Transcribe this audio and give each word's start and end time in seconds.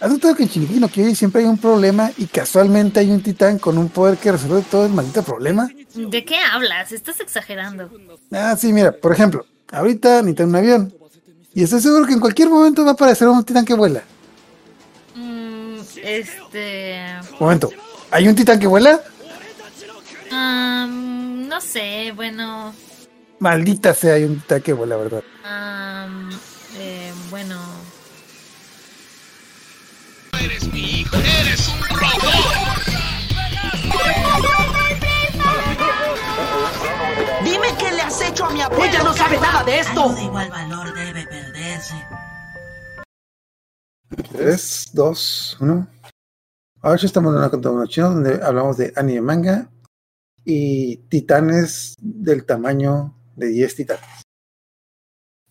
¿Has 0.00 0.10
notado 0.10 0.34
que 0.34 0.44
en 0.44 0.48
Shingeki 0.48 0.80
no 0.80 0.88
Kyojin 0.88 1.14
siempre 1.14 1.42
hay 1.42 1.46
un 1.46 1.58
problema 1.58 2.10
y 2.16 2.24
casualmente 2.26 3.00
hay 3.00 3.10
un 3.10 3.22
titán 3.22 3.58
con 3.58 3.76
un 3.76 3.90
poder 3.90 4.16
que 4.16 4.32
resuelve 4.32 4.62
todo 4.70 4.86
el 4.86 4.92
maldito 4.92 5.22
problema? 5.22 5.68
¿De 5.94 6.24
qué 6.24 6.36
hablas? 6.38 6.90
Estás 6.92 7.20
exagerando. 7.20 7.90
Ah, 8.32 8.56
sí, 8.58 8.72
mira, 8.72 8.92
por 8.92 9.12
ejemplo, 9.12 9.44
ahorita 9.70 10.22
necesitan 10.22 10.48
un 10.48 10.56
avión. 10.56 10.94
Y 11.52 11.64
estoy 11.64 11.80
seguro 11.80 12.06
que 12.06 12.14
en 12.14 12.20
cualquier 12.20 12.48
momento 12.48 12.82
va 12.82 12.92
a 12.92 12.94
aparecer 12.94 13.28
un 13.28 13.44
titán 13.44 13.66
que 13.66 13.74
vuela. 13.74 14.02
Mm, 15.14 15.80
este. 16.02 16.96
Momento, 17.38 17.70
¿hay 18.10 18.26
un 18.26 18.34
titán 18.34 18.58
que 18.58 18.66
vuela? 18.66 19.00
no 20.30 21.60
sé, 21.60 22.12
bueno. 22.14 22.72
Maldita 23.38 23.92
sea, 23.92 24.14
hay 24.14 24.24
un 24.24 24.40
titán 24.40 24.62
que 24.62 24.72
vuela, 24.72 24.96
¿verdad? 24.96 25.22
eh, 26.78 27.12
bueno. 27.28 27.56
Dime 37.44 37.68
qué 37.78 37.90
le 37.92 38.00
has 38.02 38.20
hecho 38.22 38.44
a 38.46 38.50
mi 38.50 38.60
abuela. 38.62 38.86
Ella 38.86 39.02
no 39.02 39.12
sabe 39.12 39.38
nada 39.38 39.64
de 39.64 39.78
esto. 39.80 40.02
Algo 40.02 40.14
de 40.14 40.22
igual 40.24 40.50
valor 40.50 40.94
debe 40.94 41.26
perderse. 41.26 41.94
3, 44.32 44.90
2, 44.94 45.56
1. 45.60 45.86
Ahora 46.82 46.96
estamos 47.02 47.32
en 47.34 47.38
una 47.38 47.50
continuación 47.50 48.14
donde 48.22 48.42
hablamos 48.42 48.76
de 48.78 48.92
anime 48.96 49.20
manga 49.20 49.70
y 50.44 50.96
titanes 51.08 51.94
del 52.00 52.46
tamaño 52.46 53.14
de 53.36 53.48
10 53.48 53.74
titanes. 53.76 54.04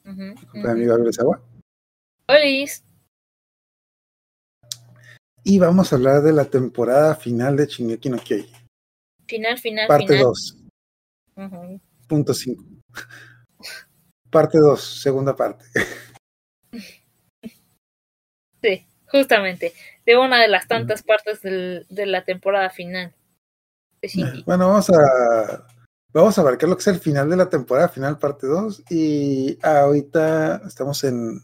ujú, 0.03 0.33
Con 0.51 0.53
mi 0.53 0.59
ujú. 0.61 0.69
amigo 0.71 0.93
Agua. 1.19 1.41
Olis. 2.27 2.83
Y 5.49 5.57
vamos 5.57 5.91
a 5.91 5.95
hablar 5.95 6.21
de 6.21 6.31
la 6.31 6.45
temporada 6.45 7.15
final 7.15 7.55
de 7.57 7.65
Shingeki 7.65 8.09
no 8.11 8.17
Kyojin, 8.19 8.55
Final, 9.27 9.57
final, 9.57 9.87
parte 9.87 10.05
final. 10.05 10.23
2, 10.25 10.57
Ujú. 11.37 11.81
punto 12.07 12.33
5. 12.35 12.63
Parte 14.29 14.59
2, 14.59 14.79
segunda 15.01 15.35
parte. 15.35 15.65
Sí, 18.61 18.85
justamente. 19.09 19.73
De 20.05 20.17
una 20.17 20.39
de 20.41 20.49
las 20.49 20.67
tantas 20.67 21.01
partes 21.01 21.41
del- 21.41 21.85
de 21.89 22.05
la 22.05 22.25
temporada 22.25 22.69
final 22.69 23.15
de. 24.01 24.43
Bueno, 24.45 24.67
vamos 24.67 24.89
a 24.89 25.65
vamos 26.11 26.37
a 26.37 26.41
abarcar 26.41 26.67
lo 26.67 26.75
que 26.75 26.81
es 26.81 26.87
el 26.87 26.99
final 26.99 27.29
de 27.29 27.37
la 27.37 27.49
temporada 27.49 27.87
final, 27.87 28.19
parte 28.19 28.47
2. 28.47 28.83
Y 28.91 29.57
ahorita 29.63 30.61
estamos 30.67 31.01
en 31.05 31.39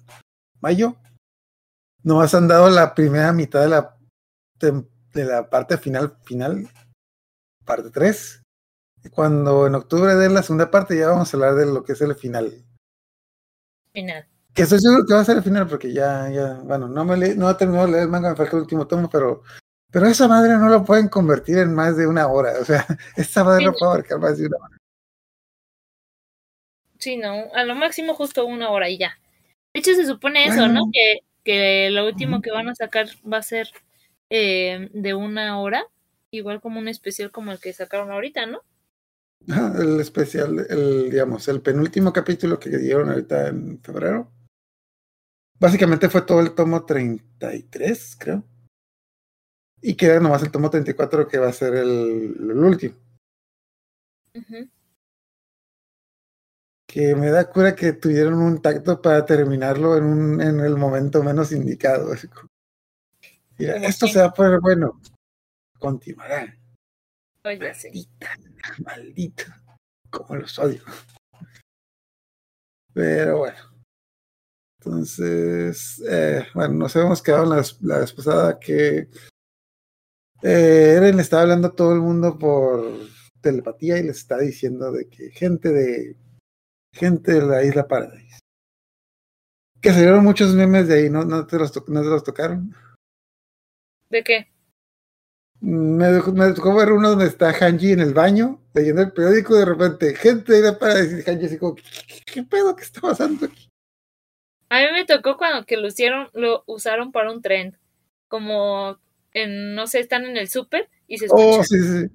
mayo. 0.59 0.97
Nos 2.03 2.33
han 2.35 2.49
dado 2.49 2.69
la 2.69 2.93
primera 2.93 3.31
mitad 3.31 3.61
de 3.61 3.69
la, 3.69 3.94
de 4.71 5.25
la 5.25 5.49
parte 5.49 5.77
final, 5.77 6.17
final, 6.23 6.67
parte 7.63 7.89
3. 7.91 8.41
Cuando 9.11 9.67
en 9.67 9.75
octubre 9.75 10.15
de 10.15 10.29
la 10.29 10.41
segunda 10.43 10.71
parte 10.71 10.97
ya 10.97 11.09
vamos 11.09 11.31
a 11.33 11.37
hablar 11.37 11.55
de 11.55 11.65
lo 11.67 11.83
que 11.83 11.93
es 11.93 12.01
el 12.01 12.15
final. 12.15 12.65
Final. 13.93 14.27
Que 14.53 14.63
estoy 14.63 14.79
seguro 14.79 15.05
que 15.05 15.13
va 15.13 15.19
a 15.21 15.25
ser 15.25 15.37
el 15.37 15.43
final 15.43 15.67
porque 15.67 15.91
ya, 15.93 16.29
ya, 16.29 16.53
bueno, 16.63 16.87
no 16.87 17.03
me 17.05 17.17
le- 17.17 17.35
no 17.35 17.49
he 17.49 17.55
terminado 17.55 17.85
de 17.87 17.91
leer 17.91 18.03
el 18.03 18.09
manga, 18.09 18.29
me 18.31 18.35
falta 18.35 18.55
el 18.55 18.61
último 18.63 18.87
tomo, 18.87 19.09
pero, 19.09 19.43
pero 19.91 20.07
esa 20.07 20.27
madre 20.27 20.57
no 20.57 20.69
lo 20.69 20.83
pueden 20.83 21.07
convertir 21.09 21.57
en 21.59 21.73
más 21.75 21.95
de 21.97 22.07
una 22.07 22.27
hora. 22.27 22.53
O 22.61 22.65
sea, 22.65 22.85
esa 23.15 23.43
madre 23.43 23.65
no 23.65 23.73
puede 23.73 23.91
abarcar 23.91 24.19
más 24.19 24.37
de 24.37 24.47
una 24.47 24.57
hora. 24.57 24.77
Sí, 26.99 27.17
no, 27.17 27.33
a 27.53 27.63
lo 27.65 27.75
máximo 27.75 28.13
justo 28.15 28.45
una 28.45 28.69
hora 28.69 28.89
y 28.89 28.97
ya. 28.97 29.19
De 29.73 29.81
hecho, 29.81 29.93
se 29.93 30.05
supone 30.05 30.45
eso, 30.47 30.67
¿no? 30.67 30.79
Bueno. 30.81 30.91
Que, 30.93 31.19
que 31.43 31.89
lo 31.91 32.05
último 32.07 32.37
Ujú. 32.37 32.41
que 32.43 32.51
van 32.51 32.69
a 32.69 32.75
sacar 32.75 33.07
va 33.31 33.37
a 33.37 33.43
ser 33.43 33.67
eh, 34.29 34.89
de 34.93 35.13
una 35.13 35.59
hora, 35.59 35.85
igual 36.31 36.61
como 36.61 36.79
un 36.79 36.87
especial 36.87 37.31
como 37.31 37.51
el 37.51 37.59
que 37.59 37.73
sacaron 37.73 38.11
ahorita, 38.11 38.45
¿no? 38.45 38.61
El 39.47 39.99
especial, 39.99 40.65
el, 40.69 41.11
digamos, 41.11 41.47
el 41.47 41.61
penúltimo 41.61 42.11
capítulo 42.11 42.59
que 42.59 42.77
dieron 42.77 43.09
ahorita 43.09 43.47
en 43.47 43.79
febrero. 43.81 44.31
Básicamente 45.59 46.09
fue 46.09 46.23
todo 46.23 46.41
el 46.41 46.55
tomo 46.55 46.83
33, 46.85 48.17
creo. 48.19 48.43
Y 49.81 49.95
queda 49.95 50.19
nomás 50.19 50.41
el 50.41 50.51
tomo 50.51 50.69
34 50.69 51.27
que 51.27 51.37
va 51.37 51.49
a 51.49 51.53
ser 51.53 51.75
el, 51.75 52.35
el 52.39 52.57
último. 52.57 52.95
Que 56.87 57.15
me 57.15 57.29
da 57.29 57.49
cura 57.49 57.75
que 57.75 57.93
tuvieron 57.93 58.41
un 58.41 58.61
tacto 58.61 59.01
para 59.01 59.25
terminarlo 59.25 59.95
en, 59.95 60.03
un, 60.05 60.41
en 60.41 60.59
el 60.59 60.75
momento 60.75 61.23
menos 61.23 61.51
indicado. 61.51 62.11
así 62.11 62.27
como, 62.27 62.49
Mira, 63.57 63.75
esto 63.77 64.07
se 64.07 64.19
va 64.19 64.25
a 64.25 64.33
poner 64.33 64.59
bueno. 64.59 64.99
Continuará. 65.79 66.57
Pues 67.41 67.59
ya 67.59 67.73
sé. 67.73 67.89
Maldita, 67.89 68.29
maldita. 68.83 69.63
Como 70.09 70.35
los 70.35 70.57
odio. 70.59 70.81
Pero 72.93 73.39
bueno. 73.39 73.57
Entonces, 74.79 76.03
eh, 76.07 76.45
bueno, 76.53 76.75
nos 76.75 76.95
habíamos 76.95 77.21
quedado 77.21 77.45
la, 77.45 77.63
la 77.81 77.99
vez 77.99 78.13
pasada 78.13 78.59
que 78.59 79.09
eh, 80.41 80.93
Eren 80.97 81.15
le 81.15 81.21
estaba 81.21 81.41
hablando 81.41 81.69
a 81.69 81.75
todo 81.75 81.93
el 81.93 82.01
mundo 82.01 82.37
por 82.37 82.99
telepatía 83.41 83.97
y 83.97 84.03
les 84.03 84.17
está 84.17 84.37
diciendo 84.37 84.91
de 84.91 85.07
que 85.09 85.31
gente 85.31 85.69
de 85.69 86.15
gente 86.93 87.33
de 87.33 87.41
la 87.41 87.63
isla 87.63 87.87
Paradise. 87.87 88.39
Que 89.81 89.91
salieron 89.91 90.23
muchos 90.23 90.53
memes 90.53 90.87
de 90.87 90.95
ahí, 90.95 91.09
¿no? 91.09 91.25
¿No 91.25 91.45
te 91.45 91.57
los, 91.57 91.71
no 91.89 92.01
te 92.01 92.07
los 92.07 92.23
tocaron? 92.23 92.75
¿De 94.15 94.23
qué? 94.23 94.47
Me, 95.59 96.05
dejó- 96.05 96.31
me 96.31 96.53
tocó 96.53 96.73
ver 96.73 96.93
uno 96.93 97.09
donde 97.09 97.25
está 97.25 97.51
Hanji 97.51 97.91
en 97.91 97.99
el 97.99 98.13
baño 98.13 98.61
leyendo 98.73 99.01
el 99.01 99.11
periódico 99.11 99.55
y 99.55 99.59
de 99.59 99.65
repente 99.65 100.15
gente 100.15 100.53
de 100.53 100.61
la 100.61 100.79
Paradise 100.79 101.19
y 101.19 101.29
Hanji 101.29 101.45
así 101.47 101.57
como, 101.57 101.75
¿qué, 101.75 101.83
qué- 102.07 102.21
qué 102.25 102.43
pedo 102.43 102.77
que 102.77 102.83
está 102.85 103.01
pasando 103.01 103.45
aquí? 103.47 103.67
A 104.69 104.79
mí 104.79 104.85
me 104.93 105.03
tocó 105.03 105.35
cuando 105.35 105.65
que 105.65 105.75
lo 105.75 105.87
hicieron, 105.87 106.29
lo 106.33 106.63
usaron 106.65 107.11
para 107.11 107.29
un 107.29 107.41
trend. 107.41 107.75
Como 108.29 108.97
en, 109.33 109.75
no 109.75 109.85
sé, 109.85 109.99
están 109.99 110.23
en 110.23 110.37
el 110.37 110.47
súper 110.47 110.87
y 111.07 111.17
se 111.17 111.25
escucha. 111.25 111.43
Oh, 111.59 111.63
sí, 111.65 111.77
sí, 111.77 112.07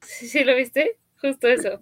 sí. 0.00 0.28
¿Sí, 0.28 0.44
lo 0.44 0.54
viste? 0.54 1.00
Justo 1.20 1.48
eso. 1.48 1.80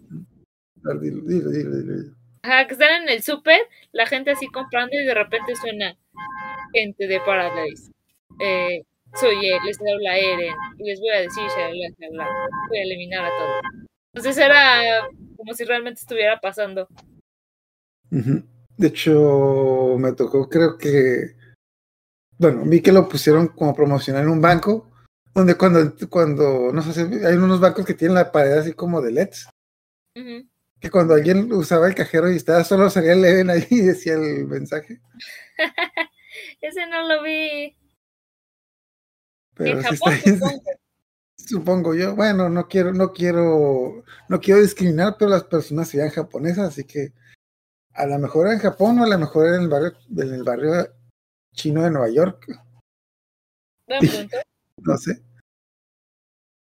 Dilo, 1.03 1.21
dilo, 1.27 1.51
dilo, 1.51 1.77
dilo. 1.77 2.15
Ajá, 2.41 2.67
que 2.67 2.73
están 2.73 3.03
en 3.03 3.11
el 3.11 3.23
súper, 3.23 3.61
la 3.93 4.07
gente 4.07 4.31
así 4.31 4.47
comprando 4.47 4.97
y 4.99 5.05
de 5.05 5.13
repente 5.13 5.55
suena 5.57 5.95
gente 6.73 7.07
de 7.07 7.21
Paradise. 7.21 7.91
Eh, 8.41 8.83
soy 9.21 9.47
él, 9.47 9.59
les 9.65 9.78
habla 9.81 10.19
Eren 10.19 10.54
y 10.78 10.84
les 10.84 11.00
voy 11.00 11.10
a 11.10 11.21
decir, 11.21 11.43
shalala, 11.49 11.88
shalala, 11.99 12.49
voy 12.69 12.78
a 12.78 12.82
eliminar 12.82 13.25
a 13.25 13.31
todos. 13.37 13.87
Entonces 14.15 14.38
era 14.38 15.09
como 15.37 15.54
si 15.54 15.65
realmente 15.65 16.00
estuviera 16.00 16.38
pasando. 16.41 16.88
De 18.10 18.87
hecho, 18.87 19.97
me 19.99 20.12
tocó, 20.12 20.49
creo 20.49 20.78
que, 20.78 21.37
bueno, 22.38 22.62
vi 22.65 22.81
que 22.81 22.93
lo 22.93 23.09
pusieron 23.09 23.49
como 23.49 23.75
promocionar 23.75 24.22
en 24.22 24.31
un 24.31 24.41
banco, 24.41 24.91
donde 25.34 25.54
cuando, 25.56 25.94
cuando, 26.09 26.72
no 26.72 26.83
sé, 26.83 27.03
hay 27.27 27.37
unos 27.37 27.60
bancos 27.60 27.84
que 27.84 27.94
tienen 27.94 28.15
la 28.15 28.33
pared 28.33 28.53
así 28.53 28.72
como 28.72 29.03
de 29.03 29.12
LEDs, 29.12 29.48
que 30.81 30.91
cuando 30.91 31.15
alguien 31.15 31.53
usaba 31.53 31.88
el 31.88 31.94
cajero 31.94 32.31
y 32.31 32.37
estaba 32.37 32.65
solo 32.65 32.88
salía 32.91 33.12
el 33.12 33.25
Eren 33.25 33.50
ahí 33.50 33.66
y 33.71 33.81
decía 33.81 34.15
el 34.15 34.47
mensaje. 34.47 35.00
Ese 36.60 36.87
no 36.87 37.06
lo 37.06 37.22
vi. 37.22 37.76
Pero 39.56 39.78
en 39.78 39.84
sí 39.84 39.97
Japón, 39.97 40.12
está- 40.15 40.31
supongo. 40.31 40.62
supongo 41.37 41.94
yo. 41.94 42.15
Bueno, 42.15 42.49
no 42.49 42.69
quiero, 42.69 42.93
no 42.93 43.12
quiero, 43.12 44.05
no 44.28 44.41
quiero 44.41 44.61
discriminar, 44.61 45.17
pero 45.19 45.31
las 45.31 45.44
personas 45.44 45.89
serían 45.89 46.11
japonesas, 46.11 46.69
así 46.69 46.84
que 46.84 47.12
a 47.95 48.06
lo 48.06 48.19
mejor 48.19 48.49
en 48.49 48.59
Japón 48.59 48.99
o 48.99 49.05
a 49.05 49.09
lo 49.09 49.19
mejor 49.19 49.47
en 49.55 49.62
el 49.62 49.69
barrio, 49.69 49.93
en 50.16 50.34
el 50.34 50.43
barrio 50.43 50.72
chino 51.55 51.83
de 51.83 51.91
Nueva 51.91 52.11
York, 52.11 52.47
no 54.78 54.97
sé. 54.98 55.22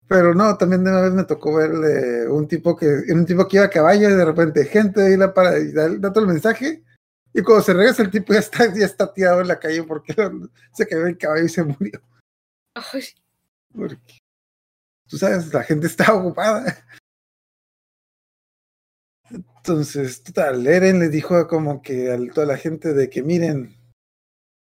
Pero 0.08 0.34
no, 0.34 0.56
también 0.56 0.84
de 0.84 0.90
una 0.90 1.00
vez 1.00 1.12
me 1.12 1.24
tocó 1.24 1.56
ver 1.56 1.70
eh, 1.72 2.28
un 2.28 2.46
tipo 2.46 2.76
que, 2.76 2.86
un 3.12 3.26
tipo 3.26 3.48
que 3.48 3.56
iba 3.56 3.66
a 3.66 3.70
caballo 3.70 4.08
y 4.08 4.12
de 4.14 4.24
repente 4.24 4.64
gente 4.64 5.02
ahí 5.02 5.16
la 5.16 5.34
para 5.34 5.58
y 5.58 5.72
da, 5.72 5.88
da 5.88 6.12
todo 6.12 6.24
el 6.24 6.30
mensaje. 6.30 6.84
Y 7.32 7.42
cuando 7.42 7.64
se 7.64 7.72
regresa 7.74 8.02
el 8.02 8.10
tipo 8.10 8.32
ya 8.32 8.38
está, 8.38 8.72
ya 8.72 8.86
está 8.86 9.12
tirado 9.12 9.40
en 9.40 9.48
la 9.48 9.58
calle 9.58 9.82
porque 9.82 10.14
se 10.72 10.86
cayó 10.86 11.06
el 11.06 11.18
caballo 11.18 11.44
y 11.44 11.48
se 11.48 11.64
murió. 11.64 12.00
Ay, 12.76 13.02
Porque, 13.74 14.18
tú 15.08 15.16
sabes, 15.16 15.52
la 15.52 15.62
gente 15.62 15.86
está 15.86 16.12
ocupada. 16.14 16.84
Entonces, 19.30 20.22
total, 20.22 20.66
Eren 20.66 21.00
le 21.00 21.08
dijo 21.08 21.48
como 21.48 21.82
que 21.82 22.12
a 22.12 22.18
toda 22.32 22.46
la 22.46 22.58
gente 22.58 22.92
de 22.92 23.08
que 23.08 23.22
miren, 23.22 23.74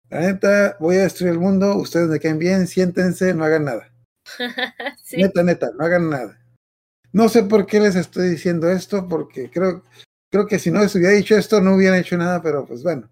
la 0.09 0.21
neta, 0.21 0.77
voy 0.79 0.97
a 0.97 1.03
destruir 1.03 1.33
el 1.33 1.41
mundo, 1.41 1.77
ustedes 1.77 2.09
me 2.09 2.21
caen 2.21 2.39
bien, 2.39 2.67
siéntense, 2.67 3.35
no 3.35 3.45
hagan 3.45 3.65
nada. 3.65 3.93
sí. 5.03 5.17
Neta, 5.17 5.43
neta, 5.43 5.71
no 5.77 5.85
hagan 5.85 6.09
nada. 6.09 6.41
No 7.13 7.29
sé 7.29 7.43
por 7.43 7.67
qué 7.67 7.81
les 7.81 7.97
estoy 7.97 8.31
diciendo 8.31 8.71
esto, 8.71 9.09
porque 9.09 9.51
creo, 9.51 9.85
creo 10.31 10.47
que 10.47 10.59
si 10.59 10.71
no 10.71 10.81
les 10.81 10.95
hubiera 10.95 11.13
dicho 11.13 11.37
esto, 11.37 11.61
no 11.61 11.75
hubieran 11.75 11.99
hecho 11.99 12.17
nada, 12.17 12.41
pero 12.41 12.65
pues 12.65 12.83
bueno. 12.83 13.11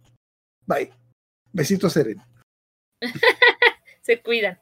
Bye. 0.64 0.92
Besitos, 1.52 1.96
Eren. 1.96 2.22
se 4.00 4.22
cuidan. 4.22 4.58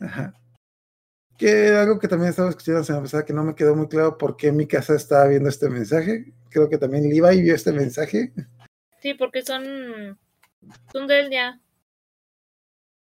Ajá. 0.00 0.34
Que 1.38 1.68
algo 1.68 1.98
que 1.98 2.08
también 2.08 2.30
estaba 2.30 2.48
escuchando 2.48 2.82
semana 2.82 3.04
pasada 3.04 3.24
que 3.24 3.32
no 3.32 3.44
me 3.44 3.54
quedó 3.54 3.76
muy 3.76 3.88
claro 3.88 4.16
por 4.16 4.36
qué 4.36 4.52
mi 4.52 4.66
casa 4.66 4.94
estaba 4.94 5.28
viendo 5.28 5.48
este 5.48 5.68
mensaje. 5.68 6.32
Creo 6.50 6.68
que 6.70 6.78
también 6.78 7.08
Levi 7.08 7.42
vio 7.42 7.54
este 7.54 7.72
mensaje. 7.72 8.32
Sí, 9.00 9.14
porque 9.14 9.42
son, 9.42 10.18
son 10.92 11.06
del 11.06 11.28
día. 11.28 11.60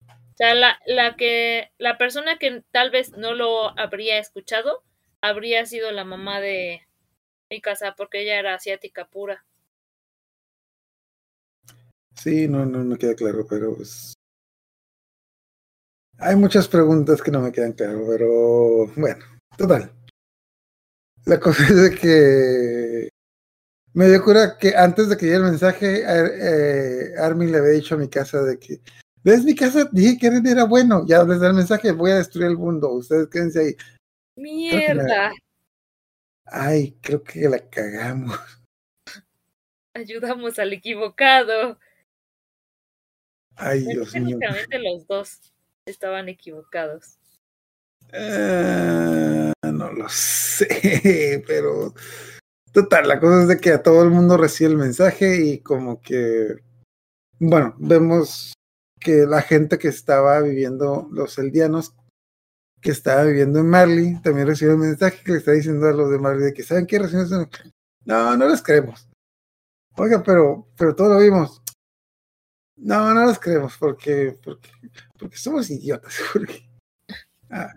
O 0.07 0.36
sea, 0.36 0.56
la, 0.56 0.80
la 0.88 1.16
que, 1.16 1.72
la 1.78 2.00
persona 2.00 2.40
que 2.40 2.63
tal 2.72 2.90
vez 2.90 3.12
no 3.12 3.34
lo 3.36 3.78
habría 3.80 4.18
escuchado 4.18 4.84
habría 5.22 5.66
sido 5.68 5.92
la 5.92 6.04
mamá 6.04 6.42
de 6.42 6.81
mi 7.51 7.62
casa, 7.62 7.94
porque 7.96 8.22
ella 8.22 8.39
era 8.39 8.56
asiática 8.56 9.06
pura. 9.06 9.46
Sí, 12.16 12.48
no, 12.48 12.66
no 12.66 12.84
me 12.84 12.98
queda 12.98 13.16
claro, 13.16 13.46
pero 13.48 13.75
pues. 13.75 14.13
Hay 16.25 16.36
muchas 16.38 16.68
preguntas 16.70 17.22
que 17.22 17.31
no 17.31 17.42
me 17.42 17.52
quedan 17.52 17.74
claro, 17.74 18.06
pero 18.08 18.88
bueno, 18.96 19.25
total. 19.58 19.92
La 21.25 21.40
cosa 21.40 21.64
es 21.70 21.75
de 21.75 21.96
que 21.96 23.10
me 23.94 24.08
dio 24.08 24.24
cura 24.24 24.58
que 24.58 24.75
antes 24.75 25.10
de 25.10 25.18
que 25.18 25.25
llegue 25.25 25.38
el 25.38 25.44
mensaje, 25.44 26.04
eh, 26.06 27.14
Armin 27.20 27.52
le 27.52 27.58
había 27.58 27.72
dicho 27.72 27.96
a 27.96 27.98
mi 27.98 28.08
casa 28.08 28.42
de 28.42 28.58
que, 28.58 28.80
¿ves 29.24 29.44
mi 29.44 29.54
casa? 29.54 29.90
Dije 29.92 30.18
que 30.18 30.28
Eren 30.28 30.48
era 30.48 30.64
bueno, 30.64 31.06
ya 31.06 31.24
desde 31.25 31.48
el 31.48 31.54
mensaje 31.54 31.92
voy 31.92 32.12
a 32.12 32.16
destruir 32.16 32.48
el 32.48 32.58
mundo, 32.58 32.90
ustedes 32.92 33.28
quédense 33.28 33.60
ahí. 33.60 33.75
la- 33.75 34.42
Mierda, 34.42 35.31
Ay, 36.46 36.98
creo 37.02 37.24
que 37.24 37.48
la 37.50 37.60
cagamos. 37.70 38.38
ayudamos 39.94 40.58
al 40.58 40.74
equivocado. 40.74 41.80
Ay, 43.56 43.86
Dios 43.86 44.16
mío. 44.16 44.40
Los 44.72 45.08
dos 45.08 45.52
estaban 45.85 46.30
equivocados. 46.30 47.18
Eh, 48.12 49.51
no 49.63 49.91
lo 49.91 50.07
sé, 50.09 51.44
pero 51.47 51.94
total, 52.71 53.07
la 53.07 53.19
cosa 53.19 53.44
es 53.44 53.47
de 53.47 53.57
que 53.59 53.71
a 53.71 53.83
todo 53.83 54.03
el 54.03 54.09
mundo 54.09 54.38
recibe 54.38 54.71
el 54.71 54.77
mensaje 54.77 55.44
y 55.45 55.59
como 55.59 56.01
que, 56.01 56.57
bueno, 57.39 57.75
vemos 57.80 58.53
que 59.00 59.25
la 59.25 59.41
gente 59.41 59.77
que 59.77 59.88
estaba 59.88 60.39
viviendo, 60.41 61.07
los 61.12 61.38
eldianos 61.38 61.95
que 62.81 62.91
estaba 62.91 63.24
viviendo 63.24 63.59
en 63.59 63.69
Marley, 63.69 64.21
también 64.21 64.47
recibe 64.47 64.74
el 64.74 64.77
mensaje 64.77 65.24
que 65.24 65.31
le 65.31 65.38
está 65.39 65.51
diciendo 65.51 65.88
a 65.88 65.94
los 65.94 66.12
de 66.12 66.19
Marley 66.19 66.45
de 66.45 66.53
que, 66.53 66.63
¿saben 66.63 66.86
qué? 66.86 67.00
Reciben 67.00 67.27
No, 68.06 68.38
no 68.38 68.47
les 68.47 68.62
creemos. 68.62 69.07
Oiga, 69.95 70.21
pero, 70.24 70.68
pero 70.77 70.95
todo 70.95 71.13
lo 71.13 71.19
vimos. 71.19 71.62
No, 72.75 73.13
no 73.13 73.25
los 73.25 73.39
creemos 73.39 73.77
porque, 73.77 74.38
porque, 74.44 74.69
porque 75.24 75.38
somos 75.38 75.70
idiotas. 75.70 76.14
porque- 76.34 76.70
Ah, 77.50 77.74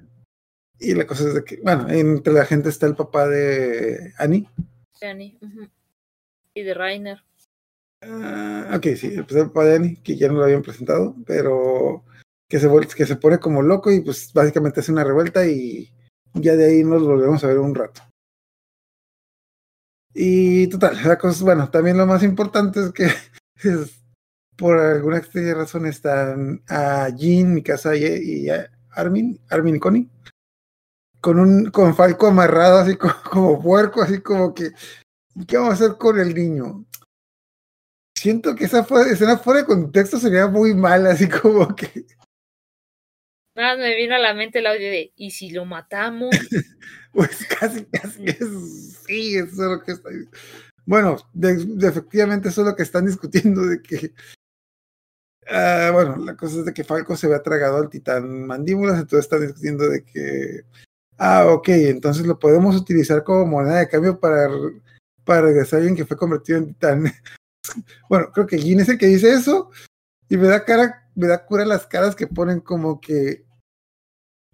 y 0.79 0.95
la 0.95 1.07
cosa 1.07 1.29
es 1.29 1.35
de 1.35 1.45
que, 1.45 1.61
bueno, 1.63 1.89
entre 1.91 2.33
la 2.33 2.45
gente 2.45 2.69
está 2.69 2.87
el 2.87 2.95
papá 2.97 3.27
de 3.29 4.13
Annie. 4.19 4.49
Danny. 5.01 5.39
ujú. 5.41 5.69
Y 6.55 6.63
de 6.63 6.75
Rainer. 6.75 7.19
Ah, 8.03 8.73
ok, 8.77 8.87
sí, 8.97 9.09
el 9.15 9.27
papá 9.27 9.65
de 9.65 9.77
Annie, 9.77 10.03
que 10.03 10.17
ya 10.17 10.29
no 10.29 10.35
lo 10.35 10.45
habían 10.45 10.63
presentado, 10.63 11.15
pero 11.27 12.05
que 12.49 12.59
se, 12.61 12.69
que 12.97 13.07
se 13.07 13.17
pone 13.17 13.39
como 13.39 13.63
loco 13.63 13.91
y 13.91 14.01
pues 14.01 14.33
básicamente 14.33 14.81
hace 14.81 14.93
una 14.93 15.05
revuelta 15.05 15.47
y 15.47 15.91
ya 16.35 16.55
de 16.57 16.67
ahí 16.67 16.85
nos 16.85 17.03
volvemos 17.03 17.43
a 17.45 17.49
ver 17.49 17.59
un 17.59 17.75
rato. 17.75 18.03
Y 20.15 20.67
total, 20.69 20.97
la 21.05 21.19
cosa, 21.19 21.45
bueno, 21.45 21.71
también 21.71 21.99
lo 21.99 22.07
más 22.07 22.23
importante 22.23 22.81
es 22.81 22.93
que 22.93 23.05
es, 23.57 24.03
por 24.57 24.79
alguna 24.79 25.19
extraña 25.19 25.55
razón 25.55 25.87
están 25.87 26.63
a 26.69 27.09
Jean, 27.17 27.55
mi 27.55 27.63
casa 27.63 27.95
y, 27.97 28.05
y 28.05 28.49
a 28.51 28.71
Armin, 28.91 29.39
Armin 29.51 29.77
y 29.77 29.79
Connie, 29.79 30.09
con 31.21 31.39
un 31.39 31.71
con 31.71 31.95
Falco 31.95 32.27
amarrado 32.29 32.79
así 32.79 32.97
como, 32.97 33.15
como 33.31 33.63
puerco, 33.63 34.03
así 34.03 34.21
como 34.21 34.55
que, 34.55 34.71
¿qué 35.47 35.57
vamos 35.57 35.73
a 35.73 35.85
hacer 35.85 35.97
con 35.99 36.19
el 36.19 36.35
niño? 36.35 36.85
Siento 38.19 38.55
que 38.55 38.65
esa 38.65 38.87
escena 39.11 39.37
fuera 39.39 39.61
de 39.61 39.67
contexto 39.67 40.19
sería 40.19 40.47
muy 40.47 40.75
mala, 40.75 41.11
así 41.11 41.29
como 41.29 41.75
que, 41.77 42.07
Nada, 43.55 43.77
me 43.79 43.95
vino 43.95 44.15
a 44.15 44.19
la 44.19 44.35
mente 44.35 44.59
el 44.59 44.67
audio 44.67 44.91
de 44.91 45.13
¿y 45.17 45.31
si 45.31 45.51
lo 45.51 45.65
matamos? 45.65 46.29
pues 47.13 47.47
casi, 47.47 47.85
casi 47.87 48.25
es, 48.27 48.39
sí, 49.07 49.37
eso 49.37 49.47
es 49.51 49.57
lo 49.59 49.83
que 49.83 49.93
está 49.93 50.11
Bueno, 50.85 51.17
de- 51.33 51.65
de- 51.65 51.89
efectivamente 51.89 52.51
eso 52.51 52.61
es 52.63 52.67
lo 52.69 52.77
que 52.77 52.83
están 52.83 53.07
discutiendo 53.07 53.63
de 53.63 53.81
que, 53.81 54.13
ah, 55.49 55.91
bueno, 55.93 56.17
la 56.17 56.37
cosa 56.37 56.59
es 56.59 56.65
de 56.65 56.75
que 56.75 56.85
Falco 56.85 57.17
se 57.17 57.27
había 57.27 57.43
tragado 57.43 57.79
al 57.79 57.91
titán 57.91 58.47
mandíbulas, 58.47 58.99
entonces 58.99 59.25
están 59.27 59.43
discutiendo 59.43 59.89
de 59.89 60.05
que, 60.05 60.65
ah, 61.19 61.47
ok, 61.49 61.69
entonces 61.69 62.27
lo 62.27 62.39
podemos 62.39 62.77
utilizar 62.77 63.25
como 63.25 63.47
moneda 63.47 63.79
de 63.79 63.89
cambio 63.89 64.19
para, 64.19 64.49
para 65.25 65.43
regresar 65.43 65.79
a 65.79 65.81
alguien 65.81 65.97
que 65.97 66.07
fue 66.07 66.17
convertido 66.17 66.59
en 66.59 66.67
titán. 66.69 67.05
bueno, 68.09 68.31
creo 68.33 68.47
que 68.47 68.59
Jin 68.59 68.81
es 68.81 68.89
el 68.89 68.99
que 68.99 69.07
dice 69.07 69.33
eso 69.33 69.71
y 70.29 70.37
me 70.37 70.49
da 70.49 70.65
cara, 70.65 71.09
me 71.15 71.27
da 71.27 71.45
cura 71.45 71.65
las 71.65 71.87
caras 71.87 72.17
que 72.17 72.27
ponen 72.27 72.61
como 72.61 73.01
que 73.01 73.47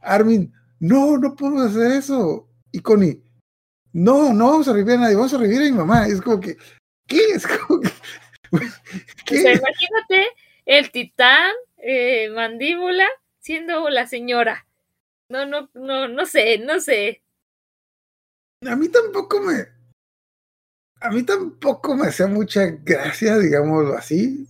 Armin, 0.03 0.53
no, 0.81 1.17
no 1.17 1.35
podemos 1.35 1.71
hacer 1.71 1.93
eso. 1.93 2.49
Y 2.73 2.81
Connie, 2.81 3.23
no, 3.93 4.33
no 4.33 4.51
vamos 4.51 4.69
a 4.69 4.73
revivir 4.73 4.95
a 4.95 5.03
nadie, 5.03 5.15
vamos 5.15 5.33
a 5.33 5.39
revivir 5.39 5.63
a 5.63 5.65
mi 5.65 5.73
mamá. 5.73 6.09
Y 6.09 6.13
es 6.13 6.21
como 6.21 6.41
que, 6.41 6.57
¿qué? 7.07 7.21
Es 7.35 7.47
como 7.47 7.81
que, 7.81 7.91
O 8.53 9.41
sea, 9.41 9.55
imagínate 9.55 10.27
el 10.67 10.91
titán, 10.91 11.53
eh, 11.79 12.31
mandíbula, 12.31 13.09
siendo 13.41 13.89
la 13.91 14.07
señora. 14.07 14.67
No, 15.29 15.47
no, 15.47 15.71
no, 15.75 16.09
no 16.09 16.27
sé, 16.27 16.59
no 16.59 16.81
sé. 16.81 17.23
A 18.67 18.77
mí 18.77 18.89
tampoco 18.89 19.41
me, 19.41 19.67
a 21.01 21.11
mí 21.11 21.23
tampoco 21.25 21.97
me 21.97 22.07
hacía 22.07 22.27
mucha 22.27 22.67
gracia, 22.67 23.39
digámoslo 23.39 23.95
así. 23.95 24.47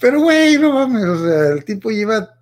Pero 0.00 0.20
güey, 0.20 0.58
no 0.58 0.72
mames, 0.72 1.04
o 1.04 1.26
sea, 1.26 1.52
el 1.52 1.64
tipo 1.64 1.90
lleva 1.90 2.38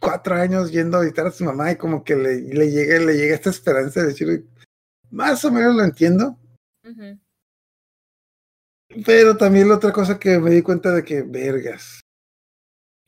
cuatro 0.00 0.36
años 0.36 0.70
yendo 0.70 0.98
a 0.98 1.00
visitar 1.00 1.26
a 1.26 1.32
su 1.32 1.44
mamá 1.44 1.72
y 1.72 1.76
como 1.76 2.04
que 2.04 2.14
le, 2.14 2.40
le 2.42 2.70
llega, 2.70 2.98
le 3.00 3.14
llega 3.14 3.34
esta 3.34 3.50
esperanza 3.50 4.00
de 4.00 4.08
decir, 4.08 4.46
más 5.10 5.44
o 5.44 5.50
menos 5.50 5.74
lo 5.74 5.82
entiendo. 5.82 6.38
Pero 9.04 9.36
también 9.36 9.68
la 9.68 9.76
otra 9.76 9.92
cosa 9.92 10.18
que 10.18 10.38
me 10.38 10.50
di 10.50 10.62
cuenta 10.62 10.92
de 10.92 11.04
que, 11.04 11.22
vergas, 11.22 12.00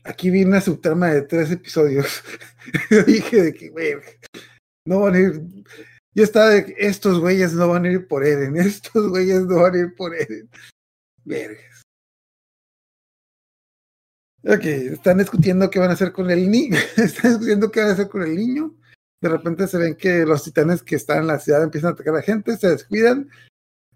aquí 0.05 0.31
viene 0.31 0.51
una 0.51 0.61
subtrama 0.61 1.09
de 1.09 1.23
tres 1.23 1.51
episodios. 1.51 2.23
Yo 2.91 3.03
dije 3.05 3.43
de 3.43 3.55
que, 3.55 3.71
verga, 3.71 4.09
no 4.85 5.01
van 5.01 5.15
a 5.15 5.19
ir. 5.21 5.43
Yo 6.15 6.25
estaba 6.25 6.51
de 6.51 6.67
que 6.67 6.75
estos 6.79 7.21
güeyes 7.21 7.53
no 7.53 7.69
van 7.69 7.85
a 7.85 7.93
ir 7.93 8.07
por 8.09 8.25
Eren, 8.25 8.57
estos 8.61 9.09
güeyes 9.09 9.43
no 9.43 9.63
van 9.63 9.75
a 9.75 9.79
ir 9.79 9.95
por 9.95 10.15
Eren. 10.15 10.51
Vergas. 11.25 11.83
Ok, 14.45 14.65
están 14.65 15.19
discutiendo 15.19 15.69
qué 15.69 15.79
van 15.79 15.91
a 15.91 15.95
hacer 15.95 16.13
con 16.13 16.31
el 16.31 16.51
niño. 16.51 16.77
Están 16.97 17.33
discutiendo 17.33 17.71
qué 17.71 17.81
van 17.81 17.91
a 17.91 17.93
hacer 17.93 18.09
con 18.09 18.23
el 18.23 18.35
niño. 18.37 18.75
De 19.21 19.29
repente 19.29 19.67
se 19.67 19.79
ven 19.79 19.97
que 19.97 20.25
los 20.25 20.45
titanes 20.45 20.83
que 20.83 20.95
están 20.95 21.19
en 21.19 21.27
la 21.27 21.41
ciudad 21.41 21.65
empiezan 21.65 21.91
a 21.91 21.93
atacar 21.95 22.15
a 22.15 22.17
la 22.19 22.23
gente, 22.23 22.57
se 22.57 22.69
descuidan 22.69 23.29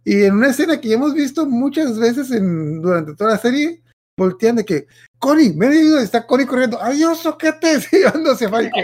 y 0.04 0.24
en 0.24 0.34
una 0.34 0.48
escena 0.48 0.80
que 0.80 0.88
ya 0.88 0.94
hemos 0.94 1.14
visto 1.14 1.46
muchas 1.46 1.98
veces 1.98 2.30
en, 2.30 2.82
durante 2.82 3.14
toda 3.14 3.32
la 3.32 3.38
serie, 3.38 3.82
voltean 4.16 4.56
de 4.56 4.64
que, 4.64 4.86
Connie, 5.18 5.52
me 5.54 5.66
he 5.68 5.84
ido, 5.84 5.98
está 5.98 6.26
Connie 6.26 6.46
corriendo, 6.46 6.80
adiós, 6.80 7.20
soquetes, 7.20 7.88
llevándose 7.92 8.46
a 8.46 8.50
Falco. 8.50 8.80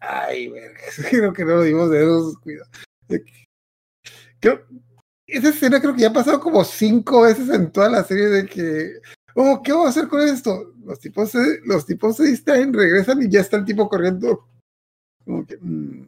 Ay, 0.00 0.48
verga, 0.48 0.80
creo 1.10 1.32
que 1.32 1.44
no 1.44 1.56
lo 1.56 1.62
dimos 1.62 1.90
de 1.90 2.02
esos 2.02 2.38
cuidados. 2.38 2.70
Creo, 4.40 4.66
esa 5.26 5.48
escena 5.50 5.80
creo 5.80 5.94
que 5.94 6.02
ya 6.02 6.08
ha 6.08 6.12
pasado 6.12 6.40
como 6.40 6.64
cinco 6.64 7.22
veces 7.22 7.48
en 7.50 7.70
toda 7.70 7.88
la 7.88 8.04
serie 8.04 8.28
de 8.28 8.46
que, 8.46 9.00
oh, 9.34 9.62
¿qué 9.62 9.72
vamos 9.72 9.88
a 9.88 9.90
hacer 9.90 10.08
con 10.08 10.20
esto? 10.22 10.74
Los 10.84 10.98
tipos 10.98 11.30
se, 11.30 11.60
los 11.64 11.86
tipos 11.86 12.16
se 12.16 12.24
distraen, 12.24 12.72
regresan 12.72 13.22
y 13.22 13.28
ya 13.28 13.40
está 13.40 13.56
el 13.56 13.64
tipo 13.64 13.88
corriendo. 13.88 14.48
Como 15.24 15.46
que, 15.46 15.56
mm. 15.60 16.06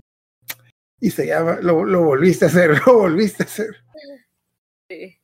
Y 1.02 1.10
se 1.10 1.26
llama, 1.26 1.58
lo, 1.60 1.84
lo 1.84 2.04
volviste 2.04 2.44
a 2.44 2.48
hacer, 2.48 2.70
lo 2.86 2.96
volviste 2.98 3.42
a 3.42 3.46
hacer. 3.46 3.74
Sí. 4.88 5.18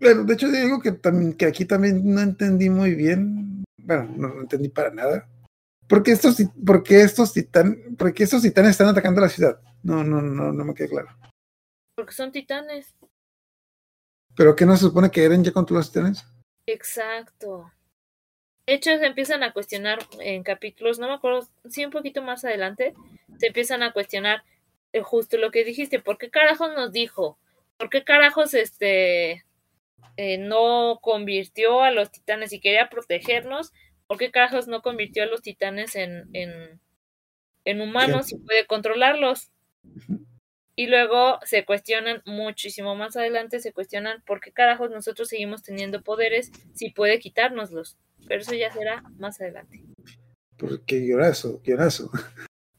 Bueno, 0.00 0.24
de 0.24 0.34
hecho 0.34 0.50
digo 0.50 0.80
que, 0.80 0.90
también, 0.90 1.32
que 1.34 1.46
aquí 1.46 1.64
también 1.64 2.02
no 2.12 2.20
entendí 2.20 2.68
muy 2.68 2.96
bien, 2.96 3.62
bueno, 3.78 4.12
no, 4.16 4.34
no 4.34 4.40
entendí 4.40 4.68
para 4.68 4.90
nada. 4.90 5.28
¿Por 5.88 6.02
qué 6.02 6.10
estos, 6.10 6.36
ti- 6.36 6.48
por 6.66 6.82
qué 6.82 7.02
estos, 7.02 7.32
titan, 7.32 7.94
por 7.96 8.12
qué 8.12 8.24
estos 8.24 8.42
titanes 8.42 8.72
están 8.72 8.88
atacando 8.88 9.20
la 9.20 9.28
ciudad? 9.28 9.60
No, 9.84 10.02
no, 10.02 10.20
no, 10.20 10.52
no 10.52 10.64
me 10.64 10.74
queda 10.74 10.88
claro. 10.88 11.08
Porque 11.94 12.12
son 12.12 12.32
titanes. 12.32 12.96
¿Pero 14.34 14.56
qué 14.56 14.66
no 14.66 14.76
se 14.76 14.86
supone 14.86 15.08
que 15.10 15.22
Eren 15.22 15.44
ya 15.44 15.52
controló 15.52 15.78
los 15.78 15.92
titanes? 15.92 16.24
Exacto. 16.66 17.70
De 18.66 18.74
hecho, 18.74 18.90
se 18.98 19.06
empiezan 19.06 19.44
a 19.44 19.52
cuestionar 19.52 20.00
en 20.18 20.42
capítulos, 20.42 20.98
no 20.98 21.06
me 21.06 21.14
acuerdo, 21.14 21.46
sí 21.68 21.84
un 21.84 21.92
poquito 21.92 22.22
más 22.22 22.44
adelante, 22.44 22.94
se 23.38 23.46
empiezan 23.48 23.84
a 23.84 23.92
cuestionar 23.92 24.42
justo 25.02 25.36
lo 25.36 25.50
que 25.50 25.64
dijiste, 25.64 26.00
¿por 26.00 26.18
qué 26.18 26.30
carajos 26.30 26.70
nos 26.74 26.92
dijo? 26.92 27.38
¿Por 27.76 27.90
qué 27.90 28.04
carajos 28.04 28.54
este 28.54 29.44
eh, 30.16 30.38
no 30.38 31.00
convirtió 31.02 31.82
a 31.82 31.90
los 31.90 32.10
titanes 32.10 32.52
y 32.52 32.60
quería 32.60 32.88
protegernos? 32.88 33.72
¿Por 34.06 34.18
qué 34.18 34.30
carajos 34.30 34.68
no 34.68 34.82
convirtió 34.82 35.22
a 35.22 35.26
los 35.26 35.42
titanes 35.42 35.96
en, 35.96 36.28
en, 36.32 36.80
en 37.64 37.80
humanos 37.80 38.32
y 38.32 38.38
puede 38.38 38.66
controlarlos? 38.66 39.50
Y 40.76 40.86
luego 40.88 41.38
se 41.44 41.64
cuestionan 41.64 42.22
muchísimo 42.24 42.96
más 42.96 43.16
adelante, 43.16 43.60
se 43.60 43.72
cuestionan 43.72 44.22
por 44.26 44.40
qué 44.40 44.52
carajos 44.52 44.90
nosotros 44.90 45.28
seguimos 45.28 45.62
teniendo 45.62 46.02
poderes 46.02 46.50
si 46.74 46.90
puede 46.90 47.18
quitárnoslos. 47.18 47.96
Pero 48.26 48.40
eso 48.40 48.54
ya 48.54 48.72
será 48.72 49.02
más 49.16 49.40
adelante. 49.40 49.82
Porque 50.56 51.00
guionazo, 51.00 51.60
guionazo. 51.62 52.10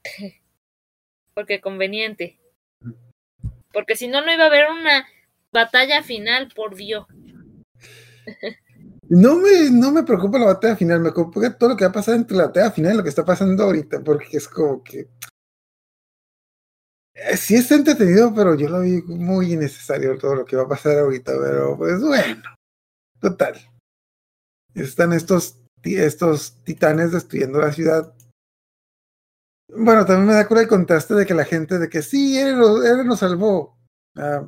Porque 1.36 1.62
conveniente. 1.62 2.40
Porque 3.72 3.96
si 3.96 4.08
no, 4.08 4.26
no 4.26 4.34
iba 4.34 4.46
a 4.46 4.48
haber 4.48 4.72
una 4.72 5.06
batalla 5.52 6.02
final, 6.02 6.52
por 6.56 6.76
Dios. 6.76 7.06
No 9.08 9.36
me, 9.36 9.70
no 9.70 9.92
me 9.92 10.02
preocupa 10.02 10.40
la 10.40 10.48
batalla 10.48 10.76
final, 10.76 11.00
me 11.00 11.12
preocupa 11.12 11.56
todo 11.56 11.70
lo 11.70 11.78
que 11.78 11.86
va 11.86 11.92
a 11.92 11.94
pasar 11.94 12.16
entre 12.16 12.36
la 12.36 12.48
batalla 12.48 12.72
final 12.72 12.94
y 12.94 12.98
lo 12.98 13.04
que 13.04 13.10
está 13.10 13.24
pasando 13.24 13.64
ahorita, 13.64 14.04
porque 14.04 14.38
es 14.38 14.48
como 14.48 14.84
que. 14.84 15.08
eh, 17.14 17.38
Sí 17.38 17.56
está 17.56 17.76
entretenido, 17.76 18.34
pero 18.34 18.56
yo 18.56 18.68
lo 18.68 18.82
vi 18.82 19.04
muy 19.04 19.54
innecesario 19.54 20.18
todo 20.18 20.34
lo 20.36 20.46
que 20.46 20.56
va 20.56 20.64
a 20.64 20.68
pasar 20.68 20.98
ahorita, 20.98 21.34
pero 21.40 21.78
pues 21.78 22.02
bueno. 22.02 22.42
Total. 23.20 23.54
Están 24.74 25.14
estos, 25.14 25.60
estos 25.84 26.64
titanes 26.64 27.12
destruyendo 27.12 27.60
la 27.60 27.72
ciudad. 27.72 28.12
Bueno, 29.68 30.06
también 30.06 30.28
me 30.28 30.34
da 30.34 30.48
cura 30.48 30.62
el 30.62 30.68
contraste 30.68 31.14
de 31.16 31.26
que 31.26 31.34
la 31.34 31.46
gente, 31.46 31.80
de 31.80 31.90
que 31.90 32.02
sí, 32.02 32.38
él 32.38 32.58
nos 33.06 33.20
salvó. 33.20 33.78
Ah, 34.16 34.48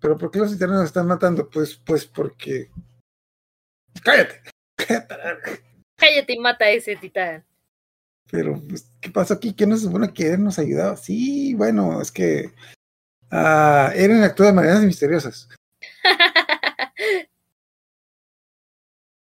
pero 0.00 0.16
¿por 0.16 0.30
qué 0.30 0.38
los 0.38 0.52
titanes 0.52 0.76
nos 0.76 0.84
están 0.86 1.06
matando? 1.06 1.48
Pues, 1.48 1.76
pues 1.76 2.06
porque. 2.06 2.70
Cállate. 4.02 4.40
Cállate. 4.76 5.16
la 5.16 5.24
verga. 5.24 5.50
Cállate 5.96 6.32
y 6.32 6.38
mata 6.38 6.64
a 6.64 6.70
ese 6.70 6.96
titán. 6.96 7.44
Pero, 8.30 8.62
pues, 8.68 8.90
¿qué 9.00 9.10
pasó 9.10 9.34
aquí? 9.34 9.54
¿Qué 9.54 9.66
nos 9.66 9.82
supone 9.82 10.12
que 10.12 10.26
Eren 10.26 10.44
nos 10.44 10.58
ayudaba? 10.58 10.96
Sí, 10.96 11.54
bueno, 11.54 12.00
es 12.00 12.12
que. 12.12 12.52
ah, 13.30 13.92
Eren 13.94 14.22
actúa 14.22 14.46
de 14.46 14.52
maneras 14.52 14.82
misteriosas. 14.82 15.48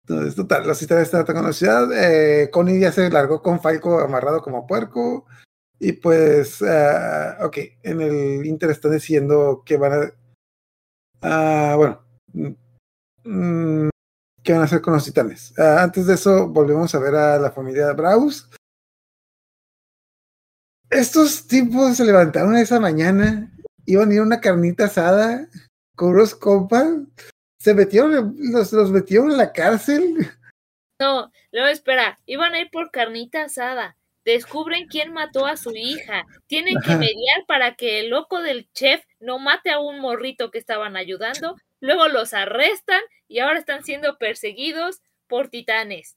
Entonces, 0.06 0.34
total, 0.34 0.66
los 0.66 0.78
titanes 0.78 1.04
están 1.04 1.22
atacando 1.22 1.48
la 1.48 1.54
ciudad. 1.54 1.88
Eh, 1.92 2.50
Connie 2.50 2.78
ya 2.78 2.92
se 2.92 3.08
largó 3.08 3.40
con 3.42 3.60
Falco 3.60 4.00
amarrado 4.00 4.42
como 4.42 4.66
puerco. 4.66 5.24
Y 5.78 5.92
pues, 5.92 6.62
ah, 6.62 7.38
ok, 7.42 7.58
en 7.82 8.00
el 8.02 8.46
Inter 8.46 8.70
están 8.70 8.92
diciendo 8.92 9.62
que 9.64 9.76
van 9.78 9.92
a. 9.92 10.12
ah, 11.22 11.74
bueno, 11.76 12.04
mm, 13.24 13.88
¿qué 14.42 14.52
van 14.52 14.62
a 14.62 14.64
hacer 14.64 14.82
con 14.82 14.94
los 14.94 15.04
titanes? 15.04 15.54
Ah, 15.58 15.82
antes 15.82 16.06
de 16.06 16.14
eso, 16.14 16.48
volvemos 16.48 16.94
a 16.94 16.98
ver 16.98 17.14
a 17.14 17.38
la 17.38 17.50
familia 17.50 17.92
Braus. 17.92 18.50
Estos 20.90 21.46
tipos 21.46 21.96
se 21.96 22.04
levantaron 22.04 22.56
esa 22.56 22.78
mañana, 22.78 23.52
iban 23.86 24.10
a 24.10 24.14
ir 24.14 24.20
a 24.20 24.24
una 24.24 24.40
carnita 24.40 24.84
asada 24.84 25.48
con 25.96 26.10
unos 26.10 26.34
compas, 26.34 26.86
se 27.64 27.72
metieron, 27.72 28.36
los, 28.38 28.72
los 28.74 28.90
metieron 28.90 29.30
en 29.30 29.38
la 29.38 29.52
cárcel. 29.52 30.16
No, 31.00 31.32
no, 31.50 31.66
espera, 31.66 32.20
iban 32.24 32.54
a 32.54 32.60
ir 32.60 32.70
por 32.70 32.92
carnita 32.92 33.42
asada. 33.42 33.96
Descubren 34.24 34.86
quién 34.86 35.12
mató 35.12 35.44
a 35.44 35.56
su 35.56 35.72
hija. 35.74 36.24
Tienen 36.46 36.76
que 36.86 36.94
mediar 36.94 37.44
para 37.48 37.74
que 37.74 37.98
el 37.98 38.10
loco 38.10 38.40
del 38.40 38.70
chef 38.72 39.04
no 39.18 39.40
mate 39.40 39.70
a 39.70 39.80
un 39.80 39.98
morrito 39.98 40.52
que 40.52 40.58
estaban 40.58 40.96
ayudando. 40.96 41.56
Luego 41.80 42.06
los 42.06 42.32
arrestan 42.32 43.00
y 43.26 43.40
ahora 43.40 43.58
están 43.58 43.82
siendo 43.82 44.18
perseguidos 44.18 45.02
por 45.26 45.48
titanes 45.48 46.16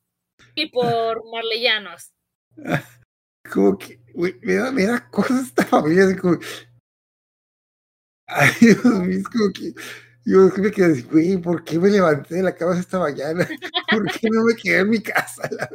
y 0.54 0.68
por 0.68 1.24
marleyanos. 1.34 2.14
Como 3.52 3.80
que, 3.80 4.00
güey, 4.14 4.38
me 4.44 4.54
da, 4.54 4.72
me 4.72 4.86
da 4.86 5.10
cosas 5.10 5.48
esta 5.48 5.66
familia, 5.66 6.16
como. 6.22 6.38
Ay, 8.28 8.52
Dios 8.62 8.86
mío, 8.86 9.24
como 9.32 9.52
que. 9.52 9.74
Yo 10.28 10.52
quedé 10.52 10.92
así, 10.92 11.04
güey, 11.04 11.38
¿por 11.38 11.64
qué 11.64 11.80
me 11.80 11.90
levanté 11.90 12.36
de 12.36 12.44
la 12.44 12.54
cama 12.54 12.78
esta 12.78 13.00
mañana? 13.00 13.48
¿Por 13.92 14.12
qué 14.12 14.30
no 14.30 14.44
me 14.44 14.56
quedé 14.56 14.80
en 14.80 14.90
mi 14.90 15.00
casa? 15.02 15.50
La? 15.50 15.70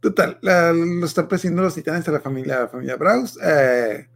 Total, 0.00 0.38
la- 0.42 0.74
lo 0.74 1.06
están 1.06 1.26
persiguiendo 1.26 1.62
los 1.62 1.74
titanes 1.74 2.06
a 2.06 2.12
la 2.12 2.20
familia, 2.20 2.58
a 2.58 2.60
la 2.60 2.68
familia 2.68 2.96
Braus. 2.96 3.38
Eh, 3.42 4.06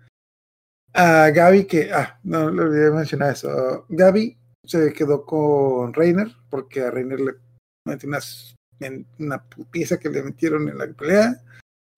a 0.92 1.30
Gaby, 1.30 1.64
que. 1.64 1.90
Ah, 1.90 2.20
no 2.22 2.50
le 2.50 2.62
olvidé 2.62 2.90
mencionar 2.90 3.32
eso. 3.32 3.86
Gaby 3.88 4.36
se 4.62 4.92
quedó 4.92 5.24
con 5.24 5.94
Reiner, 5.94 6.28
porque 6.50 6.82
a 6.82 6.90
Reiner 6.90 7.18
le 7.18 7.32
metió 7.86 8.10
unas, 8.10 8.54
una 9.18 9.42
putiza 9.42 9.98
que 9.98 10.10
le 10.10 10.22
metieron 10.22 10.68
en 10.68 10.76
la 10.76 10.86
pelea. 10.88 11.34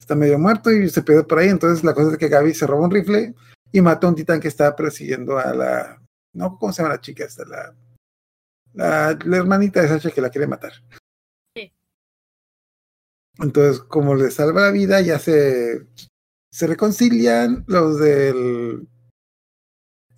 Está 0.01 0.15
medio 0.15 0.39
muerto 0.39 0.71
y 0.71 0.89
se 0.89 1.03
perdió 1.03 1.27
por 1.27 1.41
ahí. 1.41 1.49
Entonces, 1.49 1.83
la 1.83 1.93
cosa 1.93 2.13
es 2.13 2.19
que 2.19 2.29
Gaby 2.29 2.55
se 2.55 2.69
roba 2.69 2.85
un 2.85 2.93
rifle 2.93 3.35
y 3.73 3.81
mata 3.81 4.07
a 4.07 4.11
un 4.11 4.17
titán 4.17 4.41
que 4.41 4.49
estaba 4.49 4.77
persiguiendo 4.77 5.39
a 5.39 5.53
la. 5.55 6.03
No, 6.35 6.59
¿cómo 6.59 6.73
se 6.73 6.83
llama 6.83 6.95
la 6.95 7.01
chica? 7.01 7.25
Esta, 7.25 7.45
la, 7.45 7.75
la, 8.75 9.19
la 9.25 9.37
hermanita 9.37 9.81
de 9.83 9.89
Sacha 9.89 10.11
que 10.11 10.21
la 10.21 10.31
quiere 10.31 10.47
matar. 10.47 10.73
Sí. 11.57 11.73
Entonces, 13.39 13.81
como 13.83 14.15
le 14.15 14.31
salva 14.31 14.63
la 14.63 14.71
vida, 14.71 15.01
ya 15.01 15.19
se, 15.19 15.87
se 16.51 16.67
reconcilian. 16.67 17.65
Los 17.67 17.99
del 17.99 18.87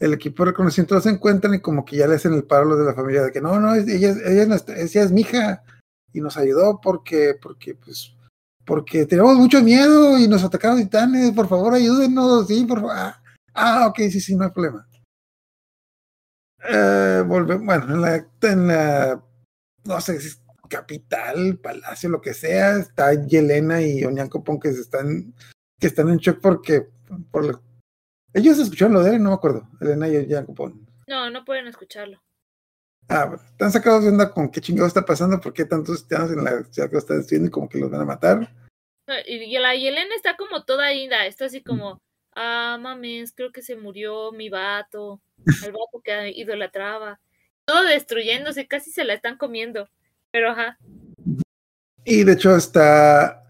el 0.01 0.13
equipo 0.13 0.45
de 0.45 0.51
reconocimiento 0.51 0.97
los 0.97 1.07
encuentran 1.07 1.55
y 1.55 1.61
como 1.61 1.85
que 1.85 1.97
ya 1.97 2.07
le 2.09 2.17
hacen 2.17 2.35
el 2.35 2.45
paro 2.45 2.63
a 2.65 2.69
los 2.71 2.79
de 2.79 2.85
la 2.85 2.95
familia 2.95 3.23
de 3.23 3.33
que 3.33 3.41
no, 3.41 3.59
no, 3.61 3.75
ella, 3.75 4.11
es- 4.11 4.17
ella, 4.27 4.43
es 4.43 4.49
nuestra- 4.49 4.77
ella 4.79 5.03
es 5.03 5.13
mi 5.13 5.21
hija 5.23 5.63
y 6.13 6.21
nos 6.21 6.37
ayudó 6.37 6.81
porque, 6.83 7.35
porque, 7.41 7.75
pues, 7.77 8.13
porque 8.67 9.07
teníamos 9.07 9.37
mucho 9.37 9.63
miedo 9.63 10.19
y 10.19 10.27
nos 10.29 10.43
atacaron 10.45 10.79
titanes, 10.79 11.33
por 11.33 11.49
favor 11.49 11.73
ayúdenos, 11.75 12.49
sí, 12.49 12.65
por 12.67 12.81
favor. 12.81 13.15
Ah, 13.55 13.87
ok, 13.89 13.97
sí, 14.11 14.21
sí, 14.21 14.35
no 14.37 14.45
hay 14.45 14.51
problema. 14.51 14.87
Eh, 16.69 17.23
volve- 17.27 17.59
bueno, 17.65 17.95
en 17.95 18.01
la, 18.01 18.17
en 18.43 18.67
la, 18.69 19.23
no 19.85 20.01
sé 20.01 20.21
si 20.21 20.29
es 20.29 20.43
capital, 20.69 21.59
palacio, 21.59 22.09
lo 22.09 22.21
que 22.21 22.33
sea, 22.35 22.77
está 22.79 23.13
Yelena 23.27 23.83
y 23.83 24.05
Oñancopón 24.05 24.59
que 24.59 24.73
se 24.73 24.81
están, 24.81 25.35
que 25.79 25.87
están 25.87 26.09
en 26.09 26.17
shock 26.17 26.41
porque, 26.41 26.89
por 27.31 27.45
lo- 27.45 27.63
ellos 28.33 28.59
escucharon 28.59 28.95
lo 28.95 29.03
de 29.03 29.17
él, 29.17 29.23
no 29.23 29.31
me 29.31 29.35
acuerdo, 29.37 29.69
Elena 29.81 30.09
y 30.09 30.17
Oñancopón. 30.17 30.87
No, 31.07 31.31
no 31.31 31.45
pueden 31.45 31.67
escucharlo. 31.67 32.21
Ah, 33.09 33.27
bueno, 33.27 33.43
están 33.45 33.71
sacados 33.71 34.03
de 34.03 34.09
onda 34.09 34.31
con 34.31 34.51
qué 34.51 34.63
chingado 34.63 34.89
está 34.89 35.05
pasando, 35.05 35.39
por 35.39 35.53
qué 35.53 35.67
tantos 35.67 36.05
titanes 36.09 36.31
en 36.33 36.43
la 36.43 36.65
ciudad 36.65 36.89
que 36.89 36.95
lo 36.95 36.99
están 36.99 37.19
destruyendo 37.19 37.49
y 37.49 37.51
como 37.51 37.69
que 37.69 37.79
los 37.79 37.91
van 37.91 38.01
a 38.01 38.07
matar. 38.07 38.39
No, 39.07 39.15
y 39.27 39.59
la 39.59 39.75
Yelena 39.75 40.15
está 40.17 40.39
como 40.39 40.65
toda 40.65 40.95
ida, 40.95 41.27
está 41.27 41.45
así 41.45 41.63
como, 41.63 41.99
ah, 42.37 42.79
mames, 42.81 43.33
creo 43.33 43.53
que 43.53 43.63
se 43.63 43.77
murió 43.77 44.33
mi 44.33 44.49
vato, 44.49 45.21
el 45.65 45.73
vato 45.73 46.01
que 46.03 46.31
idolatraba. 46.31 47.21
Todo 47.65 47.83
destruyéndose, 47.85 48.67
casi 48.67 48.91
se 48.91 49.05
la 49.05 49.15
están 49.15 49.39
comiendo. 49.39 49.89
Pero 50.31 50.51
ajá, 50.51 50.79
Y 52.05 52.25
de 52.25 52.33
hecho 52.33 52.57
está, 52.57 53.49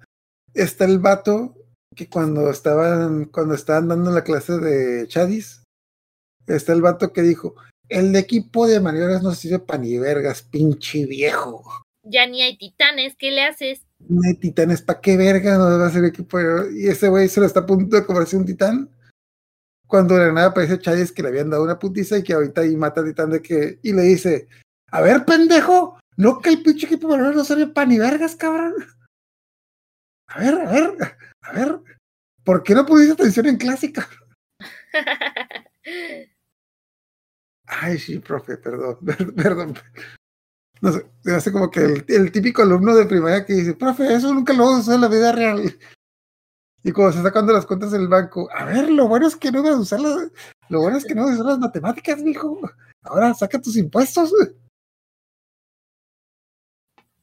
está 0.53 0.85
el 0.85 0.99
vato 0.99 1.57
que 1.97 2.09
cuando 2.09 2.50
estaban, 2.50 3.26
cuando 3.26 3.55
estaban 3.55 3.88
dando 3.88 4.11
la 4.11 4.23
clase 4.23 4.59
de 4.59 5.09
Chadis, 5.09 5.62
está 6.47 6.73
el 6.73 6.83
vato 6.83 7.12
que 7.12 7.23
dijo, 7.23 7.55
el 7.88 8.14
equipo 8.17 8.67
de 8.67 8.81
maniobras 8.81 9.23
no 9.23 9.33
sirve 9.33 9.61
para 9.61 9.79
ni 9.79 9.99
vergas, 9.99 10.43
pinche 10.43 11.07
viejo. 11.07 11.64
ya 12.03 12.26
ni 12.26 12.43
hay 12.43 12.57
titanes, 12.57 13.17
¿qué 13.17 13.31
le 13.31 13.45
haces? 13.45 13.87
Hay 14.25 14.34
titanes, 14.34 14.82
¿para 14.82 15.00
qué 15.00 15.16
verga 15.16 15.56
no 15.56 15.78
va 15.78 15.87
a 15.87 15.90
ser 15.90 16.04
equipo? 16.04 16.38
de- 16.38 16.78
Y 16.80 16.88
ese 16.88 17.08
güey 17.08 17.28
se 17.28 17.40
lo 17.40 17.46
está 17.46 17.61
a 17.61 17.66
punto 17.66 17.96
de 17.96 18.04
comerse 18.04 18.37
un 18.37 18.44
titán. 18.44 18.90
Cuando 19.87 20.14
de 20.16 20.26
la 20.26 20.32
nada 20.32 20.46
aparece 20.49 20.78
Chadis 20.78 21.12
que 21.12 21.23
le 21.23 21.28
habían 21.28 21.50
dado 21.50 21.62
una 21.64 21.78
putiza 21.78 22.18
y 22.18 22.23
que 22.23 22.32
ahorita 22.34 22.62
ahí 22.62 22.76
mata 22.76 23.00
al 23.00 23.06
titán 23.06 23.30
de 23.30 23.40
que, 23.42 23.78
y 23.82 23.92
le 23.92 24.02
dice, 24.02 24.49
a 24.90 25.00
ver, 25.00 25.25
pendejo, 25.25 25.99
no 26.16 26.40
que 26.40 26.50
el 26.50 26.62
pinche 26.62 26.87
equipo 26.87 27.08
de 27.16 27.18
no 27.18 27.44
sirve 27.44 27.66
para 27.68 27.87
ni 27.88 27.99
vergas, 27.99 28.34
cabrón. 28.37 28.75
A 30.28 30.40
ver, 30.40 30.54
a 30.54 30.70
ver, 30.73 31.16
a 31.42 31.52
ver, 31.52 31.80
¿por 32.44 32.62
qué 32.62 32.75
no 32.75 32.87
pusiste 32.87 33.12
atención 33.12 33.46
en 33.46 33.56
clásica? 33.56 34.08
Ay, 37.66 37.99
sí, 37.99 38.18
profe, 38.18 38.56
perdón, 38.58 38.99
perdón. 39.37 39.75
No 40.81 40.93
sé, 40.93 41.07
se 41.23 41.35
hace 41.35 41.52
como 41.52 41.71
que 41.71 41.81
el, 41.81 42.04
el 42.09 42.33
típico 42.33 42.62
alumno 42.62 42.95
de 42.95 43.07
primaria 43.07 43.45
que 43.47 43.54
dice, 43.54 43.75
profe, 43.75 44.12
eso 44.14 44.33
nunca 44.35 44.52
lo 44.52 44.64
vamos 44.64 44.78
a 44.78 44.83
usar 44.83 44.95
en 44.97 45.00
la 45.00 45.09
vida 45.09 45.33
real. 45.33 45.78
Y 46.83 46.93
cuando 46.93 47.12
se 47.12 47.19
está 47.19 47.31
sacando 47.31 47.52
las 47.54 47.64
cuentas 47.64 47.93
del 47.93 48.09
banco, 48.09 48.49
a 48.54 48.66
ver, 48.66 48.90
lo 48.90 49.09
bueno 49.09 49.26
es 49.26 49.37
que 49.37 49.50
no 49.50 49.62
vas 49.62 49.73
a 49.73 49.81
usar 49.81 50.00
las, 50.00 50.31
lo 50.69 50.81
bueno 50.81 50.99
es 50.99 51.07
que 51.07 51.14
no 51.14 51.23
vas 51.23 51.31
a 51.31 51.35
usar 51.35 51.47
las 51.47 51.59
matemáticas, 51.59 52.23
mijo. 52.23 52.61
Ahora 53.02 53.33
saca 53.33 53.59
tus 53.59 53.76
impuestos. 53.76 54.33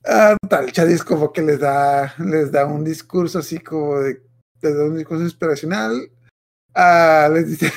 Ah, 0.04 0.36
tal, 0.50 0.72
Chadis 0.72 1.04
como 1.04 1.32
que 1.32 1.44
les 1.44 1.60
da, 1.60 2.16
les 2.18 2.52
da 2.52 2.66
un 2.66 2.84
discurso 2.84 3.38
así 3.38 3.60
como 3.60 4.00
de, 4.00 4.24
les 4.62 4.76
da 4.76 4.86
un 4.86 4.98
discurso 4.98 5.24
inspiracional. 5.24 6.12
Ah, 6.74 7.30
les 7.32 7.50
dice, 7.50 7.72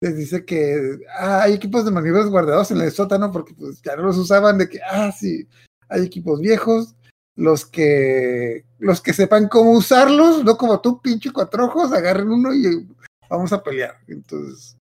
les 0.00 0.16
dice 0.16 0.44
que 0.44 0.98
ah, 1.18 1.42
hay 1.42 1.54
equipos 1.54 1.84
de 1.84 1.90
maniobras 1.90 2.28
guardados 2.28 2.70
en 2.70 2.80
el 2.80 2.90
sótano 2.92 3.32
porque 3.32 3.54
pues 3.54 3.82
ya 3.82 3.96
no 3.96 4.04
los 4.04 4.16
usaban 4.16 4.58
de 4.58 4.68
que, 4.68 4.80
ah, 4.82 5.12
sí, 5.12 5.48
hay 5.88 6.04
equipos 6.04 6.40
viejos, 6.40 6.94
los 7.34 7.66
que 7.66 8.64
los 8.78 9.00
que 9.00 9.12
sepan 9.12 9.48
cómo 9.48 9.72
usarlos, 9.72 10.44
no 10.44 10.56
como 10.56 10.80
tú, 10.80 11.00
pinche 11.00 11.32
cuatro 11.32 11.66
ojos, 11.66 11.92
agarren 11.92 12.30
uno 12.30 12.54
y 12.54 12.86
vamos 13.28 13.52
a 13.52 13.62
pelear. 13.62 13.96
Entonces, 14.06 14.76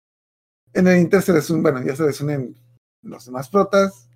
en 0.74 0.88
el 0.88 1.00
Inter 1.00 1.22
se 1.22 1.34
les 1.34 1.50
un, 1.50 1.64
bueno, 1.64 1.82
ya 1.84 1.96
se 1.96 2.04
les 2.04 2.20
unen 2.22 2.56
los 3.02 3.26
demás 3.26 3.50
protas. 3.50 4.10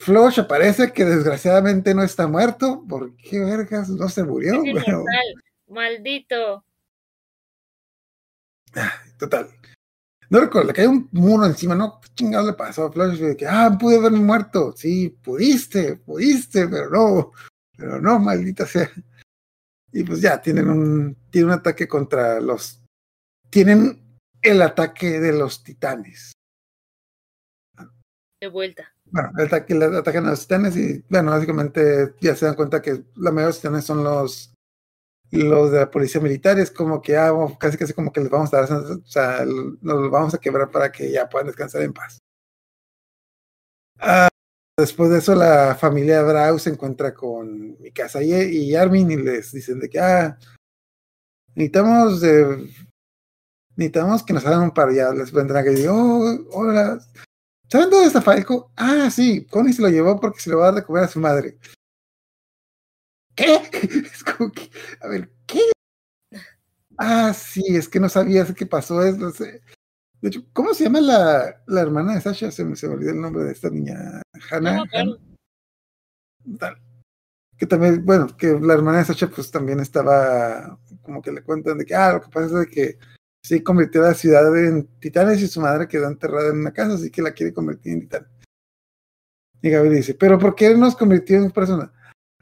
Flush 0.00 0.40
aparece 0.40 0.92
que 0.92 1.04
desgraciadamente 1.04 1.94
no 1.94 2.02
está 2.02 2.26
muerto. 2.26 2.84
¿Por 2.88 3.14
qué 3.16 3.40
vergas 3.40 3.88
no 3.90 4.08
se 4.08 4.24
murió? 4.24 4.62
Es 4.64 4.72
Bueno. 4.72 5.04
Maldito. 5.68 6.64
Total. 9.20 9.48
No 10.30 10.40
recuerdo, 10.40 10.68
le 10.68 10.74
cayó 10.74 10.90
un 10.90 11.08
muro 11.12 11.44
encima, 11.44 11.74
¿no? 11.74 12.00
¿Qué 12.00 12.08
chingado 12.14 12.46
le 12.46 12.52
pasó 12.54 12.86
a 12.86 12.92
Flush? 12.92 13.18
De 13.18 13.36
que, 13.36 13.46
ah, 13.46 13.76
pude 13.78 13.96
haberme 13.96 14.20
muerto. 14.20 14.72
Sí, 14.76 15.10
pudiste, 15.22 15.96
pudiste, 15.96 16.68
pero 16.68 16.88
no, 16.88 17.32
pero 17.76 18.00
no, 18.00 18.18
maldita 18.20 18.64
sea. 18.66 18.90
Y 19.92 20.04
pues 20.04 20.20
ya, 20.20 20.40
tienen 20.40 20.70
un, 20.70 21.16
tienen 21.30 21.48
un 21.50 21.58
ataque 21.58 21.88
contra 21.88 22.40
los, 22.40 22.80
tienen 23.50 24.18
el 24.40 24.62
ataque 24.62 25.18
de 25.18 25.32
los 25.32 25.64
titanes. 25.64 26.32
De 28.40 28.46
vuelta. 28.48 28.94
Bueno, 29.06 29.32
el 29.36 29.46
ataque, 29.46 29.74
el 29.74 29.82
atacan 29.82 30.26
a 30.26 30.30
los 30.30 30.42
titanes 30.42 30.76
y, 30.76 31.04
bueno, 31.10 31.32
básicamente 31.32 32.14
ya 32.20 32.36
se 32.36 32.46
dan 32.46 32.54
cuenta 32.54 32.80
que 32.80 33.02
la 33.16 33.32
mayoría 33.32 33.42
de 33.42 33.48
los 33.48 33.56
titanes 33.56 33.84
son 33.84 34.04
los 34.04 34.54
los 35.30 35.70
de 35.70 35.78
la 35.78 35.90
policía 35.90 36.20
militar 36.20 36.58
es 36.58 36.70
como 36.70 37.00
que 37.00 37.16
ah, 37.16 37.32
casi 37.58 37.76
casi 37.76 37.92
como 37.92 38.12
que 38.12 38.20
les 38.20 38.30
vamos 38.30 38.52
a 38.52 38.62
dar, 38.62 38.72
o 38.72 39.06
sea, 39.06 39.44
nos 39.44 40.10
vamos 40.10 40.34
a 40.34 40.38
quebrar 40.38 40.70
para 40.70 40.90
que 40.90 41.10
ya 41.10 41.28
puedan 41.28 41.46
descansar 41.46 41.82
en 41.82 41.92
paz. 41.92 42.18
Ah, 43.98 44.28
después 44.76 45.10
de 45.10 45.18
eso, 45.18 45.34
la 45.34 45.76
familia 45.76 46.22
Brau 46.22 46.58
se 46.58 46.70
encuentra 46.70 47.14
con 47.14 47.78
Mikasa 47.80 48.22
y, 48.22 48.32
y 48.32 48.74
Armin 48.74 49.10
y 49.10 49.16
les 49.16 49.52
dicen 49.52 49.78
de 49.78 49.88
que 49.88 50.00
ah, 50.00 50.38
necesitamos 51.54 52.20
de 52.20 52.68
necesitamos 53.76 54.22
que 54.22 54.32
nos 54.32 54.44
hagan 54.46 54.62
un 54.62 54.70
par 54.72 54.92
ya 54.92 55.12
les 55.12 55.32
vendrán 55.32 55.64
que 55.64 55.70
digo, 55.70 55.94
oh, 55.94 56.38
hola, 56.52 56.98
¿saben 57.68 57.90
dónde 57.90 58.08
está 58.08 58.20
Falco? 58.20 58.72
Ah, 58.76 59.10
sí, 59.10 59.46
Connie 59.46 59.72
se 59.72 59.82
lo 59.82 59.88
llevó 59.88 60.18
porque 60.20 60.40
se 60.40 60.50
lo 60.50 60.58
va 60.58 60.70
a 60.70 60.84
comer 60.84 61.04
a 61.04 61.08
su 61.08 61.20
madre. 61.20 61.58
¿Qué? 63.40 63.60
Es 64.12 64.22
como 64.22 64.52
que, 64.52 64.70
a 65.00 65.08
ver, 65.08 65.30
¿qué? 65.46 65.60
Ah, 66.98 67.32
sí, 67.32 67.62
es 67.68 67.88
que 67.88 67.98
no 67.98 68.08
sabías 68.08 68.52
qué 68.54 68.66
pasó. 68.66 69.02
Es, 69.02 69.16
no 69.16 69.30
sé. 69.30 69.62
De 70.20 70.28
hecho, 70.28 70.42
¿cómo 70.52 70.74
se 70.74 70.84
llama 70.84 71.00
la, 71.00 71.62
la 71.66 71.80
hermana 71.80 72.14
de 72.14 72.20
Sasha? 72.20 72.50
Se 72.50 72.64
me, 72.64 72.76
se 72.76 72.86
me 72.86 72.94
olvidó 72.94 73.12
el 73.12 73.20
nombre 73.20 73.44
de 73.44 73.52
esta 73.52 73.70
niña. 73.70 74.20
Hannah. 74.50 74.84
No. 74.84 75.18
Hannah. 76.44 76.78
Que 77.56 77.66
también, 77.66 78.04
bueno, 78.04 78.26
que 78.36 78.58
la 78.60 78.74
hermana 78.74 78.98
de 78.98 79.04
Sasha 79.06 79.28
pues 79.28 79.50
también 79.50 79.80
estaba, 79.80 80.78
como 81.02 81.22
que 81.22 81.32
le 81.32 81.42
cuentan 81.42 81.78
de 81.78 81.86
que, 81.86 81.94
ah, 81.94 82.14
lo 82.14 82.20
que 82.22 82.28
pasa 82.28 82.46
es 82.46 82.52
de 82.52 82.66
que 82.66 82.98
sí 83.42 83.62
convirtió 83.62 84.02
a 84.04 84.08
la 84.08 84.14
ciudad 84.14 84.54
en 84.58 84.86
titanes 84.98 85.40
y 85.40 85.46
su 85.46 85.60
madre 85.60 85.88
quedó 85.88 86.06
enterrada 86.06 86.50
en 86.50 86.58
una 86.58 86.72
casa, 86.72 86.94
así 86.94 87.10
que 87.10 87.22
la 87.22 87.32
quiere 87.32 87.54
convertir 87.54 87.94
en 87.94 88.00
titán. 88.00 88.26
Y 89.62 89.70
Gaby 89.70 89.88
dice, 89.90 90.14
pero 90.14 90.38
¿por 90.38 90.54
qué 90.54 90.74
nos 90.74 90.96
convirtió 90.96 91.36
en 91.36 91.50
persona? 91.50 91.92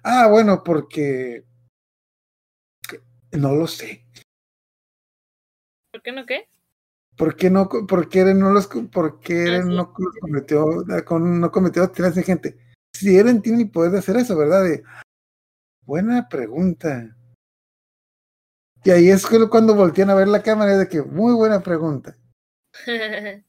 Ah, 0.02 0.28
bueno, 0.28 0.62
porque 0.64 1.44
no 3.32 3.54
lo 3.54 3.66
sé. 3.66 4.06
¿Por 5.90 6.02
qué 6.02 6.12
no 6.12 6.26
qué? 6.26 6.48
¿Por 7.16 7.34
qué 7.34 7.50
no, 7.50 7.68
por 7.68 8.08
qué 8.08 8.20
Eren 8.20 8.38
no 8.38 8.50
los, 8.50 8.68
por 8.68 9.18
qué 9.20 9.34
Ah, 9.34 9.46
Eren 9.48 9.68
sí. 9.68 9.74
no 9.74 9.92
cometió, 9.92 10.64
no 11.18 11.50
cometió 11.50 11.86
de 11.86 12.22
gente? 12.22 12.58
Si 12.92 13.16
Eren 13.16 13.42
tiene 13.42 13.62
el 13.62 13.70
poder 13.70 13.92
de 13.92 13.98
hacer 13.98 14.16
eso, 14.16 14.36
¿verdad? 14.36 14.64
De, 14.64 14.84
buena 15.82 16.28
pregunta. 16.28 17.16
Y 18.84 18.90
ahí 18.90 19.08
es 19.08 19.26
cuando 19.26 19.74
voltean 19.74 20.10
a 20.10 20.14
ver 20.14 20.28
la 20.28 20.42
cámara 20.42 20.76
de 20.76 20.88
que, 20.88 21.02
muy 21.02 21.34
buena 21.34 21.60
pregunta. 21.60 22.16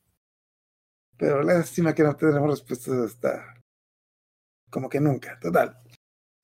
Pero 1.17 1.43
lástima 1.43 1.93
que 1.93 2.03
no 2.03 2.15
tenemos 2.15 2.49
respuestas 2.49 2.95
hasta 2.95 3.55
como 4.69 4.89
que 4.89 4.99
nunca, 4.99 5.37
total. 5.39 5.77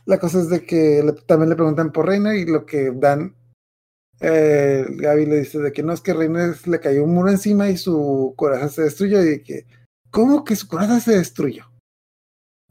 La 0.06 0.20
cosa 0.20 0.40
es 0.40 0.50
de 0.50 0.66
que 0.66 1.02
le- 1.04 1.14
también 1.26 1.50
le 1.50 1.56
preguntan 1.56 1.92
por 1.92 2.06
Reina 2.08 2.36
y 2.36 2.46
lo 2.46 2.66
que 2.66 2.92
dan, 2.92 3.36
eh, 4.22 4.86
Gaby 4.90 5.26
le 5.26 5.40
dice 5.40 5.60
de 5.60 5.72
que 5.72 5.84
no 5.84 5.94
es 5.94 6.02
que 6.02 6.14
Reina 6.14 6.56
le 6.66 6.80
cayó 6.80 7.04
un 7.04 7.14
muro 7.14 7.30
encima 7.30 7.70
y 7.70 7.78
su 7.78 8.34
corazón 8.38 8.70
se 8.70 8.84
destruyó 8.84 9.24
y 9.24 9.42
que, 9.44 9.66
¿cómo 10.12 10.44
que 10.44 10.56
su 10.56 10.68
corazón 10.68 11.02
se 11.02 11.18
destruyó? 11.18 11.66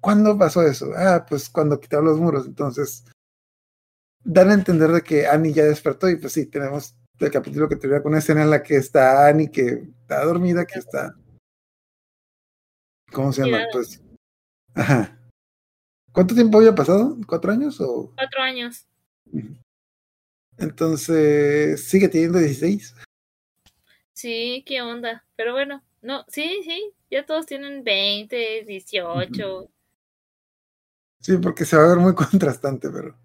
¿Cuándo 0.00 0.38
pasó 0.38 0.62
eso? 0.62 0.90
Ah, 0.96 1.24
pues 1.28 1.48
cuando 1.48 1.80
quitaron 1.80 2.04
los 2.06 2.18
muros, 2.18 2.46
entonces 2.46 3.04
dan 4.22 4.50
a 4.50 4.54
entender 4.54 4.90
de 4.90 5.02
que 5.02 5.26
Annie 5.26 5.52
ya 5.52 5.64
despertó 5.64 6.08
y 6.08 6.16
pues 6.16 6.32
sí, 6.32 6.46
tenemos 6.46 6.94
el 7.18 7.30
capítulo 7.30 7.68
que 7.68 7.76
termina 7.76 8.02
con 8.02 8.12
una 8.12 8.18
escena 8.18 8.42
en 8.42 8.50
la 8.50 8.62
que 8.62 8.76
está 8.76 9.26
Annie 9.28 9.50
que 9.50 9.88
está 10.02 10.24
dormida, 10.24 10.64
que 10.66 10.78
está 10.78 11.14
¿cómo 13.12 13.32
se 13.32 13.42
llama? 13.42 13.64
Pues 13.72 14.02
ajá. 14.74 15.18
¿Cuánto 16.14 16.33
tiempo 16.37 16.59
había 16.59 16.74
pasado? 16.77 17.16
¿Cuatro 17.27 17.50
años? 17.50 17.81
O 17.81 18.12
Cuatro 18.14 18.40
años. 18.40 18.87
entonces 20.59 21.85
sigue 21.85 22.09
teniendo 22.09 22.38
16. 22.38 22.94
Sí, 24.12 24.62
qué 24.64 24.81
onda. 24.81 25.27
Pero 25.35 25.53
bueno, 25.55 25.83
no, 26.03 26.24
sí, 26.29 26.61
sí, 26.64 26.92
ya 27.11 27.27
todos 27.27 27.46
tienen 27.46 27.83
20, 27.83 28.64
18. 28.64 29.68
Sí, 31.20 31.37
porque 31.38 31.64
se 31.64 31.77
va 31.77 31.85
a 31.85 31.88
ver 31.88 31.98
muy 31.98 32.14
contrastante, 32.14 32.88
pero. 32.90 33.18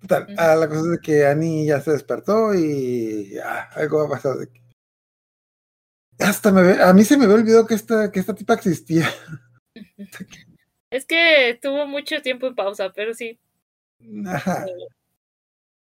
Total, 0.00 0.34
ah, 0.36 0.56
la 0.56 0.68
cosa 0.68 0.80
es 0.80 0.90
de 0.90 0.98
que 0.98 1.26
Annie 1.26 1.64
ya 1.66 1.80
se 1.80 1.92
despertó 1.92 2.52
y 2.56 3.38
ah, 3.38 3.70
algo 3.76 3.98
va 4.00 4.06
a 4.06 4.10
pasar. 4.10 4.36
De 4.36 4.48
que... 4.48 4.60
Hasta 6.18 6.50
me 6.50 6.62
ve- 6.62 6.82
a 6.82 6.92
mí 6.92 7.04
se 7.04 7.16
me 7.16 7.24
había 7.26 7.36
olvidado 7.36 7.68
que 7.68 7.74
esta, 7.74 8.10
que 8.10 8.18
esta 8.18 8.34
tipa 8.34 8.54
existía. 8.54 9.08
Es 10.92 11.06
que 11.06 11.48
estuvo 11.48 11.86
mucho 11.86 12.20
tiempo 12.20 12.46
en 12.46 12.54
pausa, 12.54 12.92
pero 12.94 13.14
sí. 13.14 13.40
Ajá. 14.26 14.66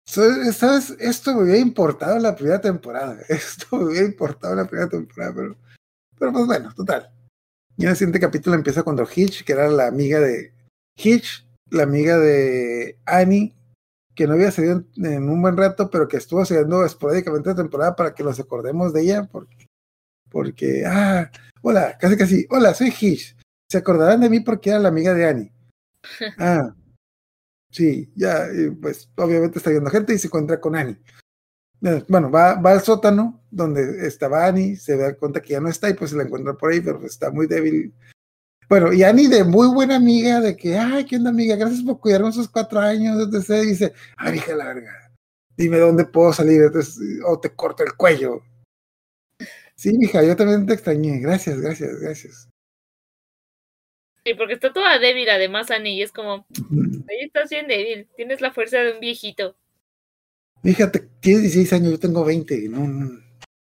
¿Sabes? 0.04 0.90
Esto 0.98 1.32
me 1.32 1.44
hubiera 1.44 1.60
importado 1.60 2.18
la 2.18 2.34
primera 2.34 2.60
temporada. 2.60 3.16
Esto 3.28 3.76
me 3.76 3.84
hubiera 3.84 4.04
importado 4.04 4.56
la 4.56 4.66
primera 4.66 4.88
temporada, 4.88 5.32
pero, 5.32 5.56
pero 6.18 6.32
pues 6.32 6.46
bueno, 6.46 6.74
total. 6.74 7.08
Y 7.76 7.86
el 7.86 7.94
siguiente 7.94 8.18
capítulo 8.18 8.56
empieza 8.56 8.82
cuando 8.82 9.06
Hitch, 9.06 9.44
que 9.44 9.52
era 9.52 9.68
la 9.68 9.86
amiga 9.86 10.18
de 10.18 10.52
Hitch, 10.96 11.46
la 11.70 11.84
amiga 11.84 12.18
de 12.18 12.98
Annie, 13.04 13.54
que 14.16 14.26
no 14.26 14.32
había 14.32 14.50
salido 14.50 14.84
en, 14.96 15.06
en 15.06 15.30
un 15.30 15.40
buen 15.40 15.56
rato, 15.56 15.88
pero 15.88 16.08
que 16.08 16.16
estuvo 16.16 16.44
saliendo 16.44 16.84
esporádicamente 16.84 17.50
la 17.50 17.56
temporada 17.56 17.94
para 17.94 18.12
que 18.12 18.24
nos 18.24 18.40
acordemos 18.40 18.92
de 18.92 19.02
ella, 19.02 19.28
porque, 19.30 19.68
porque, 20.30 20.84
ah, 20.84 21.30
hola, 21.62 21.96
casi 21.96 22.16
casi, 22.16 22.46
hola, 22.50 22.74
soy 22.74 22.92
Hitch. 22.98 23.35
Se 23.68 23.78
acordarán 23.78 24.20
de 24.20 24.30
mí 24.30 24.40
porque 24.40 24.70
era 24.70 24.78
la 24.78 24.88
amiga 24.88 25.14
de 25.14 25.26
Annie. 25.26 25.52
Ah, 26.38 26.74
Sí, 27.76 28.10
ya, 28.14 28.46
pues 28.80 29.10
obviamente 29.16 29.58
está 29.58 29.68
viendo 29.68 29.90
gente 29.90 30.14
y 30.14 30.18
se 30.18 30.28
encuentra 30.28 30.58
con 30.58 30.74
Annie. 30.76 30.98
Bueno, 32.08 32.30
va, 32.30 32.54
va 32.54 32.72
al 32.72 32.80
sótano 32.80 33.44
donde 33.50 34.06
estaba 34.06 34.46
Annie, 34.46 34.76
se 34.76 34.96
da 34.96 35.14
cuenta 35.14 35.42
que 35.42 35.50
ya 35.50 35.60
no 35.60 35.68
está 35.68 35.90
y 35.90 35.92
pues 35.92 36.10
se 36.10 36.16
la 36.16 36.22
encuentra 36.22 36.54
por 36.54 36.72
ahí, 36.72 36.80
pero 36.80 37.04
está 37.04 37.30
muy 37.30 37.46
débil. 37.46 37.92
Bueno, 38.66 38.94
y 38.94 39.02
Annie 39.02 39.28
de 39.28 39.44
muy 39.44 39.68
buena 39.68 39.96
amiga, 39.96 40.40
de 40.40 40.56
que, 40.56 40.78
ay, 40.78 41.04
¿qué 41.04 41.16
onda 41.16 41.28
amiga? 41.28 41.54
Gracias 41.54 41.82
por 41.82 42.00
cuidarme 42.00 42.30
esos 42.30 42.48
cuatro 42.48 42.80
años, 42.80 43.18
etc. 43.28 43.64
Y 43.64 43.66
dice, 43.66 43.92
ay, 44.16 44.36
hija 44.36 44.52
de 44.52 44.56
la 44.56 44.64
verga, 44.64 45.12
dime 45.54 45.78
dónde 45.78 46.06
puedo 46.06 46.32
salir, 46.32 46.62
entonces, 46.62 46.98
o 47.26 47.38
te 47.38 47.54
corto 47.54 47.84
el 47.84 47.94
cuello. 47.94 48.40
Sí, 49.74 49.94
hija, 50.00 50.22
yo 50.22 50.34
también 50.34 50.64
te 50.64 50.72
extrañé, 50.72 51.18
gracias, 51.18 51.60
gracias, 51.60 52.00
gracias. 52.00 52.48
Sí, 54.26 54.34
porque 54.34 54.54
está 54.54 54.72
toda 54.72 54.98
débil 54.98 55.30
además, 55.30 55.70
Annie, 55.70 55.94
y 55.94 56.02
es 56.02 56.10
como, 56.10 56.48
ahí 57.08 57.20
estás 57.20 57.48
bien 57.48 57.68
débil, 57.68 58.08
tienes 58.16 58.40
la 58.40 58.52
fuerza 58.52 58.78
de 58.78 58.94
un 58.94 58.98
viejito. 58.98 59.56
Fíjate, 60.64 61.08
tienes 61.20 61.42
16 61.42 61.72
años, 61.74 61.92
yo 61.92 62.00
tengo 62.00 62.24
20. 62.24 62.68
No, 62.70 62.88
no. 62.88 63.20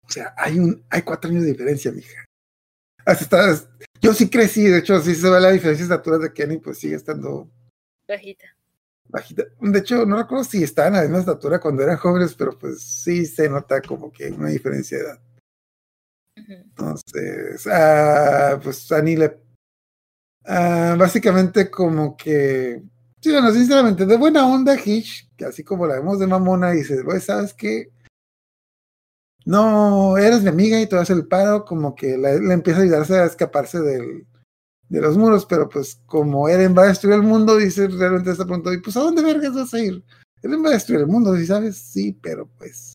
O 0.02 0.10
sea, 0.10 0.34
hay 0.38 0.58
un, 0.58 0.82
hay 0.90 1.02
cuatro 1.02 1.30
años 1.30 1.44
de 1.44 1.52
diferencia, 1.52 1.92
mija. 1.92 2.24
Hasta 3.06 3.24
está, 3.52 3.70
yo 4.00 4.14
sí 4.14 4.30
crecí, 4.30 4.64
de 4.64 4.80
hecho, 4.80 4.98
sí 5.02 5.14
se 5.14 5.30
ve 5.30 5.42
la 5.42 5.52
diferencia 5.52 5.86
de 5.86 5.94
estatura 5.94 6.20
de 6.20 6.32
Kenny, 6.32 6.60
pues 6.60 6.78
sigue 6.78 6.96
estando 6.96 7.52
Bajita. 8.08 8.46
bajita. 9.10 9.44
De 9.60 9.80
hecho, 9.80 10.06
no 10.06 10.16
recuerdo 10.16 10.46
si 10.46 10.64
estaban 10.64 10.96
a 10.96 10.98
la 11.00 11.04
misma 11.04 11.20
estatura 11.20 11.60
cuando 11.60 11.84
eran 11.84 11.98
jóvenes, 11.98 12.34
pero 12.34 12.58
pues 12.58 12.82
sí 12.82 13.26
se 13.26 13.50
nota 13.50 13.82
como 13.82 14.10
que 14.10 14.30
una 14.30 14.48
diferencia 14.48 15.00
de 15.00 15.04
edad. 15.04 15.22
Entonces, 16.38 17.68
ah, 17.68 18.58
pues 18.64 18.90
Annie 18.94 19.18
le. 19.18 19.45
Ah, 20.48 20.96
básicamente, 20.98 21.70
como 21.70 22.16
que. 22.18 22.82
Sí, 23.22 23.32
bueno, 23.32 23.52
sinceramente, 23.52 24.06
de 24.06 24.18
buena 24.18 24.46
onda, 24.46 24.76
Hitch, 24.76 25.30
que 25.36 25.46
así 25.46 25.64
como 25.64 25.88
la 25.88 25.96
vemos 25.96 26.20
de 26.20 26.28
mamona, 26.28 26.72
dice, 26.72 27.02
güey, 27.02 27.20
¿sabes 27.20 27.54
qué? 27.54 27.92
No, 29.46 30.18
eres 30.18 30.42
mi 30.42 30.50
amiga 30.50 30.80
y 30.82 30.88
te 30.88 30.96
vas 30.96 31.10
el 31.10 31.28
paro, 31.28 31.66
como 31.66 31.96
que 31.96 32.18
le 32.18 32.54
empieza 32.54 32.80
a 32.80 32.84
ayudarse 32.84 33.18
a 33.18 33.26
escaparse 33.26 33.80
del, 33.80 34.26
de 34.90 35.02
los 35.02 35.18
muros, 35.18 35.46
pero 35.46 35.70
pues 35.70 36.02
como 36.06 36.48
Eren 36.50 36.76
va 36.78 36.84
a 36.84 36.88
destruir 36.88 37.16
el 37.16 37.24
mundo, 37.24 37.58
dice 37.58 37.88
realmente 37.88 38.32
está 38.32 38.46
pronto, 38.46 38.74
y 38.74 38.82
pues 38.82 38.96
¿a 38.98 39.02
dónde 39.02 39.24
vergas 39.24 39.54
vas 39.54 39.74
a 39.74 39.80
ir? 39.80 40.04
Eren 40.42 40.64
va 40.64 40.70
a 40.70 40.74
destruir 40.74 41.02
el 41.02 41.08
mundo, 41.08 41.36
si 41.36 41.46
sabes, 41.46 41.78
sí, 41.78 42.18
pero 42.22 42.48
pues 42.58 42.95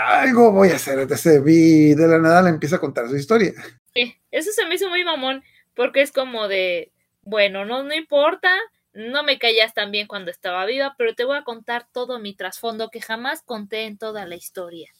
algo 0.00 0.52
voy 0.52 0.70
a 0.70 0.76
hacer. 0.76 0.98
Entonces 0.98 1.42
vi 1.42 1.94
de 1.94 2.06
la 2.08 2.18
nada 2.18 2.42
le 2.42 2.50
empieza 2.50 2.76
a 2.76 2.80
contar 2.80 3.08
su 3.08 3.16
historia. 3.16 3.52
Sí, 3.94 4.14
eso 4.30 4.50
se 4.52 4.66
me 4.66 4.74
hizo 4.74 4.88
muy 4.88 5.04
mamón, 5.04 5.42
porque 5.74 6.02
es 6.02 6.12
como 6.12 6.48
de, 6.48 6.92
bueno, 7.22 7.64
no, 7.64 7.82
no 7.82 7.94
importa, 7.94 8.50
no 8.92 9.22
me 9.22 9.38
caías 9.38 9.72
tan 9.74 9.90
bien 9.90 10.06
cuando 10.06 10.30
estaba 10.30 10.64
viva, 10.66 10.94
pero 10.98 11.14
te 11.14 11.24
voy 11.24 11.36
a 11.36 11.44
contar 11.44 11.86
todo 11.92 12.18
mi 12.18 12.34
trasfondo 12.34 12.90
que 12.90 13.00
jamás 13.00 13.42
conté 13.42 13.84
en 13.86 13.98
toda 13.98 14.26
la 14.26 14.36
historia. 14.36 14.90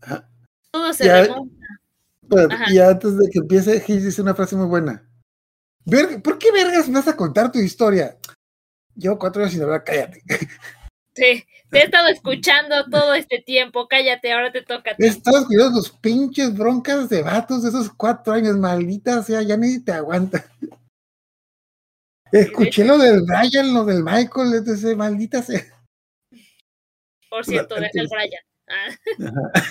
Ajá. 0.00 0.28
Todo 0.70 0.92
se 0.92 1.04
Ya- 1.06 1.22
remonta. 1.22 1.66
Pero, 2.28 2.48
y 2.68 2.78
antes 2.80 3.16
de 3.16 3.30
que 3.30 3.38
empiece, 3.38 3.76
Hitch 3.76 4.02
dice 4.02 4.20
una 4.22 4.34
frase 4.34 4.56
muy 4.56 4.66
buena. 4.66 5.08
¿Por 6.24 6.38
qué 6.38 6.50
vergas 6.50 6.88
me 6.88 6.94
vas 6.94 7.06
a 7.06 7.16
contar 7.16 7.52
tu 7.52 7.60
historia? 7.60 8.16
Yo 8.96 9.16
cuatro 9.18 9.42
años 9.42 9.52
sin 9.52 9.62
hablar, 9.62 9.84
cállate. 9.84 10.22
Sí, 11.16 11.44
te 11.70 11.78
he 11.78 11.84
estado 11.84 12.08
escuchando 12.08 12.84
todo 12.90 13.14
este 13.14 13.40
tiempo, 13.40 13.88
cállate, 13.88 14.32
ahora 14.32 14.52
te 14.52 14.60
toca. 14.60 14.94
He 14.98 15.06
estado 15.06 15.38
escuchando 15.38 15.76
los 15.76 15.90
pinches 15.90 16.54
broncas 16.54 17.08
de 17.08 17.22
vatos 17.22 17.62
de 17.62 17.70
esos 17.70 17.90
cuatro 17.90 18.34
años, 18.34 18.58
maldita 18.58 19.22
sea, 19.22 19.40
ya 19.40 19.56
ni 19.56 19.82
te 19.82 19.92
aguanta. 19.92 20.44
Escuché 22.30 22.84
lo 22.84 22.98
del 22.98 23.22
Brian, 23.22 23.72
lo 23.72 23.84
del 23.86 24.02
Michael, 24.02 24.54
entonces, 24.56 24.94
maldita 24.94 25.42
sea. 25.42 25.62
Por 27.30 27.46
cierto, 27.46 27.76
deja 27.76 27.90
el 27.94 28.08
Brian. 28.08 28.42
Ah, 28.68 28.88
Ajá. 29.54 29.70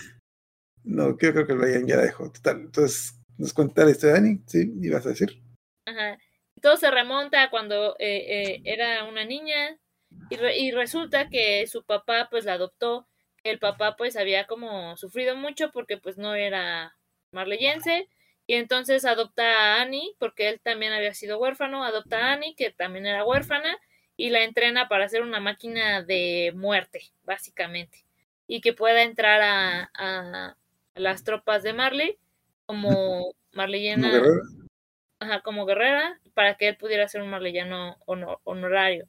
No, 0.83 1.17
creo, 1.17 1.33
creo 1.33 1.47
que 1.47 1.53
el 1.53 1.59
Brian 1.59 1.87
ya 1.87 1.97
la 1.97 2.03
dejó. 2.03 2.31
Total. 2.31 2.61
Entonces, 2.61 3.19
¿nos 3.37 3.53
cuenta 3.53 3.85
la 3.85 3.91
historia 3.91 4.15
de 4.15 4.21
Dani? 4.21 4.41
Sí, 4.47 4.73
ibas 4.81 5.05
a 5.05 5.09
decir. 5.09 5.41
Ajá. 5.85 6.17
Todo 6.61 6.77
se 6.77 6.89
remonta 6.89 7.43
a 7.43 7.49
cuando 7.49 7.95
eh, 7.99 8.53
eh, 8.53 8.61
era 8.63 9.03
una 9.05 9.25
niña 9.25 9.77
y, 10.29 10.37
re- 10.37 10.57
y 10.57 10.71
resulta 10.71 11.29
que 11.29 11.65
su 11.67 11.83
papá 11.83 12.27
pues 12.29 12.45
la 12.45 12.53
adoptó. 12.53 13.07
El 13.43 13.59
papá 13.59 13.95
pues 13.95 14.17
había 14.17 14.47
como 14.47 14.97
sufrido 14.97 15.35
mucho 15.35 15.71
porque 15.71 15.97
pues 15.97 16.17
no 16.17 16.33
era 16.35 16.95
marleyense 17.31 18.09
y 18.47 18.55
entonces 18.55 19.05
adopta 19.05 19.43
a 19.77 19.81
Annie 19.81 20.15
porque 20.19 20.49
él 20.49 20.59
también 20.61 20.93
había 20.93 21.13
sido 21.13 21.37
huérfano, 21.39 21.83
adopta 21.83 22.17
a 22.29 22.33
Annie 22.33 22.55
que 22.55 22.71
también 22.71 23.05
era 23.05 23.25
huérfana 23.25 23.77
y 24.17 24.29
la 24.29 24.43
entrena 24.43 24.87
para 24.87 25.09
ser 25.09 25.21
una 25.21 25.39
máquina 25.39 26.01
de 26.03 26.53
muerte 26.55 27.03
básicamente 27.23 28.03
y 28.47 28.61
que 28.61 28.73
pueda 28.73 29.03
entrar 29.03 29.41
a, 29.41 29.91
a 29.95 30.57
las 30.95 31.23
tropas 31.23 31.63
de 31.63 31.73
Marley 31.73 32.17
como 32.65 32.89
Como 33.35 33.35
marleyena 33.53 34.11
ajá, 35.19 35.41
como 35.41 35.65
guerrera 35.65 36.19
para 36.33 36.55
que 36.57 36.69
él 36.69 36.77
pudiera 36.77 37.07
ser 37.07 37.21
un 37.21 37.29
marleyano 37.29 37.97
honor- 38.05 38.39
honorario. 38.43 39.07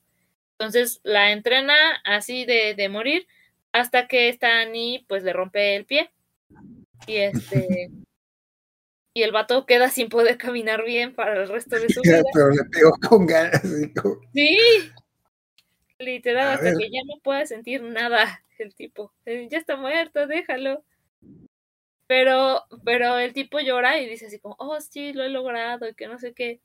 Entonces 0.59 1.01
la 1.05 1.33
entrena 1.33 1.75
así 2.05 2.45
de, 2.47 2.75
de 2.75 2.89
morir 2.89 3.27
hasta 3.73 4.09
que 4.09 4.29
esta 4.31 4.61
Annie 4.61 5.05
pues 5.09 5.23
le 5.23 5.33
rompe 5.35 5.77
el 5.77 5.85
pie 5.85 6.11
y 7.07 7.17
este 7.17 7.91
y 9.15 9.23
el 9.23 9.33
vato 9.33 9.65
queda 9.67 9.89
sin 9.91 10.09
poder 10.09 10.37
caminar 10.39 10.85
bien 10.85 11.15
para 11.15 11.43
el 11.43 11.49
resto 11.49 11.77
de 11.79 11.89
su 11.89 12.01
vida. 12.03 12.23
Pero 12.33 12.51
le 12.51 12.65
pegó 12.65 12.93
con 13.09 13.27
ganas. 13.27 13.63
como- 14.01 14.21
Sí, 14.35 14.59
literal 15.99 16.49
A 16.49 16.53
hasta 16.55 16.65
ver. 16.67 16.77
que 16.79 16.91
ya 16.91 17.01
no 17.07 17.19
puede 17.23 17.47
sentir 17.47 17.83
nada 17.83 18.43
el 18.59 18.75
tipo. 18.75 19.13
Eh, 19.27 19.49
Ya 19.51 19.59
está 19.59 19.77
muerto, 19.77 20.27
déjalo. 20.27 20.83
Pero, 22.07 22.63
pero 22.85 23.19
el 23.19 23.33
tipo 23.33 23.59
llora 23.59 23.99
y 24.01 24.09
dice 24.09 24.27
así 24.27 24.39
como, 24.39 24.55
oh 24.59 24.81
sí, 24.81 25.13
lo 25.13 25.25
he 25.25 25.29
logrado 25.29 25.89
y 25.89 25.95
que 25.95 26.07
no 26.07 26.19
sé 26.19 26.33
qué. 26.35 26.61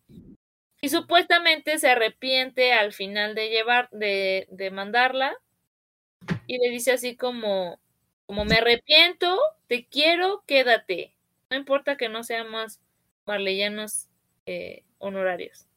Y 0.81 0.89
supuestamente 0.89 1.77
se 1.79 1.89
arrepiente 1.89 2.73
al 2.73 2.93
final 2.93 3.35
de 3.35 3.49
llevar, 3.49 3.89
de, 3.91 4.47
de 4.51 4.71
mandarla. 4.71 5.35
Y 6.47 6.57
le 6.57 6.69
dice 6.69 6.91
así 6.91 7.15
como, 7.15 7.79
como 8.25 8.45
me 8.45 8.55
arrepiento, 8.57 9.39
te 9.67 9.85
quiero, 9.87 10.43
quédate. 10.47 11.13
No 11.49 11.57
importa 11.57 11.97
que 11.97 12.09
no 12.09 12.23
seamos 12.23 12.79
marleyanos 13.25 14.07
eh, 14.45 14.83
honorarios. 14.99 15.67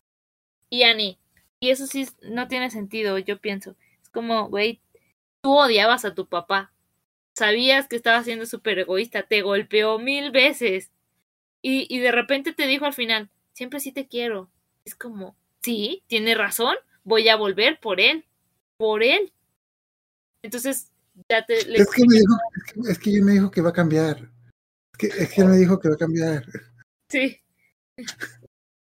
Y 0.71 0.85
Annie, 0.85 1.19
y 1.61 1.71
eso 1.71 1.87
sí 1.87 2.09
no 2.23 2.49
tiene 2.49 2.71
sentido, 2.71 3.19
yo 3.19 3.39
pienso. 3.41 3.77
Es 4.03 4.11
como, 4.11 4.49
güey, 4.49 4.81
tú 5.43 5.57
odiabas 5.59 6.05
a 6.05 6.15
tu 6.15 6.29
papá. 6.29 6.73
Sabías 7.35 7.89
que 7.89 7.97
estaba 7.97 8.23
siendo 8.25 8.47
súper 8.47 8.81
egoísta, 8.81 9.25
te 9.25 9.43
golpeó 9.43 9.99
mil 9.99 10.31
veces. 10.33 10.93
Y, 11.63 11.87
y 11.95 12.01
de 12.01 12.13
repente 12.13 12.53
te 12.55 12.67
dijo 12.67 12.87
al 12.87 12.95
final, 12.95 13.31
siempre 13.55 13.81
sí 13.81 13.93
te 13.93 14.09
quiero. 14.09 14.51
Es 14.85 14.95
como, 14.95 15.37
sí, 15.63 16.03
tiene 16.07 16.35
razón, 16.35 16.77
voy 17.05 17.29
a 17.29 17.37
volver 17.37 17.81
por 17.81 18.01
él, 18.01 18.25
por 18.77 19.03
él. 19.03 19.33
Entonces, 20.43 20.91
ya 21.29 21.45
te... 21.45 21.65
le- 21.67 21.79
Es 21.79 21.91
que 21.91 22.03
me 22.07 22.17
dijo, 22.17 22.37
es 22.57 22.73
que, 22.73 22.93
es 22.93 22.99
que 22.99 23.11
él 23.11 23.23
me 23.23 23.33
dijo 23.33 23.51
que 23.51 23.61
va 23.63 23.71
a 23.71 23.75
cambiar. 23.75 24.19
Es 24.93 24.99
que, 24.99 25.07
es 25.07 25.33
que 25.33 25.41
él 25.41 25.49
me 25.49 25.57
dijo 25.57 25.79
que 25.81 25.89
va 25.89 25.95
a 25.95 25.99
cambiar. 25.99 26.45
Sí. 27.09 27.41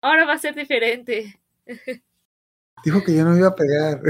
Ahora 0.02 0.26
va 0.26 0.34
a 0.34 0.38
ser 0.39 0.56
diferente. 0.56 1.39
Dijo 2.84 3.04
que 3.04 3.16
yo 3.16 3.24
no 3.24 3.32
me 3.32 3.38
iba 3.38 3.48
a 3.48 3.56
pegar. 3.56 4.02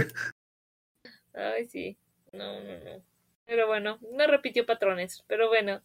Ay, 1.34 1.66
sí. 1.68 1.98
No, 2.32 2.60
no, 2.62 2.80
no. 2.80 3.04
Pero 3.46 3.68
bueno, 3.68 4.00
no 4.12 4.28
repitió 4.28 4.66
patrones. 4.66 5.24
Pero 5.28 5.50
bueno. 5.50 5.82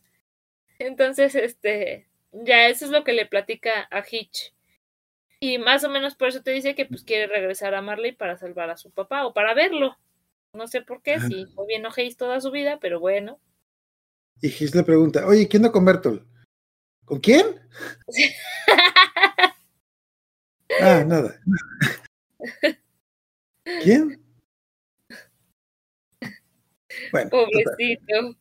Entonces, 0.79 1.35
este. 1.35 2.09
Ya 2.33 2.69
eso 2.69 2.87
es 2.87 2.91
lo 2.91 3.05
que 3.05 3.13
le 3.13 3.27
platica 3.27 3.87
a 3.91 4.03
Hitch. 4.09 4.55
Y 5.41 5.59
más 5.59 5.85
o 5.85 5.89
menos 5.89 6.15
por 6.15 6.29
eso 6.29 6.43
te 6.43 6.51
dice 6.51 6.75
que 6.75 6.87
pues 6.87 7.05
quiere 7.05 7.27
regresar 7.27 7.75
a 7.75 7.83
Marley 7.83 8.13
para 8.13 8.37
salvar 8.37 8.71
a 8.71 8.77
su 8.77 8.91
papá 8.91 9.27
o 9.27 9.33
para 9.33 9.55
verlo. 9.55 9.97
No 10.53 10.67
sé 10.67 10.83
por 10.83 11.03
qué, 11.03 11.21
si 11.21 11.47
fue 11.55 11.67
bien 11.67 11.87
ojéis 11.87 12.17
toda 12.17 12.41
su 12.41 12.51
vida, 12.51 12.79
pero 12.81 12.99
bueno. 12.99 13.39
Y 14.41 14.49
Hitch 14.49 14.75
le 14.75 14.83
pregunta, 14.83 15.27
oye, 15.27 15.47
¿quién 15.47 15.65
anda 15.65 15.73
con 15.73 15.85
Bertolt? 15.85 16.25
¿Con 17.05 17.21
quién? 17.21 17.47
Ah, 20.81 21.03
nada. 21.05 21.41
¿Quién? 23.83 24.23
Bueno. 27.11 27.31
Pobrecito. 27.31 28.37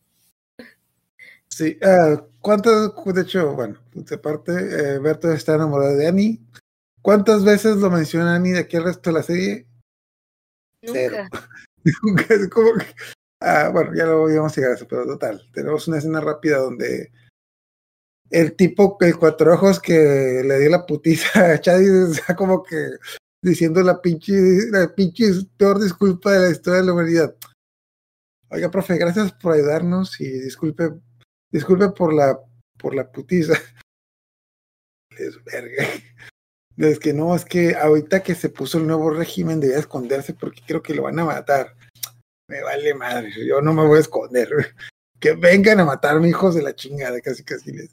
sí. 1.48 1.78
ah, 1.82 2.22
¿Cuántas, 2.42 2.92
de 3.06 3.22
hecho, 3.22 3.56
bueno, 3.56 3.80
de 3.94 4.16
aparte, 4.16 4.52
eh, 4.52 5.00
Bertolt 5.00 5.36
está 5.36 5.56
enamorado 5.56 5.96
de 5.96 6.06
Annie. 6.06 6.40
¿Cuántas 7.02 7.44
veces 7.44 7.78
lo 7.78 7.90
menciona 7.90 8.36
Annie 8.36 8.54
de 8.54 8.60
aquí 8.60 8.78
al 8.78 8.84
resto 8.86 9.10
de 9.10 9.14
la 9.14 9.24
serie? 9.24 9.68
Cero. 10.84 11.18
Nunca. 12.04 12.34
Es 12.34 12.50
como 12.50 12.74
que- 12.74 12.86
ah, 13.42 13.70
bueno, 13.72 13.94
ya 13.96 14.06
lo 14.06 14.30
íbamos 14.30 14.52
a 14.52 14.56
llegar 14.56 14.72
a 14.72 14.76
eso, 14.76 14.88
pero 14.88 15.06
total. 15.06 15.42
Tenemos 15.54 15.88
una 15.88 15.98
escena 15.98 16.20
rápida 16.22 16.58
donde 16.58 17.12
el 18.30 18.56
tipo, 18.56 18.98
el 19.00 19.18
cuatro 19.18 19.54
ojos 19.54 19.80
que 19.80 20.44
le 20.46 20.60
dio 20.60 20.70
la 20.70 20.86
putiza 20.86 21.54
a 21.54 21.62
Chad 21.62 21.80
está 22.12 22.36
como 22.36 22.64
que 22.64 22.76
diciendo 23.42 23.82
la 23.84 24.02
pinche, 24.02 24.34
la 24.72 24.94
pinche 24.94 25.26
peor 25.58 25.80
disculpa 25.82 26.34
de 26.34 26.40
la 26.40 26.50
historia 26.52 26.82
de 26.82 26.86
la 26.88 26.94
humanidad. 26.94 27.36
Oiga, 28.50 28.72
profe, 28.72 28.98
gracias 28.98 29.32
por 29.34 29.54
ayudarnos 29.54 30.20
y 30.20 30.28
disculpe, 30.30 30.92
disculpe 31.52 31.90
por 31.90 32.14
la, 32.14 32.38
por 32.78 32.96
la 32.96 33.10
putiza. 33.10 33.54
Es 35.18 35.44
verga. 35.46 35.84
Es 36.78 37.00
que 37.00 37.12
no, 37.14 37.36
es 37.36 37.44
que 37.44 37.76
ahorita 37.76 38.22
que 38.22 38.36
se 38.36 38.50
puso 38.50 38.78
el 38.78 38.86
nuevo 38.88 39.10
régimen 39.10 39.60
debía 39.60 39.80
esconderse 39.80 40.34
porque 40.34 40.62
creo 40.66 40.84
que 40.84 40.94
lo 40.94 41.04
van 41.04 41.18
a 41.20 41.26
matar. 41.26 41.76
Me 42.48 42.62
vale 42.62 42.94
madre, 42.94 43.32
yo 43.46 43.62
no 43.62 43.74
me 43.74 43.86
voy 43.86 43.98
a 43.98 44.02
esconder. 44.02 44.50
Que 45.20 45.32
vengan 45.32 45.80
a 45.80 45.86
matarme, 45.86 46.30
hijos 46.30 46.54
de 46.54 46.62
la 46.62 46.76
chingada, 46.76 47.20
casi 47.22 47.44
casi 47.44 47.72
les. 47.72 47.90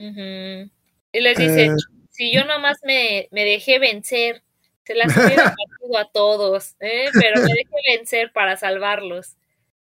Y 0.00 1.20
les 1.20 1.38
dice, 1.38 1.66
Eh. 1.66 1.76
si 2.10 2.34
yo 2.34 2.44
nomás 2.44 2.78
me, 2.82 3.28
me 3.30 3.44
dejé 3.44 3.78
vencer, 3.78 4.42
se 4.84 4.96
las 4.96 5.16
hubiera 5.16 5.44
partido 5.56 5.98
a 5.98 6.10
todos, 6.10 6.74
¿eh? 6.80 7.04
pero 7.12 7.40
me 7.40 7.54
dejé 7.54 7.96
vencer 7.96 8.32
para 8.32 8.56
salvarlos. 8.56 9.36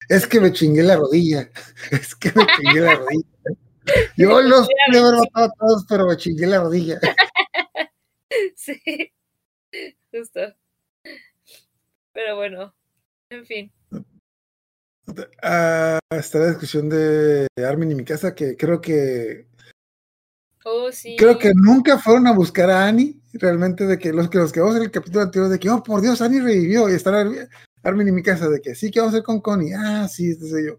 Es 0.07 0.25
que 0.25 0.39
me 0.39 0.53
chingué 0.53 0.83
la 0.83 0.95
rodilla. 0.95 1.49
Es 1.91 2.15
que 2.15 2.31
me 2.31 2.45
chingué 2.55 2.79
la 2.79 2.95
rodilla. 2.95 3.27
Yo 4.15 4.41
los 4.41 4.67
pude 4.67 4.99
haber 4.99 5.19
matado 5.19 5.45
a 5.45 5.53
todos, 5.59 5.85
pero 5.89 6.07
me 6.07 6.15
chingué 6.17 6.47
la 6.47 6.59
rodilla. 6.59 6.99
Sí, 8.55 9.13
justo. 10.11 10.39
Pero 12.13 12.35
bueno, 12.35 12.75
en 13.29 13.45
fin. 13.45 13.71
Ah, 15.41 15.99
está 16.09 16.39
la 16.39 16.47
discusión 16.47 16.89
de 16.89 17.47
Armin 17.57 17.91
y 17.91 17.95
mi 17.95 18.03
casa, 18.03 18.33
que 18.35 18.57
creo 18.57 18.81
que 18.81 19.47
Oh, 20.69 20.91
sí. 20.91 21.15
creo 21.17 21.37
que 21.39 21.53
nunca 21.55 21.97
fueron 21.97 22.27
a 22.27 22.33
buscar 22.33 22.69
a 22.69 22.87
Annie, 22.87 23.21
realmente, 23.33 23.85
de 23.85 23.97
que 23.97 24.11
los 24.11 24.29
que 24.29 24.37
los 24.37 24.51
que 24.51 24.59
vamos 24.59 24.75
en 24.75 24.83
el 24.83 24.91
capítulo 24.91 25.23
anterior, 25.23 25.49
de 25.49 25.59
que, 25.59 25.69
oh, 25.69 25.81
por 25.81 26.01
Dios, 26.01 26.21
Annie 26.21 26.41
revivió, 26.41 26.89
y 26.89 26.93
están 26.93 27.15
Ar- 27.15 27.49
Armin 27.83 28.09
y 28.09 28.11
mi 28.11 28.21
casa, 28.21 28.49
de 28.49 28.59
que 28.59 28.75
sí, 28.75 28.91
que 28.91 28.99
vamos 28.99 29.13
a 29.13 29.17
hacer 29.17 29.23
con 29.25 29.39
Connie? 29.39 29.71
Ah, 29.73 30.09
sí, 30.09 30.31
este 30.31 30.49
soy 30.49 30.65
yo. 30.67 30.77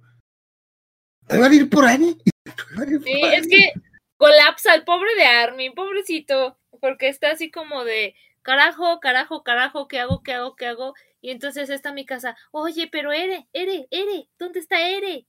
¿Van 1.26 1.50
a 1.50 1.54
ir 1.54 1.70
por 1.70 1.86
Annie? 1.86 2.18
¿Van 2.76 2.86
a 2.86 2.90
ir 2.92 2.98
por 2.98 3.04
Sí, 3.06 3.20
es 3.34 3.48
que 3.48 3.72
colapsa 4.18 4.74
el 4.74 4.84
pobre 4.84 5.14
de 5.16 5.24
Armin, 5.24 5.72
pobrecito, 5.72 6.58
porque 6.80 7.08
está 7.08 7.30
así 7.30 7.50
como 7.50 7.84
de 7.84 8.14
carajo, 8.42 9.00
carajo, 9.00 9.42
carajo, 9.42 9.88
¿qué 9.88 10.00
hago, 10.00 10.22
qué 10.22 10.32
hago, 10.34 10.56
qué 10.56 10.66
hago? 10.66 10.94
Y 11.20 11.30
entonces 11.30 11.70
está 11.70 11.92
mi 11.92 12.06
casa, 12.06 12.36
oye, 12.50 12.88
pero 12.90 13.12
Ere, 13.12 13.48
Ere, 13.52 13.88
Ere, 13.90 14.28
¿dónde 14.38 14.60
está 14.60 14.88
Ere? 14.88 15.26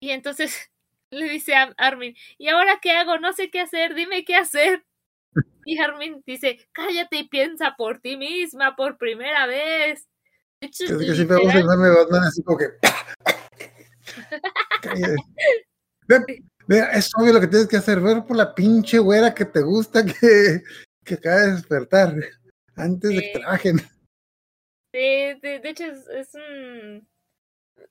Y 0.00 0.10
entonces 0.10 0.70
le 1.10 1.28
dice 1.28 1.54
a 1.54 1.74
Armin, 1.76 2.16
¿y 2.38 2.48
ahora 2.48 2.78
qué 2.82 2.92
hago? 2.92 3.18
No 3.18 3.32
sé 3.32 3.50
qué 3.50 3.60
hacer, 3.60 3.94
dime 3.94 4.24
qué 4.24 4.36
hacer. 4.36 4.84
Y 5.66 5.78
Armin 5.78 6.22
dice, 6.24 6.66
cállate 6.72 7.18
y 7.18 7.28
piensa 7.28 7.74
por 7.76 8.00
ti 8.00 8.16
misma 8.16 8.74
por 8.74 8.96
primera 8.96 9.44
vez. 9.46 10.08
De 10.62 10.68
hecho, 10.68 10.86
Que, 10.98 11.04
que 11.04 11.14
siempre 11.14 11.36
vamos 11.36 11.54
a 11.54 11.94
Batman 11.94 12.22
así 12.24 12.42
como 12.42 12.56
que. 12.56 12.68
Cállate. 16.08 16.42
Mira, 16.68 16.92
es 16.92 17.10
obvio 17.16 17.32
lo 17.32 17.40
que 17.40 17.46
tienes 17.46 17.66
que 17.66 17.78
hacer, 17.78 17.98
ver 17.98 18.24
por 18.26 18.36
la 18.36 18.54
pinche 18.54 18.98
güera 18.98 19.34
que 19.34 19.46
te 19.46 19.62
gusta 19.62 20.04
que, 20.20 20.62
que 21.02 21.14
acaba 21.14 21.40
de 21.40 21.52
despertar 21.52 22.14
antes 22.76 23.10
de 23.10 23.20
que 23.20 23.38
trabajen. 23.38 23.78
Sí, 24.92 25.00
de, 25.40 25.60
de 25.62 25.68
hecho 25.70 25.84
es, 25.86 26.06
es 26.08 26.34
un... 26.34 27.08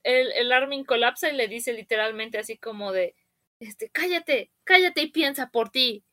El, 0.03 0.31
el 0.31 0.51
Armin 0.51 0.85
colapsa 0.85 1.29
y 1.29 1.35
le 1.35 1.47
dice 1.47 1.73
literalmente 1.73 2.37
así 2.37 2.57
como 2.57 2.91
de, 2.91 3.15
este, 3.59 3.89
cállate, 3.89 4.51
cállate 4.63 5.01
y 5.01 5.07
piensa 5.11 5.49
por 5.49 5.69
ti. 5.69 6.03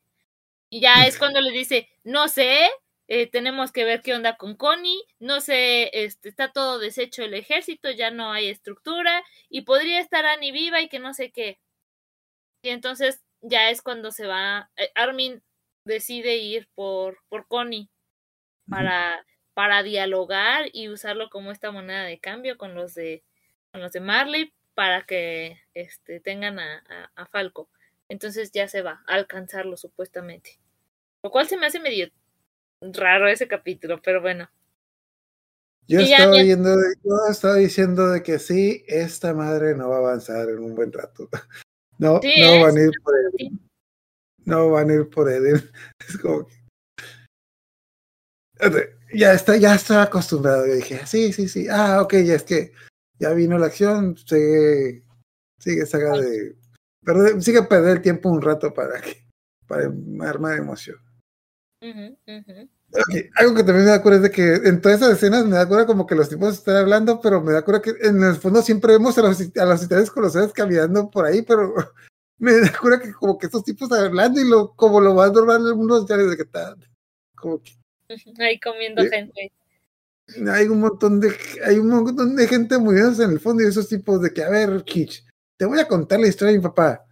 Y 0.71 0.81
ya 0.81 1.07
es 1.07 1.19
cuando 1.19 1.43
le 1.43 1.51
dice, 1.51 1.89
no 2.03 2.29
sé, 2.29 2.71
eh, 3.09 3.27
tenemos 3.27 3.73
que 3.73 3.85
ver 3.85 4.01
qué 4.01 4.15
onda 4.15 4.37
con 4.37 4.57
Connie, 4.57 5.05
no 5.19 5.43
sé, 5.43 5.91
este, 5.93 6.31
está 6.31 6.51
todo 6.51 6.79
deshecho 6.79 7.23
el 7.23 7.35
ejército, 7.35 7.91
ya 7.91 8.11
no 8.11 8.33
hay 8.33 8.49
estructura 8.49 9.23
y 9.51 9.63
podría 9.63 10.01
estar 10.01 10.25
Annie 10.25 10.53
viva 10.53 10.81
y 10.81 10.89
que 10.89 10.99
no 10.99 11.13
sé 11.13 11.31
qué. 11.31 11.59
Y 12.65 12.71
entonces 12.71 13.23
ya 13.43 13.69
es 13.69 13.83
cuando 13.83 14.11
se 14.11 14.27
va, 14.27 14.71
eh, 14.77 14.91
Armin 14.95 15.43
decide 15.85 16.39
ir 16.39 16.67
por, 16.75 17.19
por 17.29 17.47
Connie 17.47 17.91
para, 18.71 19.27
para 19.53 19.83
dialogar 19.83 20.71
y 20.73 20.89
usarlo 20.89 21.29
como 21.29 21.53
esta 21.53 21.71
moneda 21.71 22.05
de 22.05 22.19
cambio 22.19 22.57
con 22.57 22.75
los 22.75 22.95
de, 22.95 23.23
con 23.71 23.83
los 23.83 23.93
de 23.93 24.01
Marley 24.01 24.55
para 24.75 25.05
que 25.05 25.59
este, 25.75 26.21
tengan 26.21 26.59
a, 26.59 26.83
a, 26.89 27.23
a 27.23 27.27
Falco. 27.27 27.69
Entonces 28.09 28.51
ya 28.51 28.67
se 28.67 28.81
va 28.81 29.05
a 29.07 29.15
alcanzarlo 29.15 29.77
supuestamente. 29.77 30.59
Lo 31.23 31.31
cual 31.31 31.47
se 31.47 31.59
me 31.59 31.67
hace 31.67 31.81
medio 31.81 32.09
raro 32.81 33.29
ese 33.29 33.47
capítulo, 33.47 34.01
pero 34.03 34.23
bueno. 34.23 34.51
Yo 35.87 36.01
Y 36.01 36.15
estaba 36.15 36.33
viendo, 36.33 36.71
yo 37.05 37.31
estaba 37.31 37.57
diciendo 37.57 38.09
de 38.09 38.23
que 38.23 38.39
sí, 38.39 38.85
esta 38.89 39.35
madre 39.35 39.75
no 39.75 39.91
va 39.91 39.97
a 39.97 39.99
avanzar 39.99 40.49
en 40.49 40.61
un 40.61 40.75
buen 40.75 40.91
rato. 40.91 41.29
No, 41.99 42.21
Sí, 42.23 42.35
no 42.41 42.47
es 42.55 42.63
van 42.63 42.77
a 42.77 42.81
ir 42.83 42.91
por 43.03 43.15
sí. 43.15 43.47
Eden. 43.47 43.61
No 44.47 44.71
van 44.71 44.91
a 44.91 44.95
ir 44.95 45.09
por 45.11 45.31
Eden. 45.31 45.71
Es 46.09 46.19
como 46.19 46.47
que. 46.47 46.55
Ya 49.13 49.33
está, 49.33 49.57
ya 49.57 49.75
estaba 49.75 50.03
acostumbrado. 50.05 50.67
Yo 50.67 50.75
dije, 50.75 51.07
sí, 51.07 51.33
sí, 51.33 51.49
sí. 51.49 51.67
Ah, 51.71 52.03
ok, 52.03 52.15
ya 52.25 52.35
es 52.35 52.43
que 52.43 52.73
ya 53.19 53.31
vino 53.33 53.59
la 53.59 53.67
acción, 53.67 54.17
sigue, 54.17 55.05
sigue 55.59 55.87
saga 55.87 56.17
de. 56.19 56.57
perder- 57.05 57.41
sigue 57.41 57.63
perder 57.63 57.97
el 57.99 58.03
tiempo 58.03 58.29
un 58.31 58.43
rato 58.43 58.73
para 58.75 59.01
que 59.01 59.25
para 59.67 59.85
armar 60.29 60.59
emoción. 60.59 60.99
Ujú, 61.81 62.17
ujú. 62.27 62.69
Algo 63.37 63.55
que 63.55 63.65
también 63.65 63.87
me 63.87 63.91
da 63.91 64.03
cura 64.03 64.17
es 64.17 64.23
de 64.23 64.31
que 64.31 64.55
en 64.55 64.81
todas 64.81 65.01
esas 65.01 65.15
escenas 65.15 65.45
me 65.47 65.57
da 65.57 65.67
cura 65.69 65.87
como 65.87 66.07
que 66.07 66.15
los 66.15 66.29
tipos 66.29 66.55
están 66.55 66.77
hablando, 66.77 67.21
pero 67.21 67.41
me 67.41 67.53
da 67.53 67.63
cura 67.63 67.83
que 67.83 67.93
en 68.03 68.23
el 68.23 68.37
fondo 68.37 68.63
siempre 68.63 68.93
vemos 68.93 69.19
a 69.19 69.23
los, 69.23 69.41
a 69.41 69.65
los 69.65 69.83
italianos 69.83 70.11
colosales 70.11 70.53
caminando 70.53 71.11
por 71.11 71.27
ahí, 71.27 71.43
pero 71.43 71.75
me 72.39 72.53
da 72.61 72.73
cura 72.81 73.01
que 73.01 73.13
como 73.13 73.37
que 73.39 73.47
estos 73.47 73.65
tipos 73.65 73.91
hablando 73.91 74.41
y 74.41 74.49
lo, 74.49 74.75
como 74.75 75.01
lo 75.01 75.15
más 75.15 75.33
normal 75.33 75.65
del 75.65 75.75
mundo 75.75 76.07
ya 76.07 76.17
de 76.17 76.37
que 76.37 76.43
está, 76.43 76.77
como 77.35 77.61
que 77.63 77.73
Ahí 78.39 78.61
comiendo 78.61 79.03
Sí. 79.03 79.09
gente. 79.09 79.53
hay 80.51 80.69
un 80.69 80.81
montón 80.81 81.21
de, 81.21 81.35
hay 81.65 81.79
un 81.79 81.89
montón 81.89 82.37
de 82.37 82.47
gente 82.47 82.79
muriéndose 82.79 83.25
en 83.25 83.31
el 83.31 83.41
fondo 83.41 83.63
y 83.63 83.67
esos 83.67 83.89
tipos 83.89 84.21
de 84.21 84.33
que, 84.33 84.43
a 84.43 84.51
ver, 84.51 84.85
Kitsch, 84.85 85.25
te 85.57 85.65
voy 85.65 85.81
a 85.81 85.89
contar 85.89 86.21
la 86.21 86.29
historia 86.29 86.53
de 86.53 86.59
mi 86.59 86.63
papá. 86.63 87.05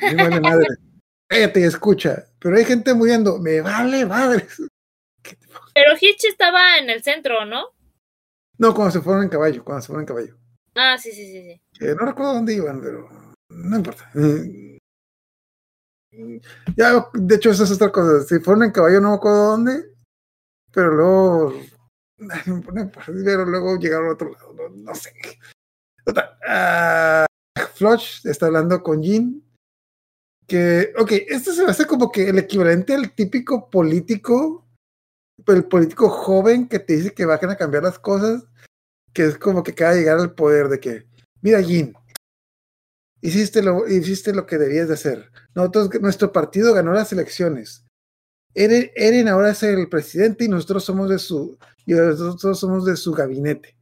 Me 0.00 0.14
vale 0.14 0.40
madre. 0.40 0.66
Cállate 1.28 1.60
y 1.60 1.64
escucha. 1.64 2.26
Pero 2.38 2.56
hay 2.56 2.64
gente 2.64 2.94
muriendo. 2.94 3.38
Me 3.38 3.60
vale 3.60 4.06
madre. 4.06 4.46
Pero 5.74 5.94
Hitch 6.00 6.24
estaba 6.24 6.78
en 6.78 6.90
el 6.90 7.02
centro, 7.02 7.44
¿no? 7.44 7.74
No, 8.58 8.74
cuando 8.74 8.92
se 8.92 9.00
fueron 9.00 9.24
en 9.24 9.28
caballo, 9.28 9.64
cuando 9.64 9.82
se 9.82 9.86
fueron 9.86 10.02
en 10.02 10.06
caballo. 10.06 10.36
Ah, 10.74 10.96
sí, 10.98 11.12
sí, 11.12 11.26
sí, 11.26 11.42
sí. 11.42 11.84
Eh, 11.84 11.94
no 11.98 12.06
recuerdo 12.06 12.34
dónde 12.34 12.54
iban, 12.54 12.80
pero 12.80 13.08
no 13.48 13.76
importa. 13.76 14.10
Ya, 16.76 17.08
de 17.12 17.34
hecho, 17.34 17.50
eso 17.50 17.64
es 17.64 17.70
otra 17.70 17.92
cosa. 17.92 18.24
Si 18.26 18.40
fueron 18.40 18.64
en 18.64 18.72
caballo, 18.72 19.00
no 19.00 19.10
me 19.10 19.16
acuerdo 19.16 19.46
dónde, 19.50 19.94
pero 20.72 20.92
luego. 20.92 21.54
Pero 23.06 23.44
luego 23.44 23.76
llegaron 23.78 24.08
a 24.08 24.12
otro 24.12 24.32
lado, 24.32 24.52
no, 24.54 24.68
no 24.68 24.94
sé. 24.94 25.12
Ah, 26.46 27.26
Flush 27.74 28.26
está 28.26 28.46
hablando 28.46 28.82
con 28.82 29.02
Jean. 29.02 29.42
Que, 30.46 30.92
ok, 30.98 31.12
esto 31.28 31.52
se 31.52 31.62
me 31.64 31.70
hace 31.70 31.86
como 31.86 32.10
que 32.10 32.30
el 32.30 32.38
equivalente 32.38 32.94
al 32.94 33.12
típico 33.12 33.68
político, 33.68 34.66
el 35.46 35.64
político 35.64 36.08
joven 36.08 36.68
que 36.68 36.78
te 36.78 36.96
dice 36.96 37.14
que 37.14 37.24
van 37.24 37.50
a 37.50 37.56
cambiar 37.56 37.82
las 37.82 37.98
cosas, 37.98 38.44
que 39.12 39.24
es 39.24 39.38
como 39.38 39.62
que 39.62 39.72
acaba 39.72 39.92
de 39.92 40.00
llegar 40.00 40.18
al 40.18 40.34
poder 40.34 40.68
de 40.68 40.80
que, 40.80 41.06
mira, 41.40 41.60
Jean, 41.60 41.94
hiciste 43.20 43.62
lo, 43.62 43.88
hiciste 43.88 44.32
lo 44.32 44.46
que 44.46 44.58
debías 44.58 44.88
de 44.88 44.94
hacer. 44.94 45.30
Nosotros, 45.54 45.90
nuestro 46.00 46.32
partido 46.32 46.74
ganó 46.74 46.92
las 46.92 47.12
elecciones. 47.12 47.84
Eren, 48.54 48.90
Eren 48.94 49.28
ahora 49.28 49.50
es 49.50 49.62
el 49.62 49.88
presidente 49.88 50.44
y 50.44 50.48
nosotros 50.48 50.84
somos 50.84 51.08
de 51.08 51.18
su, 51.18 51.58
y 51.86 51.94
nosotros 51.94 52.58
somos 52.58 52.84
de 52.84 52.96
su 52.96 53.12
gabinete. 53.12 53.78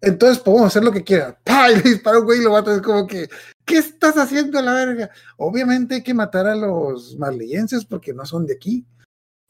Entonces 0.00 0.38
podemos 0.38 0.68
hacer 0.68 0.84
lo 0.84 0.92
que 0.92 1.04
quiera. 1.04 1.38
¡Pah! 1.44 1.70
Y 1.70 1.76
le 1.76 1.82
dispara 1.82 2.18
un 2.18 2.24
güey 2.24 2.40
y 2.40 2.44
lo 2.44 2.52
mata. 2.52 2.74
Es 2.74 2.82
como 2.82 3.06
que, 3.06 3.28
¿qué 3.64 3.78
estás 3.78 4.16
haciendo 4.16 4.58
a 4.58 4.62
la 4.62 4.74
verga? 4.74 5.10
Obviamente 5.36 5.96
hay 5.96 6.02
que 6.02 6.14
matar 6.14 6.46
a 6.46 6.54
los 6.54 7.16
marleyenses 7.16 7.84
porque 7.84 8.12
no 8.12 8.24
son 8.24 8.46
de 8.46 8.54
aquí. 8.54 8.86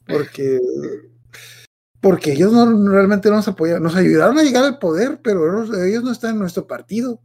Porque, 0.05 0.59
porque 2.01 2.33
ellos 2.33 2.51
no 2.51 2.89
realmente 2.91 3.29
no 3.29 3.35
nos 3.37 3.47
apoyaron. 3.47 3.83
Nos 3.83 3.95
ayudaron 3.95 4.37
a 4.39 4.43
llegar 4.43 4.63
al 4.63 4.79
poder, 4.79 5.19
pero 5.23 5.63
ellos, 5.85 6.03
no 6.03 6.11
están 6.11 6.31
en 6.31 6.39
nuestro 6.39 6.65
partido. 6.67 7.21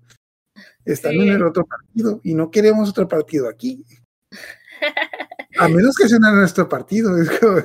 Están 0.84 1.12
Sí. 1.12 1.20
en 1.20 1.28
el 1.30 1.42
otro 1.42 1.64
partido 1.66 2.20
y 2.22 2.34
no 2.34 2.50
queremos 2.50 2.90
otro 2.90 3.08
partido 3.08 3.48
aquí. 3.48 3.84
A 5.58 5.68
menos 5.68 5.96
que 5.96 6.08
sea 6.08 6.18
en 6.18 6.36
nuestro 6.36 6.68
partido. 6.68 7.16
Es 7.20 7.30
como, 7.40 7.62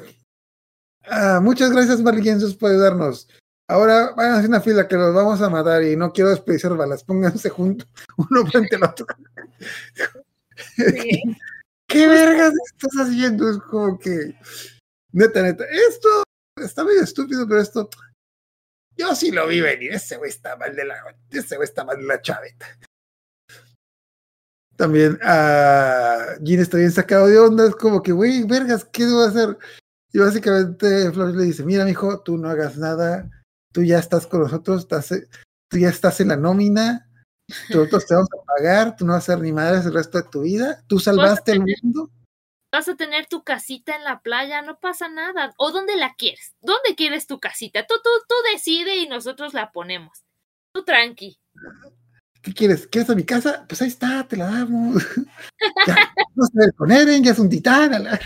ah, 1.07 1.39
muchas 1.43 1.71
gracias, 1.71 2.01
Marlienses, 2.01 2.55
por 2.55 2.71
ayudarnos. 2.71 3.27
Ahora 3.67 4.13
vayan 4.15 4.33
a 4.33 4.37
hacer 4.37 4.49
una 4.49 4.61
fila 4.61 4.87
que 4.87 4.95
los 4.95 5.13
vamos 5.13 5.41
a 5.41 5.49
matar 5.49 5.83
y 5.83 5.95
no 5.95 6.11
quiero 6.13 6.29
desperdiciar 6.29 6.75
balas. 6.75 7.03
Pónganse 7.03 7.49
juntos, 7.49 7.87
uno 8.17 8.45
frente 8.47 8.75
al 8.77 8.83
otro. 8.83 9.05
Sí. 10.75 11.23
¿Qué 11.87 12.07
vergas 12.07 12.53
estás 12.65 13.07
haciendo? 13.07 13.49
Es 13.49 13.57
como 13.57 13.97
que, 13.97 14.35
neta, 15.11 15.41
neta, 15.41 15.63
esto 15.89 16.23
está 16.65 16.83
medio 16.83 17.01
estúpido, 17.01 17.47
pero 17.47 17.61
esto, 17.61 17.89
yo 18.97 19.15
sí 19.15 19.31
lo 19.31 19.47
vi 19.47 19.61
venir. 19.61 19.93
Ese 19.93 20.17
güey 20.17 20.29
está 20.29 20.55
mal 20.55 20.75
de 20.75 20.85
la, 20.85 20.95
ese 21.29 21.55
güey 21.55 21.65
está 21.65 21.83
mal 21.83 21.97
de 21.97 22.03
la 22.03 22.21
chaveta. 22.21 22.67
También, 24.75 25.13
uh, 25.13 26.43
Jean 26.43 26.59
está 26.59 26.77
bien 26.77 26.91
sacado 26.91 27.27
de 27.27 27.39
onda, 27.39 27.67
es 27.67 27.75
como 27.75 28.01
que, 28.01 28.11
güey, 28.11 28.43
vergas, 28.43 28.83
¿qué 28.85 29.05
debo 29.05 29.21
hacer? 29.21 29.57
Y 30.11 30.19
básicamente 30.19 31.11
Flor 31.11 31.35
le 31.35 31.43
dice, 31.43 31.63
mira, 31.63 31.85
mijo, 31.85 32.21
tú 32.21 32.37
no 32.37 32.49
hagas 32.49 32.77
nada, 32.77 33.29
tú 33.71 33.83
ya 33.83 33.99
estás 33.99 34.25
con 34.25 34.41
nosotros, 34.41 34.81
estás, 34.81 35.09
tú 35.69 35.77
ya 35.77 35.89
estás 35.89 36.19
en 36.19 36.29
la 36.29 36.35
nómina, 36.35 37.07
nosotros 37.69 38.07
te 38.07 38.15
vamos 38.15 38.29
a 38.33 38.43
pagar, 38.43 38.95
tú 38.95 39.05
no 39.05 39.13
vas 39.13 39.29
a 39.29 39.33
ser 39.33 39.41
ni 39.43 39.51
madres 39.51 39.85
el 39.85 39.93
resto 39.93 40.17
de 40.17 40.29
tu 40.29 40.41
vida, 40.41 40.83
tú 40.87 40.99
salvaste 40.99 41.51
el 41.51 41.59
mundo. 41.59 42.09
Vas 42.71 42.87
a 42.87 42.95
tener 42.95 43.27
tu 43.27 43.43
casita 43.43 43.95
en 43.95 44.05
la 44.05 44.21
playa, 44.21 44.61
no 44.61 44.79
pasa 44.79 45.09
nada. 45.09 45.53
¿O 45.57 45.71
dónde 45.71 45.97
la 45.97 46.15
quieres? 46.15 46.55
¿Dónde 46.61 46.95
quieres 46.95 47.27
tu 47.27 47.39
casita? 47.39 47.85
Tú, 47.85 47.95
tú, 48.01 48.09
tú 48.27 48.35
decide 48.53 48.97
y 48.97 49.07
nosotros 49.07 49.53
la 49.53 49.71
ponemos. 49.71 50.23
Tú 50.73 50.83
tranqui. 50.83 51.37
¿Qué 52.41 52.53
quieres? 52.53 52.87
¿Quieres 52.87 53.09
a 53.09 53.15
mi 53.15 53.23
casa? 53.23 53.65
Pues 53.67 53.81
ahí 53.81 53.89
está, 53.89 54.27
te 54.27 54.37
la 54.37 54.45
damos. 54.45 55.03
ya, 55.87 56.13
no 56.33 56.45
se 56.45 56.71
con 56.73 56.91
Eren, 56.91 57.23
ya 57.23 57.31
es 57.31 57.39
un 57.39 57.49
titán. 57.49 58.03
La... 58.03 58.11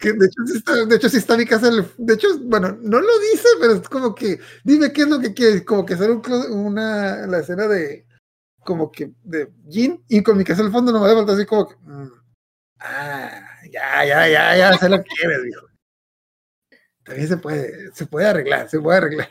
de 0.00 0.26
hecho, 0.26 0.46
sí 0.46 0.58
está, 0.58 0.84
de 0.84 0.96
hecho, 0.96 1.08
sí 1.08 1.16
está 1.16 1.36
mi 1.36 1.46
casa. 1.46 1.70
De 1.96 2.14
hecho, 2.14 2.38
bueno, 2.40 2.78
no 2.82 3.00
lo 3.00 3.18
dice, 3.32 3.48
pero 3.58 3.74
es 3.74 3.88
como 3.88 4.14
que, 4.14 4.38
dime 4.64 4.92
qué 4.92 5.02
es 5.02 5.08
lo 5.08 5.18
que 5.18 5.34
quieres. 5.34 5.64
Como 5.64 5.84
que 5.84 5.94
hacer 5.94 6.10
un, 6.10 6.22
una, 6.52 7.26
la 7.26 7.38
escena 7.38 7.66
de, 7.66 8.05
como 8.66 8.92
que, 8.92 9.12
de 9.24 9.50
Jin, 9.70 10.04
y 10.08 10.22
con 10.22 10.36
mi 10.36 10.44
casa 10.44 10.62
al 10.62 10.70
fondo 10.70 10.92
no 10.92 11.00
me 11.00 11.14
falta 11.14 11.32
así 11.32 11.46
como 11.46 11.68
que, 11.68 11.76
mm, 11.80 12.12
ah, 12.80 13.40
ya, 13.72 14.04
ya, 14.04 14.28
ya, 14.28 14.56
ya, 14.58 14.74
sé 14.74 14.90
lo 14.90 14.98
que 14.98 15.08
quieres, 15.08 15.42
dijo. 15.44 15.66
También 17.04 17.28
se 17.28 17.36
puede, 17.38 17.92
se 17.94 18.06
puede 18.06 18.26
arreglar, 18.26 18.68
se 18.68 18.80
puede 18.80 18.98
arreglar. 18.98 19.28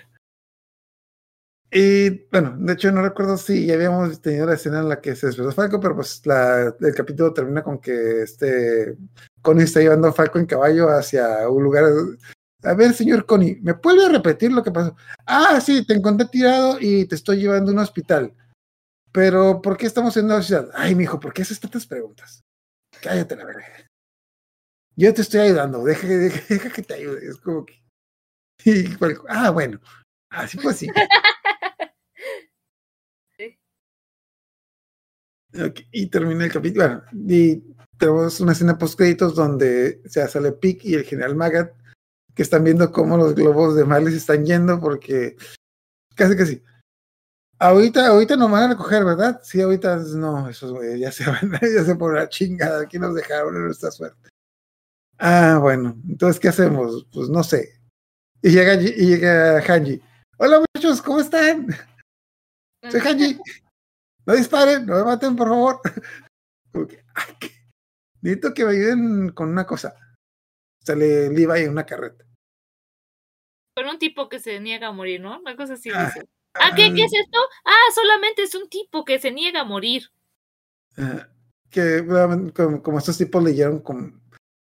Y 1.78 2.26
bueno, 2.32 2.56
de 2.58 2.72
hecho 2.74 2.90
no 2.92 3.02
recuerdo 3.02 3.38
si 3.38 3.66
ya 3.66 3.74
habíamos 3.74 4.22
tenido 4.22 4.46
la 4.46 4.54
escena 4.54 4.80
en 4.80 4.88
la 4.88 5.02
que 5.02 5.14
se 5.14 5.28
despertó 5.28 5.52
Falco, 5.52 5.80
pero 5.82 5.96
pues 5.96 6.22
la, 6.26 6.74
el 6.80 6.96
capítulo 6.96 7.34
termina 7.34 7.64
con 7.64 7.80
que 7.80 8.22
este 8.22 8.96
Connie 9.42 9.66
está 9.66 9.82
llevando 9.82 10.08
a 10.08 10.14
Falco 10.14 10.40
en 10.40 10.46
caballo 10.46 10.88
hacia 10.90 11.50
un 11.50 11.64
lugar. 11.64 11.84
A 12.64 12.74
ver, 12.76 12.94
señor 12.94 13.26
Connie, 13.26 13.60
¿me 13.62 13.74
puede 13.74 14.08
repetir 14.08 14.54
lo 14.54 14.64
que 14.64 14.72
pasó? 14.72 14.96
Ah, 15.26 15.60
sí, 15.60 15.86
te 15.86 15.94
encontré 15.94 16.28
tirado 16.28 16.78
y 16.80 17.06
te 17.06 17.16
estoy 17.16 17.40
llevando 17.42 17.72
a 17.72 17.74
un 17.74 17.80
hospital. 17.80 18.34
Pero, 19.16 19.62
¿por 19.62 19.78
qué 19.78 19.86
estamos 19.86 20.18
en 20.18 20.28
la 20.28 20.42
ciudad? 20.44 20.70
Ay, 20.74 20.94
mijo, 20.94 21.22
¿por 21.22 21.32
qué 21.32 21.44
haces 21.44 21.58
tantas 21.58 21.88
preguntas? 21.88 22.44
Cállate 23.02 23.38
la 23.38 23.46
verga. 23.46 23.66
Yo 24.98 25.14
te 25.14 25.22
estoy 25.22 25.40
ayudando, 25.40 25.86
deja, 25.86 26.06
deja, 26.06 26.42
deja 26.54 26.70
que 26.70 26.82
te 26.82 26.96
ayude. 26.96 27.26
Es 27.26 27.38
como 27.38 27.66
que. 27.66 27.82
Y 28.66 28.98
ah, 29.30 29.52
bueno, 29.52 29.80
así 30.30 30.58
pues 30.58 30.78
sí. 30.80 30.90
Y 35.92 36.08
termina 36.08 36.44
el 36.44 36.52
capítulo. 36.52 36.86
Bueno, 36.86 37.04
y 37.14 37.64
tenemos 37.98 38.42
una 38.42 38.52
escena 38.52 38.78
post 38.78 38.98
créditos 38.98 39.34
donde 39.34 40.02
se 40.06 40.28
sale 40.28 40.52
Pick 40.52 40.84
y 40.84 40.96
el 40.96 41.06
general 41.06 41.36
Magat 41.36 41.74
que 42.34 42.44
están 42.44 42.66
viendo 42.66 42.92
cómo 42.92 43.16
los 43.16 43.34
globos 43.34 43.78
de 43.78 43.86
Marley 43.86 44.12
se 44.12 44.18
están 44.20 44.46
yendo 44.46 44.82
porque 44.82 45.38
casi 46.16 46.46
sí. 46.46 46.62
Ahorita, 47.58 48.08
ahorita 48.08 48.36
nos 48.36 48.52
van 48.52 48.64
a 48.64 48.68
recoger, 48.74 49.06
¿verdad? 49.06 49.40
Sí, 49.44 49.62
ahorita 49.62 49.98
no, 50.16 50.50
esos 50.50 50.72
güeyes 50.74 51.00
ya 51.00 51.12
se 51.12 51.26
van, 51.30 51.52
ya 51.62 51.84
se 51.84 51.96
por 51.96 52.16
la 52.16 52.28
chingada, 52.28 52.82
aquí 52.84 53.00
nos 53.00 53.16
dejaron 53.16 53.56
en 53.56 53.66
nuestra 53.66 53.92
suerte. 53.92 54.30
Ah, 55.18 55.60
bueno, 55.62 55.96
entonces, 56.10 56.40
¿qué 56.40 56.50
hacemos? 56.50 57.08
Pues 57.14 57.30
no 57.30 57.44
sé. 57.44 57.80
Y 58.42 58.50
llega, 58.52 58.74
y 58.76 58.92
llega 59.08 59.62
Hanji. 59.62 60.02
Hola 60.38 60.60
muchachos, 60.60 61.02
¿cómo 61.02 61.22
están? 61.22 61.68
Soy 62.92 63.00
Hanji. 63.00 63.40
No 64.26 64.34
disparen, 64.36 64.86
no 64.86 64.96
me 64.98 65.04
maten, 65.06 65.36
por 65.36 65.48
favor. 65.48 65.80
Porque, 66.72 67.06
ay, 67.16 67.36
que- 67.40 67.52
necesito 68.22 68.54
que 68.54 68.66
me 68.66 68.72
ayuden 68.72 69.30
con 69.30 69.50
una 69.50 69.66
cosa. 69.66 69.96
Sale 70.84 71.30
Levi 71.30 71.62
en 71.62 71.72
una 71.72 71.86
carreta. 71.86 72.26
Con 73.78 73.88
un 73.88 73.98
tipo 73.98 74.28
que 74.28 74.40
se 74.40 74.60
niega 74.60 74.88
a 74.88 74.92
morir, 74.92 75.22
¿no? 75.22 75.40
Una 75.40 75.56
cosa 75.56 75.74
así 75.76 75.90
Ah, 75.94 76.06
dice. 76.14 76.28
Ah, 76.56 76.72
¿qué, 76.76 76.94
¿qué 76.94 77.04
es 77.04 77.14
esto? 77.14 77.38
Ah, 77.66 77.92
solamente 77.94 78.44
es 78.44 78.56
un 78.56 78.70
tipo 78.70 79.04
que 79.04 79.20
se 79.20 79.32
niega 79.32 79.62
a 79.62 79.66
morir. 79.66 80.10
Ah, 80.98 81.28
que 81.70 82.06
como 82.84 83.00
estos 83.00 83.18
tipos 83.18 83.44
leyeron 83.44 83.80
con 83.80 84.22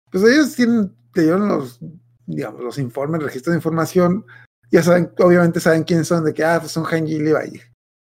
pues 0.09 0.23
ellos 0.23 0.55
tienen 0.55 0.95
leyeron 1.13 1.49
los 1.49 1.79
digamos 2.25 2.61
los 2.61 2.77
informes 2.77 3.21
registros 3.21 3.51
de 3.51 3.57
información 3.57 4.25
ya 4.71 4.81
saben 4.81 5.11
obviamente 5.19 5.59
saben 5.59 5.83
quiénes 5.83 6.07
son 6.07 6.23
de 6.23 6.33
que 6.33 6.45
ah 6.45 6.59
pues 6.61 6.71
son 6.71 6.85
Hanji 6.85 7.15
y 7.15 7.19
Levi 7.19 7.61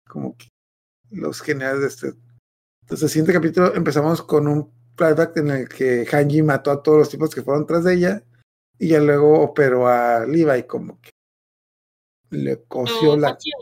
como 0.09 0.37
que 0.37 0.47
los 1.11 1.41
generales 1.41 1.81
de 1.81 1.87
este 1.89 2.07
entonces 2.83 3.03
el 3.03 3.09
siguiente 3.09 3.33
capítulo 3.33 3.75
empezamos 3.75 4.23
con 4.23 4.47
un 4.47 4.71
flashback 4.97 5.37
en 5.39 5.51
el 5.51 5.69
que 5.69 6.07
Hanji 6.07 6.43
mató 6.43 6.71
a 6.71 6.81
todos 6.81 6.99
los 6.99 7.09
tipos 7.09 7.35
que 7.35 7.43
fueron 7.43 7.67
tras 7.67 7.83
de 7.83 7.95
ella 7.95 8.23
y 8.79 8.89
ya 8.89 9.01
luego 9.01 9.41
operó 9.41 9.89
a 9.89 10.25
Levi 10.27 10.63
como 10.63 11.01
que 11.01 11.11
le 12.31 12.63
cosió 12.65 13.17
Lo 13.17 13.17
la 13.17 13.35
coció. 13.35 13.55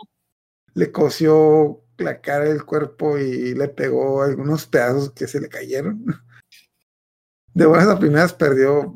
le 0.75 0.93
cosió 0.93 1.85
la 1.99 2.21
cara 2.21 2.45
del 2.45 2.65
cuerpo 2.65 3.19
y 3.19 3.55
le 3.55 3.69
pegó 3.69 4.23
algunos 4.23 4.67
pedazos 4.67 5.13
que 5.13 5.27
se 5.27 5.41
le 5.41 5.49
cayeron. 5.49 6.05
De 7.55 7.67
buenas 7.67 7.89
a 7.89 7.99
primeras 7.99 8.33
perdió. 8.33 8.95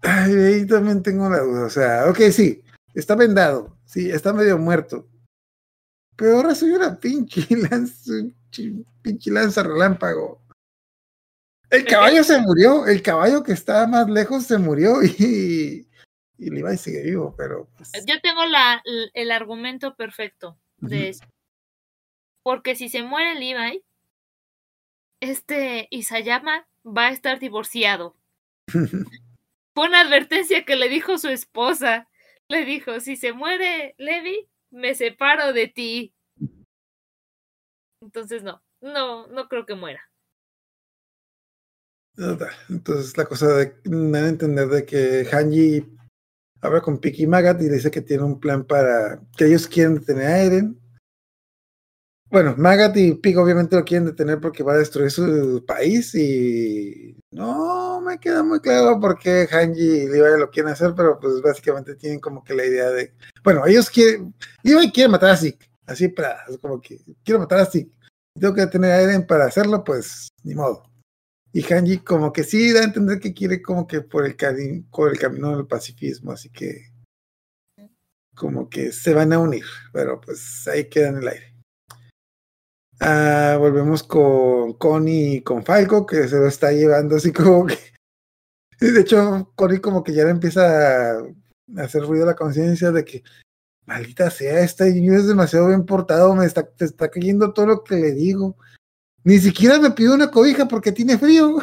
Ay, 0.00 0.32
ahí 0.32 0.66
también 0.66 1.02
tengo 1.02 1.28
la 1.28 1.40
duda. 1.40 1.66
O 1.66 1.70
sea, 1.70 2.08
ok, 2.08 2.18
sí, 2.30 2.62
está 2.94 3.16
vendado, 3.16 3.76
sí, 3.84 4.10
está 4.10 4.32
medio 4.32 4.58
muerto. 4.58 5.08
Pero 6.16 6.36
ahora 6.36 6.54
soy 6.54 6.70
una 6.70 6.98
pinche 6.98 7.46
lanza, 7.56 8.12
pinche 9.02 9.30
lanza 9.30 9.62
relámpago. 9.62 10.40
El 11.70 11.84
caballo 11.84 12.24
se 12.24 12.38
murió, 12.40 12.86
el 12.86 13.02
caballo 13.02 13.42
que 13.42 13.52
estaba 13.52 13.86
más 13.86 14.08
lejos 14.08 14.44
se 14.44 14.58
murió 14.58 15.02
y, 15.04 15.87
y 16.38 16.50
Levi 16.50 16.76
sigue 16.76 17.02
vivo, 17.02 17.34
pero 17.36 17.68
pues, 17.76 17.92
Yo 18.06 18.20
tengo 18.20 18.46
la, 18.46 18.82
el, 19.12 19.30
argumento 19.32 19.96
perfecto 19.96 20.56
de 20.76 21.08
eso. 21.10 21.24
Porque 22.44 22.76
si 22.76 22.88
se 22.88 23.02
muere 23.02 23.34
Levi, 23.34 23.82
este 25.20 25.88
Isayama 25.90 26.68
va 26.84 27.08
a 27.08 27.12
estar 27.12 27.40
divorciado. 27.40 28.16
Fue 29.74 29.88
una 29.88 30.00
advertencia 30.00 30.64
que 30.64 30.76
le 30.76 30.88
dijo 30.88 31.18
su 31.18 31.28
esposa. 31.28 32.08
Le 32.48 32.64
dijo, 32.64 33.00
si 33.00 33.16
se 33.16 33.32
muere 33.32 33.94
Levi, 33.98 34.48
me 34.70 34.94
separo 34.94 35.52
de 35.52 35.66
ti. 35.66 36.14
Entonces 38.00 38.44
no, 38.44 38.62
no, 38.80 39.26
no 39.26 39.48
creo 39.48 39.66
que 39.66 39.74
muera. 39.74 40.08
Entonces 42.68 43.16
la 43.16 43.26
cosa 43.26 43.48
de 43.54 43.64
a 43.64 44.28
entender 44.28 44.68
de 44.68 44.84
que 44.84 45.28
Hanji 45.30 45.97
habla 46.60 46.80
con 46.80 46.98
Piki 46.98 47.26
Magat 47.26 47.60
y 47.60 47.68
le 47.68 47.74
dice 47.76 47.90
que 47.90 48.02
tiene 48.02 48.24
un 48.24 48.40
plan 48.40 48.64
para 48.64 49.20
que 49.36 49.46
ellos 49.46 49.66
quieren 49.66 49.94
detener 49.94 50.26
a 50.26 50.38
Eren. 50.42 50.80
Bueno, 52.30 52.54
Magat 52.58 52.94
y 52.98 53.14
Pig 53.14 53.38
obviamente 53.38 53.74
lo 53.74 53.84
quieren 53.84 54.04
detener 54.04 54.38
porque 54.38 54.62
va 54.62 54.74
a 54.74 54.78
destruir 54.78 55.10
su 55.10 55.64
país 55.66 56.14
y 56.14 57.16
no 57.30 58.02
me 58.02 58.18
queda 58.18 58.42
muy 58.42 58.60
claro 58.60 59.00
por 59.00 59.18
qué 59.18 59.48
Hanji 59.50 59.80
y 59.80 60.08
Levi 60.08 60.38
lo 60.38 60.50
quieren 60.50 60.72
hacer, 60.72 60.92
pero 60.94 61.18
pues 61.18 61.40
básicamente 61.40 61.94
tienen 61.94 62.20
como 62.20 62.44
que 62.44 62.54
la 62.54 62.66
idea 62.66 62.90
de, 62.90 63.14
bueno, 63.42 63.66
ellos 63.66 63.88
quieren, 63.88 64.34
Levi 64.62 64.92
quiere 64.92 65.08
matar 65.08 65.30
a 65.30 65.36
Zeke, 65.36 65.70
así 65.86 66.08
para, 66.08 66.44
como 66.60 66.80
que 66.82 67.00
quiero 67.24 67.40
matar 67.40 67.60
a 67.60 67.66
Zeke, 67.66 67.92
tengo 68.38 68.54
que 68.54 68.60
detener 68.62 68.90
a 68.92 69.00
Eren 69.00 69.26
para 69.26 69.46
hacerlo, 69.46 69.82
pues 69.82 70.28
ni 70.42 70.54
modo. 70.54 70.87
Y 71.52 71.62
Hanji 71.62 71.98
como 71.98 72.32
que 72.32 72.44
sí 72.44 72.72
da 72.72 72.80
a 72.80 72.84
entender 72.84 73.20
que 73.20 73.32
quiere 73.32 73.62
como 73.62 73.86
que 73.86 74.02
por 74.02 74.26
el, 74.26 74.36
por 74.90 75.10
el 75.10 75.18
camino 75.18 75.56
del 75.56 75.66
pacifismo, 75.66 76.32
así 76.32 76.50
que 76.50 76.92
como 78.34 78.68
que 78.68 78.92
se 78.92 79.12
van 79.14 79.32
a 79.32 79.38
unir, 79.38 79.64
pero 79.92 80.20
pues 80.20 80.66
ahí 80.68 80.88
queda 80.88 81.08
en 81.08 81.16
el 81.18 81.28
aire. 81.28 81.54
Ah, 83.00 83.56
volvemos 83.58 84.02
con 84.02 84.74
Connie 84.74 85.36
y 85.36 85.42
con 85.42 85.64
Falco, 85.64 86.06
que 86.06 86.28
se 86.28 86.36
lo 86.36 86.48
está 86.48 86.72
llevando 86.72 87.16
así 87.16 87.32
como 87.32 87.66
que... 87.66 87.76
De 88.80 89.00
hecho, 89.00 89.52
Connie 89.56 89.80
como 89.80 90.04
que 90.04 90.12
ya 90.12 90.24
le 90.24 90.30
empieza 90.30 91.18
a 91.18 91.22
hacer 91.78 92.02
ruido 92.02 92.26
la 92.26 92.36
conciencia 92.36 92.92
de 92.92 93.04
que, 93.04 93.22
maldita 93.86 94.30
sea, 94.30 94.60
este 94.60 94.92
niño 94.92 95.14
es 95.14 95.26
demasiado 95.26 95.68
bien 95.68 95.84
portado, 95.84 96.34
me 96.34 96.46
está, 96.46 96.64
te 96.64 96.84
está 96.84 97.08
cayendo 97.10 97.52
todo 97.52 97.66
lo 97.66 97.84
que 97.84 97.96
le 97.96 98.12
digo. 98.12 98.56
Ni 99.28 99.38
siquiera 99.38 99.78
me 99.78 99.90
pidió 99.90 100.14
una 100.14 100.30
cobija 100.30 100.66
porque 100.66 100.90
tiene 100.90 101.18
frío. 101.18 101.58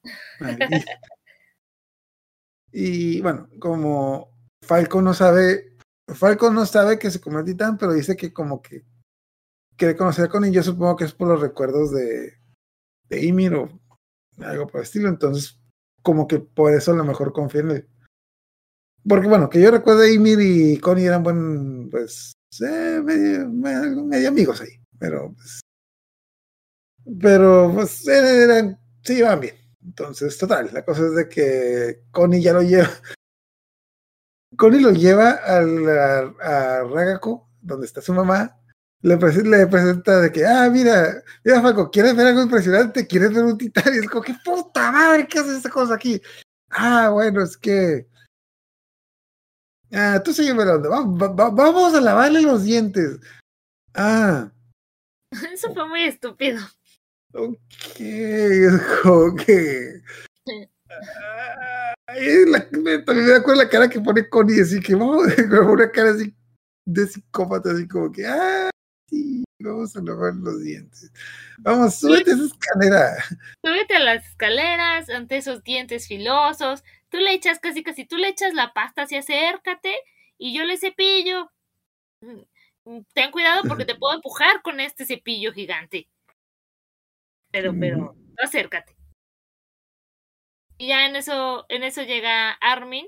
Maldita. 0.40 0.84
Y 2.70 3.20
bueno, 3.20 3.48
como 3.58 4.30
Falco 4.64 5.02
no 5.02 5.12
sabe, 5.12 5.76
Falco 6.06 6.52
no 6.52 6.64
sabe 6.66 7.00
que 7.00 7.10
se 7.10 7.20
convierte 7.20 7.50
en 7.50 7.56
titán, 7.56 7.78
pero 7.78 7.92
dice 7.94 8.16
que 8.16 8.32
como 8.32 8.62
que 8.62 8.84
quiere 9.76 9.96
conocer 9.96 10.26
a 10.26 10.28
Connie, 10.28 10.52
yo 10.52 10.62
supongo 10.62 10.94
que 10.94 11.04
es 11.04 11.12
por 11.12 11.26
los 11.26 11.40
recuerdos 11.40 11.90
de, 11.90 12.34
de 13.08 13.24
Ymir 13.24 13.54
o 13.54 13.80
algo 14.38 14.68
por 14.68 14.76
el 14.80 14.84
estilo, 14.84 15.08
entonces 15.08 15.58
como 16.02 16.28
que 16.28 16.38
por 16.38 16.72
eso 16.72 16.92
a 16.92 16.96
lo 16.96 17.04
mejor 17.04 17.32
confía 17.32 17.62
en 17.62 17.70
él. 17.72 17.88
Porque 19.08 19.26
bueno, 19.26 19.50
que 19.50 19.60
yo 19.60 19.72
recuerdo 19.72 20.06
Ymir 20.06 20.38
y 20.40 20.78
Connie 20.78 21.06
eran 21.06 21.24
buen, 21.24 21.90
pues, 21.90 22.34
eh, 22.64 23.00
medio, 23.02 23.48
medio- 23.48 24.04
medio 24.04 24.28
amigos 24.28 24.60
ahí, 24.60 24.80
pero 24.96 25.32
pues, 25.34 25.60
pero 27.20 27.70
pues 27.74 28.06
eran, 28.08 28.78
se 29.02 29.14
llevaban 29.16 29.40
bien. 29.40 29.54
Entonces, 29.84 30.36
total, 30.38 30.70
la 30.72 30.84
cosa 30.84 31.06
es 31.06 31.14
de 31.14 31.28
que 31.28 32.02
Connie 32.10 32.42
ya 32.42 32.52
lo 32.52 32.62
lleva. 32.62 32.88
Connie 34.56 34.80
lo 34.80 34.90
lleva 34.90 35.30
a, 35.30 35.58
a 35.58 36.82
Ragako, 36.84 37.48
donde 37.62 37.86
está 37.86 38.00
su 38.02 38.12
mamá. 38.12 38.56
Le, 39.02 39.16
le 39.16 39.66
presenta 39.66 40.20
de 40.20 40.30
que, 40.30 40.44
ah, 40.44 40.68
mira, 40.68 41.22
mira, 41.42 41.62
Falco, 41.62 41.90
¿quieres 41.90 42.14
ver 42.14 42.26
algo 42.26 42.42
impresionante? 42.42 43.06
¿Quieres 43.06 43.32
ver 43.32 43.44
un 43.44 43.56
titán? 43.56 43.94
Es 43.94 44.06
como, 44.08 44.22
¿qué 44.22 44.34
puta 44.44 44.92
madre? 44.92 45.26
¿Qué 45.26 45.38
haces 45.38 45.56
esta 45.56 45.70
cosa 45.70 45.94
aquí? 45.94 46.20
Ah, 46.68 47.08
bueno, 47.10 47.42
es 47.42 47.56
que. 47.56 48.06
Ah, 49.92 50.20
tú 50.22 50.32
onda. 50.74 50.88
Vamos, 50.88 51.20
va- 51.20 51.32
va- 51.32 51.50
vamos 51.50 51.94
a 51.94 52.00
lavarle 52.00 52.42
los 52.42 52.62
dientes. 52.64 53.18
Ah, 53.94 54.52
Eso 55.52 55.72
fue 55.72 55.88
muy 55.88 56.02
estúpido. 56.02 56.60
Ok, 57.32 58.00
es 58.00 58.82
como 59.02 59.36
que. 59.36 60.00
Ay, 62.06 62.44
la- 62.46 62.66
me, 62.72 62.98
también 62.98 63.26
me 63.28 63.34
acuerdo 63.34 63.62
la 63.62 63.68
cara 63.68 63.88
que 63.88 64.00
pone 64.00 64.28
Connie, 64.28 64.60
así 64.60 64.80
que 64.80 64.94
vamos, 64.94 65.26
una 65.72 65.90
cara 65.90 66.10
así 66.10 66.34
de 66.84 67.06
psicópata, 67.06 67.70
así 67.70 67.86
como 67.86 68.10
que, 68.10 68.26
ah, 68.26 68.70
sí, 69.08 69.44
vamos 69.60 69.94
a 69.96 70.02
lavar 70.02 70.34
los 70.34 70.60
dientes. 70.62 71.12
Vamos, 71.58 72.00
súbete 72.00 72.32
esa 72.32 72.44
escalera. 72.46 73.16
Súbete 73.64 73.94
a 73.94 74.00
las 74.00 74.26
escaleras 74.26 75.08
ante 75.08 75.36
esos 75.36 75.62
dientes 75.62 76.08
filosos. 76.08 76.82
Tú 77.10 77.18
le 77.18 77.32
echas 77.32 77.60
casi 77.60 77.84
casi, 77.84 78.04
tú 78.06 78.16
le 78.16 78.28
echas 78.28 78.54
la 78.54 78.72
pasta 78.72 79.02
así 79.02 79.16
acércate 79.16 79.94
y 80.36 80.56
yo 80.56 80.64
le 80.64 80.78
cepillo. 80.78 81.50
mm, 82.22 83.00
ten 83.14 83.30
cuidado 83.30 83.62
porque 83.68 83.84
te 83.84 83.94
puedo 83.94 84.14
empujar 84.16 84.62
con 84.62 84.80
este 84.80 85.04
cepillo 85.06 85.52
gigante. 85.52 86.08
Pero, 87.50 87.74
pero, 87.78 88.14
acércate. 88.38 88.96
Y 90.78 90.88
ya 90.88 91.06
en 91.06 91.16
eso, 91.16 91.66
en 91.68 91.82
eso 91.82 92.02
llega 92.02 92.52
Armin 92.52 93.06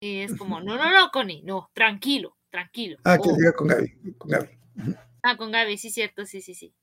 y 0.00 0.20
es 0.20 0.36
como, 0.36 0.60
no, 0.60 0.76
no, 0.76 0.90
no, 0.90 1.10
Connie, 1.10 1.42
no, 1.42 1.70
tranquilo, 1.72 2.36
tranquilo. 2.50 2.98
Ah, 3.04 3.16
que 3.16 3.30
Oh. 3.30 3.36
llega 3.36 3.52
con 3.52 3.68
Gaby. 3.68 4.14
Con 4.18 4.30
Gaby. 4.30 4.48
Ah, 5.22 5.36
con 5.36 5.52
Gaby, 5.52 5.78
sí, 5.78 5.90
cierto, 5.90 6.26
sí, 6.26 6.42
sí, 6.42 6.54
sí. 6.54 6.74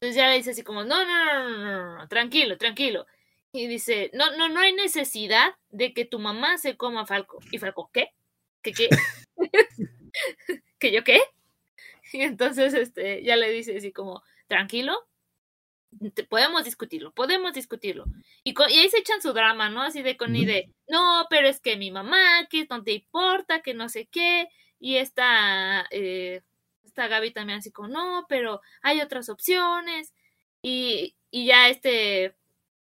Entonces 0.00 0.16
ya 0.16 0.28
le 0.28 0.36
dice 0.36 0.50
así 0.52 0.62
como, 0.62 0.82
no, 0.84 1.04
no, 1.04 1.24
no, 1.24 1.34
no, 1.34 1.58
no, 1.58 1.64
no, 1.64 1.98
no, 1.98 2.08
tranquilo, 2.08 2.56
tranquilo. 2.56 3.06
Y 3.52 3.66
dice, 3.66 4.10
no, 4.14 4.36
no, 4.36 4.48
no 4.48 4.60
hay 4.60 4.72
necesidad 4.72 5.54
de 5.70 5.92
que 5.94 6.04
tu 6.04 6.18
mamá 6.18 6.58
se 6.58 6.76
coma 6.76 7.02
a 7.02 7.06
Falco. 7.06 7.38
Y 7.50 7.58
Falco, 7.58 7.90
¿qué? 7.92 8.12
¿Qué 8.62 8.72
qué? 8.72 8.88
¿Que 10.78 10.92
yo 10.92 11.04
qué? 11.04 11.20
Y 12.12 12.22
entonces 12.22 12.74
este, 12.74 13.22
ya 13.22 13.36
le 13.36 13.50
dice 13.50 13.76
así 13.76 13.92
como, 13.92 14.22
tranquilo, 14.46 15.07
podemos 16.28 16.64
discutirlo, 16.64 17.12
podemos 17.12 17.52
discutirlo. 17.52 18.04
Y, 18.44 18.54
y 18.70 18.78
ahí 18.78 18.88
se 18.88 18.98
echan 18.98 19.22
su 19.22 19.32
drama, 19.32 19.70
¿no? 19.70 19.82
Así 19.82 20.02
de 20.02 20.16
con 20.16 20.34
Ujú. 20.34 20.44
de, 20.44 20.70
no, 20.88 21.26
pero 21.30 21.48
es 21.48 21.60
que 21.60 21.76
mi 21.76 21.90
mamá, 21.90 22.46
que 22.50 22.66
no 22.68 22.82
te 22.82 22.92
importa, 22.92 23.62
que 23.62 23.74
no 23.74 23.88
sé 23.88 24.06
qué. 24.06 24.48
Y 24.78 24.96
esta, 24.96 25.86
eh, 25.90 26.42
esta 26.84 27.08
Gaby 27.08 27.32
también 27.32 27.58
así 27.58 27.72
como, 27.72 27.88
no, 27.88 28.26
pero 28.28 28.60
hay 28.82 29.00
otras 29.00 29.28
opciones. 29.28 30.12
Y, 30.62 31.16
y 31.30 31.46
ya 31.46 31.68
este, 31.68 32.36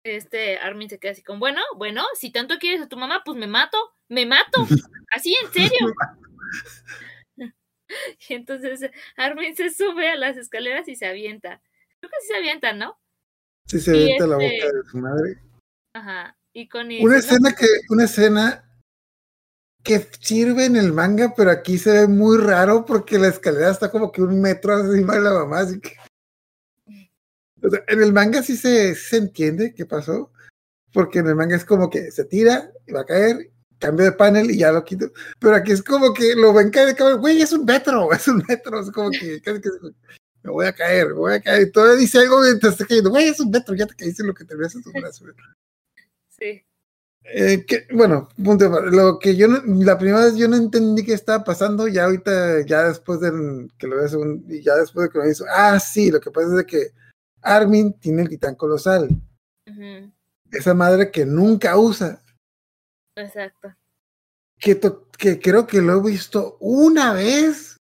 este 0.03 0.57
Armin 0.57 0.89
se 0.89 0.99
queda 0.99 1.11
así 1.13 1.23
como, 1.23 1.39
bueno, 1.39 1.61
bueno, 1.75 2.03
si 2.15 2.31
tanto 2.31 2.57
quieres 2.59 2.81
a 2.81 2.89
tu 2.89 2.97
mamá, 2.97 3.21
pues 3.25 3.37
me 3.37 3.47
mato, 3.47 3.77
me 4.07 4.25
mato. 4.25 4.61
Así, 5.13 5.35
en 5.43 5.51
serio. 5.51 5.87
Y 8.29 8.35
entonces 8.35 8.89
Armin 9.17 9.53
se 9.53 9.69
sube 9.69 10.11
a 10.11 10.15
las 10.15 10.37
escaleras 10.37 10.87
y 10.87 10.95
se 10.95 11.05
avienta. 11.05 11.61
Creo 12.01 12.09
que 12.09 12.17
sí 12.21 12.27
se 12.27 12.35
avienta, 12.37 12.73
¿no? 12.73 12.99
Sí, 13.67 13.79
se 13.79 13.91
avienta 13.91 14.27
la 14.27 14.43
este- 14.43 14.65
boca 14.65 14.77
de 14.77 14.89
su 14.89 14.97
madre. 14.97 15.41
Ajá. 15.93 16.37
Y 16.53 16.67
Connie 16.67 17.03
Una 17.05 17.15
dice, 17.15 17.27
"No, 17.39 17.47
escena 17.47 17.55
que, 17.55 17.67
una 17.89 18.03
escena 18.05 18.67
que 19.83 20.07
sirve 20.19 20.65
en 20.65 20.75
el 20.75 20.93
manga, 20.93 21.33
pero 21.35 21.51
aquí 21.51 21.77
se 21.77 21.91
ve 21.91 22.07
muy 22.07 22.37
raro 22.37 22.85
porque 22.85 23.17
la 23.17 23.27
escalera 23.29 23.71
está 23.71 23.89
como 23.89 24.11
que 24.11 24.21
un 24.21 24.41
metro 24.41 24.77
encima 24.79 25.15
de 25.15 25.21
la 25.21 25.33
mamá, 25.33 25.59
así 25.59 25.79
que. 25.79 25.95
O 27.63 27.69
sea, 27.69 27.83
en 27.87 28.01
el 28.01 28.11
manga 28.11 28.41
sí 28.41 28.57
se, 28.57 28.95
se 28.95 29.17
entiende 29.17 29.73
qué 29.73 29.85
pasó, 29.85 30.31
porque 30.93 31.19
en 31.19 31.27
el 31.27 31.35
manga 31.35 31.55
es 31.55 31.65
como 31.65 31.89
que 31.89 32.11
se 32.11 32.25
tira 32.25 32.71
y 32.87 32.91
va 32.91 33.01
a 33.01 33.05
caer, 33.05 33.51
cambio 33.79 34.05
de 34.05 34.11
panel 34.13 34.49
y 34.51 34.57
ya 34.57 34.71
lo 34.71 34.83
quito. 34.83 35.11
Pero 35.39 35.55
aquí 35.55 35.71
es 35.71 35.83
como 35.83 36.13
que 36.13 36.35
lo 36.35 36.53
ven 36.53 36.71
caer, 36.71 36.95
cabrón, 36.95 37.21
güey, 37.21 37.41
es 37.41 37.53
un 37.53 37.65
metro, 37.65 38.09
es 38.13 38.27
un 38.27 38.43
metro, 38.47 38.79
es 38.81 38.91
como 38.91 39.11
que 39.11 39.41
casi 39.41 39.61
que 39.61 39.69
me 40.43 40.51
voy 40.51 40.65
a 40.65 40.73
caer, 40.73 41.07
me 41.07 41.13
voy 41.13 41.33
a 41.33 41.41
caer. 41.41 41.67
Y 41.67 41.71
todavía 41.71 41.95
dice 41.97 42.19
algo 42.19 42.41
mientras 42.41 42.73
está 42.73 42.85
cayendo, 42.85 43.09
güey, 43.09 43.27
es 43.27 43.39
un 43.39 43.51
metro, 43.51 43.75
ya 43.75 43.85
te 43.85 43.95
caíste 43.95 44.23
lo 44.23 44.33
que 44.33 44.45
te 44.45 44.55
ves 44.55 44.75
en 44.75 44.81
tu 44.83 44.91
brazo. 44.91 45.25
Sí. 46.29 46.63
Eh, 47.23 47.63
que, 47.67 47.85
bueno, 47.93 48.27
punto 48.43 48.67
lo 48.81 49.19
que 49.19 49.35
yo 49.35 49.47
no- 49.47 49.61
la 49.85 49.97
primera 49.97 50.25
vez 50.25 50.35
yo 50.37 50.47
no 50.47 50.55
entendí 50.57 51.05
qué 51.05 51.13
estaba 51.13 51.43
pasando, 51.43 51.87
ya 51.87 52.05
ahorita, 52.05 52.61
ya 52.65 52.85
después 52.87 53.19
de 53.19 53.67
que 53.77 53.85
lo 53.87 53.97
veo 53.97 54.07
segun- 54.07 54.43
y 54.49 54.61
ya 54.63 54.75
después 54.75 55.05
de 55.07 55.11
que 55.13 55.17
lo 55.19 55.29
hizo, 55.29 55.45
ah, 55.53 55.79
sí, 55.79 56.09
lo 56.09 56.19
que 56.19 56.31
pasa 56.31 56.47
es 56.47 56.53
de 56.55 56.65
que 56.65 56.91
Armin 57.43 57.93
tiene 57.93 58.23
el 58.23 58.29
titán 58.29 58.55
colosal, 58.55 59.07
esa 60.51 60.73
madre 60.73 61.11
que 61.11 61.23
nunca 61.25 61.77
usa, 61.77 62.23
Exacto. 63.15 63.75
que, 64.59 64.73
to- 64.75 65.07
que 65.11 65.39
creo 65.39 65.67
que 65.67 65.79
lo 65.81 65.99
he 65.99 66.11
visto 66.11 66.57
una 66.59 67.13
vez 67.13 67.77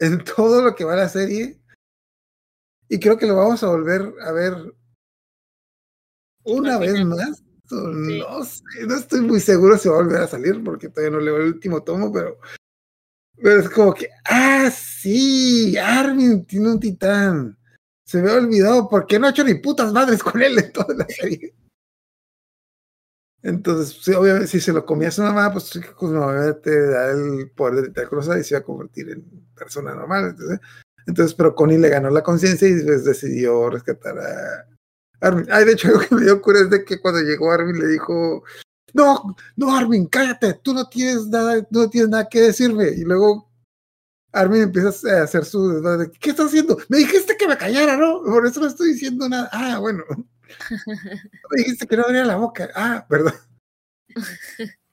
en 0.00 0.18
todo 0.36 0.62
lo 0.62 0.74
que 0.74 0.84
va 0.84 0.96
la 0.96 1.08
serie, 1.08 1.60
y 2.88 2.98
creo 2.98 3.16
que 3.16 3.26
lo 3.26 3.36
vamos 3.36 3.62
a 3.62 3.68
volver 3.68 4.12
a 4.22 4.32
ver 4.32 4.54
una 6.44 6.78
vez 6.78 7.04
más. 7.04 7.42
No 7.70 8.44
sé, 8.44 8.62
no 8.86 8.96
estoy 8.96 9.22
muy 9.22 9.40
seguro 9.40 9.78
si 9.78 9.88
va 9.88 9.96
a 9.96 10.02
volver 10.02 10.22
a 10.22 10.28
salir 10.28 10.62
porque 10.62 10.88
todavía 10.88 11.16
no 11.16 11.24
leo 11.24 11.36
el 11.38 11.54
último 11.54 11.82
tomo, 11.82 12.12
pero, 12.12 12.38
pero 13.36 13.60
es 13.60 13.70
como 13.70 13.94
que, 13.94 14.08
ah, 14.26 14.70
sí, 14.70 15.76
Armin 15.76 16.44
tiene 16.44 16.72
un 16.72 16.80
titán. 16.80 17.58
Se 18.04 18.20
me 18.20 18.30
ha 18.30 18.34
olvidado, 18.34 18.88
¿por 18.88 19.06
qué 19.06 19.18
no 19.18 19.26
ha 19.26 19.30
hecho 19.30 19.44
ni 19.44 19.54
putas 19.54 19.92
madres 19.92 20.22
con 20.22 20.40
él 20.42 20.58
en 20.58 20.72
toda 20.72 20.94
la 20.94 21.06
serie? 21.08 21.54
Entonces, 23.42 23.98
sí, 24.02 24.12
obviamente, 24.12 24.46
si 24.46 24.60
se 24.60 24.72
lo 24.72 24.86
comía 24.86 25.08
a 25.08 25.10
su 25.10 25.22
mamá, 25.22 25.52
pues 25.52 25.64
sí, 25.64 25.80
pues, 25.80 26.12
obviamente 26.12 26.60
te 26.60 26.86
da 26.86 27.10
el 27.10 27.50
poder 27.50 27.74
de 27.74 27.88
titán 27.88 28.08
colosal 28.08 28.40
y 28.40 28.44
se 28.44 28.54
iba 28.54 28.60
a 28.60 28.64
convertir 28.64 29.10
en 29.10 29.46
persona 29.54 29.94
normal. 29.94 30.30
Entonces, 30.30 30.60
entonces 31.06 31.34
pero 31.34 31.54
Connie 31.54 31.78
le 31.78 31.88
ganó 31.88 32.10
la 32.10 32.22
conciencia 32.22 32.68
y 32.68 32.82
pues, 32.82 33.04
decidió 33.04 33.70
rescatar 33.70 34.18
a 34.18 34.66
Armin. 35.20 35.46
Ay, 35.50 35.64
de 35.64 35.72
hecho, 35.72 35.88
algo 35.88 36.00
que 36.00 36.14
me 36.14 36.22
dio 36.22 36.40
cura 36.42 36.60
es 36.60 36.70
de 36.70 36.84
que 36.84 37.00
cuando 37.00 37.20
llegó 37.20 37.50
Armin 37.50 37.78
le 37.78 37.86
dijo, 37.86 38.44
no, 38.92 39.36
no, 39.56 39.76
Armin, 39.76 40.06
cállate, 40.06 40.54
tú 40.62 40.72
no 40.72 40.88
tienes 40.88 41.26
nada, 41.26 41.66
no 41.70 41.90
tienes 41.90 42.10
nada 42.10 42.28
que 42.28 42.40
decirme. 42.40 42.88
Y 42.90 43.02
luego 43.04 43.50
Armin 44.32 44.62
empieza 44.62 45.18
a 45.18 45.24
hacer 45.24 45.44
su. 45.44 45.82
¿Qué 46.20 46.30
estás 46.30 46.46
haciendo? 46.46 46.78
Me 46.88 46.98
dijiste 46.98 47.36
que 47.36 47.48
me 47.48 47.56
callara, 47.56 47.96
¿no? 47.96 48.22
Por 48.22 48.46
eso 48.46 48.60
no 48.60 48.66
estoy 48.66 48.92
diciendo 48.92 49.28
nada. 49.28 49.48
Ah, 49.52 49.78
bueno. 49.78 50.04
Me 51.50 51.58
dijiste 51.58 51.86
que 51.86 51.96
no 51.96 52.04
abría 52.04 52.24
la 52.24 52.36
boca. 52.36 52.68
Ah, 52.74 53.04
perdón. 53.08 53.34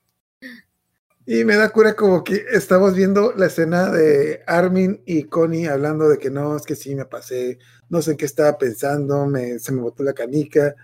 Y 1.26 1.44
me 1.44 1.56
da 1.56 1.68
cura 1.70 1.94
como 1.94 2.24
que 2.24 2.44
estamos 2.50 2.94
viendo 2.94 3.32
la 3.36 3.46
escena 3.46 3.90
de 3.90 4.42
Armin 4.46 5.02
y 5.06 5.24
Connie 5.24 5.68
hablando 5.68 6.08
de 6.08 6.18
que 6.18 6.30
no, 6.30 6.56
es 6.56 6.62
que 6.62 6.74
sí 6.74 6.94
me 6.96 7.04
pasé, 7.04 7.58
no 7.88 8.02
sé 8.02 8.12
en 8.12 8.16
qué 8.16 8.24
estaba 8.24 8.58
pensando, 8.58 9.26
me, 9.26 9.58
se 9.60 9.70
me 9.72 9.82
botó 9.82 10.02
la 10.02 10.14
canica. 10.14 10.74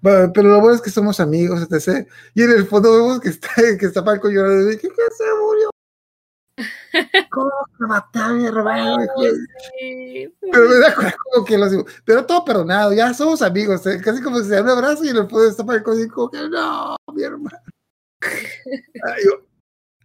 Bueno, 0.00 0.32
pero 0.34 0.48
lo 0.48 0.60
bueno 0.60 0.74
es 0.76 0.82
que 0.82 0.90
somos 0.90 1.20
amigos, 1.20 1.62
etc. 1.70 2.06
Y 2.34 2.42
en 2.42 2.50
el 2.50 2.66
fondo 2.66 2.92
vemos 2.92 3.20
que 3.20 3.28
está, 3.28 3.48
que 3.78 3.86
está 3.86 4.02
Falco 4.02 4.28
llorando. 4.28 4.70
Y 4.72 4.76
que, 4.76 4.88
¿qué 4.88 5.02
se 5.16 5.24
murió? 5.40 5.70
¿Cómo 7.30 7.50
me 7.78 7.96
a 7.96 8.32
mi 8.32 8.46
hermano? 8.46 9.04
hijo 9.04 9.22
de- 9.22 9.32
Sí, 9.78 10.34
Pero 10.40 10.68
me 10.68 10.76
da 10.78 10.94
cura 10.94 11.14
como 11.32 11.44
que 11.44 11.58
lo 11.58 11.70
digo. 11.70 11.86
Pero 12.04 12.26
todo 12.26 12.44
perdonado, 12.44 12.92
ya 12.92 13.14
somos 13.14 13.40
amigos. 13.42 13.86
eh, 13.86 14.00
Casi 14.02 14.20
como 14.22 14.38
si 14.40 14.48
se 14.48 14.54
da 14.56 14.62
un 14.62 14.70
abrazo 14.70 15.04
y 15.04 15.10
en 15.10 15.16
el 15.18 15.28
fondo 15.28 15.48
está 15.48 15.64
Falco 15.64 15.92
como 16.12 16.30
que 16.30 16.48
no, 16.48 16.96
mi 17.14 17.22
hermano. 17.22 17.58
Ay, 19.04 19.22
yo, 19.24 19.45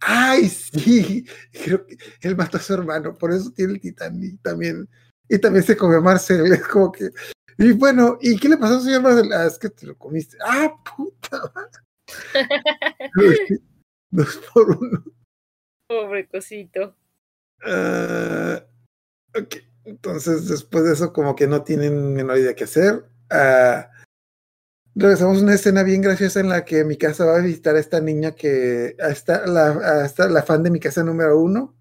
Ay, 0.04 0.48
sí, 0.48 1.24
creo 1.64 1.86
que 1.86 1.96
él 2.22 2.36
mató 2.36 2.56
a 2.56 2.60
su 2.60 2.74
hermano, 2.74 3.16
por 3.16 3.32
eso 3.32 3.52
tiene 3.52 3.74
el 3.74 3.80
titán 3.80 4.22
y 4.22 4.36
también, 4.38 4.88
y 5.28 5.38
también 5.38 5.64
se 5.64 5.76
comió 5.76 5.98
a 5.98 6.02
Marcel, 6.02 6.52
es 6.52 6.66
como 6.66 6.90
que, 6.90 7.10
y 7.58 7.72
bueno, 7.72 8.18
¿y 8.20 8.36
qué 8.36 8.48
le 8.48 8.56
pasó 8.56 8.74
a 8.74 8.78
su 8.80 8.86
señor 8.86 9.02
Marcel? 9.02 9.32
Ah, 9.32 9.46
es 9.46 9.58
que 9.58 9.70
te 9.70 9.86
lo 9.86 9.96
comiste. 9.96 10.36
Ah, 10.44 10.74
puta. 10.96 11.52
Dos 14.10 14.40
por 14.52 14.70
uno. 14.76 15.04
Pobre 15.86 16.26
cosito. 16.26 16.96
Ah, 17.64 18.64
ok, 19.36 19.56
entonces 19.84 20.48
después 20.48 20.84
de 20.84 20.94
eso 20.94 21.12
como 21.12 21.36
que 21.36 21.46
no 21.46 21.62
tienen 21.62 22.14
menor 22.14 22.38
idea 22.38 22.54
qué 22.54 22.64
hacer. 22.64 23.04
Ah, 23.30 23.88
regresamos 24.94 25.38
a 25.38 25.42
una 25.42 25.54
escena 25.54 25.82
bien 25.82 26.02
graciosa 26.02 26.40
en 26.40 26.48
la 26.48 26.64
que 26.64 26.84
mi 26.84 26.96
casa 26.96 27.24
va 27.24 27.36
a 27.36 27.40
visitar 27.40 27.76
a 27.76 27.80
esta 27.80 28.00
niña 28.00 28.32
que 28.32 28.96
a 29.00 29.08
esta, 29.08 29.46
la, 29.46 29.70
a 29.70 30.06
esta, 30.06 30.28
la 30.28 30.42
fan 30.42 30.62
de 30.62 30.70
mi 30.70 30.80
casa 30.80 31.02
número 31.02 31.38
uno, 31.38 31.74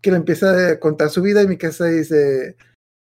que 0.00 0.10
le 0.10 0.18
empieza 0.18 0.72
a 0.72 0.80
contar 0.80 1.10
su 1.10 1.22
vida 1.22 1.42
y 1.42 1.48
mi 1.48 1.56
casa 1.56 1.86
dice, 1.86 2.56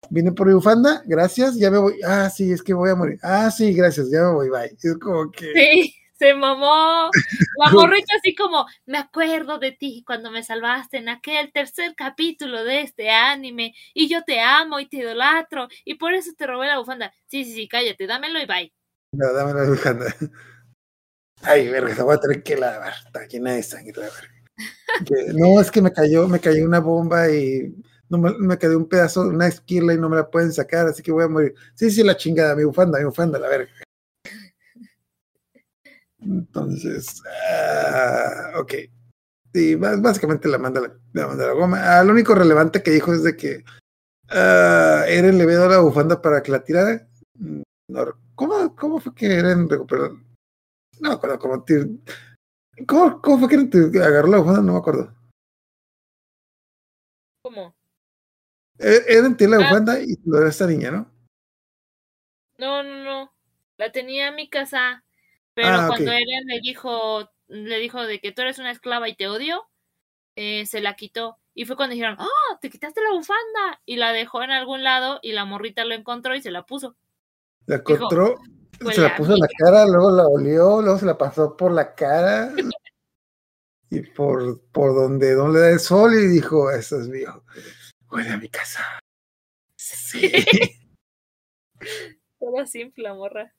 vine 0.10 0.32
por 0.32 0.48
mi 0.48 0.54
bufanda, 0.54 1.04
gracias, 1.06 1.56
ya 1.58 1.70
me 1.70 1.78
voy. 1.78 2.00
Ah, 2.04 2.30
sí, 2.30 2.52
es 2.52 2.64
que 2.64 2.74
voy 2.74 2.90
a 2.90 2.96
morir. 2.96 3.20
Ah, 3.22 3.52
sí, 3.52 3.74
gracias, 3.74 4.10
ya 4.10 4.22
me 4.22 4.34
voy, 4.34 4.50
bye. 4.50 4.76
Es 4.82 4.98
como 4.98 5.32
que... 5.32 5.52
Sí, 5.54 5.96
se 6.18 6.34
mamó. 6.34 7.10
La 7.58 7.72
morrita 7.72 8.16
así 8.18 8.34
como, 8.36 8.66
me 8.86 8.98
acuerdo 8.98 9.60
de 9.60 9.72
ti 9.72 10.04
cuando 10.06 10.32
me 10.32 10.44
salvaste 10.44 10.98
en 10.98 11.10
aquel 11.10 11.52
tercer 11.52 11.94
capítulo 11.96 12.64
de 12.64 12.82
este 12.82 13.10
anime 13.10 13.74
y 13.94 14.08
yo 14.10 14.24
te 14.24 14.40
amo 14.40 14.80
y 14.80 14.88
te 14.88 14.98
idolatro 14.98 15.68
y 15.84 15.96
por 15.96 16.14
eso 16.14 16.32
te 16.38 16.48
robé 16.48 16.68
la 16.68 16.80
bufanda. 16.80 17.14
Sí, 17.28 17.44
sí, 17.46 17.54
sí, 17.54 17.68
cállate, 17.68 18.08
dámelo 18.08 18.42
y 18.42 18.46
bye. 18.46 18.74
No, 19.18 19.34
dame 19.34 19.54
la 19.54 19.70
bufanda. 19.70 20.06
Ay, 21.42 21.70
verga, 21.70 21.96
se 21.96 22.02
voy 22.04 22.16
a 22.16 22.20
tener 22.20 22.44
que 22.44 22.58
lavar. 22.58 22.94
Está 23.06 23.26
llena 23.28 23.54
de 23.54 23.64
sangre 23.64 23.94
no, 25.34 25.60
es 25.60 25.72
que 25.72 25.82
me 25.82 25.92
cayó, 25.92 26.28
me 26.28 26.40
cayó 26.40 26.66
una 26.66 26.80
bomba 26.80 27.30
y 27.30 27.76
no 28.10 28.18
me, 28.18 28.58
quedó 28.58 28.78
un 28.78 28.88
pedazo, 28.88 29.22
una 29.28 29.48
esquila 29.48 29.94
y 29.94 29.98
no 29.98 30.10
me 30.10 30.16
la 30.18 30.30
pueden 30.30 30.54
sacar, 30.54 30.88
así 30.88 31.04
que 31.04 31.12
voy 31.12 31.24
a 31.24 31.28
morir. 31.28 31.54
Sí, 31.74 31.90
sí, 31.92 32.04
la 32.04 32.16
chingada, 32.16 32.56
mi 32.56 32.64
bufanda, 32.64 33.00
mi 33.00 33.06
bufanda, 33.06 33.40
la 33.40 33.50
verga. 33.50 33.70
Entonces, 36.20 37.22
ah, 37.52 38.54
ok. 38.60 38.74
Sí, 39.54 39.76
bás- 39.76 40.02
básicamente 40.02 40.48
la 40.50 40.58
manda 40.58 40.82
la, 40.82 41.28
manda 41.28 41.48
la 41.48 41.54
goma. 41.54 42.00
Ah, 42.00 42.04
lo 42.04 42.14
único 42.14 42.36
relevante 42.36 42.84
que 42.84 42.92
dijo 42.92 43.14
es 43.14 43.24
de 43.24 43.36
que 43.38 43.64
ah, 44.30 45.06
Eren 45.08 45.38
le 45.38 45.44
había 45.46 45.58
dado 45.60 45.70
la 45.70 45.80
bufanda 45.80 46.22
para 46.22 46.44
que 46.44 46.52
la 46.52 46.64
tirara. 46.64 47.08
Mm, 47.40 47.62
no, 47.90 48.06
¿cómo, 48.36 48.76
¿Cómo 48.76 49.00
fue 49.00 49.14
que 49.16 49.26
Eren 49.28 49.70
recuperó? 49.70 50.10
No 51.00 51.10
me 51.10 51.16
acuerdo 51.16 51.40
cómo 51.40 51.64
tir- 51.66 52.00
¿Cómo, 52.88 53.22
cómo 53.22 53.40
fue 53.40 53.50
que 53.50 53.56
Eren 53.56 53.70
te- 53.70 54.04
agarró 54.04 54.28
la 54.28 54.38
bufanda? 54.40 54.62
No 54.62 54.74
me 54.74 54.80
acuerdo. 54.80 55.14
¿Cómo? 57.42 57.76
Eh, 58.80 59.02
Eren 59.08 59.38
tiene 59.38 59.58
la 59.58 59.66
Ah. 59.66 59.70
bufanda 59.70 60.00
y 60.00 60.16
lo 60.26 60.40
de 60.40 60.50
esta 60.50 60.68
niña, 60.68 60.92
¿no? 60.92 61.12
No, 62.58 62.84
no, 62.84 63.04
no. 63.04 63.34
La 63.78 63.92
tenía 63.92 64.28
en 64.30 64.36
mi 64.36 64.50
casa. 64.50 65.04
Pero 65.54 65.68
Ah, 65.70 65.86
cuando 65.88 66.12
Eren 66.12 66.46
le 66.48 66.60
dijo, 66.62 67.30
le 67.48 67.80
dijo 67.80 68.02
de 68.04 68.20
que 68.20 68.32
tú 68.32 68.42
eres 68.42 68.60
una 68.60 68.72
esclava 68.72 69.08
y 69.08 69.16
te 69.16 69.28
odio, 69.28 69.64
eh, 70.36 70.66
se 70.66 70.82
la 70.82 70.96
quitó. 70.96 71.38
Y 71.54 71.66
fue 71.66 71.78
cuando 71.78 71.94
dijeron, 71.94 72.18
¡ah! 72.20 72.58
te 72.60 72.70
quitaste 72.70 73.02
la 73.02 73.12
bufanda. 73.12 73.82
Y 73.86 73.96
la 73.98 74.12
dejó 74.12 74.44
en 74.44 74.52
algún 74.52 74.84
lado 74.84 75.20
y 75.22 75.32
la 75.32 75.46
morrita 75.46 75.86
lo 75.86 75.94
encontró 75.94 76.36
y 76.36 76.42
se 76.42 76.52
la 76.52 76.66
puso. 76.66 76.98
La 77.68 77.78
encontró, 77.78 78.36
"Fue 78.80 78.94
se 78.94 79.02
la 79.02 79.16
puso 79.16 79.34
en 79.34 79.40
la 79.40 79.46
amiga". 79.46 79.58
cara, 79.58 79.86
luego 79.86 80.12
la 80.12 80.28
olió, 80.28 80.82
luego 80.82 81.00
se 81.00 81.06
la 81.06 81.18
pasó 81.18 81.56
por 81.58 81.72
la 81.72 81.96
cara 81.96 82.54
y 83.90 84.02
por, 84.02 84.62
por 84.72 84.94
donde, 84.96 85.34
donde 85.34 85.60
da 85.62 85.70
el 85.70 85.80
sol 85.80 86.14
y 86.14 86.28
dijo, 86.28 86.72
eso 86.72 87.00
es 87.00 87.08
mío. 87.08 87.44
Huele 88.12 88.30
a 88.30 88.38
mi 88.38 88.50
casa. 88.50 88.84
Sí. 89.76 90.32
Toda 92.40 92.66
simple, 92.68 93.04
la 93.04 93.14
morra. 93.14 93.54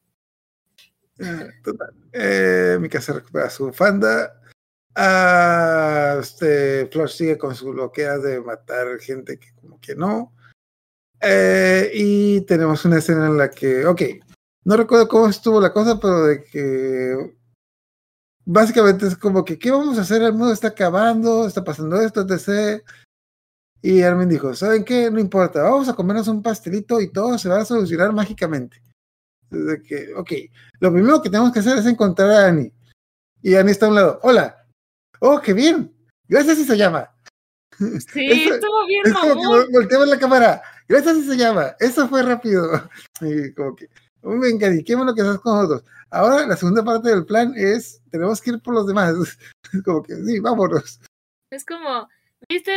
Total. 1.65 1.95
Eh, 2.13 2.77
mi 2.81 2.89
casa 2.89 3.15
recupera 3.15 3.49
su 3.49 3.67
bufanda. 3.67 4.41
Ah, 4.95 6.19
este, 6.21 6.87
Flush 6.87 7.17
sigue 7.17 7.39
con 7.39 7.55
su 7.55 7.71
bloquea 7.71 8.19
de 8.19 8.41
matar 8.41 8.99
gente 8.99 9.39
que 9.39 9.53
como 9.55 9.81
que 9.81 9.95
no. 9.95 10.35
Eh, 11.21 11.91
y 11.95 12.41
tenemos 12.43 12.85
una 12.85 12.99
escena 12.99 13.27
en 13.27 13.37
la 13.39 13.51
que, 13.51 13.87
ok, 13.87 14.03
no 14.65 14.77
recuerdo 14.77 15.09
cómo 15.09 15.29
estuvo 15.29 15.61
la 15.61 15.73
cosa, 15.73 15.99
pero 15.99 16.25
de 16.25 16.45
que 16.45 17.37
básicamente 18.45 19.07
es 19.07 19.17
como 19.17 19.45
que, 19.45 19.59
¿qué 19.59 19.71
vamos 19.71 19.99
a 19.99 20.03
hacer? 20.03 20.23
El 20.23 20.33
mundo 20.33 20.53
está 20.53 20.69
acabando, 20.69 21.47
está 21.47 21.65
pasando 21.65 22.01
esto, 22.01 22.21
etc. 22.23 22.83
Y 23.83 24.03
Armin 24.03 24.29
dijo, 24.29 24.55
¿saben 24.55 24.85
qué? 24.85 25.11
No 25.11 25.21
importa, 25.21 25.63
vamos 25.63 25.89
a 25.89 25.95
comernos 25.95 26.29
un 26.29 26.43
pastelito 26.43 27.01
y 27.01 27.13
todo 27.13 27.39
se 27.39 27.49
va 27.49 27.61
a 27.61 27.65
solucionar 27.65 28.13
mágicamente. 28.13 28.83
De 29.51 29.81
que, 29.83 30.13
ok, 30.15 30.33
lo 30.81 30.93
primero 30.93 31.23
que 31.23 31.31
tenemos 31.31 31.53
que 31.53 31.61
hacer 31.61 31.79
es 31.79 31.87
encontrar 31.87 32.31
a 32.31 32.47
Annie. 32.49 32.73
Y 33.43 33.55
Annie 33.55 33.73
está 33.73 33.87
a 33.87 33.91
un 33.91 33.95
lado, 33.95 34.19
hola, 34.23 34.67
oh, 35.21 35.41
qué 35.41 35.53
bien, 35.53 35.95
gracias 36.29 36.59
y 36.59 36.65
se 36.65 36.77
llama. 36.77 37.09
Sí, 37.79 37.87
Eso- 38.31 38.55
estuvo 38.55 38.87
bien, 38.87 39.03
Es 39.07 39.13
como 39.13 39.89
que 39.89 40.07
la 40.07 40.19
cámara. 40.19 40.63
Gracias 40.89 41.27
se 41.27 41.37
llama. 41.37 41.75
Eso 41.81 42.09
fue 42.09 42.23
rápido. 42.23 42.69
Y 43.21 43.53
como 43.55 43.75
que, 43.75 43.89
venga, 44.23 44.75
y 44.75 44.85
qué 44.85 44.95
bueno 44.95 45.15
que 45.15 45.23
estás 45.23 45.41
con 45.41 45.57
nosotros. 45.57 45.85
Ahora 46.11 46.47
la 46.47 46.57
segunda 46.57 46.85
parte 46.85 47.09
del 47.09 47.25
plan 47.25 47.53
es, 47.57 48.03
tenemos 48.11 48.41
que 48.41 48.51
ir 48.51 48.61
por 48.61 48.75
los 48.75 48.87
demás. 48.87 49.15
Es 49.73 49.83
como 49.85 50.03
que, 50.03 50.15
sí, 50.15 50.39
vámonos. 50.41 51.01
Es 51.51 51.65
como, 51.65 52.09
¿viste? 52.49 52.73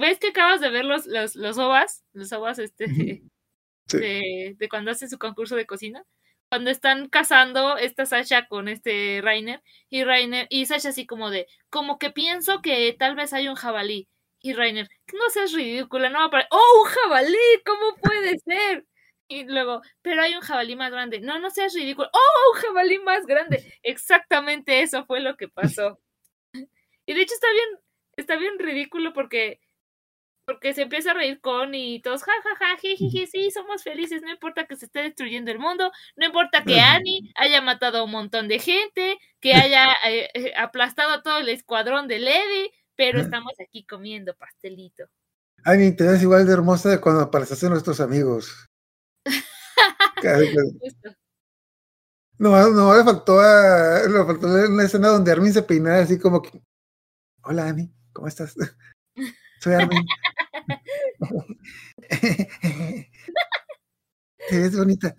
¿Ves 0.00 0.18
que 0.18 0.28
acabas 0.28 0.60
de 0.60 0.70
ver 0.70 0.84
los, 0.84 1.06
los, 1.06 1.36
los 1.36 1.58
ovas? 1.58 2.04
Los 2.12 2.32
ovas, 2.32 2.58
este. 2.58 2.86
Sí. 2.88 3.98
de, 3.98 4.56
de 4.58 4.68
cuando 4.68 4.90
hacen 4.90 5.10
su 5.10 5.18
concurso 5.18 5.56
de 5.56 5.66
cocina. 5.66 6.04
Cuando 6.50 6.70
están 6.70 7.08
cazando 7.10 7.76
esta 7.76 8.06
Sasha 8.06 8.48
con 8.48 8.68
este 8.68 9.20
Rainer, 9.22 9.62
y 9.90 10.04
Rainer, 10.04 10.46
y 10.48 10.64
Sasha 10.64 10.90
así 10.90 11.04
como 11.06 11.30
de, 11.30 11.46
como 11.68 11.98
que 11.98 12.10
pienso 12.10 12.62
que 12.62 12.96
tal 12.98 13.16
vez 13.16 13.34
hay 13.34 13.48
un 13.48 13.54
jabalí. 13.54 14.08
Y 14.40 14.52
Rainer, 14.52 14.88
no 15.12 15.30
seas 15.30 15.52
ridícula, 15.52 16.08
no 16.10 16.20
va 16.20 16.24
a 16.26 16.30
parecer, 16.30 16.48
¡oh, 16.52 16.82
un 16.82 16.88
jabalí! 16.88 17.36
¿Cómo 17.64 17.96
puede 18.00 18.38
ser? 18.44 18.84
Y 19.28 19.44
luego, 19.44 19.82
pero 20.02 20.22
hay 20.22 20.34
un 20.34 20.40
jabalí 20.40 20.76
más 20.76 20.90
grande. 20.90 21.20
No, 21.20 21.38
no 21.38 21.50
seas 21.50 21.74
ridículo. 21.74 22.08
¡Oh, 22.12 22.52
un 22.54 22.60
jabalí 22.60 22.98
más 23.00 23.26
grande! 23.26 23.78
Exactamente 23.82 24.80
eso 24.82 25.04
fue 25.06 25.20
lo 25.20 25.36
que 25.36 25.48
pasó. 25.48 25.98
Y 27.06 27.14
de 27.14 27.22
hecho 27.22 27.34
está 27.34 27.50
bien, 27.52 27.68
está 28.16 28.36
bien 28.36 28.58
ridículo 28.58 29.12
porque 29.12 29.60
porque 30.44 30.72
se 30.72 30.82
empieza 30.82 31.10
a 31.10 31.14
reír 31.14 31.40
con 31.42 31.74
y 31.74 32.00
todos 32.00 32.24
ja 32.24 32.32
ja 32.42 32.56
ja 32.56 32.78
jijiji, 32.78 33.26
sí 33.26 33.50
somos 33.50 33.82
felices 33.82 34.22
no 34.22 34.30
importa 34.30 34.66
que 34.66 34.76
se 34.76 34.86
esté 34.86 35.02
destruyendo 35.02 35.50
el 35.50 35.58
mundo 35.58 35.92
no 36.16 36.24
importa 36.24 36.64
que. 36.64 36.80
Annie 36.80 37.32
haya 37.36 37.60
matado 37.60 37.98
a 37.98 38.02
un 38.04 38.10
montón 38.10 38.48
de 38.48 38.58
gente 38.58 39.18
que 39.40 39.52
haya 39.52 39.94
eh, 40.06 40.30
eh, 40.32 40.54
aplastado 40.56 41.12
a 41.12 41.22
todo 41.22 41.38
el 41.38 41.50
escuadrón 41.50 42.08
de 42.08 42.20
Levi 42.20 42.70
pero 42.98 43.20
estamos 43.20 43.52
aquí 43.60 43.86
comiendo 43.86 44.34
pastelito 44.34 45.08
Annie, 45.64 45.92
te 45.92 46.04
ves 46.04 46.22
igual 46.22 46.46
de 46.46 46.52
hermosa 46.52 46.90
de 46.90 47.00
cuando 47.00 47.22
apareciste 47.22 47.68
nuestros 47.68 48.00
amigos. 48.00 48.66
No, 52.40 52.70
no, 52.70 52.96
le 52.96 53.02
faltó, 53.02 53.40
a, 53.40 54.00
le 54.06 54.24
faltó 54.24 54.46
una 54.46 54.84
escena 54.84 55.08
donde 55.08 55.32
Armin 55.32 55.52
se 55.52 55.60
peinara 55.60 56.02
así 56.02 56.20
como 56.20 56.40
que, 56.40 56.62
hola 57.42 57.66
Annie, 57.66 57.92
¿cómo 58.12 58.28
estás? 58.28 58.54
Soy 59.60 59.74
Armin. 59.74 60.06
Te 64.48 64.60
ves 64.60 64.76
bonita. 64.76 65.16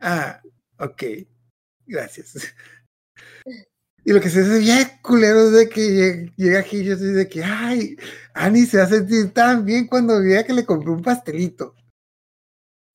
ah, 0.00 0.40
ok, 0.78 1.02
gracias. 1.86 2.54
Y 4.08 4.12
lo 4.14 4.22
que 4.22 4.30
se 4.30 4.40
hace 4.40 4.60
bien 4.60 4.88
culero 5.02 5.48
es 5.48 5.52
de 5.52 5.68
que 5.68 5.82
lleg- 5.82 6.34
llega 6.36 6.60
aquí 6.60 6.78
y 6.78 6.84
yo 6.86 6.94
así 6.94 7.04
de 7.04 7.28
que, 7.28 7.44
ay, 7.44 7.94
Annie 8.32 8.64
se 8.64 8.78
va 8.78 8.84
a 8.84 8.88
sentir 8.88 9.34
tan 9.34 9.66
bien 9.66 9.86
cuando 9.86 10.22
vea 10.22 10.46
que 10.46 10.54
le 10.54 10.64
compré 10.64 10.90
un 10.92 11.02
pastelito. 11.02 11.76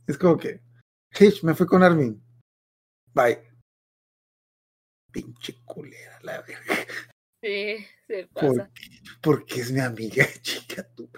Es 0.08 0.18
como 0.18 0.38
que, 0.38 0.60
Hitch, 1.20 1.44
me 1.44 1.54
fui 1.54 1.68
con 1.68 1.84
Armin. 1.84 2.20
Bye. 3.14 3.44
Pinche 5.12 5.54
culera, 5.66 6.20
la 6.24 6.42
verga. 6.42 6.76
sí 7.44 7.86
se 8.08 8.26
¿Por 8.34 8.58
pasa? 8.58 8.72
Porque 9.22 9.62
es 9.62 9.72
mi 9.72 9.82
amiga, 9.82 10.26
chica 10.42 10.82
tú. 10.96 11.12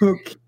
Ok. 0.00 0.38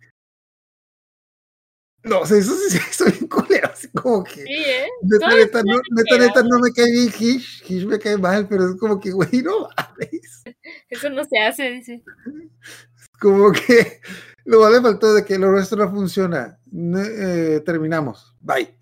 No, 2.07 2.21
o 2.21 2.27
sea, 2.27 2.39
eso 2.39 2.55
sí 2.55 2.71
se 2.79 2.91
hizo 2.91 3.05
bien 3.07 3.29
culero, 3.29 3.69
así 3.73 3.89
como 3.89 4.23
que. 4.23 4.43
sí 4.43 4.47
eh 4.49 4.87
Neta, 5.03 5.29
neta, 5.35 5.63
no, 5.65 5.75
neta, 5.91 6.15
exagerado. 6.15 6.27
neta, 6.27 6.43
no 6.43 6.59
me 6.61 6.73
cae 6.73 6.91
bien 6.91 7.13
Hish. 7.19 7.65
Hish 7.69 7.87
me 7.87 7.99
cae 7.99 8.17
mal, 8.17 8.47
pero 8.49 8.71
es 8.71 8.77
como 8.77 9.01
que, 9.01 9.11
güey, 9.11 9.43
no 9.43 9.69
mames. 9.77 10.45
eso 10.89 11.11
no 11.11 11.25
se 11.25 11.39
hace 11.39 11.71
dice 11.71 12.03
Como 13.21 13.53
que 13.53 14.01
lo 14.45 14.61
vale 14.61 14.81
faltó 14.81 15.15
de 15.15 15.25
que 15.25 15.39
lo 15.39 15.51
nuestro 15.51 15.79
no 15.85 15.91
funciona. 15.91 16.59
Eh, 16.73 17.61
terminamos. 17.65 18.35
Bye. 18.41 18.79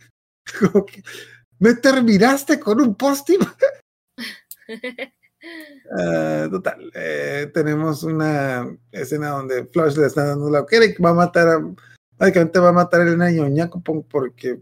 Como 0.61 0.85
que, 0.85 1.03
¿Me 1.59 1.75
terminaste 1.75 2.61
con 2.61 2.79
un 2.81 2.95
post-it? 2.95 3.41
Ah, 5.97 6.49
total, 6.51 6.91
eh, 6.95 7.51
tenemos 7.53 8.03
una 8.03 8.67
escena 8.91 9.31
donde 9.31 9.67
Flush 9.67 9.97
le 9.97 10.07
está 10.07 10.25
dando 10.25 10.51
la 10.51 10.65
y 10.71 11.03
va 11.03 11.11
a 11.11 11.15
matar 11.15 11.49
a, 11.49 11.75
básicamente 12.19 12.59
va 12.59 12.69
a 12.71 12.73
matar 12.73 13.03
el 13.03 13.19
niño 13.19 13.49
Ñacopon 13.49 14.03
porque 14.05 14.61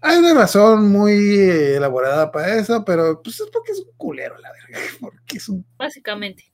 hay 0.00 0.18
una 0.18 0.34
razón 0.34 0.88
muy 0.88 1.12
elaborada 1.40 2.30
para 2.30 2.56
eso, 2.56 2.84
pero 2.84 3.20
pues 3.22 3.40
es 3.40 3.48
porque 3.50 3.72
es 3.72 3.80
un 3.80 3.92
culero, 3.96 4.38
la 4.38 4.52
verga, 4.52 4.78
porque 5.00 5.38
es 5.38 5.48
un, 5.48 5.66
básicamente 5.76 6.52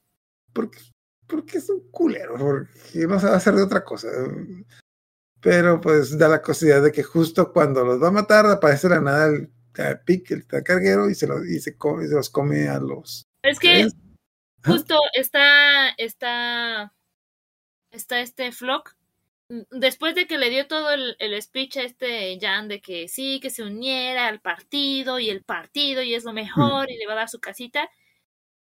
porque, 0.53 0.79
porque 1.27 1.59
es 1.59 1.69
un 1.69 1.91
culero, 1.91 2.37
porque 2.37 3.07
no 3.07 3.19
se 3.21 3.27
va 3.27 3.33
a 3.33 3.37
hacer 3.37 3.55
de 3.55 3.63
otra 3.63 3.85
cosa. 3.85 4.09
Pero 5.41 5.81
pues 5.81 6.17
da 6.17 6.29
la 6.29 6.41
casualidad 6.41 6.83
de 6.83 6.93
que 6.93 7.03
justo 7.03 7.53
cuando 7.53 7.85
los 7.85 8.03
va 8.03 8.09
a 8.09 8.13
matar 8.13 8.47
aparece 8.47 8.89
la 8.89 9.01
nada 9.01 9.27
el, 9.27 9.53
el 9.77 10.01
pic, 10.01 10.31
el 10.31 10.47
carguero 10.47 11.11
y 11.11 11.15
se, 11.15 11.27
lo, 11.27 11.45
y 11.45 11.61
se, 11.61 11.77
come- 11.77 12.05
y 12.05 12.09
se 12.09 12.15
los 12.15 12.31
come 12.31 12.69
a 12.69 12.79
los 12.79 13.25
es 13.43 13.59
que 13.59 13.87
justo 14.65 14.97
está 15.13 15.91
está 15.99 16.95
está 17.91 18.21
este 18.21 18.53
Flock 18.53 18.97
después 19.71 20.15
de 20.15 20.27
que 20.27 20.39
le 20.39 20.51
dio 20.51 20.67
todo 20.67 20.93
el, 20.93 21.17
el 21.19 21.41
speech 21.41 21.77
a 21.77 21.83
este 21.83 22.39
Jan 22.41 22.69
de 22.69 22.81
que 22.81 23.09
sí 23.09 23.41
que 23.41 23.51
se 23.51 23.63
uniera 23.63 24.29
al 24.29 24.41
partido 24.41 25.19
y 25.19 25.31
el 25.31 25.43
partido 25.43 26.03
y 26.03 26.15
es 26.15 26.25
lo 26.25 26.33
mejor 26.33 26.91
y 26.91 26.97
le 26.97 27.07
va 27.07 27.13
a 27.15 27.17
dar 27.17 27.29
su 27.29 27.41
casita 27.41 27.91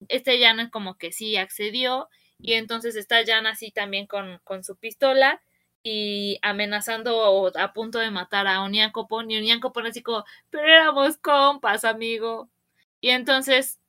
este 0.07 0.39
Jan 0.43 0.69
como 0.69 0.97
que 0.97 1.11
sí 1.11 1.37
accedió 1.37 2.09
y 2.39 2.53
entonces 2.53 2.95
está 2.95 3.25
Jan 3.25 3.47
así 3.47 3.71
también 3.71 4.07
con, 4.07 4.39
con 4.43 4.63
su 4.63 4.75
pistola 4.77 5.41
y 5.83 6.39
amenazando 6.41 7.17
o 7.17 7.51
a 7.57 7.73
punto 7.73 7.99
de 7.99 8.11
matar 8.11 8.47
a 8.47 8.61
Oniancopon 8.63 9.31
y 9.31 9.37
Oniancopon 9.37 9.87
así 9.87 10.01
como 10.01 10.25
pero 10.49 10.67
éramos 10.67 11.17
compas 11.17 11.85
amigo 11.85 12.49
y 12.99 13.09
entonces 13.09 13.81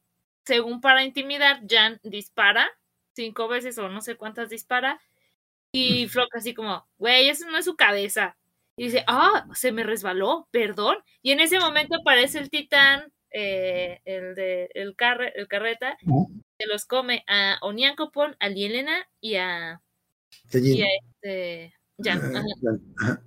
según 0.44 0.80
para 0.80 1.04
intimidar, 1.04 1.60
Jan 1.68 2.00
dispara 2.02 2.68
cinco 3.14 3.48
veces 3.48 3.78
o 3.78 3.88
no 3.88 4.00
sé 4.00 4.16
cuántas 4.16 4.50
dispara. 4.50 5.00
Y 5.72 6.06
Flock 6.08 6.34
así 6.36 6.52
como, 6.52 6.86
güey, 6.98 7.28
eso 7.28 7.48
no 7.50 7.58
es 7.58 7.64
su 7.64 7.76
cabeza. 7.76 8.36
Y 8.76 8.84
dice, 8.84 9.04
ah, 9.06 9.46
se 9.54 9.72
me 9.72 9.84
resbaló, 9.84 10.48
perdón. 10.50 10.96
Y 11.22 11.32
en 11.32 11.40
ese 11.40 11.58
momento 11.58 11.96
aparece 11.96 12.38
el 12.38 12.50
titán, 12.50 13.12
eh, 13.30 14.00
el 14.04 14.34
de 14.34 14.68
el, 14.74 14.94
carre, 14.96 15.32
el 15.34 15.48
carreta, 15.48 15.96
que 16.58 16.66
los 16.66 16.84
come 16.84 17.24
a 17.26 17.58
Oniancopon, 17.62 18.36
a 18.38 18.48
Lielena 18.48 19.08
y 19.20 19.36
a, 19.36 19.80
y 20.52 20.82
a 20.82 20.86
este 21.14 21.74
Ajá. 22.08 22.44
Ajá. 23.00 23.22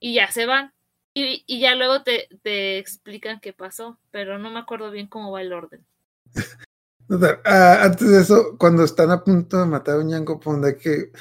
Y 0.00 0.14
ya 0.14 0.30
se 0.30 0.46
van. 0.46 0.72
Y, 1.14 1.44
y 1.46 1.60
ya 1.60 1.74
luego 1.74 2.02
te, 2.02 2.28
te 2.42 2.78
explican 2.78 3.40
qué 3.40 3.54
pasó, 3.54 3.98
pero 4.10 4.38
no 4.38 4.50
me 4.50 4.60
acuerdo 4.60 4.90
bien 4.90 5.08
cómo 5.08 5.32
va 5.32 5.42
el 5.42 5.52
orden. 5.52 5.86
Ah, 7.44 7.84
antes 7.84 8.10
de 8.10 8.20
eso, 8.20 8.56
cuando 8.58 8.82
están 8.82 9.12
a 9.12 9.22
punto 9.22 9.60
de 9.60 9.66
matar 9.66 9.94
a 9.94 9.98
un 10.00 10.10
Yankopon, 10.10 10.60
de 10.60 10.76
que 10.76 11.12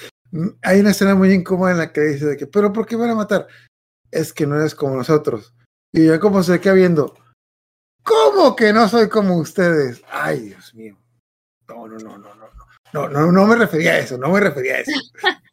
hay 0.61 0.79
una 0.79 0.91
escena 0.91 1.15
muy 1.15 1.31
incómoda 1.31 1.71
en 1.71 1.77
la 1.77 1.91
que 1.93 2.01
dice 2.01 2.25
de 2.25 2.37
que, 2.37 2.47
pero 2.47 2.73
¿por 2.73 2.85
qué 2.85 2.95
van 2.95 3.09
a 3.09 3.15
matar? 3.15 3.47
Es 4.11 4.33
que 4.33 4.45
no 4.45 4.57
eres 4.57 4.75
como 4.75 4.95
nosotros. 4.95 5.53
Y 5.91 6.07
ya 6.07 6.19
como 6.19 6.43
se 6.43 6.59
queda 6.59 6.73
viendo, 6.73 7.15
¿cómo 8.03 8.55
que 8.55 8.73
no 8.73 8.87
soy 8.89 9.09
como 9.09 9.37
ustedes? 9.37 10.01
Ay, 10.09 10.41
Dios 10.41 10.73
mío. 10.75 10.97
No, 11.67 11.87
no, 11.87 11.97
no, 11.97 12.17
no, 12.17 12.35
no, 12.35 12.45
no. 12.53 12.65
No, 12.93 13.09
no, 13.09 13.31
no 13.31 13.45
me 13.45 13.55
refería 13.55 13.93
a 13.93 13.99
eso, 13.99 14.17
no 14.17 14.29
me 14.29 14.39
refería 14.39 14.75
a 14.75 14.79
eso. 14.79 14.91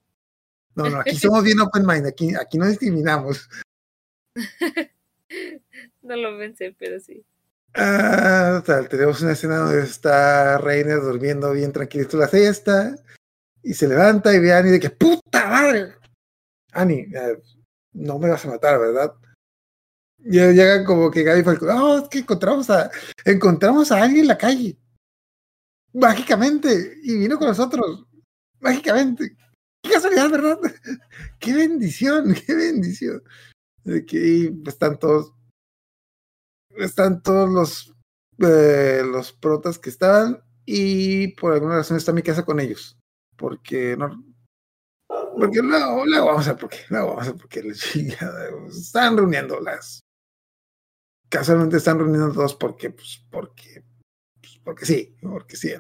No, 0.75 0.89
no, 0.89 1.01
aquí 1.01 1.17
somos 1.17 1.45
bien 1.45 1.61
open 1.61 1.85
mind, 1.85 2.07
aquí, 2.07 2.35
aquí 2.35 2.57
no 2.57 2.67
discriminamos. 2.67 3.49
No 6.03 6.17
lo 6.17 6.37
pensé, 6.37 6.75
pero 6.79 6.99
sí. 6.99 7.25
Ah, 7.75 8.61
total, 8.61 8.89
tenemos 8.89 9.23
una 9.23 9.33
escena 9.33 9.59
donde 9.59 9.83
está 9.83 10.59
Reiner 10.59 11.01
durmiendo 11.01 11.53
bien 11.53 11.73
tranquilito 11.73 12.19
la 12.19 12.29
siesta 12.29 12.97
y 13.63 13.75
se 13.75 13.89
levanta 13.89 14.35
y 14.35 14.41
ve 14.41 14.53
a 14.53 14.59
Annie 14.59 14.73
de 14.73 14.81
que 14.81 14.91
¡puta 14.91 15.49
madre! 15.49 15.95
Annie, 16.73 17.09
eh, 17.15 17.43
no 17.93 18.19
me 18.19 18.31
vas 18.31 18.45
a 18.45 18.49
matar, 18.49 18.79
¿verdad? 18.79 19.15
Y 20.19 20.39
llegan 20.39 20.85
como 20.85 21.11
que 21.11 21.23
Gaby 21.23 21.43
Falcón, 21.43 21.71
oh, 21.71 21.99
es 21.99 22.09
que 22.09 22.19
encontramos 22.21 22.71
a, 22.71 22.91
encontramos 23.25 23.91
a 23.91 24.03
alguien 24.03 24.23
en 24.23 24.29
la 24.29 24.39
calle. 24.39 24.79
Mágicamente. 25.93 26.99
Y 27.03 27.17
vino 27.17 27.39
con 27.39 27.49
nosotros. 27.49 28.07
Mágicamente. 28.61 29.37
Qué 29.83 29.91
casualidad, 29.91 30.31
¿verdad? 30.31 30.59
Qué 31.41 31.53
bendición, 31.53 32.35
qué 32.47 32.55
bendición. 32.55 33.23
Que 33.85 34.55
están 34.67 34.97
todos 34.99 35.35
están 36.77 37.23
todos 37.23 37.51
los, 37.51 37.95
eh, 38.39 39.03
los 39.05 39.33
protas 39.33 39.79
que 39.79 39.91
estaban 39.91 40.43
y 40.65 41.29
por 41.35 41.53
alguna 41.53 41.77
razón 41.77 41.97
está 41.97 42.13
mi 42.13 42.23
casa 42.23 42.45
con 42.45 42.61
ellos. 42.61 42.97
Porque 43.37 43.97
no. 43.97 44.25
Porque 45.37 45.61
luego, 45.63 46.05
luego 46.07 46.27
vamos 46.27 46.47
a 46.47 46.53
ver 46.53 46.61
por 46.61 46.71
qué. 46.71 46.79
Luego 46.89 47.09
vamos 47.09 47.29
a 47.29 47.31
ver 47.33 47.41
por 47.41 47.49
qué. 47.49 47.63
la 47.63 47.75
chingada, 47.75 48.49
Están 48.69 49.17
reuniendo 49.17 49.61
las. 49.61 50.01
Casualmente 51.29 51.79
están 51.79 51.99
reuniendo 51.99 52.33
todos 52.33 52.55
porque, 52.55 52.91
pues, 52.91 53.25
porque. 53.31 53.85
Pues, 54.41 54.61
porque 54.65 54.87
sí, 54.87 55.17
porque 55.21 55.57
sí. 55.57 55.73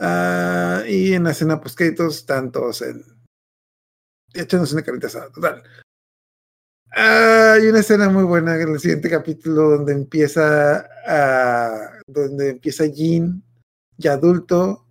Ah, 0.00 0.82
y 0.86 1.12
en 1.14 1.24
la 1.24 1.32
escena 1.32 1.60
pues 1.60 1.74
créditos 1.74 2.18
están 2.18 2.52
todos 2.52 2.82
en. 2.82 3.04
echándose 4.32 4.74
una 4.74 4.84
carita 4.84 5.08
asada. 5.08 5.30
Total. 5.30 5.62
Ah, 6.92 7.54
hay 7.54 7.66
una 7.68 7.80
escena 7.80 8.08
muy 8.08 8.24
buena 8.24 8.56
en 8.56 8.70
el 8.70 8.80
siguiente 8.80 9.10
capítulo 9.10 9.70
donde 9.70 9.92
empieza 9.92 10.88
a, 11.06 12.00
donde 12.06 12.50
empieza 12.50 12.86
Jean, 12.86 13.42
ya 13.98 14.14
adulto, 14.14 14.87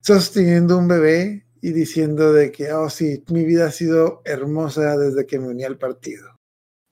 sosteniendo 0.00 0.78
un 0.78 0.88
bebé 0.88 1.46
y 1.60 1.72
diciendo 1.72 2.32
de 2.32 2.52
que, 2.52 2.72
oh 2.72 2.88
sí, 2.88 3.24
mi 3.30 3.44
vida 3.44 3.66
ha 3.66 3.70
sido 3.70 4.22
hermosa 4.24 4.96
desde 4.96 5.26
que 5.26 5.38
me 5.38 5.48
uní 5.48 5.64
al 5.64 5.78
partido. 5.78 6.36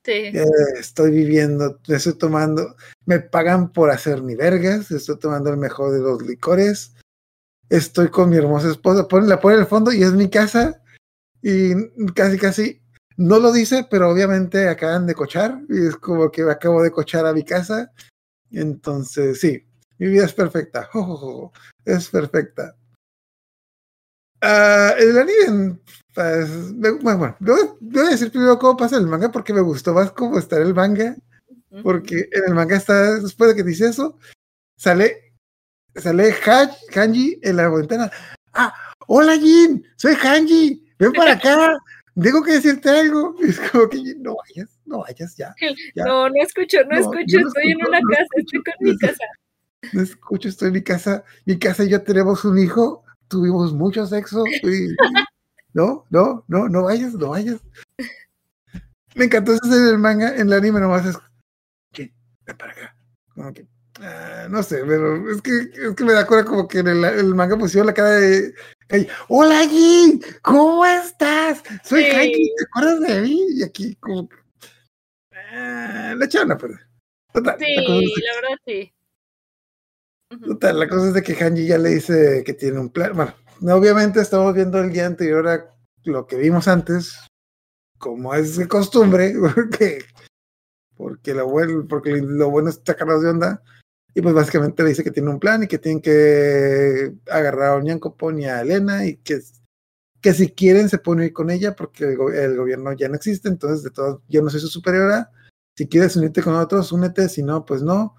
Sí. 0.03 0.11
Eh, 0.11 0.45
estoy 0.79 1.11
viviendo, 1.11 1.79
estoy 1.87 2.17
tomando, 2.17 2.75
me 3.05 3.19
pagan 3.19 3.73
por 3.73 3.89
hacer 3.91 4.21
mi 4.23 4.35
vergas, 4.35 4.89
estoy 4.91 5.19
tomando 5.19 5.49
el 5.49 5.57
mejor 5.57 5.91
de 5.91 5.99
los 5.99 6.21
licores, 6.21 6.93
estoy 7.69 8.09
con 8.09 8.29
mi 8.29 8.37
hermosa 8.37 8.71
esposa, 8.71 9.07
pon, 9.07 9.27
la 9.27 9.39
pone 9.39 9.55
en 9.55 9.61
el 9.61 9.67
fondo 9.67 9.91
y 9.91 10.03
es 10.03 10.13
mi 10.13 10.29
casa 10.29 10.81
y 11.41 11.73
casi 12.13 12.37
casi 12.37 12.81
no 13.17 13.39
lo 13.39 13.51
dice, 13.51 13.85
pero 13.89 14.09
obviamente 14.09 14.69
acaban 14.69 15.07
de 15.07 15.15
cochar 15.15 15.59
y 15.69 15.87
es 15.87 15.95
como 15.95 16.29
que 16.31 16.43
acabo 16.43 16.83
de 16.83 16.91
cochar 16.91 17.25
a 17.25 17.33
mi 17.33 17.43
casa. 17.43 17.91
Entonces, 18.51 19.39
sí, 19.41 19.65
mi 19.97 20.07
vida 20.07 20.25
es 20.25 20.33
perfecta. 20.33 20.89
Oh, 20.93 20.99
oh, 20.99 21.43
oh, 21.45 21.51
es 21.83 22.09
perfecta. 22.09 22.75
Uh, 24.41 24.93
el 24.97 25.17
anime, 25.17 25.79
pues, 26.13 26.73
bueno, 27.01 27.35
a 27.39 28.09
decir 28.09 28.31
primero 28.31 28.59
cómo 28.59 28.77
pasa 28.77 28.97
el 28.97 29.07
manga 29.07 29.31
porque 29.31 29.53
me 29.53 29.61
gustó 29.61 29.93
más 29.93 30.11
cómo 30.11 30.37
está 30.37 30.57
el 30.57 30.73
manga. 30.73 31.15
Porque 31.83 32.29
en 32.31 32.43
el 32.47 32.55
manga 32.55 32.77
está, 32.77 33.19
después 33.19 33.49
de 33.49 33.55
que 33.55 33.67
dice 33.67 33.89
eso, 33.89 34.17
sale, 34.77 35.33
sale 35.95 36.33
Hanji 36.95 37.39
en 37.43 37.55
la 37.57 37.69
ventana. 37.69 38.11
Ah, 38.53 38.73
hola 39.07 39.37
Jin, 39.37 39.85
soy 39.95 40.15
Hanji, 40.15 40.93
ven 40.97 41.11
para 41.13 41.33
acá 41.33 41.77
tengo 42.21 42.43
que 42.43 42.53
decirte 42.53 42.89
algo. 42.89 43.35
Es 43.41 43.59
como 43.59 43.89
que 43.89 43.97
no 44.17 44.35
vayas, 44.35 44.79
no 44.85 44.99
vayas 44.99 45.35
ya. 45.37 45.53
No, 45.95 46.29
no 46.29 46.35
escucho, 46.41 46.79
no, 46.89 46.97
escucho, 46.97 47.39
estoy 47.39 47.71
en 47.71 47.87
una 47.87 47.99
casa, 47.99 48.27
estoy 48.35 48.63
con 48.63 48.73
mi 48.79 48.97
casa. 48.97 49.23
No 49.93 50.01
escucho, 50.01 50.49
estoy 50.49 50.67
en 50.69 50.73
mi 50.73 50.83
casa. 50.83 51.23
Mi 51.45 51.59
casa 51.59 51.83
y 51.83 51.89
yo 51.89 52.01
tenemos 52.01 52.43
un 52.45 52.57
hijo, 52.57 53.03
tuvimos 53.27 53.73
mucho 53.73 54.05
sexo. 54.05 54.43
Y, 54.63 54.95
no, 55.73 56.05
no, 56.09 56.43
no, 56.47 56.69
no 56.69 56.83
vayas, 56.83 57.13
no 57.13 57.29
vayas. 57.29 57.61
Me 59.15 59.25
encantó 59.25 59.53
ese 59.53 59.65
en 59.65 59.87
el 59.87 59.97
manga, 59.97 60.35
en 60.35 60.47
el 60.47 60.53
anime 60.53 60.79
nomás 60.79 61.05
es. 61.05 61.17
¿Qué? 61.91 62.13
Ven 62.45 62.57
para 62.57 62.71
acá. 62.71 62.95
Como 63.33 63.53
que, 63.53 63.67
ah, 64.01 64.47
no 64.49 64.63
sé, 64.63 64.83
pero 64.85 65.29
es 65.31 65.41
que, 65.41 65.51
es 65.57 65.95
que 65.95 66.03
me 66.03 66.13
da 66.13 66.25
cuenta 66.25 66.49
como 66.49 66.67
que 66.67 66.79
en 66.79 66.87
el, 66.87 67.03
el 67.03 67.35
manga 67.35 67.57
pusieron 67.57 67.87
la 67.87 67.93
cara 67.93 68.11
de 68.11 68.53
Hola, 69.27 69.67
Jin, 69.67 70.23
¿cómo 70.41 70.85
estás? 70.85 71.61
Soy 71.83 72.03
sí. 72.03 72.53
¿te 72.57 72.63
acuerdas 72.63 73.01
de 73.01 73.21
mí? 73.21 73.45
Y 73.55 73.63
aquí, 73.63 73.95
como. 73.95 74.29
Eh, 75.31 76.15
la 76.15 76.25
echaron 76.25 76.51
a 76.53 76.57
perder. 76.57 76.79
Total, 77.33 77.57
sí, 77.59 77.75
la, 77.75 77.83
la 77.83 78.35
verdad 78.41 78.57
sí. 78.65 78.93
La 80.29 80.89
cosa 80.89 81.07
es 81.07 81.13
de 81.13 81.23
que 81.23 81.35
Hanji 81.35 81.67
ya 81.67 81.77
le 81.77 81.89
dice 81.89 82.43
que 82.45 82.53
tiene 82.53 82.79
un 82.79 82.89
plan. 82.89 83.13
Bueno, 83.15 83.33
obviamente 83.75 84.19
estamos 84.19 84.53
viendo 84.53 84.79
el 84.79 84.91
día 84.91 85.05
anterior 85.05 85.47
a 85.47 85.73
lo 86.03 86.27
que 86.27 86.35
vimos 86.35 86.67
antes, 86.67 87.17
como 87.97 88.33
es 88.33 88.57
de 88.57 88.67
costumbre, 88.67 89.33
porque, 89.55 89.99
porque, 90.95 91.33
lo, 91.33 91.47
bueno, 91.47 91.85
porque 91.87 92.17
lo 92.17 92.49
bueno 92.49 92.69
es 92.69 92.81
sacarnos 92.85 93.21
de 93.21 93.29
onda. 93.29 93.63
Y 94.13 94.21
pues 94.21 94.33
básicamente 94.33 94.83
le 94.83 94.89
dice 94.89 95.03
que 95.03 95.11
tiene 95.11 95.29
un 95.29 95.39
plan 95.39 95.63
y 95.63 95.67
que 95.67 95.77
tienen 95.77 96.01
que 96.01 97.13
agarrar 97.29 97.69
a 97.69 97.75
Oñancopón 97.75 98.39
y 98.39 98.45
a 98.45 98.61
Elena 98.61 99.05
y 99.05 99.17
que, 99.17 99.39
que 100.21 100.33
si 100.33 100.49
quieren 100.49 100.89
se 100.89 100.97
pueden 100.97 101.23
ir 101.23 101.33
con 101.33 101.51
ella 101.51 101.75
porque 101.75 102.03
el, 102.03 102.19
el, 102.35 102.57
gobierno 102.57 102.93
ya 102.93 103.09
no 103.09 103.15
existe, 103.15 103.47
entonces 103.47 103.83
de 103.83 103.91
todos, 103.91 104.21
yo 104.27 104.41
no 104.41 104.49
soy 104.49 104.59
su 104.59 104.67
superiora. 104.69 105.31
Si 105.77 105.87
quieres 105.87 106.15
unirte 106.15 106.41
con 106.41 106.55
otros, 106.55 106.91
únete, 106.91 107.29
si 107.29 107.43
no, 107.43 107.63
pues 107.63 107.83
no. 107.83 108.15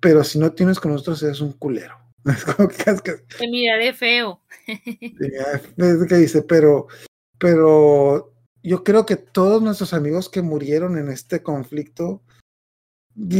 Pero 0.00 0.24
si 0.24 0.38
no 0.38 0.52
tienes 0.52 0.80
con 0.80 0.92
nosotros, 0.92 1.22
eres 1.22 1.40
un 1.40 1.52
culero. 1.52 1.96
Es 2.26 2.44
como 2.44 2.68
que, 2.68 2.90
es 2.90 3.02
que 3.02 3.12
Te 3.38 3.48
miraré 3.48 3.92
feo. 3.92 4.40
Es 4.66 6.06
que 6.08 6.16
dice, 6.16 6.42
pero, 6.42 6.88
pero 7.38 8.32
yo 8.62 8.82
creo 8.82 9.06
que 9.06 9.16
todos 9.16 9.62
nuestros 9.62 9.92
amigos 9.94 10.28
que 10.28 10.42
murieron 10.42 10.98
en 10.98 11.08
este 11.08 11.42
conflicto 11.42 12.22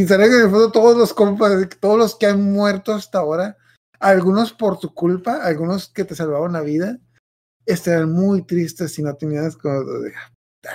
será 0.07 0.29
que 0.29 0.37
en 0.37 0.43
el 0.43 0.51
fondo 0.51 0.73
todos 0.73 0.97
los 0.97 1.13
compas, 1.13 1.69
todos 1.81 1.99
los 1.99 2.17
que 2.17 2.27
han 2.27 2.43
muerto 2.43 2.95
hasta 2.95 3.19
ahora, 3.19 3.57
algunos 3.99 4.53
por 4.53 4.79
tu 4.79 4.95
culpa, 4.95 5.43
algunos 5.43 5.89
que 5.89 6.05
te 6.05 6.15
salvaron 6.15 6.53
la 6.53 6.63
vida, 6.63 6.99
estarán 7.67 8.13
muy 8.13 8.43
tristes 8.43 8.93
si 8.95 9.03
no 9.03 9.15
tenías 9.17 9.57
como... 9.57 9.83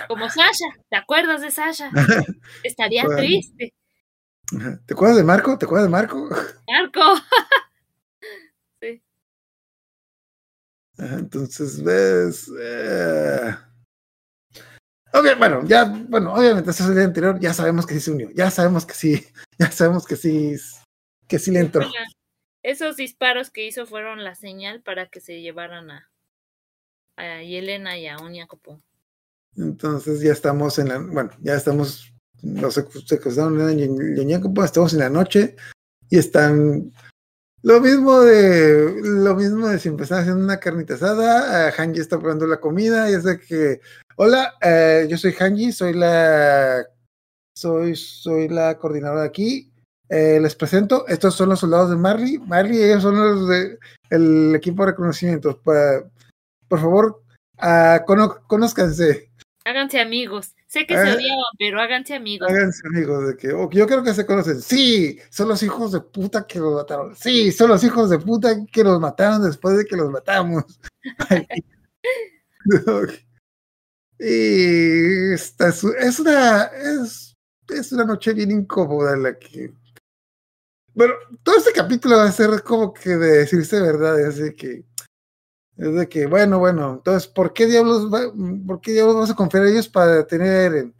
Como 0.08 0.28
Sasha, 0.28 0.66
¿te 0.88 0.96
acuerdas 0.96 1.42
de 1.42 1.50
Sasha? 1.50 1.90
Estaría 2.62 3.04
triste. 3.16 3.74
¿Te 4.86 4.94
acuerdas 4.94 5.16
de 5.16 5.24
Marco? 5.24 5.56
¿Te 5.58 5.64
acuerdas 5.64 5.86
de 5.86 5.92
Marco? 5.92 6.28
Marco. 6.66 7.00
sí. 8.80 9.02
Entonces, 10.98 11.82
ves... 11.82 12.50
Eh 12.60 13.54
bueno, 15.38 15.64
ya, 15.66 15.84
bueno, 15.84 16.34
obviamente 16.34 16.70
eso 16.70 16.84
es 16.84 16.88
el 16.90 16.94
día 16.94 17.04
anterior, 17.04 17.38
ya 17.40 17.52
sabemos 17.52 17.86
que 17.86 17.94
sí 17.94 18.00
se 18.00 18.10
unió, 18.12 18.30
ya 18.30 18.50
sabemos 18.50 18.86
que 18.86 18.94
sí, 18.94 19.26
ya 19.58 19.70
sabemos 19.70 20.06
que 20.06 20.16
sí, 20.16 20.56
que 21.28 21.38
sí 21.38 21.50
le 21.50 21.60
entró. 21.60 21.90
Esos 22.62 22.96
disparos 22.96 23.50
que 23.50 23.66
hizo 23.66 23.86
fueron 23.86 24.22
la 24.22 24.34
señal 24.34 24.82
para 24.82 25.08
que 25.08 25.20
se 25.20 25.40
llevaran 25.40 25.90
a, 25.90 26.10
a 27.16 27.42
Yelena 27.42 27.98
y 27.98 28.06
a 28.06 28.18
Oña 28.18 28.46
Copón. 28.46 28.82
Entonces 29.56 30.20
ya 30.20 30.32
estamos 30.32 30.78
en 30.78 30.88
la, 30.88 30.98
bueno, 30.98 31.30
ya 31.40 31.54
estamos, 31.54 32.11
los 32.42 32.74
secuestraron 32.74 33.78
y 33.78 34.20
Oña 34.20 34.40
Copón, 34.40 34.64
estamos 34.64 34.92
en 34.92 34.98
la 35.00 35.10
noche 35.10 35.56
y 36.10 36.18
están 36.18 36.92
lo 37.62 37.80
mismo 37.80 38.20
de 38.20 39.00
lo 39.02 39.36
mismo 39.36 39.68
de 39.68 39.78
si 39.78 39.88
están 39.88 40.20
haciendo 40.20 40.42
una 40.42 40.58
carnita 40.58 40.94
asada, 40.94 41.68
uh, 41.68 41.72
Hanji 41.80 42.00
está 42.00 42.18
probando 42.18 42.46
la 42.46 42.58
comida 42.58 43.10
y 43.10 43.14
es 43.14 43.22
de 43.22 43.38
que 43.38 43.80
Hola, 44.16 44.54
eh, 44.60 45.06
yo 45.08 45.16
soy 45.16 45.32
Hanji, 45.32 45.72
soy 45.72 45.94
la 45.94 46.86
soy, 47.56 47.96
soy 47.96 48.48
la 48.48 48.78
coordinadora 48.78 49.22
de 49.22 49.28
aquí. 49.28 49.72
Eh, 50.08 50.38
les 50.40 50.54
presento, 50.54 51.06
estos 51.08 51.34
son 51.34 51.48
los 51.48 51.60
soldados 51.60 51.90
de 51.90 51.96
Marley. 51.96 52.38
Marley, 52.38 52.82
ellos 52.82 53.02
son 53.02 53.16
los 53.16 53.48
de, 53.48 53.78
equipo 54.54 54.84
de 54.84 54.90
reconocimiento. 54.92 55.60
por 55.62 56.78
favor, 56.78 57.22
uh, 57.58 58.44
conózcanse. 58.46 59.30
Háganse 59.64 60.00
amigos. 60.00 60.54
Sé 60.72 60.86
que 60.86 60.94
se 60.94 61.02
odiaban, 61.02 61.44
pero 61.58 61.82
háganse 61.82 62.14
amigos. 62.14 62.48
Háganse 62.50 62.80
amigos 62.86 63.26
de 63.26 63.36
que, 63.36 63.52
o 63.52 63.68
yo 63.68 63.86
creo 63.86 64.02
que 64.02 64.14
se 64.14 64.24
conocen. 64.24 64.58
Sí, 64.62 65.18
son 65.28 65.48
los 65.48 65.62
hijos 65.62 65.92
de 65.92 66.00
puta 66.00 66.46
que 66.46 66.58
los 66.58 66.72
mataron. 66.72 67.14
Sí, 67.14 67.52
son 67.52 67.68
los 67.68 67.84
hijos 67.84 68.08
de 68.08 68.18
puta 68.18 68.56
que 68.72 68.82
los 68.82 68.98
mataron 68.98 69.42
después 69.42 69.76
de 69.76 69.84
que 69.84 69.96
los 69.96 70.10
matamos. 70.10 70.64
Y 74.24 75.32
esta 75.32 75.68
es, 75.68 75.82
es 75.82 76.20
una 76.20 76.66
es, 76.66 77.36
es 77.68 77.90
una 77.90 78.04
noche 78.04 78.32
bien 78.32 78.52
incómoda 78.52 79.14
en 79.14 79.22
la 79.24 79.36
que 79.36 79.74
bueno, 80.94 81.14
todo 81.42 81.56
este 81.56 81.72
capítulo 81.72 82.18
va 82.18 82.24
a 82.24 82.32
ser 82.32 82.62
como 82.62 82.92
que 82.94 83.10
de 83.10 83.38
decirse 83.38 83.80
verdad, 83.80 84.24
así 84.24 84.54
que 84.54 84.84
es 85.76 85.94
de 85.94 86.08
que, 86.08 86.26
bueno, 86.26 86.58
bueno, 86.58 86.94
entonces, 86.94 87.26
¿por 87.28 87.52
qué 87.52 87.66
diablos, 87.66 88.12
va- 88.12 88.32
por 88.66 88.80
qué 88.80 88.92
diablos 88.92 89.14
vamos 89.14 89.30
a 89.30 89.34
confiar 89.34 89.64
en 89.66 89.72
ellos 89.72 89.88
para 89.88 90.16
detener 90.16 90.48
a 90.48 90.62
Eren? 90.64 90.94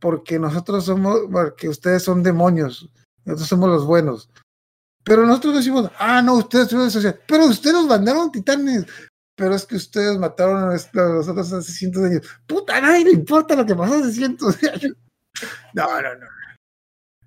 Porque 0.00 0.38
nosotros 0.38 0.84
somos, 0.84 1.20
porque 1.30 1.68
ustedes 1.68 2.02
son 2.02 2.22
demonios, 2.22 2.88
nosotros 3.24 3.48
somos 3.48 3.68
los 3.68 3.86
buenos. 3.86 4.28
Pero 5.04 5.26
nosotros 5.26 5.56
decimos, 5.56 5.90
ah, 5.98 6.20
no, 6.22 6.34
ustedes 6.34 6.68
de 6.70 6.90
sociedad, 6.90 7.18
pero 7.26 7.46
ustedes 7.46 7.74
nos 7.74 7.86
mandaron 7.86 8.30
titanes, 8.30 8.84
pero 9.36 9.54
es 9.54 9.64
que 9.64 9.76
ustedes 9.76 10.18
mataron 10.18 10.62
a 10.64 10.72
los, 10.72 10.86
a 10.94 11.02
los 11.08 11.28
otros 11.28 11.52
hace 11.52 11.72
cientos 11.72 12.02
de 12.02 12.08
años. 12.08 12.26
Puta, 12.46 12.76
a 12.76 12.80
nadie 12.82 13.04
le 13.06 13.12
importa 13.12 13.56
lo 13.56 13.64
que 13.64 13.74
pasó 13.74 13.94
hace 13.94 14.12
cientos 14.12 14.60
de 14.60 14.70
años. 14.70 14.92
No, 15.72 15.86
no, 16.02 16.14
no. 16.16 16.26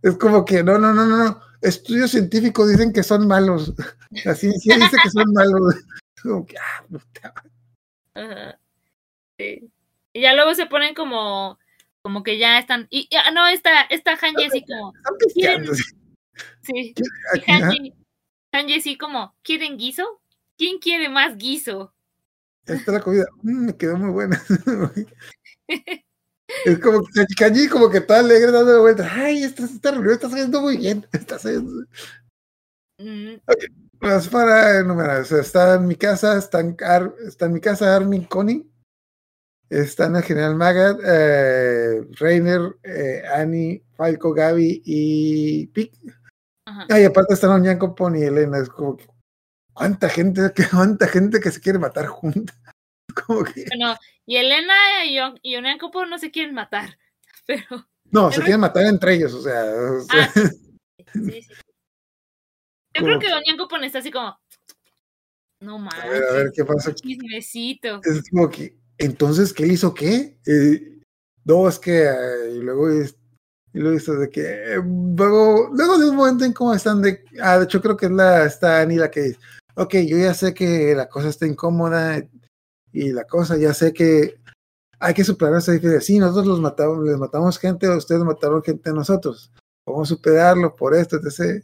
Es 0.03 0.15
como 0.17 0.43
que, 0.45 0.63
no, 0.63 0.77
no, 0.77 0.93
no, 0.93 1.05
no, 1.05 1.17
no. 1.17 1.41
Estudios 1.61 2.11
científicos 2.11 2.69
dicen 2.69 2.91
que 2.93 3.01
son 3.01 3.25
malos. 3.27 3.73
La 4.25 4.36
ciencia 4.36 4.75
dice 4.75 4.97
que 5.01 5.09
son 5.09 5.31
malos. 5.34 5.75
Como 6.24 6.45
que, 6.45 6.57
ah, 6.57 6.86
puta. 6.89 7.34
Ajá. 8.15 8.59
Sí. 9.38 9.69
Y 10.13 10.21
ya 10.21 10.34
luego 10.34 10.55
se 10.55 10.65
ponen 10.67 10.95
como, 10.95 11.59
como 12.01 12.24
que 12.24 12.38
ya 12.38 12.57
están. 12.59 12.88
Y, 12.89 13.07
y- 13.11 13.15
ah, 13.17 13.32
no, 13.32 13.45
esta, 13.47 13.82
esta 13.84 14.15
Hanji 14.15 14.45
así 14.45 14.65
como. 14.65 14.93
Pisteando. 15.19 15.74
Sí. 15.76 16.95
Y. 17.36 17.51
Hanji, 17.51 17.93
Hanji 18.51 18.76
así 18.76 18.97
como, 18.97 19.36
¿quieren 19.43 19.78
guiso? 19.78 20.21
¿Quién 20.57 20.80
quiere 20.80 21.09
más 21.09 21.38
guiso? 21.38 21.93
Está 22.65 22.93
la 22.93 23.01
comida. 23.01 23.26
Mm, 23.41 23.65
me 23.65 23.78
quedó 23.78 23.97
muy 23.97 24.11
buena. 24.11 24.41
es 25.67 26.80
como 26.80 27.03
que 27.03 27.26
Kanji 27.38 27.67
como 27.67 27.89
que 27.89 27.97
está 27.97 28.19
alegre 28.19 28.51
dando 28.51 28.82
vueltas. 28.82 29.11
Ay, 29.11 29.43
esta, 29.43 29.65
esta 29.65 29.91
reunión 29.91 30.13
está 30.13 30.30
saliendo 30.30 30.61
muy 30.61 30.78
bien. 30.78 31.05
Está 31.13 31.38
saliendo. 31.38 31.86
Mm, 32.99 33.36
Pues 34.04 34.28
para 34.28 34.80
enumerar, 34.80 35.22
o 35.22 35.26
sea, 35.26 35.39
está 35.39 35.76
en 35.76 35.88
mi 35.88 35.95
casa, 35.95 36.38
está 36.38 36.60
en, 36.60 36.76
Ar- 36.86 37.14
está 37.26 37.45
en 37.45 37.54
mi 37.54 37.62
casa 37.62 37.95
Armin 37.95 38.26
Connie, 38.26 38.70
están 39.70 40.18
el 40.18 40.24
General 40.24 40.56
Magat, 40.56 40.99
eh, 41.06 42.01
Reiner, 42.20 42.76
eh, 42.84 43.24
Annie, 43.34 43.82
Falco, 43.95 44.34
Gaby 44.34 44.82
y 44.84 45.68
Pic. 45.68 45.93
ajá. 46.66 46.86
Ah, 46.89 46.99
y 46.99 47.06
aparte 47.06 47.34
están 47.34 47.51
Oñanco, 47.51 47.95
Pony 47.95 48.18
y 48.20 48.24
Elena. 48.24 48.58
Es 48.58 48.68
como 48.68 48.97
que, 48.97 49.08
¿cuánta 49.74 50.10
gente, 50.10 50.51
que- 50.56 50.68
cuánta 50.70 51.08
gente 51.08 51.39
que 51.39 51.51
se 51.51 51.62
quiere 51.62 51.80
matar 51.80 52.08
junta? 52.08 52.54
Como 53.26 53.43
que, 53.43 53.66
Bueno, 53.70 53.95
y 54.26 54.36
Elena 54.38 54.74
y, 55.06 55.18
y 55.43 55.56
Onyankopo 55.56 56.06
no 56.06 56.18
se 56.20 56.30
quieren 56.32 56.54
matar. 56.56 56.97
Pero. 57.47 57.88
no, 58.12 58.32
se 58.34 58.41
quieren 58.41 58.60
matar 58.60 58.86
entre 58.86 59.14
ellos, 59.16 59.34
o 59.34 59.41
sea, 59.41 59.64
o 59.66 60.01
sea, 60.01 60.24
Ah, 60.24 60.32
sí, 61.14 61.32
sí, 61.32 61.41
sí. 61.43 61.54
Yo 62.96 63.02
Como 63.02 63.06
creo 63.08 63.20
que 63.20 63.28
que- 63.28 63.34
Onyankopo 63.34 63.78
está 63.78 64.00
así 64.00 64.12
como. 64.12 64.38
No 65.62 65.76
a 65.89 66.08
ver, 66.10 66.24
a 66.24 66.34
ver 66.34 66.52
qué 66.54 66.66
pasa 66.66 66.94
chismecito. 66.94 68.02
es 68.04 68.30
como 68.30 68.50
que, 68.50 68.76
entonces, 68.98 69.54
¿qué 69.54 69.66
hizo 69.66 69.94
qué? 69.94 70.38
Eh, 70.46 71.00
no, 71.46 71.70
es 71.70 71.80
que, 71.80 72.04
eh, 72.04 72.52
y 72.56 72.60
luego, 72.60 72.89
es- 72.89 73.16
y 73.74 73.80
luego 73.80 73.98
esto 73.98 74.14
de 74.16 74.30
que, 74.30 74.41
eh, 74.41 74.76
luego, 74.84 75.70
luego 75.74 75.98
de 75.98 76.10
un 76.10 76.18
momento 76.18 76.44
en 76.44 76.52
cómo 76.54 76.74
están 76.74 77.02
de, 77.02 77.24
ah, 77.41 77.58
de 77.60 77.64
hecho 77.64 77.82
creo 77.82 77.96
que 77.96 78.08
es 78.08 78.12
la, 78.12 78.46
está 78.46 78.82
Annie 78.82 78.98
la 78.98 79.10
que 79.10 79.22
dice, 79.22 79.39
ok, 79.76 79.94
yo 80.06 80.18
ya 80.18 80.34
sé 80.34 80.54
que 80.54 80.94
la 80.96 81.08
cosa 81.08 81.30
está 81.30 81.48
incómoda 81.48 82.22
y 82.91 83.12
la 83.14 83.24
cosa, 83.24 83.58
ya 83.58 83.74
sé 83.74 83.94
que 83.94 84.36
hay 85.00 85.14
que 85.14 85.24
superar 85.24 85.56
esa 85.56 85.72
diferencia. 85.72 86.06
Sí, 86.06 86.20
nosotros 86.20 86.46
los 86.48 86.60
matamos, 86.62 87.04
les 87.06 87.18
matamos 87.18 87.58
gente, 87.58 87.88
ustedes 87.89 88.22
mataron 88.24 88.62
gente 88.64 88.89
a 88.89 88.94
nosotros. 88.94 89.50
Vamos 89.88 90.12
a 90.12 90.16
superarlo 90.16 90.76
por 90.76 90.94
esto, 90.94 91.18
etc. 91.18 91.64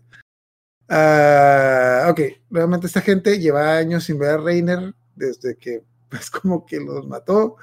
Ah, 0.89 2.07
ok, 2.09 2.19
realmente 2.49 2.87
esta 2.87 3.01
gente 3.01 3.37
lleva 3.39 3.77
años 3.77 4.05
sin 4.05 4.17
ver 4.17 4.31
a 4.31 4.37
Reiner 4.37 4.93
desde 5.15 5.55
que 5.55 5.83
pues 6.09 6.29
como 6.31 6.65
que 6.65 6.79
los 6.79 7.07
mató. 7.07 7.57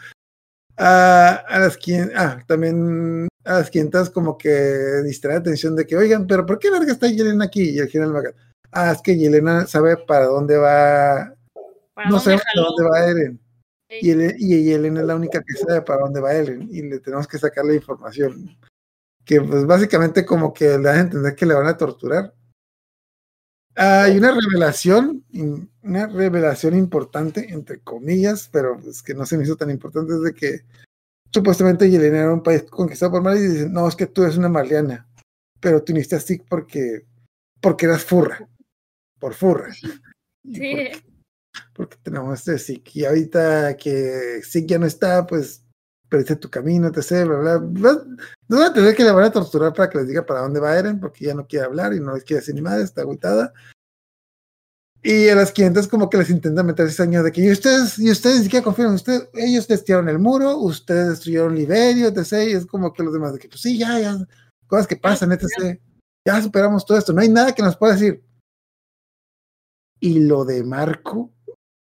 Ah, 0.78 1.42
a 1.48 1.58
las 1.58 1.76
quien, 1.76 2.12
ah, 2.14 2.38
también 2.46 3.28
a 3.44 3.54
las 3.54 3.70
quintas 3.70 4.10
como 4.10 4.36
que 4.36 4.50
distrae 5.04 5.34
la 5.34 5.40
atención 5.40 5.74
de 5.74 5.86
que, 5.86 5.96
oigan, 5.96 6.26
pero 6.26 6.44
¿por 6.44 6.58
qué 6.58 6.70
verga 6.70 6.92
está 6.92 7.08
Yelena 7.08 7.46
aquí? 7.46 7.70
Y 7.70 7.78
el 7.78 7.88
general 7.88 8.12
Magat, 8.12 8.36
ah, 8.72 8.92
es 8.92 9.02
que 9.02 9.16
Yelena 9.16 9.66
sabe 9.66 9.96
para 9.96 10.26
dónde 10.26 10.56
va, 10.56 11.34
¿Para 11.94 12.10
no 12.10 12.20
sabemos 12.20 12.44
para 12.54 12.66
dónde 12.66 12.90
va 12.90 13.10
Eren. 13.10 13.40
Sí. 13.88 13.98
Y, 14.02 14.54
y 14.54 14.64
Yelena 14.64 15.00
es 15.00 15.06
la 15.06 15.16
única 15.16 15.40
que 15.40 15.54
sabe 15.54 15.80
para 15.82 16.02
dónde 16.02 16.20
va 16.20 16.34
Eren 16.34 16.68
y 16.70 16.82
le 16.82 17.00
tenemos 17.00 17.26
que 17.26 17.38
sacar 17.38 17.64
la 17.64 17.74
información. 17.74 18.56
Que 19.24 19.40
pues 19.40 19.64
básicamente 19.66 20.26
como 20.26 20.52
que 20.52 20.66
le 20.78 20.78
dan 20.78 20.96
a 20.96 21.00
entender 21.00 21.34
que 21.34 21.46
le 21.46 21.54
van 21.54 21.66
a 21.66 21.76
torturar. 21.76 22.34
Hay 23.76 24.16
una 24.16 24.32
revelación, 24.32 25.22
una 25.82 26.06
revelación 26.06 26.74
importante, 26.76 27.52
entre 27.52 27.80
comillas, 27.80 28.48
pero 28.50 28.80
es 28.80 29.02
que 29.02 29.12
no 29.14 29.26
se 29.26 29.36
me 29.36 29.44
hizo 29.44 29.56
tan 29.56 29.70
importante, 29.70 30.14
es 30.14 30.22
de 30.22 30.32
que 30.34 30.60
supuestamente 31.30 31.90
Yelena 31.90 32.20
era 32.20 32.32
un 32.32 32.42
país 32.42 32.62
conquistado 32.62 33.12
por 33.12 33.22
Mali 33.22 33.40
y 33.40 33.48
dicen, 33.48 33.72
no, 33.72 33.86
es 33.86 33.94
que 33.94 34.06
tú 34.06 34.22
eres 34.22 34.38
una 34.38 34.48
maliana, 34.48 35.06
pero 35.60 35.82
tú 35.82 35.92
iniciaste 35.92 36.16
así 36.16 36.42
porque, 36.48 37.04
porque 37.60 37.84
eras 37.84 38.02
furra, 38.02 38.48
por 39.18 39.34
furra. 39.34 39.72
Sí. 39.74 39.90
porque- 40.44 41.02
porque 41.74 41.96
tenemos 42.02 42.38
este 42.38 42.58
Zik. 42.58 42.96
Y 42.96 43.04
ahorita 43.04 43.76
que 43.76 44.40
Zik 44.42 44.66
ya 44.66 44.78
no 44.78 44.86
está, 44.86 45.26
pues 45.26 45.62
perdiste 46.08 46.36
tu 46.36 46.50
camino, 46.50 46.88
etc. 46.88 47.26
Bla, 47.26 47.38
bla, 47.38 47.58
bla. 47.58 48.04
No 48.48 48.58
van 48.58 48.70
a 48.70 48.74
tener 48.74 48.94
que 48.94 49.04
le 49.04 49.12
van 49.12 49.24
a 49.24 49.32
torturar 49.32 49.72
para 49.72 49.90
que 49.90 49.98
les 49.98 50.08
diga 50.08 50.24
para 50.24 50.40
dónde 50.40 50.60
va 50.60 50.78
Eren, 50.78 51.00
porque 51.00 51.26
ya 51.26 51.34
no 51.34 51.46
quiere 51.46 51.66
hablar 51.66 51.92
y 51.94 52.00
no 52.00 52.14
les 52.14 52.24
quiere 52.24 52.40
decir 52.40 52.54
ni 52.54 52.62
madre, 52.62 52.84
está 52.84 53.02
agüitada. 53.02 53.52
Y 55.02 55.28
a 55.28 55.36
las 55.36 55.52
500 55.52 55.86
como 55.86 56.10
que 56.10 56.18
les 56.18 56.30
intenta 56.30 56.62
meter 56.62 56.86
ese 56.86 57.02
año 57.02 57.22
de 57.22 57.30
que 57.30 57.40
y 57.40 57.50
ustedes, 57.50 57.98
y 57.98 58.10
ustedes 58.10 58.38
ni 58.38 58.44
siquiera 58.44 58.64
confían 58.64 58.92
ustedes, 58.92 59.28
ellos 59.34 59.66
testearon 59.66 60.08
el 60.08 60.18
muro, 60.18 60.58
ustedes 60.58 61.10
destruyeron 61.10 61.54
Liberio, 61.54 62.08
etc. 62.08 62.48
Y 62.48 62.52
es 62.52 62.66
como 62.66 62.92
que 62.92 63.02
los 63.04 63.12
demás 63.12 63.32
de 63.32 63.38
que, 63.38 63.48
pues 63.48 63.60
sí, 63.60 63.78
ya, 63.78 64.00
ya, 64.00 64.16
cosas 64.66 64.86
que 64.86 64.96
pasan, 64.96 65.32
etc. 65.32 65.80
Ya 66.26 66.42
superamos 66.42 66.84
todo 66.84 66.98
esto, 66.98 67.12
no 67.12 67.20
hay 67.20 67.28
nada 67.28 67.52
que 67.52 67.62
nos 67.62 67.76
pueda 67.76 67.92
decir. 67.92 68.22
Y 70.00 70.20
lo 70.20 70.44
de 70.44 70.62
Marco, 70.64 71.32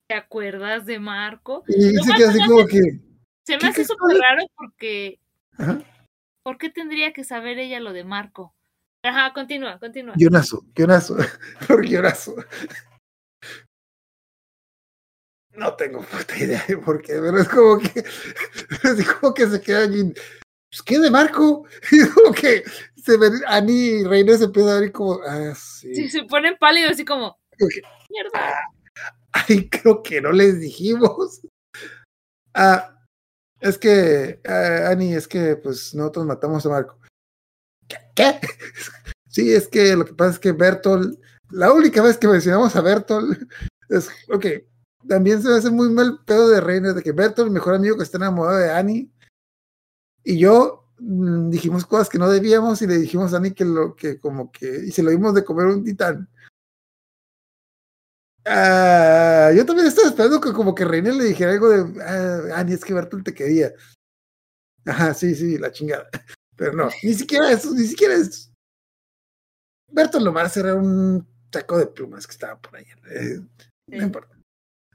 ¿Te 0.07 0.15
acuerdas 0.15 0.85
de 0.85 0.99
Marco? 0.99 1.65
y 1.67 1.97
Lo 1.97 2.05
se 2.05 2.13
queda 2.13 2.31
así 2.31 2.39
como 2.47 2.67
que, 2.67 3.01
Se 3.45 3.55
me 3.55 3.59
¿Qué- 3.61 3.67
hace 3.69 3.85
súper 3.85 4.17
raro 4.19 4.45
porque. 4.57 5.21
ajá, 5.59 5.79
¿Por 6.43 6.59
qué 6.59 6.69
tendría 6.71 7.13
que 7.13 7.25
saber 7.25 7.59
ella 7.59 7.81
lo 7.81 7.93
de 7.93 8.05
Marco? 8.05 8.55
Ajá, 9.03 9.33
continúa, 9.35 9.79
continúa. 9.79 10.15
guionazo, 10.17 10.65
guionazo, 10.75 11.17
por 11.69 11.83
guionazo. 11.83 12.35
No 15.53 15.75
tengo 15.77 16.01
puta 16.03 16.37
idea 16.37 16.65
de 16.67 16.77
por 16.79 17.01
qué, 17.01 17.13
pero 17.15 17.39
es 17.39 17.49
como 17.49 17.79
que, 17.79 18.01
es 18.83 19.13
como 19.13 19.33
que 19.35 19.47
se 19.47 19.61
queda 19.61 19.83
allí, 19.85 20.13
pues, 20.71 20.83
¿qué 20.85 20.99
de 20.99 21.11
Marco? 21.11 21.67
Y 21.93 22.09
como 22.09 22.33
que 22.35 22.65
se 22.97 23.17
ven, 23.19 23.33
Ani 23.47 23.73
y 23.73 24.05
Reina 24.05 24.37
se 24.37 24.45
empieza 24.45 24.77
a 24.77 24.81
ver 24.81 24.91
como, 24.93 25.21
ah, 25.27 25.55
sí. 25.55 25.95
Sí, 25.95 26.09
se 26.09 26.25
ponen 26.25 26.57
pálidos 26.59 26.93
así 26.93 27.05
como. 27.05 27.39
Mierda. 28.11 28.59
Ay, 29.33 29.69
creo 29.69 30.03
que 30.03 30.21
no 30.21 30.33
les 30.33 30.61
dijimos. 30.61 31.41
Ah, 32.55 32.94
es 33.65 33.79
que, 33.79 34.41
ah, 34.45 34.91
Ani, 34.91 35.15
es 35.15 35.27
que 35.27 35.57
pues 35.57 35.95
nosotros 35.95 36.27
matamos 36.27 36.65
a 36.67 36.69
Marco. 36.69 36.99
¿Qué? 38.15 38.41
Sí, 39.27 39.53
es 39.53 39.67
que 39.67 39.97
lo 39.97 40.05
que 40.05 40.15
pasa 40.15 40.31
es 40.31 40.39
que 40.39 40.53
Bertol, 40.53 41.19
la 41.51 41.73
única 41.73 42.01
vez 42.03 42.17
que 42.17 42.29
mencionamos 42.29 42.77
a 42.77 42.81
Bertol, 42.81 43.49
es, 43.89 44.09
ok, 44.33 44.47
también 45.09 45.43
se 45.43 45.49
me 45.49 45.57
hace 45.57 45.71
muy 45.71 45.91
mal 45.91 46.21
pedo 46.25 46.49
de 46.51 46.61
Reina, 46.61 46.93
de 46.93 47.03
que 47.03 47.11
Bertol, 47.11 47.47
el 47.47 47.53
mejor 47.53 47.75
amigo 47.75 47.97
que 47.97 48.05
está 48.05 48.17
enamorado 48.19 48.59
de 48.59 48.71
Ani, 48.71 49.13
y 50.23 50.39
yo 50.39 50.87
mm, 51.01 51.51
dijimos 51.51 51.85
cosas 51.85 52.09
que 52.09 52.19
no 52.21 52.31
debíamos 52.31 52.81
y 52.81 52.87
le 52.87 52.97
dijimos 52.97 53.35
a 53.35 53.39
Ani 53.39 53.51
que 53.51 53.65
lo 53.65 53.97
que 53.97 54.21
como 54.21 54.53
que, 54.53 54.85
y 54.87 54.93
se 54.93 55.03
lo 55.03 55.11
dimos 55.11 55.35
de 55.35 55.45
comer 55.45 55.67
un 55.67 55.83
titán. 55.83 56.29
Ah, 58.47 59.51
yo 59.57 59.65
también 59.65 59.87
estaba 59.89 60.09
esperando 60.09 60.41
que 60.41 60.53
como 60.53 60.75
que 60.75 60.85
Reina 60.85 61.13
le 61.13 61.25
dijera 61.25 61.53
algo 61.53 61.69
de, 61.71 62.03
ah, 62.03 62.59
Ani, 62.59 62.75
es 62.75 62.85
que 62.85 62.93
Bertol 62.95 63.25
te 63.25 63.33
quería. 63.35 63.73
Ajá, 64.87 65.15
sí, 65.15 65.35
sí, 65.35 65.57
la 65.59 65.73
chingada. 65.73 66.09
Pero 66.57 66.73
no, 66.73 66.89
ni 67.03 67.15
siquiera 67.15 67.51
eso, 67.51 67.73
ni 67.73 67.85
siquiera 67.87 68.15
eso. 68.15 68.51
Bertol 69.91 70.25
Lomar 70.25 70.51
era 70.55 70.75
un 70.75 71.27
saco 71.53 71.79
de 71.79 71.87
plumas 71.87 72.27
que 72.27 72.33
estaba 72.33 72.61
por 72.61 72.77
ahí. 72.77 72.85
eh, 73.11 73.41
Sí. 73.87 73.99
no 73.99 74.03
importa. 74.05 74.35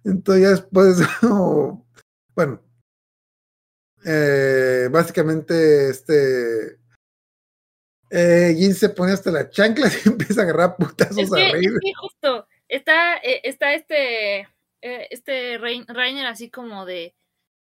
Entonces 0.04 0.50
después, 0.50 0.98
oh, 1.24 1.86
bueno, 2.36 2.60
eh, 4.06 4.88
básicamente 4.92 5.90
este 5.90 6.80
eh, 8.10 8.56
Jin 8.58 8.74
se 8.74 8.90
pone 8.90 9.12
hasta 9.12 9.30
la 9.32 9.50
chancla 9.50 9.88
y 10.06 10.10
empieza 10.10 10.42
a 10.42 10.44
agarrar 10.46 10.76
putazos 10.78 11.18
Es 11.18 11.30
que, 11.30 11.42
a 11.42 11.48
es 11.48 11.54
reír. 11.54 11.72
que 11.82 11.92
justo, 12.02 12.48
está, 12.70 13.18
eh, 13.18 13.42
está 13.44 13.74
este, 13.74 14.48
eh, 14.82 15.08
este 15.10 15.58
Rainer 15.58 16.26
así 16.28 16.50
como 16.50 16.86
de, 16.86 17.14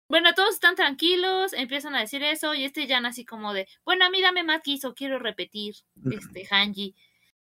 bueno, 0.09 0.35
todos 0.35 0.55
están 0.55 0.75
tranquilos, 0.75 1.53
empiezan 1.53 1.95
a 1.95 2.01
decir 2.01 2.23
eso, 2.23 2.55
y 2.55 2.65
este 2.65 2.87
Jan 2.87 3.07
así 3.07 3.25
como 3.25 3.53
de, 3.55 3.69
bueno, 3.85 4.05
a 4.05 4.11
mí 4.11 4.21
dame 4.21 4.43
más 4.43 4.63
guiso, 4.63 4.95
quiero 4.95 5.19
repetir, 5.19 5.77
este, 6.11 6.47
Hanji. 6.51 6.95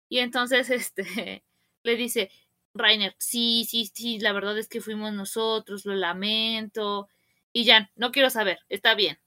Y 0.09 0.19
entonces, 0.19 0.69
este, 0.69 1.43
le 1.83 1.95
dice, 1.95 2.31
Rainer, 2.73 3.15
sí, 3.19 3.65
sí, 3.67 3.89
sí, 3.93 4.19
la 4.19 4.33
verdad 4.33 4.57
es 4.57 4.67
que 4.67 4.81
fuimos 4.81 5.13
nosotros, 5.13 5.85
lo 5.85 5.95
lamento. 5.95 7.07
Y 7.53 7.65
Jan, 7.65 7.89
no 7.95 8.11
quiero 8.11 8.29
saber, 8.29 8.59
está 8.69 8.95
bien. 8.95 9.17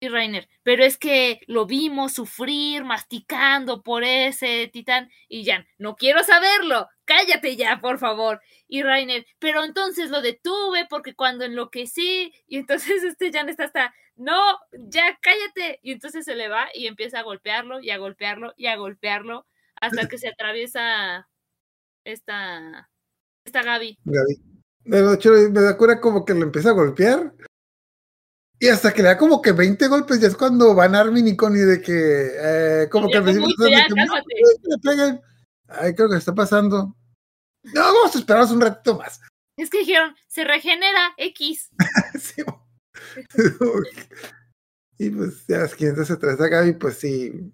Y 0.00 0.08
Rainer, 0.08 0.48
pero 0.62 0.84
es 0.84 0.98
que 0.98 1.40
lo 1.46 1.66
vimos 1.66 2.12
sufrir, 2.12 2.84
masticando 2.84 3.82
por 3.82 4.04
ese 4.04 4.68
titán. 4.72 5.10
Y 5.28 5.44
Jan, 5.46 5.66
no 5.78 5.96
quiero 5.96 6.22
saberlo, 6.24 6.88
cállate 7.04 7.56
ya, 7.56 7.80
por 7.80 7.98
favor. 7.98 8.40
Y 8.68 8.82
Rainer, 8.82 9.24
pero 9.38 9.64
entonces 9.64 10.10
lo 10.10 10.20
detuve 10.20 10.86
porque 10.90 11.14
cuando 11.14 11.44
enloquecí. 11.44 12.34
Y 12.46 12.58
entonces 12.58 13.02
este 13.04 13.32
Jan 13.32 13.48
está 13.48 13.64
hasta, 13.64 13.94
no, 14.16 14.40
ya 14.72 15.18
cállate. 15.22 15.78
Y 15.82 15.92
entonces 15.92 16.24
se 16.24 16.34
le 16.34 16.48
va 16.48 16.68
y 16.74 16.86
empieza 16.86 17.20
a 17.20 17.22
golpearlo 17.22 17.80
y 17.80 17.90
a 17.90 17.98
golpearlo 17.98 18.52
y 18.56 18.66
a 18.66 18.76
golpearlo 18.76 19.46
hasta 19.80 20.08
que 20.08 20.18
se 20.18 20.28
atraviesa 20.28 21.28
esta, 22.04 22.90
esta 23.44 23.62
Gaby. 23.62 23.98
Gaby. 24.04 24.54
Me 24.84 25.00
da 25.00 25.76
cura 25.76 26.00
como 26.00 26.24
que 26.24 26.34
lo 26.34 26.42
empieza 26.42 26.70
a 26.70 26.74
golpear. 26.74 27.32
Y 28.64 28.68
hasta 28.68 28.94
que 28.94 29.02
le 29.02 29.08
da 29.08 29.18
como 29.18 29.42
que 29.42 29.52
20 29.52 29.88
golpes, 29.88 30.20
ya 30.20 30.28
es 30.28 30.36
cuando 30.36 30.74
van 30.74 30.94
Armin 30.94 31.28
y 31.28 31.36
Connie 31.36 31.64
de 31.64 31.82
que, 31.82 31.92
eh, 31.92 32.88
como 32.90 33.10
que 33.10 33.20
principio 33.20 33.66
le 33.68 34.78
peguen". 34.82 35.20
Ay, 35.68 35.94
creo 35.94 36.08
que 36.08 36.16
está 36.16 36.34
pasando. 36.34 36.96
No, 37.62 37.80
vamos 37.82 38.16
a 38.16 38.18
esperarnos 38.18 38.52
un 38.52 38.62
ratito 38.62 38.96
más. 38.96 39.20
Es 39.58 39.68
que 39.68 39.80
dijeron, 39.80 40.14
se 40.28 40.44
regenera 40.44 41.12
X. 41.18 41.68
Sí. 42.18 42.42
y 44.98 45.10
pues 45.10 45.46
ya 45.46 45.68
se 45.68 46.16
trae 46.16 46.32
a 46.32 46.48
Gaby, 46.48 46.72
pues 46.72 46.96
sí. 46.96 47.52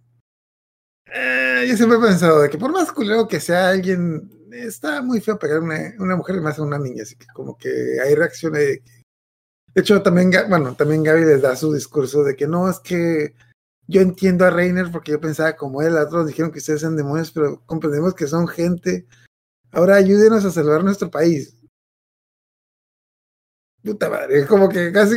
Eh, 1.13 1.67
yo 1.69 1.77
siempre 1.77 1.99
he 1.99 2.03
pensado 2.03 2.43
de 2.43 2.51
que 2.51 2.57
por 2.59 2.71
más 2.71 2.93
culero 2.93 3.27
que 3.27 3.41
sea 3.41 3.71
alguien, 3.71 4.31
está 4.53 5.03
muy 5.03 5.21
feo 5.21 5.41
pegar 5.41 5.59
una, 5.59 5.93
una 5.99 6.15
mujer 6.15 6.37
y 6.37 6.41
más 6.41 6.61
a 6.61 6.63
una 6.63 6.79
niña, 6.79 7.03
así 7.03 7.17
que 7.17 7.27
como 7.35 7.59
que 7.59 7.99
hay 8.01 8.15
reacciones 8.15 8.61
de 8.61 8.79
que- 8.79 9.00
De 9.75 9.83
hecho, 9.83 10.03
también, 10.03 10.31
bueno, 10.49 10.75
también 10.75 11.03
Gaby 11.03 11.25
les 11.25 11.43
da 11.43 11.55
su 11.55 11.73
discurso 11.73 12.25
de 12.25 12.35
que 12.35 12.47
no, 12.47 12.69
es 12.69 12.81
que 12.81 13.35
yo 13.87 14.01
entiendo 14.01 14.45
a 14.45 14.51
Reiner 14.51 14.91
porque 14.91 15.13
yo 15.13 15.21
pensaba 15.21 15.57
como 15.57 15.83
él, 15.83 15.97
otros 15.97 16.27
dijeron 16.27 16.51
que 16.53 16.59
ustedes 16.59 16.81
son 16.81 16.97
demonios, 16.97 17.31
pero 17.31 17.61
comprendemos 17.67 18.15
que 18.15 18.27
son 18.27 18.47
gente. 18.49 19.07
Ahora 19.73 19.97
ayúdenos 19.97 20.45
a 20.45 20.51
salvar 20.51 20.83
nuestro 20.83 21.11
país. 21.11 21.57
Puta 23.83 24.11
madre, 24.11 24.41
es 24.41 24.47
como 24.47 24.69
que 24.69 24.93
casi 24.93 25.17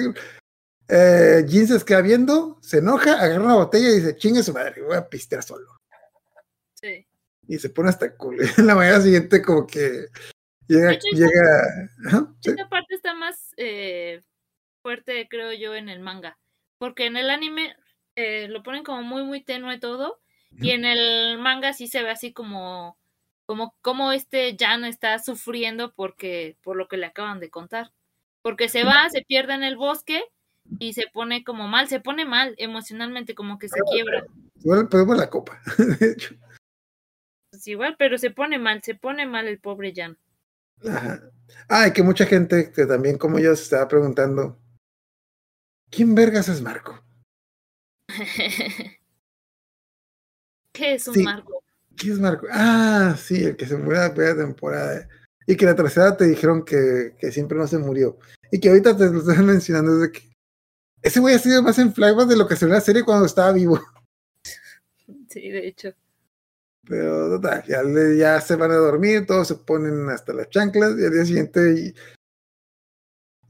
eh, 0.88 1.45
Jin 1.47 1.68
se 1.68 1.84
queda 1.84 2.01
viendo, 2.01 2.58
se 2.62 2.78
enoja, 2.78 3.22
agarra 3.22 3.43
una 3.43 3.56
botella 3.56 3.89
y 3.89 3.95
dice, 3.95 4.16
chingue 4.16 4.43
su 4.43 4.54
madre, 4.54 4.82
voy 4.82 4.95
a 4.95 5.08
pistear 5.08 5.43
solo. 5.43 5.68
Sí. 6.74 7.06
Y 7.47 7.60
se 7.60 7.70
pone 7.70 7.89
hasta 7.89 8.16
culo. 8.16 8.43
En 8.58 8.68
la 8.68 8.76
mañana 8.76 9.01
siguiente 9.01 9.41
como 9.41 9.68
que 9.68 10.08
llega, 10.68 10.93
hecho, 10.93 11.08
llega, 11.14 11.89
sí, 12.41 12.51
Esta 12.51 12.70
parte 12.70 12.95
está 12.95 13.14
más 13.14 13.51
eh, 13.58 14.24
fuerte, 14.84 15.28
creo 15.28 15.52
yo, 15.54 15.74
en 15.74 15.90
el 15.90 16.00
manga. 16.00 16.38
Porque 16.78 17.08
en 17.08 17.18
el 17.18 17.32
anime 17.32 17.76
eh, 18.16 18.48
lo 18.50 18.62
ponen 18.62 18.84
como 18.84 19.02
muy, 19.02 19.24
muy 19.24 19.42
tenue 19.42 19.80
todo. 19.80 20.20
Y 20.60 20.70
en 20.70 20.86
el 20.86 21.40
manga 21.40 21.74
sí 21.74 21.88
se 21.88 22.04
ve 22.04 22.12
así 22.12 22.32
como, 22.32 23.00
como, 23.48 23.76
como 23.82 24.12
este 24.12 24.56
Jan 24.60 24.86
está 24.86 25.18
sufriendo 25.18 25.92
porque, 25.96 26.58
por 26.62 26.76
lo 26.76 26.88
que 26.88 26.98
le 26.98 27.08
acaban 27.08 27.40
de 27.40 27.50
contar. 27.50 27.92
Porque 28.44 28.70
se 28.70 28.84
va, 28.84 29.10
se 29.10 29.24
pierde 29.24 29.56
en 29.56 29.64
el 29.64 29.78
bosque 29.78 30.24
y 30.78 30.94
se 30.94 31.08
pone 31.12 31.44
como 31.44 31.68
mal, 31.68 31.88
se 31.88 32.00
pone 32.00 32.26
mal 32.26 32.54
emocionalmente, 32.60 33.34
como 33.34 33.58
que 33.58 33.68
se 33.68 33.80
quiebra. 33.92 34.26
igual 34.64 34.88
perdemos 34.90 35.18
la 35.18 35.30
copa. 35.30 35.60
De 36.00 36.12
hecho. 36.12 36.36
Pues 37.50 37.68
igual, 37.68 37.96
pero 37.98 38.20
se 38.20 38.30
pone 38.30 38.60
mal, 38.60 38.84
se 38.84 38.94
pone 38.94 39.26
mal 39.26 39.48
el 39.48 39.60
pobre 39.60 39.94
Jan. 39.96 40.18
Ajá. 40.88 41.22
Ah, 41.70 41.88
y 41.88 41.94
que 41.94 42.04
mucha 42.04 42.26
gente 42.26 42.72
que 42.72 42.86
también 42.86 43.18
como 43.18 43.40
yo 43.40 43.56
se 43.56 43.64
estaba 43.64 43.88
preguntando, 43.88 44.60
¿quién 45.94 46.16
vergas 46.16 46.50
es 46.50 46.62
Marco? 46.62 47.00
¿Qué 50.74 50.96
es 50.96 51.08
un 51.08 51.14
Sí. 51.14 51.24
marco? 51.24 51.64
¿Quién 51.96 52.14
es 52.14 52.20
Marco? 52.20 52.48
Ah, 52.52 53.16
sí, 53.18 53.44
el 53.44 53.56
que 53.56 53.68
se 53.68 53.78
murió 53.78 54.02
la 54.02 54.14
primera 54.14 54.36
temporada. 54.36 55.08
Y 55.46 55.56
que 55.56 55.66
la 55.66 55.76
tercera 55.76 56.16
te 56.18 56.26
dijeron 56.26 56.64
que, 56.66 57.16
que 57.20 57.32
siempre 57.32 57.58
no 57.58 57.68
se 57.68 57.78
murió. 57.78 58.18
Y 58.52 58.60
que 58.60 58.70
ahorita 58.70 58.98
te 58.98 59.10
lo 59.10 59.20
están 59.20 59.46
mencionando 59.46 59.98
desde 59.98 60.12
que 60.14 60.34
ese 61.02 61.20
güey 61.20 61.36
ha 61.36 61.39
sido 61.39 61.62
más 61.62 61.78
en 61.80 61.94
flashback 61.94 62.28
de 62.30 62.38
lo 62.38 62.48
que 62.48 62.56
se 62.56 62.66
ve 62.66 62.72
en 62.72 62.76
la 62.76 62.82
serie 62.82 63.04
cuando 63.04 63.26
estaba 63.26 63.52
vivo. 63.52 63.80
Sí, 65.30 65.50
de 65.50 65.68
hecho. 65.68 65.89
Pero 66.88 67.28
total, 67.28 67.64
ya, 67.68 67.82
ya 68.16 68.39
se 68.39 68.56
van 68.56 68.70
a 68.70 68.76
dormir, 68.76 69.26
todos 69.26 69.48
se 69.48 69.56
ponen 69.56 70.08
hasta 70.10 70.32
las 70.32 70.48
chanclas 70.50 70.91
y 70.98 71.06
al 71.06 71.12
día 71.12 71.26
siguiente 71.26 71.94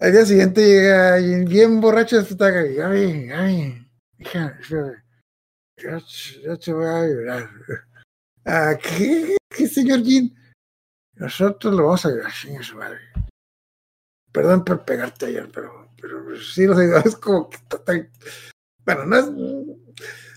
al 0.03 0.11
día 0.11 0.25
siguiente 0.25 0.61
llega 0.65 1.17
y 1.19 1.45
bien 1.45 1.79
borracho 1.79 2.19
está 2.19 2.49
Gaby, 2.49 2.75
Gaby, 2.75 3.25
Gaby, 3.27 3.87
hija, 4.19 4.57
hija, 4.59 5.03
ya, 5.77 6.01
ya 6.43 6.57
te 6.57 6.73
voy 6.73 6.85
a 6.85 7.07
llorar. 7.07 7.49
Ah, 8.45 8.77
¿qué, 8.77 9.37
¿Qué, 9.49 9.67
señor 9.69 10.03
Jin? 10.03 10.35
Nosotros 11.15 11.73
lo 11.73 11.83
vamos 11.85 12.05
a 12.05 12.09
ayudar, 12.09 12.29
señor 12.33 12.65
su 12.65 12.75
madre. 12.75 12.99
Perdón 14.33 14.65
por 14.65 14.83
pegarte 14.83 15.27
ayer, 15.27 15.49
pero, 15.53 15.89
pero 16.01 16.37
sí 16.41 16.63
ayudó. 16.63 16.97
Es 17.05 17.15
como 17.15 17.49
que 17.49 17.55
está 17.55 17.81
tan- 17.81 18.09
Bueno, 18.85 19.05
no 19.05 19.15
es. 19.15 19.25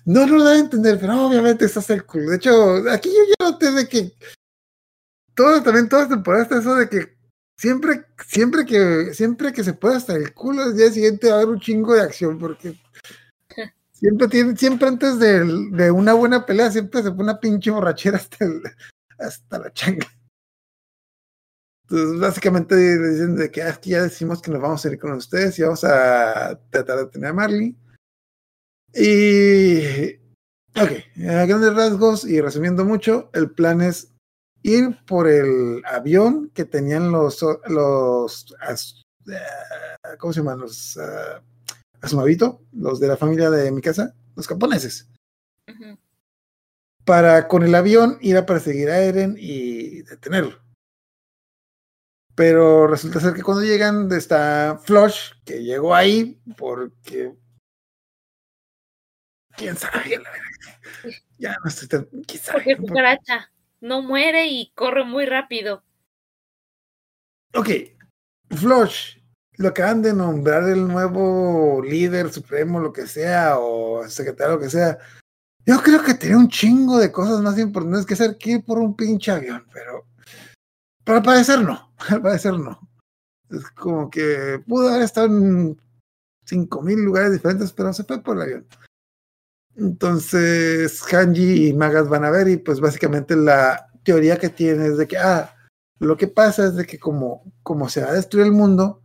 No 0.05 0.25
nos 0.25 0.45
da 0.45 0.53
a 0.53 0.59
entender, 0.61 0.99
pero 1.01 1.27
obviamente 1.27 1.65
estás 1.65 1.91
el 1.91 2.07
culo. 2.07 2.31
De 2.31 2.37
hecho, 2.37 2.77
aquí 2.93 3.09
yo 3.09 3.25
ya 3.41 3.51
noté 3.51 3.73
de 3.73 3.89
que. 3.89 4.13
Todo, 5.35 5.61
también 5.65 5.89
todas 5.89 6.09
las 6.09 6.17
temporadas 6.17 6.45
está 6.47 6.61
eso 6.61 6.77
de 6.77 6.89
que 6.89 7.16
siempre, 7.57 8.05
siempre 8.27 8.65
que, 8.65 9.15
siempre 9.15 9.53
que 9.53 9.65
se 9.65 9.75
pueda 9.75 9.97
hasta 9.97 10.15
el 10.15 10.33
culo, 10.35 10.65
el 10.65 10.77
día 10.77 10.91
siguiente 10.91 11.29
va 11.29 11.35
a 11.35 11.37
haber 11.39 11.55
un 11.55 11.61
chingo 11.61 11.95
de 11.95 12.03
acción, 12.03 12.39
porque 12.39 12.79
siempre 13.93 14.29
tiene, 14.29 14.57
siempre 14.57 14.89
antes 14.89 15.19
de, 15.19 15.45
de 15.73 15.91
una 15.91 16.15
buena 16.15 16.47
pelea, 16.47 16.71
siempre 16.71 17.03
se 17.03 17.11
pone 17.11 17.25
una 17.25 17.41
pinche 17.41 17.71
borrachera 17.71 18.19
hasta 18.19 18.45
el, 18.45 18.63
hasta 19.19 19.59
la 19.59 19.73
changa. 19.73 20.07
Entonces, 21.89 22.21
básicamente 22.21 22.75
le 22.75 23.09
dicen 23.11 23.37
de 23.37 23.51
que 23.51 23.63
"Ah, 23.63 23.79
que 23.81 23.91
ya 23.91 24.03
decimos 24.03 24.43
que 24.43 24.51
nos 24.51 24.61
vamos 24.61 24.85
a 24.85 24.89
ir 24.89 24.99
con 24.99 25.13
ustedes 25.13 25.57
y 25.59 25.63
vamos 25.63 25.85
a 25.85 26.59
tratar 26.71 26.99
de 26.99 27.07
tener 27.07 27.31
a 27.31 27.33
Marley. 27.33 27.77
Y. 28.93 30.17
Ok, 30.75 30.91
a 31.29 31.47
grandes 31.47 31.75
rasgos 31.75 32.25
y 32.25 32.41
resumiendo 32.41 32.85
mucho, 32.85 33.31
el 33.35 33.51
plan 33.51 33.81
es 33.81 34.13
ir 34.67 34.99
por 35.07 35.29
el 35.29 35.83
avión 35.85 36.51
que 36.55 36.65
tenían 36.65 37.11
los. 37.11 37.45
los 37.69 38.55
eh, 39.29 40.17
¿Cómo 40.19 40.33
se 40.33 40.41
llaman? 40.41 40.61
Los. 40.61 40.97
Uh, 40.97 41.41
Asumabito, 42.01 42.61
los 42.73 43.01
de 43.01 43.09
la 43.09 43.17
familia 43.17 43.51
de 43.51 43.73
mi 43.73 43.81
casa, 43.81 44.15
los 44.37 44.47
japoneses 44.47 45.09
para 47.07 47.47
con 47.47 47.63
el 47.63 47.75
avión 47.75 48.19
ir 48.21 48.37
a 48.37 48.45
perseguir 48.45 48.91
a 48.91 48.99
Eren 48.99 49.37
y 49.39 50.03
detenerlo. 50.03 50.61
Pero 52.35 52.87
resulta 52.87 53.21
ser 53.21 53.33
que 53.33 53.43
cuando 53.43 53.63
llegan 53.63 54.13
está 54.13 54.79
Flush, 54.83 55.31
que 55.45 55.63
llegó 55.63 55.95
ahí 55.95 56.43
porque. 56.59 57.35
¿Quién 59.57 59.77
sabe? 59.77 60.21
Ya 61.39 61.57
no 61.63 61.71
estoy 61.71 61.89
tan. 61.89 62.05
¿Quién 62.27 62.43
sabe? 62.43 62.59
Porque 62.59 62.77
cucaracha 62.77 63.51
no 63.87 64.03
muere 64.03 64.49
y 64.49 64.73
corre 64.75 65.05
muy 65.05 65.27
rápido. 65.27 65.83
Ok, 67.55 67.69
Flush, 68.51 69.19
lo 69.59 69.69
acaban 69.69 70.03
de 70.03 70.13
nombrar 70.13 70.69
el 70.69 70.87
nuevo 70.87 71.83
líder 71.83 72.33
supremo, 72.33 72.81
lo 72.81 72.93
que 72.93 73.07
sea, 73.07 73.59
o 73.59 74.07
secretario, 74.09 74.57
lo 74.57 74.61
que 74.61 74.71
sea. 74.71 74.99
Yo 75.65 75.81
creo 75.83 76.03
que 76.03 76.15
tenía 76.15 76.37
un 76.37 76.49
chingo 76.49 76.99
de 76.99 77.11
cosas 77.11 77.41
más 77.41 77.59
importantes 77.59 78.05
que 78.05 78.15
hacer 78.15 78.37
que 78.39 78.53
ir 78.53 78.65
por 78.65 78.79
un 78.79 78.95
pinche 78.95 79.31
avión, 79.31 79.65
pero. 79.73 80.07
Pero 81.05 81.19
al 81.19 81.25
parecer 81.25 81.61
no, 81.61 81.95
al 82.09 82.21
parecer 82.21 82.55
no. 82.55 82.79
Es 83.51 83.71
como 83.71 84.11
que 84.11 84.61
pudo 84.67 84.89
haber 84.89 85.03
estado 85.03 85.29
en 85.29 85.81
cinco 86.45 86.83
mil 86.83 86.99
lugares 86.99 87.33
diferentes, 87.33 87.73
pero 87.73 87.93
se 87.93 88.05
fue 88.05 88.21
por 88.21 88.37
el 88.37 88.43
avión. 88.43 88.67
Entonces, 89.77 91.03
Hanji 91.03 91.69
y 91.69 91.73
Magas 91.75 92.09
van 92.09 92.25
a 92.25 92.31
ver, 92.31 92.49
y 92.49 92.57
pues 92.57 92.81
básicamente 92.81 93.37
la 93.37 93.89
teoría 94.03 94.39
que 94.39 94.49
tiene 94.49 94.87
es 94.87 94.97
de 94.97 95.07
que, 95.07 95.19
ah, 95.19 95.55
lo 95.99 96.17
que 96.17 96.29
pasa 96.29 96.67
es 96.67 96.77
de 96.77 96.87
que 96.87 96.99
como, 96.99 97.43
como 97.63 97.89
se 97.89 98.03
va 98.03 98.09
a 98.09 98.15
destruir 98.15 98.47
el 98.47 98.53
mundo, 98.53 99.03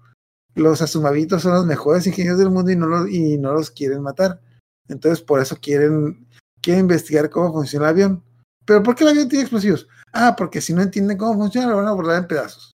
los 0.56 0.82
asumabitos 0.82 1.42
son 1.42 1.54
los 1.54 1.66
mejores 1.66 2.08
ingenieros 2.08 2.40
del 2.40 2.52
mundo 2.52 2.72
y 2.72 2.76
no, 2.76 2.88
los, 2.88 3.10
y 3.10 3.38
no 3.38 3.54
los 3.54 3.72
quieren 3.72 4.02
matar. 4.02 4.42
Entonces, 4.88 5.22
por 5.22 5.42
eso 5.42 5.58
quieren, 5.62 6.28
quieren 6.62 6.82
investigar 6.82 7.30
cómo 7.30 7.54
funciona 7.54 7.86
el 7.86 7.92
avión. 7.92 8.24
¿Pero 8.66 8.84
por 8.84 8.96
qué 8.96 9.04
el 9.04 9.12
avión 9.12 9.30
tiene 9.30 9.44
explosivos? 9.44 9.88
Ah, 10.14 10.36
porque 10.38 10.62
si 10.62 10.74
no 10.74 10.82
entienden 10.82 11.18
cómo 11.18 11.36
funciona, 11.36 11.68
lo 11.68 11.78
van 11.78 11.88
a 11.88 11.94
volar 11.94 12.18
en 12.18 12.28
pedazos. 12.28 12.72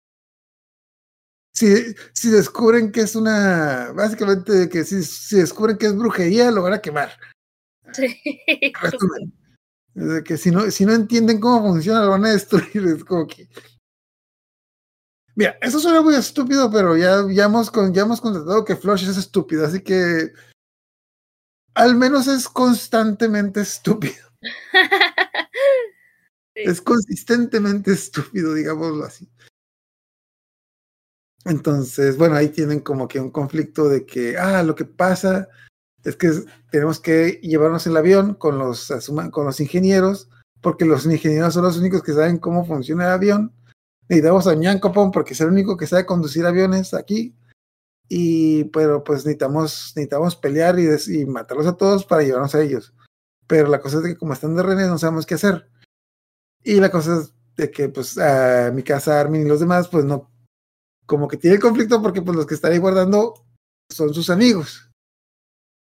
Si, 1.57 1.95
si 2.13 2.31
descubren 2.31 2.91
que 2.91 3.03
es 3.03 3.15
una, 3.15 3.93
básicamente, 3.95 4.69
que 4.69 4.85
si, 4.85 5.05
si 5.05 5.37
descubren 5.37 5.79
que 5.79 5.87
es 5.87 5.97
brujería, 5.97 6.51
lo 6.51 6.63
van 6.63 6.73
a 6.73 6.81
quemar. 6.81 7.11
Sí. 7.95 8.21
Resumen. 8.81 9.33
Es 9.95 10.09
de 10.09 10.25
que 10.25 10.37
si 10.37 10.51
no, 10.51 10.71
si 10.71 10.85
no 10.85 10.93
entienden 10.93 11.41
cómo 11.41 11.69
funciona, 11.69 12.05
lo 12.05 12.11
van 12.11 12.25
a 12.25 12.33
destruir. 12.33 12.85
Es 12.89 13.05
como 13.05 13.27
que. 13.27 13.49
Mira, 15.37 15.57
eso 15.61 15.81
suena 15.81 16.01
muy 16.01 16.15
estúpido, 16.15 16.71
pero 16.71 16.97
ya, 16.97 17.25
ya, 17.31 17.45
hemos, 17.45 17.71
ya 17.93 18.03
hemos 18.03 18.21
contratado 18.21 18.65
que 18.65 18.77
Flush 18.77 19.09
es 19.09 19.17
estúpido, 19.17 19.67
así 19.67 19.81
que. 19.81 20.33
Al 21.75 21.97
menos 21.97 22.29
es 22.29 22.49
constantemente 22.49 23.61
estúpido. 23.61 24.15
Sí. 26.57 26.63
Es 26.67 26.81
consistentemente 26.81 27.91
estúpido, 27.91 28.55
digámoslo 28.55 29.03
así. 29.03 29.29
Entonces, 31.45 32.17
bueno, 32.17 32.37
ahí 32.37 32.49
tienen 32.49 32.79
como 32.79 33.09
que 33.09 33.19
un 33.19 33.33
conflicto 33.33 33.89
de 33.89 34.07
que, 34.07 34.39
ah, 34.39 34.63
lo 34.63 34.77
que 34.77 34.85
pasa 34.85 35.49
es 36.05 36.17
que 36.17 36.31
tenemos 36.71 37.01
que 37.01 37.41
llevarnos 37.43 37.87
el 37.87 37.97
avión 37.97 38.35
con 38.35 38.59
los, 38.59 38.93
con 39.31 39.47
los 39.47 39.61
ingenieros, 39.61 40.29
porque 40.61 40.85
los 40.85 41.07
ingenieros 41.07 41.55
son 41.55 41.65
los 41.65 41.79
únicos 41.79 42.03
que 42.03 42.13
saben 42.13 42.39
cómo 42.39 42.65
funciona 42.67 43.05
el 43.05 43.13
avión. 43.13 43.53
Necesitamos 44.09 44.47
a 44.47 44.55
Ñancopón 44.55 45.11
porque 45.11 45.33
es 45.33 45.41
el 45.41 45.49
único 45.49 45.77
que 45.77 45.87
sabe 45.87 46.07
conducir 46.07 46.45
aviones 46.45 46.95
aquí. 46.95 47.35
Y, 48.07 48.65
pero 48.65 49.03
pues 49.03 49.25
necesitamos, 49.25 49.93
necesitamos 49.97 50.37
pelear 50.37 50.79
y, 50.79 50.89
y 51.09 51.25
matarlos 51.25 51.67
a 51.67 51.77
todos 51.77 52.05
para 52.05 52.23
llevarnos 52.23 52.55
a 52.55 52.63
ellos. 52.63 52.95
Pero 53.47 53.69
la 53.69 53.81
cosa 53.81 53.99
es 53.99 54.05
que 54.05 54.17
como 54.17 54.35
están 54.35 54.55
de 54.57 54.63
renes 54.63 54.89
no 54.89 54.99
sabemos 54.99 55.25
qué 55.25 55.35
hacer. 55.35 55.71
Y 56.63 56.81
la 56.81 56.91
cosa 56.91 57.21
es 57.21 57.35
de 57.57 57.71
que 57.71 57.89
pues 57.89 58.19
a 58.19 58.71
mi 58.73 58.83
casa, 58.83 59.21
Armin 59.21 59.43
y 59.43 59.49
los 59.49 59.61
demás, 59.61 59.89
pues 59.89 60.05
no, 60.05 60.31
como 61.07 61.29
que 61.29 61.37
tiene 61.37 61.59
conflicto 61.59 62.03
porque 62.03 62.23
pues 62.23 62.37
los 62.37 62.47
que 62.47 62.55
están 62.55 62.73
ahí 62.73 62.79
guardando 62.79 63.35
son 63.91 64.13
sus 64.13 64.31
amigos. 64.31 64.84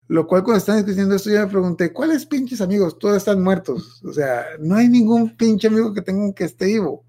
Lo 0.09 0.27
cual 0.27 0.43
cuando 0.45 0.59
están 0.59 0.77
discutiendo 0.77 1.15
esto 1.15 1.31
yo 1.31 1.41
me 1.41 1.47
pregunté, 1.47 1.93
¿cuáles 1.93 2.27
pinches 2.27 2.61
amigos? 2.61 2.99
Todos 2.99 3.17
están 3.17 3.43
muertos. 3.43 4.03
O 4.05 4.13
sea, 4.13 4.45
no 4.61 4.77
hay 4.77 4.89
ningún 4.89 5.35
pinche 5.37 5.69
amigo 5.69 5.95
que 5.95 6.03
tengan 6.03 6.35
que 6.35 6.45
esté 6.45 6.67
vivo. 6.67 7.07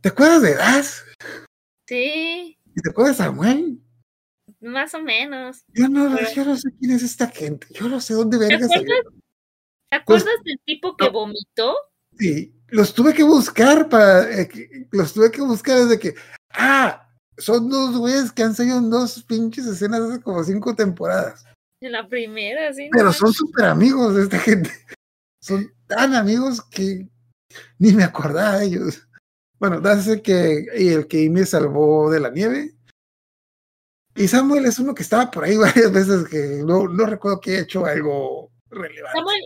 ¿Te 0.00 0.08
acuerdas 0.10 0.42
de 0.42 0.54
Das? 0.54 1.04
Sí, 1.88 2.58
¿Y 2.74 2.80
te 2.82 2.90
acuerdas 2.90 3.18
de 3.18 3.24
Samuel? 3.24 3.78
más 4.60 4.94
o 4.94 5.00
menos. 5.02 5.64
Yo 5.74 5.88
no, 5.88 6.14
Pero- 6.14 6.30
yo 6.34 6.44
no 6.44 6.56
sé 6.56 6.68
quién 6.78 6.92
es 6.92 7.02
esta 7.02 7.28
gente. 7.28 7.66
Yo 7.70 7.88
no 7.88 8.00
sé 8.00 8.14
dónde 8.14 8.38
¿Te 8.38 8.44
verga 8.46 8.66
acuerdas, 8.66 8.86
salió. 8.86 9.20
¿te 9.90 9.96
acuerdas 9.96 10.34
del 10.44 10.60
tipo 10.64 10.96
que 10.96 11.08
vomitó? 11.08 11.74
Sí, 12.18 12.54
los 12.68 12.94
tuve 12.94 13.12
que 13.14 13.24
buscar 13.24 13.88
para. 13.88 14.30
eh, 14.40 14.48
los 14.92 15.12
tuve 15.14 15.30
que 15.32 15.40
buscar 15.40 15.78
desde 15.80 15.98
que. 15.98 16.14
Ah, 16.50 17.01
son 17.38 17.68
dos 17.68 17.96
güeyes 17.96 18.32
que 18.32 18.42
han 18.42 18.54
salido 18.54 18.78
en 18.78 18.90
dos 18.90 19.22
pinches 19.24 19.66
escenas 19.66 20.00
hace 20.00 20.20
como 20.20 20.42
cinco 20.44 20.74
temporadas. 20.74 21.44
En 21.80 21.92
la 21.92 22.06
primera, 22.06 22.72
sí. 22.72 22.88
Pero 22.92 23.12
son 23.12 23.32
súper 23.32 23.66
amigos 23.66 24.14
de 24.14 24.22
esta 24.24 24.38
gente. 24.38 24.70
Son 25.40 25.68
tan 25.88 26.14
amigos 26.14 26.62
que 26.62 27.08
ni 27.80 27.92
me 27.92 28.04
acordaba 28.04 28.58
de 28.58 28.66
ellos. 28.66 29.08
Bueno, 29.58 29.82
el 29.84 30.22
que, 30.22 30.66
y 30.76 30.90
el 30.90 31.08
que 31.08 31.28
me 31.30 31.44
salvó 31.44 32.12
de 32.12 32.20
la 32.20 32.30
nieve. 32.30 32.76
Y 34.14 34.28
Samuel 34.28 34.66
es 34.66 34.78
uno 34.78 34.94
que 34.94 35.02
estaba 35.02 35.32
por 35.32 35.42
ahí 35.42 35.56
varias 35.58 35.92
veces 35.92 36.28
que 36.28 36.62
no, 36.64 36.86
no 36.86 37.06
recuerdo 37.06 37.40
que 37.40 37.56
he 37.56 37.60
hecho 37.62 37.84
algo 37.84 38.52
relevante. 38.70 39.18
Samuel, 39.18 39.40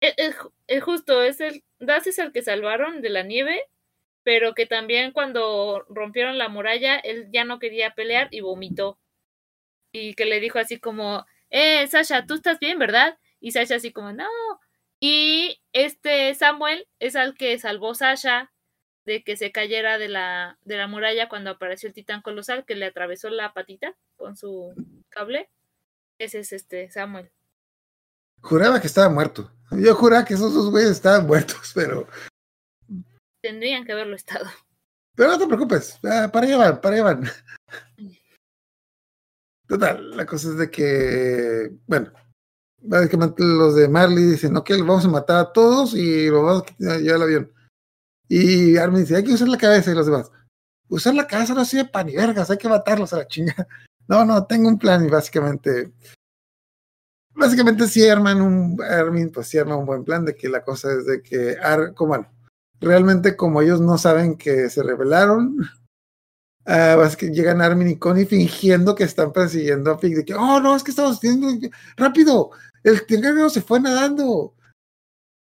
es, 0.00 0.14
es 0.18 0.36
es 0.70 0.84
justo, 0.84 1.20
es 1.20 1.40
el, 1.40 1.64
Das 1.80 2.06
es 2.06 2.18
el 2.20 2.30
que 2.30 2.42
salvaron 2.42 3.02
de 3.02 3.10
la 3.10 3.24
nieve, 3.24 3.64
pero 4.22 4.54
que 4.54 4.66
también 4.66 5.12
cuando 5.12 5.84
rompieron 5.88 6.38
la 6.38 6.48
muralla, 6.48 6.96
él 6.96 7.28
ya 7.32 7.44
no 7.44 7.58
quería 7.58 7.94
pelear 7.94 8.28
y 8.30 8.40
vomitó. 8.40 8.98
Y 9.92 10.14
que 10.14 10.24
le 10.24 10.40
dijo 10.40 10.58
así 10.58 10.78
como, 10.78 11.26
eh, 11.50 11.86
Sasha, 11.88 12.26
tú 12.26 12.34
estás 12.34 12.58
bien, 12.58 12.78
¿verdad? 12.78 13.18
Y 13.40 13.52
Sasha 13.52 13.76
así 13.76 13.92
como, 13.92 14.12
no. 14.12 14.28
Y 15.00 15.60
este 15.72 16.34
Samuel 16.34 16.86
es 16.98 17.16
al 17.16 17.34
que 17.34 17.58
salvó 17.58 17.94
Sasha 17.94 18.52
de 19.06 19.24
que 19.24 19.36
se 19.36 19.50
cayera 19.50 19.98
de 19.98 20.08
la, 20.08 20.58
de 20.62 20.76
la 20.76 20.86
muralla 20.86 21.28
cuando 21.28 21.50
apareció 21.50 21.88
el 21.88 21.94
titán 21.94 22.22
colosal 22.22 22.64
que 22.66 22.76
le 22.76 22.86
atravesó 22.86 23.30
la 23.30 23.52
patita 23.54 23.96
con 24.16 24.36
su 24.36 24.74
cable. 25.08 25.48
Ese 26.18 26.40
es 26.40 26.52
este 26.52 26.90
Samuel. 26.90 27.30
Juraba 28.42 28.80
que 28.80 28.86
estaba 28.86 29.08
muerto. 29.08 29.50
Yo 29.72 29.94
juraba 29.94 30.24
que 30.24 30.34
esos 30.34 30.52
dos 30.52 30.70
güeyes 30.70 30.90
estaban 30.90 31.26
muertos, 31.26 31.72
pero. 31.74 32.06
Tendrían 33.40 33.84
que 33.84 33.92
haberlo 33.92 34.16
estado. 34.16 34.46
Pero 35.14 35.30
no 35.30 35.38
te 35.38 35.46
preocupes, 35.46 35.98
para 36.00 36.26
allá 36.26 36.56
van, 36.56 36.80
para 36.80 36.94
allá 36.94 37.04
van. 37.04 37.24
Total, 39.66 40.16
la 40.16 40.26
cosa 40.26 40.48
es 40.48 40.56
de 40.56 40.70
que, 40.70 41.70
bueno, 41.86 42.10
básicamente 42.80 43.42
los 43.44 43.76
de 43.76 43.88
Marley 43.88 44.24
dicen, 44.24 44.56
ok, 44.56 44.70
los 44.70 44.86
vamos 44.86 45.04
a 45.04 45.08
matar 45.08 45.36
a 45.38 45.52
todos 45.52 45.94
y 45.94 46.28
los 46.28 46.42
vamos 46.42 46.64
a 46.80 46.98
llevar 46.98 47.16
al 47.16 47.22
avión. 47.22 47.52
Y 48.28 48.76
Armin 48.76 49.02
dice, 49.02 49.16
hay 49.16 49.24
que 49.24 49.32
usar 49.32 49.48
la 49.48 49.58
cabeza 49.58 49.90
y 49.90 49.94
los 49.94 50.06
demás. 50.06 50.30
Usar 50.88 51.14
la 51.14 51.26
cabeza 51.26 51.54
no 51.54 51.64
sirve 51.64 51.88
para 51.88 52.04
ni 52.04 52.16
vergas, 52.16 52.50
hay 52.50 52.58
que 52.58 52.68
matarlos 52.68 53.12
a 53.12 53.18
la 53.18 53.26
chinga. 53.26 53.54
No, 54.08 54.24
no, 54.24 54.44
tengo 54.44 54.68
un 54.68 54.76
plan 54.76 55.06
y 55.06 55.08
básicamente, 55.08 55.92
básicamente 57.32 57.86
sí 57.86 58.08
arman 58.08 58.40
un, 58.40 58.82
Armin 58.82 59.30
pues 59.30 59.46
sí 59.46 59.56
arma 59.56 59.76
un 59.76 59.86
buen 59.86 60.02
plan 60.02 60.24
de 60.24 60.34
que 60.34 60.48
la 60.48 60.64
cosa 60.64 60.92
es 60.92 61.06
de 61.06 61.22
que, 61.22 61.56
Ar, 61.62 61.94
como 61.94 62.08
bueno, 62.08 62.32
realmente 62.80 63.36
como 63.36 63.62
ellos 63.62 63.80
no 63.80 63.98
saben 63.98 64.36
que 64.36 64.70
se 64.70 64.82
rebelaron, 64.82 65.56
que 67.18 67.30
llegan 67.30 67.60
Armin 67.60 67.88
y 67.88 67.98
Connie 67.98 68.26
fingiendo 68.26 68.94
que 68.94 69.04
están 69.04 69.32
persiguiendo 69.32 69.90
a 69.90 69.98
Pig, 69.98 70.16
de 70.16 70.24
que, 70.24 70.34
oh, 70.34 70.60
no, 70.60 70.76
es 70.76 70.82
que 70.82 70.90
estamos 70.90 71.20
rápido, 71.96 72.50
el 72.82 73.02
encargado 73.08 73.50
se 73.50 73.62
fue 73.62 73.80
nadando, 73.80 74.54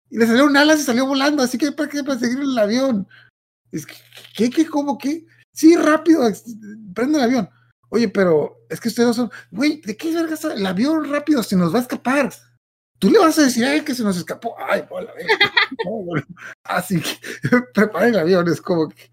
y 0.09 0.17
le 0.17 0.27
salieron 0.27 0.57
alas 0.57 0.81
y 0.81 0.83
salió 0.83 1.05
volando, 1.05 1.41
así 1.41 1.57
que 1.57 1.71
para 1.71 1.89
qué 1.89 2.03
perseguir 2.03 2.39
el 2.39 2.57
avión. 2.57 3.07
Es 3.71 3.85
que, 3.85 3.95
¿qué, 4.35 4.49
qué, 4.49 4.67
cómo, 4.67 4.97
qué? 4.97 5.25
Sí, 5.53 5.77
rápido, 5.77 6.23
prende 6.93 7.17
el 7.17 7.23
avión. 7.23 7.49
Oye, 7.89 8.09
pero 8.09 8.57
es 8.69 8.79
que 8.81 8.89
ustedes 8.89 9.07
no 9.07 9.13
son, 9.13 9.31
güey, 9.51 9.79
¿de 9.81 9.95
qué 9.95 10.13
vergas 10.13 10.43
el 10.43 10.65
avión 10.65 11.09
rápido 11.09 11.41
se 11.43 11.55
nos 11.55 11.73
va 11.73 11.79
a 11.79 11.81
escapar? 11.81 12.31
Tú 13.01 13.09
le 13.09 13.17
vas 13.17 13.35
a 13.39 13.41
decir 13.41 13.65
a 13.65 13.73
él 13.73 13.83
que 13.83 13.95
se 13.95 14.03
nos 14.03 14.15
escapó. 14.15 14.55
Ay, 14.59 14.85
bola, 14.87 15.11
verga. 15.13 15.33
No, 15.85 15.91
bueno. 16.03 16.27
Así 16.63 17.01
que 17.01 17.17
prepara 17.73 18.07
el 18.07 18.19
avión, 18.19 18.47
es 18.47 18.61
como 18.61 18.89
que. 18.89 19.11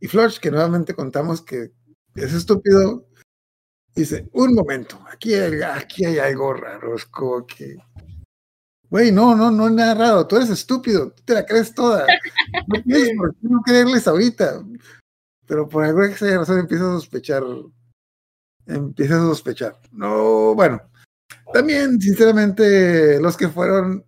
Y 0.00 0.08
Flush, 0.08 0.38
que 0.38 0.50
nuevamente 0.50 0.94
contamos 0.94 1.42
que 1.42 1.72
es 2.14 2.32
estúpido, 2.32 3.06
dice: 3.94 4.30
Un 4.32 4.54
momento, 4.54 4.98
aquí 5.12 5.34
hay, 5.34 5.60
aquí 5.60 6.06
hay 6.06 6.18
algo 6.18 6.54
raro. 6.54 6.94
Es 6.96 7.04
como 7.04 7.46
que. 7.46 7.76
Güey, 8.88 9.12
no, 9.12 9.36
no, 9.36 9.50
no 9.50 9.66
es 9.66 9.74
nada 9.74 9.94
raro. 9.94 10.26
Tú 10.26 10.36
eres 10.36 10.48
estúpido, 10.48 11.12
tú 11.12 11.22
te 11.22 11.34
la 11.34 11.44
crees 11.44 11.74
toda. 11.74 12.06
No 12.68 12.82
tienes 12.82 13.10
por 13.18 13.34
qué 13.34 13.48
no 13.50 13.60
creerles 13.60 14.08
ahorita. 14.08 14.64
Pero 15.46 15.68
por 15.68 15.84
alguna 15.84 16.08
razón 16.08 16.58
empieza 16.58 16.84
a 16.84 16.94
sospechar. 16.94 17.44
Empieza 18.64 19.16
a 19.16 19.26
sospechar. 19.26 19.78
No, 19.92 20.54
bueno. 20.54 20.89
También, 21.52 22.00
sinceramente, 22.00 23.20
los 23.20 23.36
que 23.36 23.48
fueron. 23.48 24.04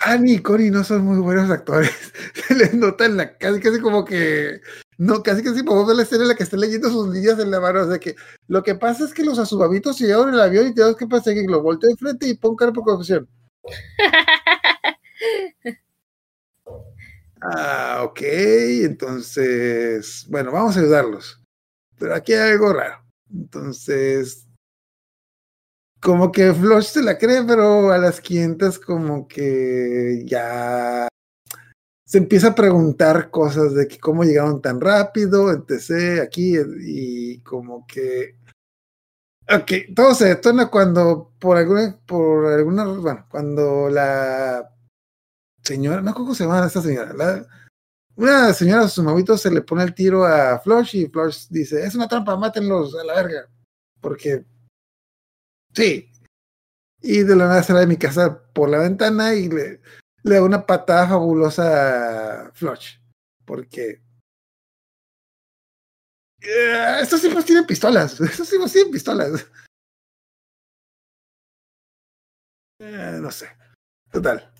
Annie 0.00 0.34
y 0.34 0.38
Connie 0.40 0.70
no 0.70 0.82
son 0.84 1.04
muy 1.04 1.18
buenos 1.18 1.50
actores. 1.50 1.90
Se 2.46 2.54
les 2.54 2.74
nota 2.74 3.04
en 3.06 3.16
la 3.16 3.36
casi, 3.36 3.60
casi 3.60 3.80
como 3.80 4.04
que. 4.04 4.60
No, 4.98 5.22
casi 5.22 5.42
casi 5.42 5.62
podemos 5.62 5.86
ver 5.88 5.96
la 5.96 6.02
escena 6.02 6.22
en 6.22 6.28
la 6.28 6.34
que 6.34 6.44
está 6.44 6.56
leyendo 6.56 6.88
sus 6.90 7.08
líneas 7.08 7.38
en 7.38 7.50
la 7.50 7.60
mano. 7.60 7.82
O 7.82 7.88
sea 7.88 7.98
que 7.98 8.14
lo 8.48 8.62
que 8.62 8.74
pasa 8.74 9.04
es 9.04 9.12
que 9.12 9.24
los 9.24 9.38
asubabitos 9.38 9.98
llegaron 9.98 10.28
en 10.28 10.34
el 10.34 10.40
avión 10.40 10.68
y 10.68 10.74
tenemos 10.74 10.96
que 10.96 11.06
perseguirlo. 11.06 11.62
Voltea 11.62 11.90
de 11.90 11.96
frente 11.96 12.28
y 12.28 12.34
pon 12.34 12.56
cara 12.56 12.72
por 12.72 12.84
confusión. 12.84 13.28
Ah, 17.44 18.02
ok. 18.04 18.20
Entonces, 18.84 20.26
bueno, 20.28 20.52
vamos 20.52 20.76
a 20.76 20.80
ayudarlos. 20.80 21.40
Pero 21.98 22.14
aquí 22.14 22.32
hay 22.34 22.52
algo 22.52 22.72
raro. 22.72 23.04
Entonces, 23.32 24.46
como 26.02 26.32
que 26.32 26.52
Flush 26.52 26.86
se 26.86 27.02
la 27.02 27.16
cree, 27.18 27.42
pero 27.44 27.92
a 27.92 27.98
las 27.98 28.20
500 28.20 28.78
como 28.78 29.28
que 29.28 30.24
ya 30.26 31.08
se 32.04 32.18
empieza 32.18 32.48
a 32.48 32.54
preguntar 32.54 33.30
cosas 33.30 33.74
de 33.74 33.88
que 33.88 33.98
cómo 33.98 34.24
llegaron 34.24 34.60
tan 34.60 34.80
rápido, 34.80 35.50
etc. 35.50 36.20
aquí 36.22 36.56
y 36.80 37.40
como 37.40 37.86
que 37.86 38.36
Ok, 39.50 39.94
todo 39.94 40.14
se 40.14 40.26
detona 40.26 40.68
cuando 40.70 41.32
por 41.38 41.56
alguna, 41.58 41.98
por 42.06 42.46
alguna, 42.46 42.84
bueno, 42.84 43.26
cuando 43.28 43.88
la 43.90 44.70
señora, 45.62 46.00
no, 46.00 46.14
¿cómo 46.14 46.34
se 46.34 46.44
llama 46.44 46.64
esta 46.66 46.80
señora? 46.80 47.12
La, 47.12 47.46
una 48.16 48.52
señora 48.54 48.88
sus 48.88 49.04
maguitos 49.04 49.42
se 49.42 49.50
le 49.50 49.62
pone 49.62 49.82
el 49.82 49.94
tiro 49.94 50.24
a 50.24 50.58
Flush 50.60 50.96
y 50.96 51.06
Flush 51.08 51.48
dice, 51.50 51.84
es 51.84 51.94
una 51.94 52.08
trampa, 52.08 52.36
mátenlos 52.36 52.94
a 52.96 53.04
la 53.04 53.14
verga. 53.14 53.48
Porque, 54.00 54.44
sí. 55.74 56.08
Y 57.00 57.22
de 57.24 57.34
la 57.36 57.48
nada 57.48 57.62
sale 57.62 57.80
de 57.80 57.86
mi 57.86 57.96
casa 57.96 58.42
por 58.52 58.68
la 58.68 58.78
ventana 58.78 59.34
y 59.34 59.48
le, 59.48 59.80
le 60.22 60.34
da 60.36 60.42
una 60.44 60.66
patada 60.66 61.08
fabulosa 61.08 62.46
a 62.48 62.52
Flush. 62.52 62.98
Porque... 63.44 64.00
eh, 66.40 66.98
estos 67.00 67.20
tipos 67.22 67.44
tienen 67.44 67.66
pistolas. 67.66 68.20
Estos 68.20 68.48
tipos 68.50 68.72
tienen 68.72 68.92
pistolas. 68.92 69.46
Eh, 72.78 73.18
no 73.20 73.30
sé. 73.30 73.48
Total. 74.10 74.52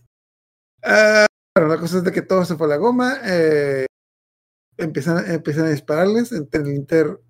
Ah, 0.83 1.27
bueno, 1.57 1.69
la 1.75 1.81
cosa 1.81 1.99
es 1.99 2.05
de 2.05 2.13
que 2.13 2.23
todo 2.23 2.45
se 2.45 2.57
fue 2.57 2.67
a 2.67 2.71
la 2.71 2.77
goma. 2.77 3.19
eh, 3.25 3.87
empiezan, 4.77 5.31
empiezan 5.31 5.67
a 5.67 5.71
dispararles. 5.71 6.33
En 6.33 6.49
el 6.53 6.69
Inter. 6.69 7.21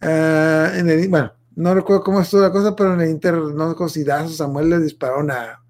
ah, 0.00 0.72
en 0.74 0.88
el, 0.90 1.08
bueno, 1.08 1.34
no 1.56 1.74
recuerdo 1.74 2.02
cómo 2.02 2.20
estuvo 2.20 2.40
la 2.40 2.52
cosa, 2.52 2.74
pero 2.74 2.94
en 2.94 3.00
el 3.00 3.10
Inter, 3.10 3.34
no 3.34 3.68
recuerdo 3.68 3.88
si 3.88 4.04
Daz 4.04 4.30
o 4.30 4.34
Samuel 4.34 4.70
le 4.70 4.78
dispararon 4.80 5.30
a. 5.30 5.62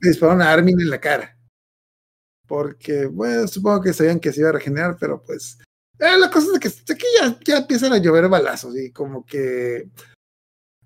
Le 0.00 0.10
dispararon 0.10 0.42
a 0.42 0.52
Armin 0.52 0.80
en 0.80 0.90
la 0.90 1.00
cara. 1.00 1.38
Porque, 2.46 3.06
bueno, 3.06 3.46
supongo 3.48 3.82
que 3.82 3.92
sabían 3.92 4.20
que 4.20 4.32
se 4.32 4.40
iba 4.40 4.50
a 4.50 4.52
regenerar, 4.52 4.96
pero 4.98 5.22
pues. 5.22 5.58
eh, 5.98 6.18
la 6.18 6.30
cosa 6.30 6.48
es 6.54 6.60
que, 6.60 6.94
que 6.94 7.06
ya, 7.20 7.38
ya 7.44 7.58
empiezan 7.58 7.92
a 7.92 7.98
llover 7.98 8.28
balazos 8.28 8.76
y 8.76 8.92
como 8.92 9.24
que. 9.24 9.88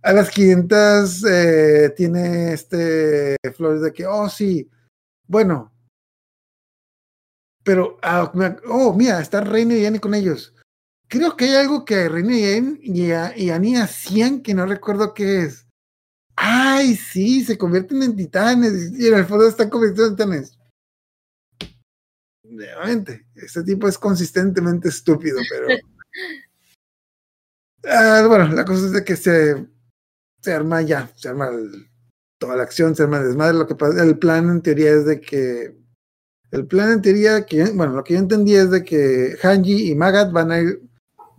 A 0.02 0.14
las 0.14 0.30
500 0.30 1.24
eh, 1.24 1.92
tiene 1.94 2.54
este 2.54 3.36
Flores 3.54 3.82
de 3.82 3.92
que, 3.92 4.06
oh, 4.06 4.30
sí, 4.30 4.70
bueno, 5.26 5.70
pero, 7.62 7.98
ah, 8.02 8.32
oh, 8.68 8.94
mira, 8.94 9.20
está 9.20 9.42
Reina 9.42 9.74
y 9.74 9.84
Annie 9.86 10.00
con 10.00 10.14
ellos. 10.14 10.54
Creo 11.10 11.36
que 11.36 11.46
hay 11.46 11.56
algo 11.56 11.84
que 11.84 12.08
Reina 12.08 12.36
y 12.80 13.10
a- 13.10 13.36
y 13.36 13.50
Annie 13.50 13.76
hacían 13.76 14.42
que 14.42 14.54
no 14.54 14.64
recuerdo 14.64 15.12
qué 15.12 15.42
es. 15.42 15.66
Ay, 16.36 16.94
sí, 16.94 17.44
se 17.44 17.58
convierten 17.58 18.00
en 18.04 18.14
titanes 18.14 18.92
y 18.96 19.08
en 19.08 19.14
el 19.14 19.24
fondo 19.26 19.46
están 19.48 19.68
convirtiendo 19.68 20.06
en 20.06 20.16
titanes. 20.16 20.56
Nuevamente, 22.44 23.26
este 23.34 23.64
tipo 23.64 23.88
es 23.88 23.98
consistentemente 23.98 24.88
estúpido, 24.88 25.38
pero. 25.50 25.66
Ah, 27.82 28.26
bueno, 28.28 28.46
la 28.48 28.66
cosa 28.66 28.84
es 28.86 28.92
de 28.92 29.02
que 29.02 29.16
se, 29.16 29.66
se 30.42 30.52
arma 30.52 30.82
ya, 30.82 31.10
se 31.16 31.30
arma 31.30 31.48
el- 31.48 31.88
toda 32.38 32.54
la 32.56 32.62
acción, 32.64 32.94
se 32.94 33.04
arma 33.04 33.18
el 33.20 33.28
desmadre. 33.28 33.56
Lo 33.56 33.66
que 33.66 33.74
pasa, 33.74 34.02
el 34.04 34.18
plan 34.18 34.50
en 34.50 34.60
teoría 34.60 34.90
es 34.92 35.06
de 35.06 35.18
que 35.18 35.74
el 36.50 36.66
plan 36.66 36.92
en 36.92 37.00
teoría, 37.00 37.46
que, 37.46 37.64
bueno, 37.70 37.94
lo 37.94 38.04
que 38.04 38.12
yo 38.14 38.20
entendí 38.20 38.54
es 38.54 38.70
de 38.70 38.84
que 38.84 39.34
Hanji 39.42 39.90
y 39.90 39.94
Magat 39.94 40.30
van 40.30 40.52
a 40.52 40.60
ir, 40.60 40.82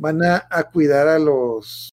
van 0.02 0.24
a, 0.24 0.48
a 0.50 0.64
cuidar 0.72 1.08
a 1.08 1.20
los, 1.20 1.92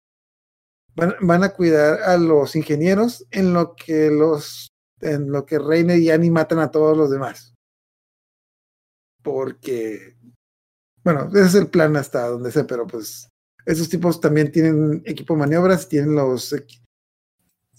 van, 0.95 1.13
van 1.21 1.43
a 1.43 1.49
cuidar 1.49 2.01
a 2.01 2.17
los 2.17 2.55
ingenieros 2.55 3.25
en 3.29 3.53
lo 3.53 3.75
que 3.75 4.09
los, 4.09 4.69
en 4.99 5.31
lo 5.31 5.45
que 5.45 5.59
Reine 5.59 5.99
y 5.99 6.09
Annie 6.09 6.31
matan 6.31 6.59
a 6.59 6.71
todos 6.71 6.97
los 6.97 7.11
demás. 7.11 7.53
Porque, 9.21 10.17
bueno, 11.03 11.29
ese 11.29 11.45
es 11.45 11.55
el 11.55 11.67
plan 11.67 11.95
hasta 11.97 12.27
donde 12.27 12.51
sé, 12.51 12.63
pero 12.63 12.87
pues 12.87 13.29
esos 13.65 13.87
tipos 13.87 14.19
también 14.19 14.51
tienen 14.51 15.03
equipo 15.05 15.35
de 15.35 15.41
maniobras, 15.41 15.87
tienen 15.87 16.15
los 16.15 16.55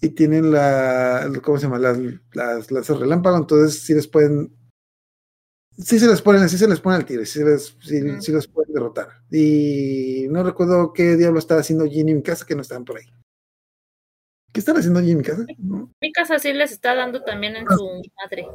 y 0.01 0.11
tienen 0.11 0.53
la, 0.53 1.29
¿cómo 1.43 1.59
se 1.59 1.65
llama? 1.65 1.79
Las, 1.81 1.99
las, 2.33 2.71
las 2.71 2.89
relámpago, 2.89 3.37
entonces 3.37 3.83
sí 3.83 3.95
les 3.95 4.07
pueden 4.07 4.57
sí 5.83 5.99
se 5.99 6.07
les 6.07 6.23
ponen, 6.23 6.49
sí 6.49 6.59
se 6.59 6.69
les 6.69 6.81
pone 6.81 6.97
al 6.97 7.05
tiro, 7.05 7.25
sí, 7.25 7.39
se 7.39 7.45
les, 7.45 7.77
sí, 7.81 8.33
los 8.33 8.49
pueden 8.49 8.73
derrotar. 8.73 9.09
Y 9.31 10.27
no 10.31 10.43
recuerdo 10.43 10.93
qué 10.93 11.17
diablo 11.17 11.39
estaba 11.39 11.61
haciendo 11.61 11.87
Ginny 11.87 12.13
y 12.13 12.15
mi 12.17 12.23
casa 12.23 12.47
que 12.47 12.55
no 12.55 12.63
estaban 12.63 12.85
por 12.85 12.99
ahí. 12.99 13.07
¿Qué 14.53 14.61
están 14.61 14.77
haciendo 14.77 15.01
Ginny 15.01 15.13
y 15.13 15.17
mi 15.17 15.23
casa? 15.23 15.45
Mi 16.01 16.13
casa 16.13 16.39
sí 16.39 16.53
les 16.53 16.73
está 16.73 16.95
dando 16.95 17.23
también 17.23 17.57
en 17.57 17.67
su 17.69 18.03
madre. 18.17 18.49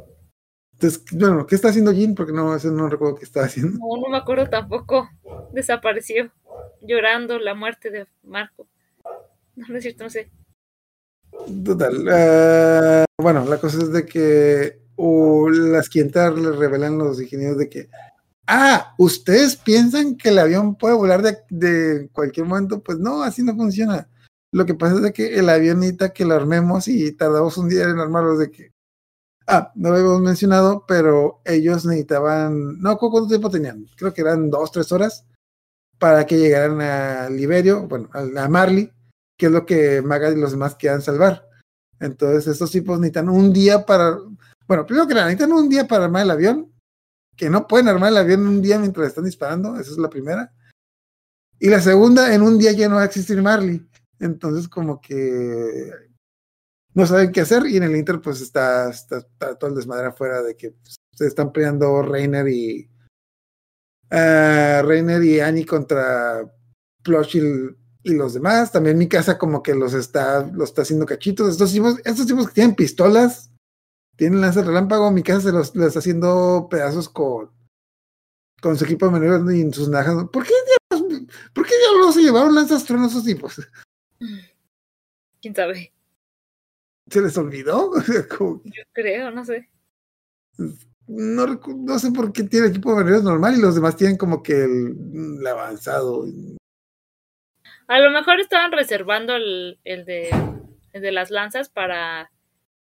Entonces, 0.73 1.03
bueno, 1.13 1.45
¿qué 1.47 1.55
está 1.55 1.69
haciendo 1.69 1.93
Ginny? 1.93 2.13
Porque 2.13 2.33
no, 2.33 2.55
eso 2.55 2.69
no 2.69 2.89
recuerdo 2.89 3.15
qué 3.15 3.25
estaba 3.25 3.45
haciendo. 3.45 3.77
No, 3.79 4.01
no 4.01 4.09
me 4.09 4.17
acuerdo 4.17 4.49
tampoco. 4.49 5.09
Desapareció. 5.53 6.31
Llorando 6.81 7.39
la 7.39 7.55
muerte 7.55 7.89
de 7.91 8.07
Marco. 8.23 8.67
No, 9.55 9.67
no 9.69 9.77
es 9.77 9.83
cierto, 9.83 10.03
no 10.03 10.09
sé. 10.09 10.29
Total. 11.63 12.07
eh, 12.11 13.05
bueno, 13.17 13.45
la 13.45 13.57
cosa 13.57 13.77
es 13.77 13.91
de 13.91 14.05
que 14.05 14.84
o 14.95 15.49
las 15.49 15.89
quintas 15.89 16.33
le 16.37 16.51
revelan 16.51 16.97
los 16.97 17.21
ingenieros 17.21 17.57
de 17.57 17.69
que, 17.69 17.89
ah, 18.47 18.93
ustedes 18.97 19.55
piensan 19.57 20.15
que 20.15 20.29
el 20.29 20.39
avión 20.39 20.75
puede 20.75 20.95
volar 20.95 21.21
de, 21.21 21.37
de 21.49 22.09
cualquier 22.11 22.45
momento. 22.45 22.81
Pues 22.81 22.99
no, 22.99 23.23
así 23.23 23.43
no 23.43 23.55
funciona. 23.55 24.07
Lo 24.51 24.65
que 24.65 24.73
pasa 24.73 24.95
es 24.95 25.01
de 25.01 25.11
que 25.13 25.37
el 25.37 25.49
avión 25.49 25.79
necesita 25.79 26.13
que 26.13 26.25
lo 26.25 26.35
armemos 26.35 26.87
y 26.87 27.11
tardamos 27.11 27.57
un 27.57 27.67
día 27.69 27.83
en 27.83 27.99
armarlo. 27.99 28.37
De 28.37 28.49
que, 28.51 28.71
ah, 29.47 29.71
no 29.75 29.89
lo 29.89 29.95
habíamos 29.95 30.21
mencionado, 30.21 30.85
pero 30.87 31.41
ellos 31.43 31.85
necesitaban, 31.85 32.79
no, 32.81 32.97
¿cu- 32.97 33.11
¿cuánto 33.11 33.27
tiempo 33.29 33.49
tenían? 33.49 33.85
Creo 33.97 34.13
que 34.13 34.21
eran 34.21 34.49
dos, 34.49 34.71
tres 34.71 34.91
horas 34.91 35.25
para 35.99 36.25
que 36.25 36.37
llegaran 36.37 36.79
a 36.81 37.29
Liberio, 37.29 37.87
bueno, 37.87 38.09
a, 38.13 38.43
a 38.43 38.49
Marley, 38.49 38.91
que 39.37 39.47
es 39.47 39.51
lo 39.51 39.65
que 39.65 40.01
Maga 40.01 40.29
y 40.29 40.35
los 40.37 40.51
demás 40.51 40.75
quieran 40.75 41.01
salvar. 41.01 41.47
Entonces, 41.99 42.47
estos 42.47 42.71
tipos 42.71 42.99
necesitan 42.99 43.29
un 43.29 43.51
día 43.51 43.85
para. 43.85 44.17
Bueno, 44.67 44.85
primero 44.85 45.07
que 45.07 45.13
nada, 45.13 45.27
necesitan 45.27 45.53
un 45.53 45.69
día 45.69 45.87
para 45.87 46.05
armar 46.05 46.23
el 46.23 46.31
avión. 46.31 46.71
Que 47.35 47.49
no 47.49 47.67
pueden 47.67 47.89
armar 47.89 48.11
el 48.11 48.17
avión 48.17 48.41
en 48.41 48.47
un 48.47 48.61
día 48.61 48.79
mientras 48.79 49.07
están 49.07 49.25
disparando. 49.25 49.77
Esa 49.79 49.91
es 49.91 49.97
la 49.97 50.09
primera. 50.09 50.53
Y 51.59 51.69
la 51.69 51.81
segunda, 51.81 52.33
en 52.33 52.41
un 52.41 52.57
día 52.57 52.71
ya 52.71 52.89
no 52.89 52.95
va 52.95 53.03
a 53.03 53.05
existir 53.05 53.41
Marley. 53.41 53.85
Entonces, 54.19 54.67
como 54.67 55.01
que. 55.01 55.91
No 56.93 57.05
saben 57.05 57.31
qué 57.31 57.41
hacer. 57.41 57.65
Y 57.67 57.77
en 57.77 57.83
el 57.83 57.95
Inter, 57.95 58.21
pues 58.21 58.41
está, 58.41 58.89
está, 58.89 59.21
todo 59.57 59.69
el 59.69 59.75
desmadre 59.75 60.07
afuera 60.07 60.41
de 60.41 60.55
que 60.55 60.71
pues, 60.71 60.95
se 61.13 61.27
están 61.27 61.51
peleando 61.51 62.01
Reiner 62.01 62.47
y. 62.47 62.89
Reiner 64.09 65.23
y 65.23 65.41
Annie 65.41 65.65
contra 65.65 66.49
Plush 67.03 67.37
y, 67.37 68.11
y 68.11 68.13
los 68.13 68.33
demás. 68.33 68.71
También 68.71 68.97
mi 68.97 69.09
casa 69.09 69.37
como 69.37 69.61
que 69.61 69.75
los 69.75 69.93
está, 69.93 70.49
los 70.53 70.69
está 70.69 70.83
haciendo 70.83 71.05
cachitos. 71.05 71.49
Estos 71.49 71.73
tipos, 71.73 71.99
estos 72.05 72.25
tipos 72.25 72.47
que 72.47 72.53
tienen 72.53 72.75
pistolas, 72.75 73.51
tienen 74.15 74.41
lanzas 74.41 74.65
relámpago, 74.65 75.11
mi 75.11 75.23
casa 75.23 75.41
se 75.41 75.51
los, 75.51 75.75
los 75.75 75.87
está 75.87 75.99
haciendo 75.99 76.67
pedazos 76.69 77.09
con, 77.09 77.51
con 78.61 78.77
su 78.77 78.85
equipo 78.85 79.05
de 79.05 79.11
maniobras 79.11 79.53
y 79.53 79.71
sus 79.73 79.89
najas. 79.89 80.25
¿Por 80.31 80.43
qué 80.45 80.53
diablos, 80.91 81.23
por 81.53 81.65
qué 81.67 81.73
diablos 81.77 82.13
se 82.15 82.21
llevaron 82.21 82.55
lanzas 82.55 82.85
truenos 82.85 83.11
esos 83.11 83.23
tipos? 83.25 83.55
¿Quién 85.41 85.55
sabe? 85.55 85.93
¿Se 87.09 87.21
les 87.21 87.37
olvidó? 87.37 87.91
Como- 88.37 88.61
Yo 88.63 88.83
creo, 88.93 89.31
no 89.31 89.45
sé. 89.45 89.69
no, 91.07 91.45
no 91.77 91.99
sé 91.99 92.11
por 92.11 92.31
qué 92.33 92.43
tiene 92.43 92.67
equipo 92.67 92.89
de 92.91 92.95
maniobras 92.95 93.23
normal 93.23 93.55
y 93.57 93.61
los 93.61 93.75
demás 93.75 93.95
tienen 93.95 94.17
como 94.17 94.41
que 94.41 94.63
el, 94.63 95.37
el 95.39 95.45
avanzado. 95.47 96.25
A 97.87 97.99
lo 97.99 98.09
mejor 98.11 98.39
estaban 98.39 98.71
reservando 98.71 99.35
el, 99.35 99.79
el 99.83 100.05
de 100.05 100.29
el 100.93 101.01
de 101.03 101.11
las 101.11 101.29
lanzas 101.29 101.69
para 101.69 102.31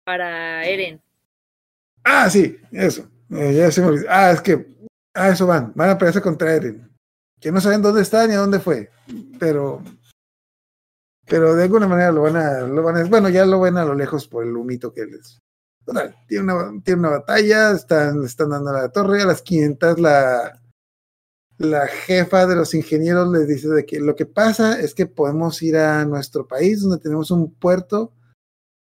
para 0.03 0.65
Eren. 0.65 1.03
Ah, 2.09 2.29
sí, 2.29 2.57
eso. 2.71 3.05
Eh. 3.31 3.69
Ah, 4.07 4.31
es 4.31 4.41
que. 4.41 4.65
Ah, 5.13 5.29
eso 5.29 5.45
van. 5.45 5.73
Van 5.75 5.89
a 5.89 5.97
pelearse 5.97 6.21
contra 6.21 6.55
Eren. 6.55 6.89
Que 7.39 7.51
no 7.51 7.59
saben 7.59 7.81
dónde 7.81 8.01
está 8.01 8.25
ni 8.25 8.34
a 8.34 8.39
dónde 8.39 8.59
fue. 8.59 8.89
Pero. 9.38 9.84
Pero 11.25 11.53
de 11.55 11.63
alguna 11.63 11.88
manera 11.88 12.13
lo 12.13 12.21
van 12.21 12.38
a. 12.38 12.61
Lo 12.61 12.81
van 12.81 12.95
a 12.95 13.03
bueno, 13.03 13.27
ya 13.27 13.45
lo 13.45 13.59
ven 13.59 13.75
a 13.75 13.84
lo 13.84 13.93
lejos 13.93 14.25
por 14.29 14.45
el 14.45 14.55
humito 14.55 14.93
que 14.93 15.05
les. 15.05 15.41
Total, 15.84 16.15
tiene 16.27 16.53
una, 16.53 16.81
tiene 16.81 16.99
una 17.01 17.09
batalla. 17.09 17.71
Están, 17.71 18.23
están 18.23 18.51
dando 18.51 18.71
la 18.71 18.89
torre. 18.89 19.21
A 19.21 19.25
las 19.25 19.41
500 19.41 19.99
la. 19.99 20.61
La 21.57 21.88
jefa 21.88 22.45
de 22.45 22.55
los 22.55 22.73
ingenieros 22.75 23.29
les 23.31 23.47
dice 23.47 23.67
de 23.67 23.84
que 23.84 23.99
lo 23.99 24.15
que 24.15 24.27
pasa 24.27 24.79
es 24.79 24.93
que 24.93 25.07
podemos 25.07 25.61
ir 25.63 25.75
a 25.75 26.05
nuestro 26.05 26.47
país 26.47 26.81
donde 26.81 26.99
tenemos 26.99 27.31
un 27.31 27.51
puerto 27.51 28.13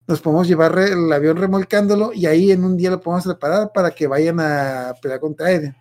nos 0.07 0.21
podemos 0.21 0.47
llevar 0.47 0.77
el 0.80 1.11
avión 1.11 1.38
remolcándolo 1.38 2.11
y 2.13 2.25
ahí 2.25 2.51
en 2.51 2.63
un 2.63 2.77
día 2.77 2.91
lo 2.91 2.99
podemos 2.99 3.25
reparar 3.25 3.71
para 3.73 3.91
que 3.91 4.07
vayan 4.07 4.39
a 4.39 4.93
pelear 5.01 5.19
contra 5.19 5.51
Eren. 5.51 5.75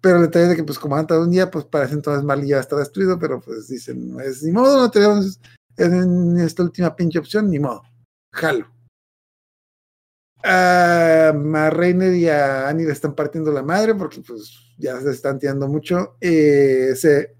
Pero 0.00 0.16
el 0.16 0.22
detalle 0.22 0.48
de 0.48 0.56
que, 0.56 0.64
pues, 0.64 0.78
como 0.78 0.96
han 0.96 1.06
tardado 1.06 1.26
un 1.26 1.32
día, 1.32 1.50
pues 1.50 1.64
parece 1.64 1.94
entonces 1.94 2.22
Marley 2.22 2.48
ya 2.48 2.60
está 2.60 2.76
destruido, 2.76 3.18
pero 3.18 3.40
pues 3.40 3.68
dicen, 3.68 4.12
no 4.12 4.20
es 4.20 4.42
ni 4.42 4.52
modo, 4.52 4.78
no 4.78 4.90
tenemos 4.90 5.40
en 5.76 6.38
esta 6.38 6.62
última 6.62 6.94
pinche 6.94 7.18
opción, 7.18 7.50
ni 7.50 7.58
modo. 7.58 7.82
Jalo. 8.32 8.70
A, 10.44 11.28
a 11.30 11.70
Reiner 11.70 12.14
y 12.14 12.28
a 12.28 12.68
Annie 12.68 12.86
le 12.86 12.92
están 12.92 13.14
partiendo 13.14 13.50
la 13.50 13.62
madre 13.62 13.94
porque, 13.94 14.20
pues, 14.20 14.52
ya 14.78 15.00
se 15.00 15.10
están 15.10 15.38
tirando 15.38 15.66
mucho. 15.66 16.16
Eh, 16.20 16.92
se, 16.94 17.36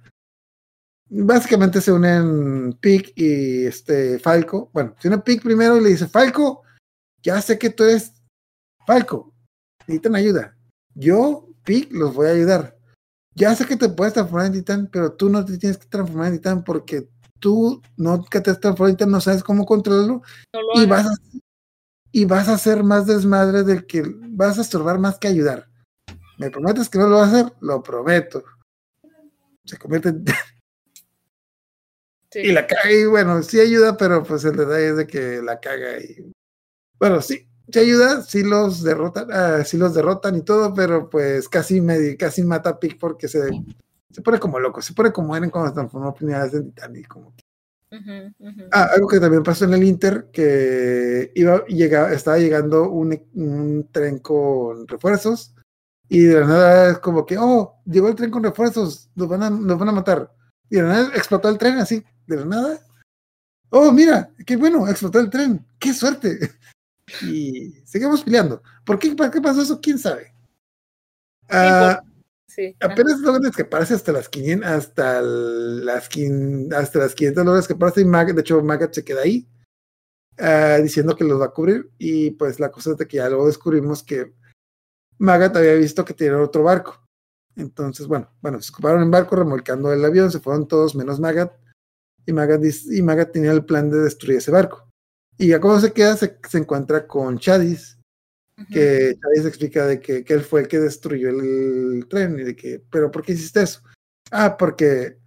básicamente 1.09 1.81
se 1.81 1.93
unen 1.93 2.73
Pic 2.81 3.12
y 3.16 3.66
este 3.66 4.19
Falco. 4.19 4.70
Bueno, 4.73 4.95
se 4.99 5.09
une 5.09 5.19
Pic 5.19 5.43
primero 5.43 5.77
y 5.77 5.83
le 5.83 5.91
dice, 5.91 6.09
Falco, 6.09 6.62
ya 7.23 7.41
sé 7.41 7.59
que 7.59 7.70
tú 7.70 7.85
eres 7.85 8.12
Falco, 8.87 9.33
necesitan 9.87 10.15
ayuda. 10.15 10.57
Yo 10.95 11.49
Pig, 11.65 11.93
los 11.93 12.15
voy 12.15 12.28
a 12.28 12.31
ayudar. 12.31 12.78
Ya 13.35 13.55
sé 13.55 13.66
que 13.66 13.77
te 13.77 13.89
puedes 13.89 14.15
transformar 14.15 14.47
en 14.47 14.53
titán, 14.53 14.89
pero 14.91 15.12
tú 15.12 15.28
no 15.28 15.45
te 15.45 15.59
tienes 15.59 15.77
que 15.77 15.87
transformar 15.87 16.28
en 16.28 16.39
titán 16.39 16.65
porque 16.65 17.09
tú 17.39 17.83
no 17.97 18.24
que 18.24 18.41
te 18.41 18.51
has 18.51 18.61
transformado 18.61 18.91
en 18.91 18.97
titán, 18.97 19.11
no 19.11 19.20
sabes 19.20 19.43
cómo 19.43 19.66
controlarlo 19.66 20.23
No 20.55 20.83
y 20.83 20.87
vas 20.87 21.07
a, 21.07 21.11
y 22.12 22.24
vas 22.24 22.49
a 22.49 22.55
hacer 22.55 22.83
más 22.83 23.07
desmadre 23.07 23.62
del 23.62 23.87
que 23.87 24.03
vas 24.31 24.59
a 24.59 24.62
estorbar 24.62 24.99
más 24.99 25.19
que 25.19 25.28
ayudar. 25.28 25.69
¿Me 26.39 26.51
prometes 26.51 26.89
que 26.89 26.99
no 26.99 27.09
lo 27.09 27.16
vas 27.16 27.33
a 27.33 27.41
hacer? 27.41 27.53
Lo 27.61 27.83
prometo. 27.83 28.43
Se 29.65 29.77
convierte 29.77 30.11
en... 30.11 30.24
Sí. 32.31 32.40
Y 32.40 32.53
la 32.53 32.66
caga 32.66 32.90
y 32.90 33.07
bueno, 33.07 33.43
sí 33.43 33.61
ayuda, 33.61 33.97
pero 33.97 34.23
pues 34.23 34.44
el 34.44 34.57
detalle 34.57 34.89
es 34.89 34.97
de 34.97 35.07
que 35.07 35.40
la 35.43 35.61
caga 35.61 35.98
y... 36.01 36.32
Bueno, 36.98 37.20
sí, 37.20 37.48
sí 37.70 37.78
ayuda, 37.78 38.23
sí 38.23 38.43
los 38.43 38.82
derrotan, 38.82 39.28
ah, 39.32 39.65
sí 39.65 39.77
los 39.77 39.94
derrotan 39.94 40.36
y 40.36 40.43
todo, 40.43 40.74
pero 40.74 41.09
pues 41.09 41.48
casi 41.48 41.81
me, 41.81 42.16
casi 42.16 42.43
mata 42.43 42.70
a 42.70 42.81
Pig 42.81 42.98
porque 42.98 43.28
se, 43.28 43.51
se 44.11 44.23
pone 44.23 44.39
como 44.39 44.59
loco, 44.59 44.82
se 44.82 44.93
pone 44.94 45.12
como 45.12 45.36
Eren 45.36 45.51
cuando 45.51 45.70
se 45.70 45.74
transformó 45.74 46.15
primera 46.15 46.44
vez 46.44 46.55
en 46.55 46.73
titán 46.73 46.97
y 46.97 47.05
como 47.05 47.35
Ujú, 47.93 48.48
ujú. 48.48 48.62
Ah, 48.73 48.90
algo 48.94 49.07
que 49.07 49.20
también 49.20 49.43
pasó 49.44 49.65
en 49.65 49.74
el 49.74 49.85
Inter, 49.85 50.28
que 50.32 51.31
iba, 51.35 51.65
llega, 51.66 52.12
estaba 52.12 52.39
llegando 52.39 52.90
un, 52.90 53.19
un 53.35 53.89
tren 53.93 54.19
con 54.19 54.89
refuerzos 54.89 55.55
y 56.09 56.23
de 56.23 56.40
la 56.40 56.47
nada 56.47 56.90
es 56.90 56.98
como 56.98 57.24
que, 57.24 57.36
oh, 57.39 57.81
llegó 57.85 58.09
el 58.09 58.16
tren 58.16 58.31
con 58.31 58.43
refuerzos, 58.43 59.09
nos 59.15 59.28
van 59.28 59.43
a, 59.44 59.51
nos 59.51 59.78
van 59.78 59.89
a 59.89 59.93
matar. 59.93 60.32
Y 60.71 60.77
de 60.77 60.83
la 60.83 60.89
nada 60.89 61.09
explotó 61.15 61.49
el 61.49 61.59
tren 61.59 61.79
así, 61.79 62.05
de 62.27 62.37
la 62.37 62.45
nada. 62.45 62.81
Oh, 63.71 63.93
mira, 63.93 64.31
qué 64.47 64.57
bueno, 64.57 64.89
explotó 64.89 65.21
el 65.21 65.31
tren, 65.31 65.65
qué 65.79 65.93
suerte. 65.93 66.39
Y 67.23 67.71
seguimos 67.85 68.25
peleando. 68.25 68.61
¿Por 68.85 68.99
qué, 68.99 69.15
¿Por 69.15 69.31
qué 69.31 69.41
pasó 69.41 69.63
eso? 69.63 69.81
¿Quién 69.81 69.97
sabe? 69.97 70.35
Ah, 71.49 72.03
Sí. 72.49 72.75
ajá. 72.81 72.93
Apenas 72.93 73.21
logran 73.21 73.47
escaparse 73.47 73.95
hasta 73.95 74.13
las 74.13 74.29
500, 74.29 74.69
hasta 74.69 75.21
las, 75.21 76.09
hasta 76.75 76.99
las 76.99 77.15
500 77.15 77.45
logran 77.45 77.61
escaparse 77.61 78.01
y 78.01 78.05
de 78.05 78.41
hecho 78.41 78.63
Magat 78.63 78.95
se 78.95 79.05
queda 79.05 79.23
ahí 79.23 79.47
ah, 80.39 80.79
diciendo 80.83 81.15
que 81.15 81.25
los 81.25 81.41
va 81.41 81.47
a 81.47 81.53
cubrir 81.53 81.91
y 81.99 82.31
pues 82.33 82.59
la 82.59 82.71
cosa 82.71 82.93
es 82.93 82.97
de 82.97 83.07
que 83.07 83.19
ya 83.19 83.29
luego 83.29 83.47
descubrimos 83.47 84.03
que 84.03 84.33
Magat 85.19 85.57
había 85.57 85.75
visto 85.75 86.05
que 86.05 86.15
tenía 86.15 86.39
otro 86.39 86.63
barco. 86.63 87.06
Entonces, 87.57 88.07
bueno, 88.07 88.31
bueno, 88.43 88.61
se 88.61 88.70
ocuparon 88.70 89.03
en 89.03 89.11
barco 89.11 89.35
remolcando 89.35 89.93
el 89.93 90.05
avión, 90.05 90.31
se 90.31 90.41
fueron 90.41 90.69
todos 90.69 90.95
menos 90.95 91.19
Magat 91.19 91.53
y 92.27 92.33
Magat, 92.33 92.62
y 92.91 93.03
Magat 93.03 93.33
tenía 93.33 93.53
el 93.53 93.65
plan 93.65 93.91
de 93.91 93.99
destruir 93.99 94.39
ese 94.39 94.51
barco. 94.51 94.89
Y 95.39 95.49
ya 95.49 95.61
cuando 95.61 95.81
se 95.81 95.93
queda, 95.93 96.16
se, 96.16 96.39
se 96.49 96.59
encuentra 96.59 97.07
con 97.07 97.39
Chadis, 97.39 97.99
que 98.70 99.19
Chávez 99.20 99.47
explica 99.47 99.87
de 99.87 100.01
que, 100.01 100.24
que 100.24 100.35
él 100.35 100.41
fue 100.41 100.62
el 100.62 100.69
que 100.69 100.78
destruyó 100.78 101.28
el, 101.28 102.07
tren 102.09 102.39
y 102.39 102.43
de 102.43 102.57
que, 102.57 102.83
pero 102.91 103.11
¿por 103.11 103.23
qué 103.23 103.33
hiciste 103.33 103.62
eso? 103.62 103.83
Ah, 104.31 104.57
porque 104.57 105.19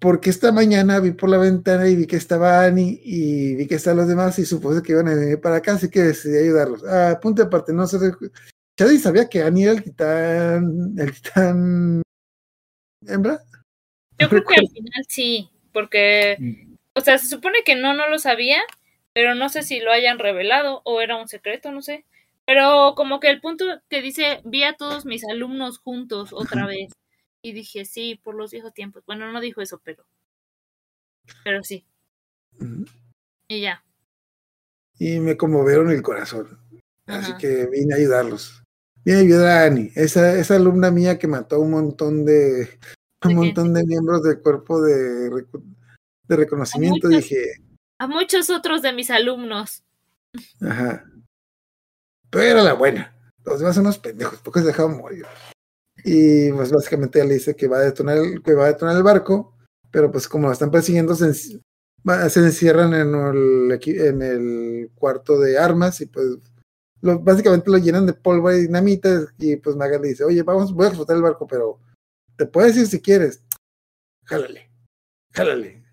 porque 0.00 0.28
esta 0.28 0.52
mañana 0.52 1.00
vi 1.00 1.12
por 1.12 1.30
la 1.30 1.38
ventana 1.38 1.88
y 1.88 1.96
vi 1.96 2.06
que 2.06 2.16
estaba 2.16 2.62
Annie 2.62 3.00
y 3.02 3.54
vi 3.54 3.66
que 3.66 3.76
estaban 3.76 3.98
los 3.98 4.08
demás 4.08 4.38
y 4.38 4.44
supuse 4.44 4.82
que 4.82 4.92
iban 4.92 5.08
a 5.08 5.14
venir 5.14 5.40
para 5.40 5.56
acá, 5.56 5.74
así 5.74 5.88
que 5.88 6.02
decidí 6.02 6.36
ayudarlos. 6.36 6.84
Ah, 6.84 7.18
punto 7.22 7.42
de 7.42 7.46
aparte, 7.46 7.72
no 7.72 7.86
sé. 7.86 7.98
Chadi 8.76 8.98
sabía 8.98 9.28
que 9.28 9.42
Annie 9.42 9.64
era 9.64 9.72
el 9.72 9.82
titán, 9.82 10.94
el 10.98 11.12
titán 11.12 12.02
hembra. 13.06 13.40
Yo 14.18 14.26
No 14.26 14.28
creo 14.28 14.44
que 14.44 14.54
al 14.54 14.68
final 14.68 15.04
sí, 15.08 15.50
porque, 15.72 16.76
o 16.94 17.00
sea, 17.00 17.18
se 17.18 17.28
supone 17.28 17.62
que 17.64 17.76
no, 17.76 17.94
no 17.94 18.08
lo 18.08 18.18
sabía, 18.18 18.60
pero 19.12 19.34
no 19.34 19.48
sé 19.48 19.62
si 19.62 19.80
lo 19.80 19.92
hayan 19.92 20.18
revelado 20.18 20.82
o 20.84 21.00
era 21.00 21.16
un 21.16 21.28
secreto, 21.28 21.70
no 21.70 21.82
sé. 21.82 22.04
Pero 22.46 22.94
como 22.96 23.20
que 23.20 23.30
el 23.30 23.40
punto 23.40 23.64
que 23.88 24.02
dice, 24.02 24.40
vi 24.44 24.64
a 24.64 24.74
todos 24.74 25.06
mis 25.06 25.24
alumnos 25.24 25.78
juntos 25.78 26.32
otra 26.32 26.66
vez. 26.66 26.92
Y 27.42 27.52
dije, 27.52 27.84
sí, 27.84 28.20
por 28.22 28.34
los 28.34 28.50
viejos 28.50 28.72
tiempos. 28.74 29.04
Bueno, 29.06 29.30
no 29.30 29.40
dijo 29.40 29.60
eso, 29.60 29.80
pero. 29.84 30.04
Pero 31.42 31.62
sí. 31.62 31.86
Y 33.48 33.60
ya. 33.60 33.84
Y 34.98 35.20
me 35.20 35.36
conmovieron 35.36 35.90
el 35.90 36.02
corazón. 36.02 36.58
Así 37.06 37.36
que 37.36 37.66
vine 37.66 37.94
a 37.94 37.96
ayudarlos. 37.98 38.63
Vine 39.04 39.18
a 39.18 39.20
ayudar 39.20 39.46
a 39.46 39.64
Annie, 39.66 39.92
esa, 39.94 40.38
esa 40.38 40.56
alumna 40.56 40.90
mía 40.90 41.18
que 41.18 41.26
mató 41.26 41.56
a 41.56 41.58
un 41.58 41.70
montón 41.72 42.24
de 42.24 42.68
un 43.24 43.28
De 43.30 43.34
montón 43.34 43.74
de 43.74 43.84
miembros 43.84 44.22
del 44.22 44.40
cuerpo 44.40 44.80
de, 44.82 45.30
de 45.30 46.36
reconocimiento. 46.36 47.08
muchos. 47.08 47.22
Dije, 47.22 47.60
A 47.98 48.06
muchos 48.06 48.50
otros 48.50 48.82
de 48.82 48.92
mis 48.92 49.10
alumnos. 49.10 49.82
ajá. 50.60 51.04
Pero 52.30 52.44
era 52.44 52.62
la 52.62 52.72
buena. 52.74 53.14
Los 53.44 53.58
demás 53.60 53.74
son 53.74 53.84
unos 53.84 53.98
pendejos, 53.98 54.40
porque 54.42 54.60
se 54.60 54.66
dejaron 54.66 54.96
morir. 54.96 55.26
Y 56.04 56.50
pues 56.52 56.72
básicamente 56.72 57.18
ella 57.18 57.28
le 57.28 57.34
dice 57.34 57.54
que 57.54 57.68
va 57.68 57.78
a 57.78 57.82
detonar 57.82 58.16
el, 58.18 58.42
que 58.42 58.54
va 58.54 58.64
a 58.64 58.68
detonar 58.72 58.96
el 58.96 59.02
barco, 59.02 59.56
pero 59.90 60.10
pues 60.10 60.26
como 60.28 60.48
lo 60.48 60.52
están 60.52 60.70
persiguiendo, 60.70 61.14
se, 61.14 61.32
se 61.34 61.60
encierran 62.40 62.92
en 62.94 63.14
el, 63.14 63.80
en 63.86 64.22
el 64.22 64.90
cuarto 64.94 65.38
de 65.38 65.58
armas 65.58 66.00
y 66.00 66.06
pues 66.06 66.26
lo- 67.04 67.18
básicamente 67.20 67.70
lo 67.70 67.78
llenan 67.78 68.06
de 68.06 68.14
pólvora 68.14 68.56
y 68.56 68.62
dinamita 68.62 69.26
y 69.38 69.56
pues 69.56 69.76
Maga 69.76 69.98
le 69.98 70.08
dice, 70.08 70.24
oye, 70.24 70.42
vamos, 70.42 70.72
voy 70.72 70.86
a 70.86 70.88
explotar 70.88 71.16
el 71.16 71.22
barco, 71.22 71.46
pero 71.46 71.78
te 72.36 72.46
puedes 72.46 72.76
ir 72.76 72.86
si 72.86 73.00
quieres. 73.00 73.42
Jálale, 74.24 74.70
jálale. 75.32 75.84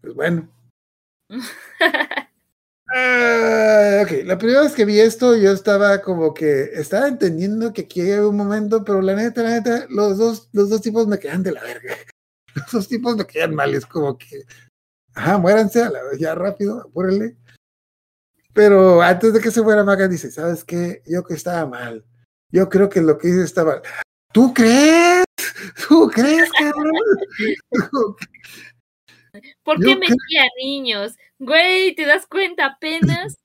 Pues 0.00 0.14
bueno. 0.14 0.48
Ah, 2.92 4.02
ok, 4.02 4.24
la 4.24 4.36
primera 4.36 4.62
vez 4.62 4.72
que 4.74 4.84
vi 4.84 4.98
esto 4.98 5.36
yo 5.36 5.52
estaba 5.52 6.02
como 6.02 6.34
que 6.34 6.70
estaba 6.74 7.06
entendiendo 7.06 7.72
que 7.72 7.82
aquí 7.82 8.00
hay 8.00 8.18
un 8.18 8.36
momento, 8.36 8.82
pero 8.82 9.00
la 9.00 9.14
neta, 9.14 9.42
la 9.44 9.50
neta, 9.50 9.86
los 9.90 10.18
dos, 10.18 10.48
los 10.52 10.70
dos 10.70 10.80
tipos 10.80 11.06
me 11.06 11.20
quedan 11.20 11.44
de 11.44 11.52
la 11.52 11.62
verga. 11.62 11.94
Los 12.56 12.72
dos 12.72 12.88
tipos 12.88 13.16
me 13.16 13.24
quedan 13.28 13.54
mal, 13.54 13.72
es 13.76 13.86
como 13.86 14.18
que, 14.18 14.42
ajá, 15.14 15.38
muéranse 15.38 15.84
a 15.84 15.90
la 15.90 16.00
ya 16.18 16.34
rápido, 16.34 16.80
apúrenle. 16.80 17.36
Pero 18.52 19.00
antes 19.02 19.32
de 19.32 19.40
que 19.40 19.50
se 19.50 19.62
muera 19.62 19.84
Maga 19.84 20.08
dice, 20.08 20.30
¿sabes 20.30 20.64
qué? 20.64 21.02
Yo 21.06 21.24
que 21.24 21.34
estaba 21.34 21.66
mal. 21.66 22.04
Yo 22.50 22.68
creo 22.68 22.88
que 22.88 23.00
lo 23.00 23.16
que 23.16 23.28
hice 23.28 23.44
estaba 23.44 23.74
mal. 23.74 23.82
¿Tú 24.32 24.52
crees? 24.52 25.24
¿Tú 25.88 26.10
crees, 26.12 26.50
cabrón? 26.52 26.92
¿Por 29.62 29.78
qué 29.78 29.96
metía 29.96 30.44
niños? 30.58 31.16
Güey, 31.38 31.94
¿te 31.94 32.04
das 32.04 32.26
cuenta 32.26 32.66
apenas? 32.66 33.36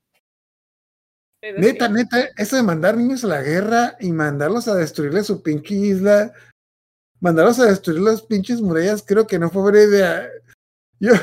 Pero 1.40 1.60
Neta, 1.60 1.88
sí. 1.88 1.94
neta, 1.94 2.30
eso 2.38 2.56
de 2.56 2.64
mandar 2.64 2.98
niños 2.98 3.23
a 3.23 3.27
la 3.27 3.41
guerra 3.41 3.95
y 3.99 4.11
mandarlos 4.11 4.68
a 4.68 4.76
destruirle 4.76 5.23
su 5.23 5.44
pinche 5.44 5.76
isla, 5.76 6.34
mandarlos 7.19 7.60
a 7.60 7.65
destruir 7.65 8.02
las 8.02 8.23
pinches 8.23 8.61
murallas, 8.61 9.03
creo 9.06 9.27
que 9.27 9.38
no 9.38 9.49
fue 9.52 9.61
buena 9.61 9.84
idea. 9.84 10.27
Yo 10.99 11.14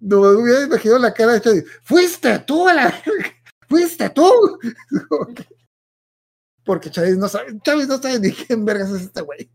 no 0.00 0.20
me 0.20 0.28
hubiera 0.28 0.62
imaginado 0.62 0.98
la 0.98 1.14
cara 1.14 1.34
de 1.34 1.40
Chadi. 1.40 1.62
¡Fuiste 1.82 2.38
tú 2.40 2.68
a 2.68 2.74
la! 2.74 3.02
¡Fuiste 3.68 4.10
tú! 4.10 4.58
Porque 6.64 6.90
Chávez 6.90 7.16
no 7.16 7.28
sabe, 7.28 7.58
Chávez 7.62 7.88
no 7.88 7.98
sabe 7.98 8.18
ni 8.20 8.32
quién 8.32 8.64
vergas 8.64 8.90
es 8.90 9.02
este 9.02 9.20
güey. 9.22 9.50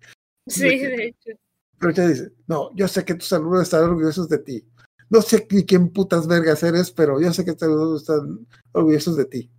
Sí, 0.47 0.77
de 0.79 1.07
hecho. 1.07 1.31
Pero 1.79 1.93
Chávez 1.93 2.19
dice, 2.19 2.33
no, 2.47 2.73
yo 2.75 2.87
sé 2.87 3.03
que 3.03 3.15
tus 3.15 3.31
alumnos 3.33 3.63
están 3.63 3.83
orgullosos 3.83 4.29
de 4.29 4.39
ti. 4.39 4.67
No 5.09 5.21
sé 5.21 5.47
ni 5.49 5.65
quién 5.65 5.89
putas 5.89 6.27
vergas 6.27 6.63
eres, 6.63 6.91
pero 6.91 7.21
yo 7.21 7.31
sé 7.33 7.45
que 7.45 7.53
tus 7.53 7.63
alumnos 7.63 8.01
están 8.01 8.47
orgullosos 8.71 9.17
de 9.17 9.25
ti. 9.25 9.51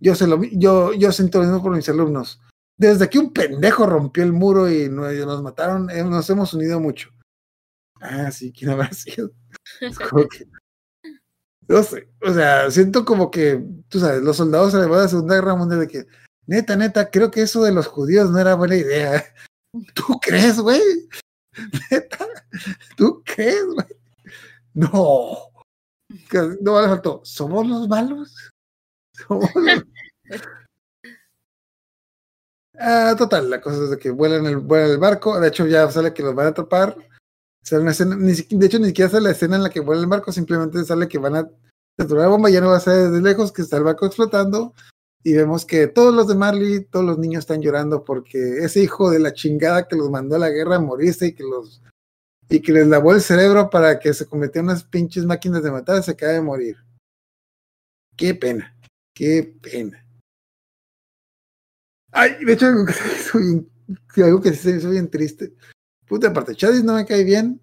Yo 0.00 0.14
sé 0.14 0.26
lo 0.26 0.42
yo, 0.42 0.92
yo 0.92 1.12
siento 1.12 1.38
lo 1.38 1.44
mismo 1.44 1.62
por 1.62 1.74
mis 1.74 1.88
alumnos. 1.88 2.40
Desde 2.76 3.08
que 3.08 3.18
un 3.18 3.32
pendejo 3.32 3.86
rompió 3.86 4.24
el 4.24 4.32
muro 4.32 4.70
y 4.70 4.88
nos 4.88 5.42
mataron, 5.42 5.90
eh, 5.90 6.02
nos 6.02 6.28
hemos 6.28 6.52
unido 6.54 6.80
mucho. 6.80 7.10
Ah, 8.00 8.30
sí, 8.32 8.52
¿quién 8.52 8.70
habrá 8.70 8.92
sido? 8.92 9.30
Que- 10.30 10.46
no 11.66 11.82
sé, 11.82 12.08
o 12.20 12.32
sea, 12.32 12.70
siento 12.70 13.04
como 13.04 13.30
que, 13.30 13.64
tú 13.88 13.98
sabes, 13.98 14.22
los 14.22 14.36
soldados 14.36 14.74
alemanes 14.74 14.96
de 14.98 15.02
la 15.04 15.08
Segunda 15.08 15.34
Guerra 15.36 15.54
Mundial 15.54 15.80
de 15.80 15.88
que, 15.88 16.06
neta, 16.46 16.76
neta, 16.76 17.10
creo 17.10 17.30
que 17.30 17.42
eso 17.42 17.62
de 17.62 17.72
los 17.72 17.86
judíos 17.86 18.30
no 18.30 18.38
era 18.38 18.54
buena 18.54 18.76
idea. 18.76 19.24
¿Tú 19.94 20.18
crees, 20.20 20.60
güey? 20.60 20.80
Neta, 21.90 22.26
¿tú 22.96 23.22
crees, 23.24 23.64
güey? 23.64 23.86
No. 24.74 25.50
No 26.60 26.82
le 26.82 26.88
faltó. 26.88 27.20
¿Somos 27.24 27.66
los 27.66 27.88
malos? 27.88 28.50
¿Somos 29.12 29.50
los... 29.54 29.84
Ah, 32.76 33.14
total, 33.16 33.48
la 33.50 33.60
cosa 33.60 33.84
es 33.84 33.90
de 33.90 33.98
que 33.98 34.10
vuelan 34.10 34.46
el, 34.46 34.56
vuelan 34.56 34.90
el 34.90 34.98
barco. 34.98 35.38
De 35.38 35.46
hecho, 35.48 35.64
ya 35.66 35.88
sale 35.90 36.12
que 36.12 36.24
los 36.24 36.34
van 36.34 36.46
a 36.46 36.48
atrapar. 36.50 36.96
Una 37.72 37.92
escena, 37.92 38.16
ni 38.16 38.32
de 38.32 38.66
hecho, 38.66 38.78
ni 38.78 38.88
siquiera 38.88 39.10
sale 39.10 39.24
la 39.24 39.30
escena 39.30 39.56
en 39.56 39.62
la 39.62 39.70
que 39.70 39.80
vuela 39.80 40.02
el 40.02 40.08
barco, 40.08 40.32
simplemente 40.32 40.84
sale 40.84 41.08
que 41.08 41.18
van 41.18 41.36
a 41.36 41.50
detonar 41.96 42.24
la 42.24 42.28
bomba. 42.28 42.50
Ya 42.50 42.60
no 42.60 42.68
va 42.68 42.76
a 42.76 42.80
ser 42.80 43.10
desde 43.10 43.22
lejos 43.22 43.52
que 43.52 43.62
está 43.62 43.78
el 43.78 43.84
barco 43.84 44.06
explotando. 44.06 44.74
Y 45.22 45.32
vemos 45.32 45.64
que 45.64 45.86
todos 45.86 46.14
los 46.14 46.28
de 46.28 46.34
Marley, 46.34 46.84
todos 46.84 47.06
los 47.06 47.18
niños 47.18 47.40
están 47.40 47.62
llorando 47.62 48.04
porque 48.04 48.58
ese 48.58 48.82
hijo 48.82 49.10
de 49.10 49.18
la 49.18 49.32
chingada 49.32 49.88
que 49.88 49.96
los 49.96 50.10
mandó 50.10 50.36
a 50.36 50.38
la 50.38 50.50
guerra 50.50 50.76
a 50.76 50.80
morirse 50.80 51.28
y 51.28 51.34
que 51.34 51.44
los 51.44 51.82
y 52.50 52.60
que 52.60 52.72
les 52.72 52.86
lavó 52.86 53.14
el 53.14 53.22
cerebro 53.22 53.70
para 53.70 53.98
que 53.98 54.12
se 54.12 54.26
convirtieran 54.26 54.66
unas 54.66 54.84
pinches 54.84 55.24
máquinas 55.24 55.62
de 55.62 55.70
matar, 55.70 56.02
se 56.02 56.10
acaba 56.10 56.32
de 56.32 56.42
morir. 56.42 56.76
Qué 58.16 58.34
pena, 58.34 58.76
qué 59.14 59.56
pena. 59.62 60.04
Ay, 62.12 62.44
de 62.44 62.52
hecho, 62.52 62.66
algo 62.66 62.86
que 64.14 64.22
algo 64.22 64.40
que 64.40 64.52
se 64.52 64.76
hizo 64.76 64.90
bien 64.90 65.10
triste. 65.10 65.54
Puta, 66.06 66.28
aparte, 66.28 66.54
Chadis 66.54 66.84
no 66.84 66.94
me 66.94 67.06
cae 67.06 67.24
bien, 67.24 67.60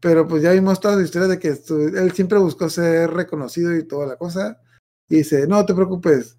pero 0.00 0.26
pues 0.28 0.42
ya 0.42 0.52
vimos 0.52 0.80
toda 0.80 0.96
la 0.96 1.02
historia 1.02 1.28
de 1.28 1.38
que 1.38 1.48
él 1.48 2.12
siempre 2.12 2.38
buscó 2.38 2.68
ser 2.70 3.10
reconocido 3.10 3.74
y 3.76 3.86
toda 3.86 4.06
la 4.06 4.16
cosa. 4.16 4.60
Y 5.08 5.16
dice, 5.16 5.46
no 5.46 5.64
te 5.66 5.74
preocupes, 5.74 6.36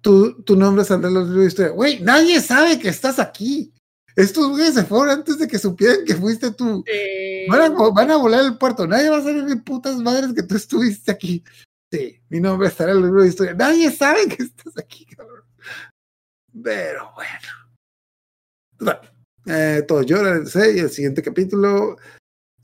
tu, 0.00 0.42
tu 0.42 0.56
nombre 0.56 0.84
saldrá 0.84 1.08
en 1.08 1.14
los 1.14 1.24
libros 1.28 1.42
de 1.44 1.48
historia. 1.48 1.72
Güey, 1.72 2.00
nadie 2.00 2.40
sabe 2.40 2.78
que 2.78 2.88
estás 2.88 3.18
aquí. 3.18 3.72
Estos 4.16 4.48
güeyes 4.50 4.74
se 4.74 4.84
fueron 4.84 5.10
antes 5.10 5.38
de 5.38 5.48
que 5.48 5.58
supieran 5.58 6.04
que 6.04 6.14
fuiste 6.14 6.50
tú. 6.52 6.84
Van 7.50 7.60
a, 7.62 7.68
vo- 7.68 7.92
van 7.94 8.10
a 8.10 8.16
volar 8.16 8.44
el 8.44 8.58
puerto. 8.58 8.86
Nadie 8.86 9.08
va 9.10 9.18
a 9.18 9.22
saber 9.22 9.44
ni 9.44 9.56
putas 9.56 9.96
madres 9.96 10.32
que 10.34 10.42
tú 10.44 10.54
estuviste 10.56 11.10
aquí. 11.10 11.42
Sí, 11.90 12.20
mi 12.28 12.40
nombre 12.40 12.68
estará 12.68 12.92
en 12.92 12.98
el 12.98 13.04
libro 13.04 13.22
de 13.22 13.28
historia. 13.28 13.54
Nadie 13.54 13.90
sabe 13.90 14.28
que 14.28 14.42
estás 14.44 14.76
aquí, 14.78 15.04
cabrón. 15.06 15.42
Pero 16.62 17.12
bueno. 17.14 19.04
Eh, 19.46 19.82
todos 19.86 20.06
lloran, 20.06 20.46
sí, 20.46 20.58
y 20.76 20.78
el 20.78 20.90
siguiente 20.90 21.22
capítulo. 21.22 21.96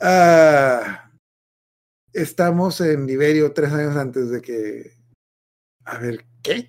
ah, 0.00 1.10
estamos 2.12 2.80
en 2.80 3.06
Liberio 3.06 3.52
tres 3.52 3.72
años 3.72 3.96
antes 3.96 4.30
de 4.30 4.40
que. 4.40 4.92
A 5.84 5.98
ver, 5.98 6.24
¿qué? 6.42 6.68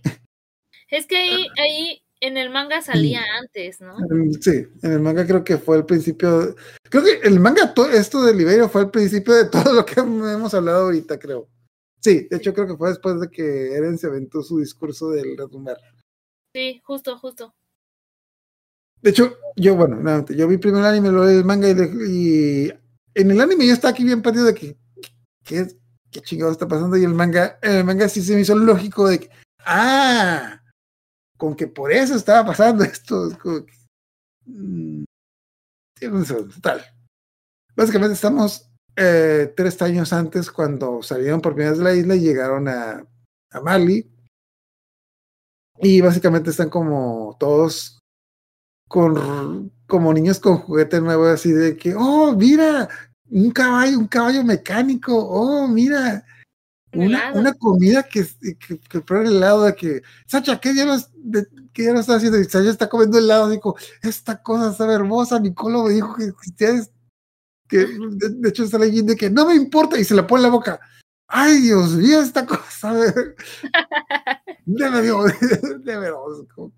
Es 0.90 1.06
que 1.06 1.18
ahí, 1.18 1.48
ahí 1.58 2.02
en 2.20 2.38
el 2.38 2.50
manga 2.50 2.82
salía 2.82 3.22
antes, 3.40 3.80
¿no? 3.82 3.96
Sí, 4.42 4.68
en 4.84 4.92
el 4.92 5.00
manga 5.00 5.26
creo 5.26 5.44
que 5.44 5.58
fue 5.58 5.78
el 5.78 5.86
principio. 5.86 6.56
Creo 6.90 7.04
que 7.04 7.20
el 7.28 7.40
manga, 7.40 7.74
to- 7.74 7.90
esto 7.90 8.24
de 8.24 8.34
Liberio 8.36 8.68
fue 8.70 8.82
el 8.82 8.92
principio 8.92 9.34
de 9.34 9.46
todo 9.50 9.74
lo 9.74 9.86
que 9.86 10.00
hemos 10.00 10.54
hablado 10.54 10.86
ahorita, 10.86 11.18
creo. 11.20 11.48
Sí, 12.02 12.28
de 12.30 12.38
hecho 12.38 12.54
creo 12.54 12.68
que 12.68 12.76
fue 12.78 12.90
después 12.90 13.20
de 13.22 13.30
que 13.30 13.74
Eren 13.76 13.98
se 13.98 14.08
aventó 14.08 14.42
su 14.42 14.60
discurso 14.60 15.12
del 15.12 15.38
retumbar. 15.38 15.78
Sí, 16.54 16.82
justo, 16.84 17.18
justo. 17.20 17.54
De 19.02 19.10
hecho, 19.10 19.38
yo, 19.56 19.76
bueno, 19.76 19.96
nuevamente, 19.96 20.36
yo 20.36 20.48
vi 20.48 20.58
primero 20.58 20.86
el 20.86 20.92
anime, 20.92 21.10
luego 21.10 21.30
el 21.30 21.46
manga 21.46 21.70
y, 21.70 22.72
en 23.14 23.32
el 23.32 23.42
anime 23.42 23.68
yo 23.68 23.74
estaba 23.74 23.92
aquí 23.92 24.04
bien 24.04 24.22
perdido 24.22 24.46
de 24.46 24.54
que 24.54 24.78
qué, 25.44 25.68
qué 26.12 26.22
está 26.50 26.68
pasando 26.68 26.98
y 26.98 27.04
el 27.04 27.14
manga, 27.14 27.60
el 27.62 27.84
manga 27.84 28.08
sí 28.08 28.22
se 28.22 28.36
me 28.36 28.42
hizo 28.42 28.56
lógico 28.56 29.08
de 29.08 29.20
que, 29.20 29.30
ah, 29.66 30.62
con 31.38 31.56
que 31.56 31.68
por 31.68 31.92
eso 31.92 32.16
estaba 32.16 32.46
pasando 32.46 32.84
esto. 32.84 33.30
Es 33.30 33.38
como 33.38 33.66
que, 33.66 33.74
mm, 34.46 35.04
no 36.02 36.26
total. 36.26 36.86
Básicamente 37.76 38.14
estamos 38.14 38.70
eh, 38.96 39.54
tres 39.56 39.82
años 39.82 40.14
antes 40.14 40.52
cuando 40.52 41.02
salieron 41.02 41.42
por 41.42 41.54
primera 41.54 41.72
vez 41.72 41.80
de 41.80 41.84
la 41.84 41.96
isla 41.96 42.16
y 42.16 42.22
llegaron 42.22 42.68
a, 42.68 43.06
a 43.52 43.62
Mali. 43.62 44.10
Y 45.80 46.02
básicamente 46.02 46.52
están 46.52 46.70
como 46.70 47.36
todos 47.40 48.01
con 48.92 49.72
como 49.88 50.14
niños 50.14 50.38
con 50.42 50.58
juguete 50.58 51.00
nuevo, 51.00 51.26
así 51.26 51.50
de 51.54 51.78
que, 51.78 51.96
oh, 51.98 52.36
mira, 52.36 52.90
un 53.30 53.50
caballo, 53.52 53.98
un 53.98 54.08
caballo 54.08 54.44
mecánico, 54.44 55.16
oh, 55.18 55.66
mira, 55.66 56.26
Un 56.94 57.06
una, 57.08 57.32
una 57.32 57.54
comida 57.54 58.04
que, 58.04 58.28
que, 58.60 58.80
que 58.80 59.00
prueba 59.00 59.26
el 59.26 59.38
helado 59.38 59.64
de 59.64 59.76
que, 59.76 60.02
Sacha, 60.28 60.60
¿qué 60.60 60.74
diablos, 60.74 61.10
de, 61.16 61.48
qué 61.72 61.84
diablos 61.84 62.02
está 62.02 62.16
haciendo? 62.16 62.38
Y 62.38 62.44
Sacha 62.44 62.70
está 62.70 62.90
comiendo 62.90 63.18
helado, 63.18 63.50
dijo, 63.50 63.78
esta 64.02 64.42
cosa 64.44 64.74
sabe 64.74 64.94
hermosa, 64.96 65.40
Nicolo 65.40 65.84
me 65.84 65.94
dijo 65.94 66.14
que 66.16 66.26
existía, 66.26 66.70
que 67.70 67.78
de, 67.88 68.30
de 68.30 68.50
hecho 68.50 68.66
está 68.66 68.78
leyendo 68.78 69.14
de 69.14 69.18
que 69.18 69.30
no 69.30 69.46
me 69.46 69.56
importa, 69.56 69.98
y 69.98 70.04
se 70.04 70.16
la 70.16 70.28
pone 70.28 70.40
en 70.42 70.50
la 70.50 70.56
boca. 70.56 70.82
Ay, 71.28 71.62
Dios 71.62 71.92
mío, 71.94 72.20
esta 72.22 72.46
cosa 72.46 72.70
sabe. 72.70 73.14
Deme 74.66 75.02
Dios, 75.02 75.32
deme 75.86 76.08
Dios. 76.08 76.46
como- 76.54 76.74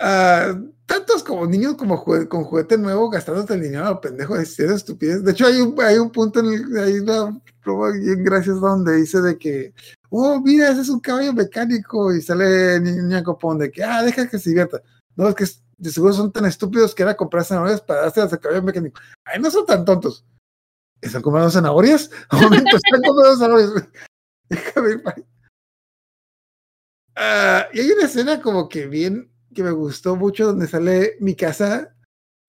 Ah, 0.00 0.58
tantos 0.86 1.22
como 1.22 1.46
niños 1.46 1.74
como 1.74 2.02
con 2.02 2.44
juguete 2.44 2.78
nuevo 2.78 3.10
gastándote 3.10 3.54
el 3.54 3.62
dinero 3.62 3.86
a 3.86 3.90
lo 3.90 4.00
pendejo 4.00 4.34
de 4.34 4.46
ser 4.46 4.70
estupidez. 4.70 5.22
De 5.22 5.32
hecho, 5.32 5.46
hay 5.46 5.60
un, 5.60 5.80
hay 5.82 5.98
un 5.98 6.10
punto 6.10 6.40
en 6.40 6.46
el, 6.46 6.78
hay 6.78 6.98
una 7.00 7.38
prueba 7.62 7.92
bien 7.92 8.24
graciosa 8.24 8.60
donde 8.60 8.96
dice 8.96 9.20
de 9.20 9.36
que, 9.36 9.74
oh, 10.08 10.40
mira, 10.40 10.70
ese 10.70 10.80
es 10.80 10.88
un 10.88 11.00
caballo 11.00 11.32
mecánico 11.34 12.12
y 12.14 12.22
sale 12.22 12.80
Ni- 12.80 12.92
Niña 12.92 13.22
Copón 13.22 13.58
de 13.58 13.70
que, 13.70 13.84
ah, 13.84 14.02
deja 14.02 14.26
que 14.28 14.38
se 14.38 14.50
divierta. 14.50 14.80
No, 15.16 15.28
es 15.28 15.34
que 15.34 15.44
de 15.76 15.90
seguro 15.90 16.14
son 16.14 16.32
tan 16.32 16.46
estúpidos 16.46 16.94
que 16.94 17.02
era 17.02 17.16
comprar 17.16 17.44
zanahorias 17.44 17.82
para 17.82 18.02
darse 18.02 18.22
al 18.22 18.40
caballo 18.40 18.62
mecánico. 18.62 19.00
Ay, 19.24 19.38
no 19.40 19.50
son 19.50 19.66
tan 19.66 19.84
tontos. 19.84 20.24
¿Están 21.00 21.22
comiendo 21.22 21.50
zanahorias? 21.50 22.10
Momento, 22.32 22.76
están 22.76 23.02
comiendo 23.02 23.36
zanahorias. 23.36 23.72
Déjame 24.48 24.90
ir 24.92 25.02
Ah, 27.16 27.66
y 27.74 27.80
hay 27.80 27.90
una 27.92 28.06
escena 28.06 28.40
como 28.40 28.68
que 28.68 28.86
bien, 28.86 29.30
que 29.54 29.62
me 29.62 29.70
gustó 29.72 30.16
mucho, 30.16 30.46
donde 30.46 30.66
sale 30.66 31.16
mi 31.20 31.34
casa 31.34 31.94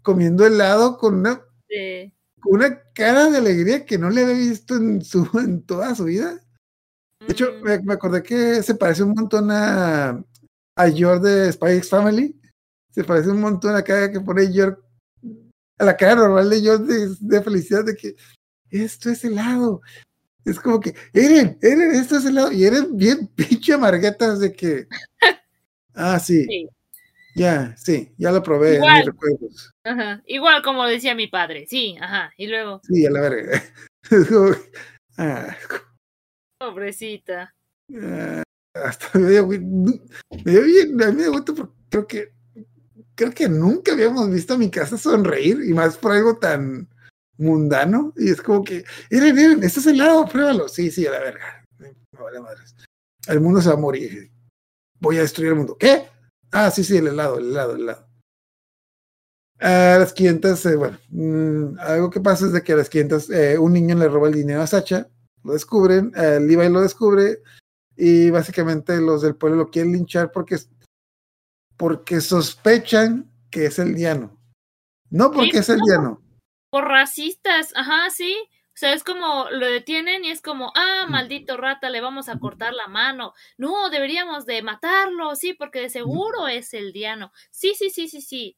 comiendo 0.02 0.46
helado 0.46 0.98
con 0.98 1.16
una, 1.16 1.42
Sí. 1.70 2.12
con 2.40 2.56
una 2.56 2.82
cara 2.94 3.30
de 3.30 3.38
alegría 3.38 3.86
que 3.86 3.98
no 3.98 4.10
le 4.10 4.24
había 4.24 4.36
visto 4.36 4.76
en, 4.76 5.02
su, 5.04 5.28
en 5.40 5.64
toda 5.64 5.96
su 5.96 6.06
vida. 6.06 6.40
De 7.20 7.34
hecho, 7.34 7.48
me, 7.64 7.80
me 7.82 7.94
acordé 7.94 8.24
que 8.24 8.62
se 8.64 8.76
parece 8.76 9.04
un 9.04 9.14
montón 9.14 9.50
a, 9.52 10.24
a 10.76 10.88
York 10.90 11.22
de 11.22 11.52
Spy 11.52 11.82
Family. 11.82 12.40
Se 12.92 13.04
parece 13.04 13.30
un 13.30 13.40
montón 13.42 13.72
a 13.72 13.76
la 13.76 13.84
cara 13.84 14.12
que 14.12 14.20
pone 14.20 14.52
York, 14.52 14.84
a 15.78 15.86
la 15.86 15.96
cara 15.96 16.16
normal 16.16 16.50
de 16.50 16.62
York 16.62 16.82
de, 16.84 17.16
de 17.20 17.42
felicidad 17.42 17.86
de 17.86 17.96
que 17.96 18.16
esto 18.70 19.10
es 19.10 19.24
helado. 19.24 19.82
Es 20.44 20.60
como 20.60 20.80
que, 20.80 20.96
Eren, 21.14 21.58
Eren, 21.62 21.92
esto 21.92 22.18
es 22.18 22.26
helado. 22.26 22.52
Y 22.52 22.66
Eren 22.66 22.98
bien 22.98 23.28
pinche 23.36 23.74
amarguetas 23.74 24.40
de 24.40 24.52
que, 24.52 24.88
ah, 25.94 26.20
sí, 26.20 26.46
Sí. 26.46 26.70
Ya, 27.36 27.76
sí, 27.78 28.14
ya 28.18 28.32
lo 28.32 28.42
probé 28.44 28.72
en 28.72 28.76
Igual. 28.78 28.98
mis 28.98 29.06
recuerdos. 29.06 29.72
Ajá. 29.84 30.22
Igual 30.26 30.62
como 30.64 30.86
decía 30.86 31.16
mi 31.16 31.28
padre, 31.28 31.66
sí, 31.68 31.96
ajá. 32.00 32.32
Y 32.38 32.48
luego, 32.48 32.82
Sí, 32.84 33.06
a 33.06 33.12
la 33.12 33.22
verga. 33.22 33.64
Ah, 35.18 35.56
pobrecita. 36.58 37.54
Ah, 38.02 38.44
hasta 38.74 39.20
me 39.20 39.30
dio, 39.30 39.46
bien, 39.48 39.62
a 41.04 41.08
mí 41.08 41.14
me 41.14 41.24
dio 41.24 41.32
gusto 41.34 41.54
porque 41.54 41.70
creo 41.90 42.08
que 42.08 42.32
creo 43.16 43.32
que 43.32 43.50
nunca 43.50 43.92
habíamos 43.92 44.32
visto 44.32 44.54
a 44.54 44.58
mi 44.58 44.72
casa 44.72 44.98
sonreír 44.98 45.60
y 45.68 45.74
más 45.74 45.98
por 45.98 46.14
algo 46.14 46.38
tan 46.38 46.88
mundano 47.38 48.14
y 48.18 48.32
es 48.32 48.42
como 48.42 48.64
que, 48.64 48.84
miren, 49.12 49.36
miren, 49.36 49.64
este 49.64 49.80
es 49.80 49.88
helado, 49.88 50.26
pruébalo. 50.26 50.68
Sí, 50.70 50.90
sí, 50.90 51.06
a 51.06 51.12
la 51.12 51.20
verga. 51.20 51.66
Me 51.78 51.94
vale 52.14 52.40
madres. 52.40 52.76
El 53.28 53.42
mundo 53.42 53.62
se 53.62 53.70
va 53.70 53.76
a 53.76 53.80
morir. 53.80 54.32
Voy 55.00 55.18
a 55.18 55.22
destruir 55.22 55.50
el 55.52 55.58
mundo. 55.58 55.78
¿Qué? 55.78 56.08
Ah, 56.52 56.70
sí, 56.72 56.84
sí, 56.84 56.98
el 56.98 57.08
helado, 57.08 57.38
el 57.40 57.52
helado, 57.52 57.76
el 57.76 57.82
helado. 57.82 58.08
A 59.60 59.98
las 60.00 60.12
500, 60.14 60.66
eh, 60.66 60.76
bueno, 60.76 60.98
mm, 61.10 61.80
algo 61.80 62.10
que 62.10 62.20
pasa 62.20 62.48
es 62.48 62.52
de 62.52 62.64
que 62.64 62.74
a 62.74 62.78
las 62.78 62.90
500 62.90 63.30
eh, 63.30 63.58
un 63.60 63.74
niño 63.74 63.96
le 63.96 64.08
roba 64.10 64.28
el 64.28 64.34
dinero 64.34 64.62
a 64.62 64.68
Sacha, 64.68 65.08
lo 65.44 65.54
descubren, 65.54 66.12
eh, 66.16 66.40
Levi 66.42 66.68
lo 66.70 66.82
descubre 66.82 67.44
y 67.96 68.32
básicamente 68.32 69.00
los 69.00 69.22
del 69.22 69.36
pueblo 69.36 69.58
lo 69.58 69.70
quieren 69.70 69.92
linchar 69.94 70.32
porque, 70.32 70.58
porque 71.78 72.22
sospechan 72.22 73.32
que 73.52 73.68
es 73.68 73.78
el 73.78 73.94
diano. 73.94 74.40
No 75.12 75.32
porque 75.32 75.52
Sí, 75.52 75.58
es 75.60 75.70
el 75.70 75.78
no. 75.78 75.86
diano. 75.86 76.22
Por 76.72 76.86
racistas, 76.86 77.72
ajá, 77.76 78.10
sí. 78.10 78.36
O 78.74 78.78
sea, 78.82 78.94
es 78.94 79.04
como 79.04 79.50
lo 79.52 79.66
detienen 79.68 80.24
y 80.24 80.32
es 80.32 80.42
como, 80.42 80.72
ah, 80.76 81.06
maldito 81.10 81.58
rata, 81.58 81.90
le 81.90 82.00
vamos 82.00 82.30
a 82.30 82.40
cortar 82.40 82.74
la 82.74 82.88
mano. 82.88 83.34
No, 83.58 83.90
deberíamos 83.90 84.46
de 84.46 84.62
matarlo, 84.64 85.36
sí, 85.36 85.54
porque 85.54 85.82
de 85.82 85.90
seguro 85.90 86.48
es 86.48 86.74
el 86.74 86.94
diano. 86.94 87.32
Sí, 87.52 87.74
sí, 87.78 87.90
sí, 87.90 88.08
sí, 88.08 88.22
sí. 88.22 88.58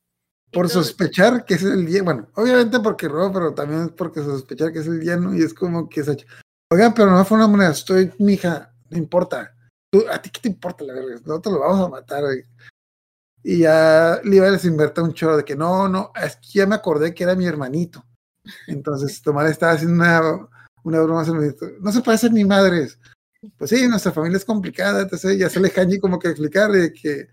Por 0.51 0.69
sospechar 0.69 1.45
que 1.45 1.55
es 1.55 1.63
el 1.63 1.85
diano. 1.87 2.05
Bueno, 2.05 2.27
obviamente 2.35 2.79
porque 2.79 3.07
roba, 3.07 3.33
pero 3.33 3.53
también 3.55 3.85
es 3.85 3.91
porque 3.91 4.21
sospechar 4.21 4.71
que 4.71 4.79
es 4.79 4.87
el 4.87 4.99
diano 4.99 5.35
y 5.35 5.41
es 5.41 5.53
como 5.53 5.89
que 5.89 6.03
Sacha. 6.03 6.27
Oigan, 6.71 6.93
pero 6.93 7.11
no 7.11 7.25
fue 7.25 7.37
una 7.37 7.47
moneda, 7.47 7.71
estoy, 7.71 8.11
mija, 8.19 8.71
no 8.89 8.97
importa. 8.97 9.55
Tú, 9.91 10.05
¿A 10.11 10.21
ti 10.21 10.29
qué 10.29 10.41
te 10.41 10.47
importa 10.47 10.83
la 10.83 10.93
verga? 10.93 11.19
Nosotros 11.25 11.55
lo 11.55 11.59
vamos 11.59 11.85
a 11.85 11.89
matar. 11.89 12.23
Y 13.43 13.59
ya 13.59 14.21
Levi 14.23 14.51
les 14.51 14.65
inventa 14.65 15.01
un 15.01 15.13
chorro 15.13 15.37
de 15.37 15.43
que 15.43 15.55
no, 15.55 15.89
no, 15.89 16.11
es 16.15 16.35
que 16.37 16.59
ya 16.59 16.67
me 16.67 16.75
acordé 16.75 17.13
que 17.13 17.23
era 17.23 17.35
mi 17.35 17.45
hermanito. 17.45 18.05
Entonces 18.67 19.21
Tomás 19.21 19.49
estaba 19.49 19.73
haciendo 19.73 19.95
una, 19.95 20.47
una 20.83 21.01
broma. 21.01 21.25
No 21.81 21.91
se 21.91 22.01
parecen 22.01 22.33
ni 22.33 22.45
madres. 22.45 22.99
Pues 23.57 23.69
sí, 23.69 23.87
nuestra 23.87 24.11
familia 24.11 24.37
es 24.37 24.45
complicada. 24.45 25.01
Entonces 25.01 25.37
ya 25.37 25.49
sale 25.49 25.71
Hanji 25.75 25.99
como 25.99 26.19
que 26.19 26.29
explicar 26.29 26.71
de 26.71 26.93
que, 26.93 27.27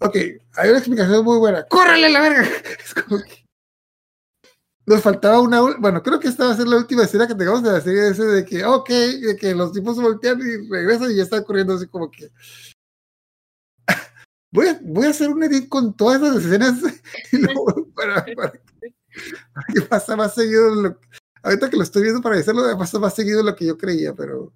ok, 0.00 0.16
hay 0.56 0.70
una 0.70 0.78
explicación 0.78 1.24
muy 1.24 1.38
buena. 1.38 1.64
¡Córrele 1.68 2.08
la 2.10 2.20
verga! 2.20 2.48
Es 2.84 2.94
como 2.94 3.22
que 3.22 3.40
nos 4.90 5.02
faltaba 5.02 5.40
una, 5.40 5.60
bueno, 5.78 6.02
creo 6.02 6.18
que 6.18 6.26
esta 6.26 6.46
va 6.46 6.52
a 6.52 6.56
ser 6.56 6.66
la 6.66 6.76
última 6.76 7.04
escena 7.04 7.28
que 7.28 7.34
tengamos 7.36 7.62
de 7.62 7.70
la 7.70 7.80
serie 7.80 8.08
ese 8.08 8.24
de 8.24 8.44
que, 8.44 8.64
ok, 8.64 8.88
de 8.88 9.36
que 9.36 9.54
los 9.54 9.72
tipos 9.72 9.96
voltean 10.00 10.40
y 10.40 10.68
regresan 10.68 11.12
y 11.12 11.16
ya 11.16 11.22
están 11.22 11.44
corriendo 11.44 11.74
así 11.74 11.86
como 11.86 12.10
que. 12.10 12.30
Voy 14.52 14.66
a, 14.66 14.80
voy 14.82 15.06
a 15.06 15.10
hacer 15.10 15.30
un 15.30 15.44
edit 15.44 15.68
con 15.68 15.96
todas 15.96 16.20
esas 16.20 16.44
escenas 16.44 16.74
y 17.32 17.36
luego 17.36 17.86
para, 17.94 18.26
para, 18.34 18.52
que- 19.10 19.20
para 19.54 19.66
que 19.74 19.80
pasa 19.82 20.16
más 20.16 20.34
seguido 20.34 20.74
lo 20.74 20.98
ahorita 21.42 21.70
que 21.70 21.76
lo 21.76 21.82
estoy 21.82 22.02
viendo 22.02 22.20
para 22.20 22.36
decirlo 22.36 22.62
pasa 22.78 22.98
más 22.98 23.14
seguido 23.14 23.42
lo 23.42 23.54
que 23.56 23.66
yo 23.66 23.78
creía, 23.78 24.14
pero 24.14 24.52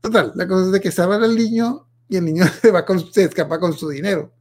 total, 0.00 0.32
la 0.34 0.46
cosa 0.46 0.66
es 0.66 0.72
de 0.72 0.80
que 0.80 0.92
salvan 0.92 1.22
al 1.24 1.34
niño 1.36 1.88
y 2.08 2.16
el 2.16 2.24
niño 2.24 2.44
se, 2.62 2.70
va 2.70 2.84
con, 2.84 3.12
se 3.12 3.24
escapa 3.24 3.58
con 3.58 3.72
su 3.72 3.88
dinero. 3.88 4.32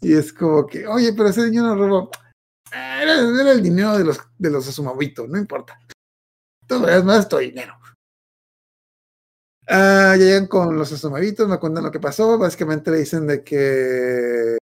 Y 0.00 0.12
es 0.12 0.32
como 0.32 0.66
que, 0.66 0.86
oye, 0.86 1.12
pero 1.14 1.28
ese 1.30 1.42
niño 1.46 1.62
nos 1.62 1.78
robó. 1.78 2.10
Ah, 2.70 3.02
Era, 3.02 3.14
era 3.20 3.52
el 3.52 3.62
dinero 3.62 3.96
de 3.96 4.04
los, 4.04 4.18
de 4.38 4.50
los 4.50 4.68
Azumabuitos, 4.68 5.28
no 5.28 5.38
importa. 5.38 5.80
Todo 6.66 6.86
es 6.88 7.02
más 7.02 7.28
tu 7.28 7.38
dinero. 7.38 7.74
Ah, 9.68 10.14
llegan 10.18 10.46
con 10.48 10.76
los 10.76 10.92
Azumabitos, 10.92 11.48
me 11.48 11.58
cuentan 11.58 11.84
lo 11.84 11.90
que 11.90 11.98
pasó. 12.00 12.36
Básicamente 12.38 12.90
le 12.90 12.98
dicen 12.98 13.26
de 13.26 13.42
que. 13.42 14.58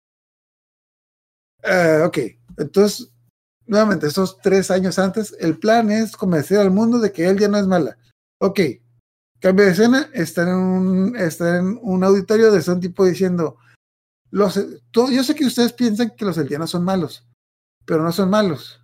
Ah, 1.64 2.04
ok, 2.08 2.18
entonces, 2.58 3.11
nuevamente, 3.72 4.06
esos 4.08 4.38
tres 4.42 4.70
años 4.70 5.00
antes, 5.00 5.34
el 5.40 5.58
plan 5.58 5.90
es 5.90 6.18
convencer 6.18 6.60
al 6.60 6.72
mundo 6.72 7.00
de 7.00 7.12
que 7.14 7.26
él 7.28 7.40
ya 7.40 7.48
no 7.48 7.58
es 7.58 7.66
mala. 7.66 7.98
Ok, 8.40 8.60
cambio 9.40 9.66
de 9.66 9.72
escena, 9.72 10.10
está 10.14 10.44
en 10.44 10.50
un, 10.50 11.16
está 11.16 11.58
en 11.58 11.80
un 11.82 12.04
auditorio 12.04 12.52
de 12.52 12.72
un 12.72 12.82
tipo 12.82 13.06
diciendo: 13.06 13.58
los, 14.30 14.60
todo- 14.92 15.10
Yo 15.10 15.24
sé 15.24 15.36
que 15.36 15.46
ustedes 15.46 15.72
piensan 15.72 16.12
que 16.18 16.26
los 16.26 16.38
eldianos 16.38 16.70
son 16.70 16.84
malos, 16.84 17.26
pero 17.86 18.04
no 18.04 18.12
son 18.12 18.30
malos. 18.30 18.78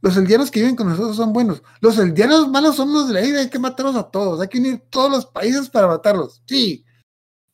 Los 0.00 0.16
eldianos 0.16 0.50
que 0.50 0.60
viven 0.60 0.76
con 0.76 0.88
nosotros 0.88 1.16
son 1.16 1.32
buenos. 1.32 1.62
Los 1.80 1.98
eldianos 1.98 2.48
malos 2.48 2.76
son 2.76 2.92
los 2.94 3.08
de 3.08 3.14
la 3.14 3.20
isla, 3.22 3.40
hay 3.40 3.50
que 3.50 3.58
matarlos 3.58 3.96
a 3.96 4.10
todos. 4.10 4.40
Hay 4.40 4.48
que 4.48 4.58
unir 4.58 4.80
todos 4.90 5.10
los 5.10 5.26
países 5.26 5.68
para 5.68 5.88
matarlos. 5.88 6.40
Sí, 6.46 6.84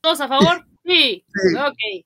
¿Todos 0.02 0.20
a 0.20 0.28
favor? 0.28 0.64
Sí. 0.86 1.24
Sí. 1.26 1.56
Ok. 1.56 2.04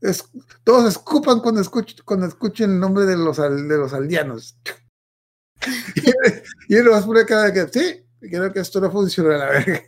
Es- 0.00 0.28
todos 0.64 0.88
escupan 0.88 1.40
cuando, 1.40 1.60
escuch- 1.60 2.02
cuando 2.04 2.26
escuchen 2.26 2.70
el 2.72 2.80
nombre 2.80 3.04
de 3.04 3.16
los, 3.16 3.36
de 3.36 3.76
los 3.76 3.92
aldeanos. 3.92 4.58
y 6.68 6.76
él 6.76 6.84
lo 6.84 6.92
vas 6.92 7.04
a 7.04 7.06
poner 7.06 7.26
cada 7.26 7.52
que 7.52 7.66
sí, 7.68 8.04
creo 8.20 8.52
que 8.52 8.60
esto 8.60 8.80
no 8.80 8.90
funciona, 8.90 9.36
la 9.36 9.46
verga. 9.46 9.82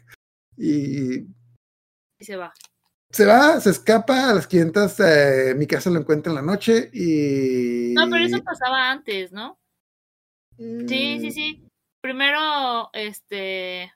Y 0.56 1.18
Y 2.18 2.24
se 2.24 2.36
va. 2.36 2.52
se 3.10 3.24
va, 3.24 3.60
se 3.60 3.70
escapa 3.70 4.30
a 4.30 4.34
las 4.34 4.46
500. 4.46 5.00
eh, 5.00 5.54
mi 5.56 5.66
casa 5.66 5.90
lo 5.90 6.00
encuentra 6.00 6.30
en 6.30 6.36
la 6.36 6.42
noche 6.42 6.90
y. 6.92 7.92
No, 7.94 8.04
pero 8.10 8.24
eso 8.24 8.42
pasaba 8.42 8.90
antes, 8.90 9.32
¿no? 9.32 9.58
Sí, 10.58 11.18
sí, 11.20 11.30
sí. 11.30 11.66
Primero, 12.02 12.90
este. 12.92 13.92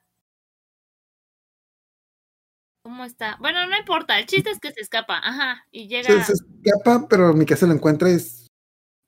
¿Cómo 2.85 3.03
está? 3.03 3.35
Bueno, 3.39 3.65
no 3.65 3.75
importa. 3.75 4.19
El 4.19 4.27
chiste 4.27 4.51
es 4.51 4.59
que 4.59 4.71
se 4.71 4.81
escapa. 4.81 5.17
Ajá. 5.17 5.65
Y 5.71 5.87
llega. 5.87 6.23
Se, 6.23 6.23
se 6.23 6.33
escapa, 6.33 7.07
pero 7.09 7.33
mi 7.33 7.43
casa 7.43 7.65
lo 7.65 7.73
encuentra 7.73 8.11
y 8.11 8.13
es. 8.13 8.45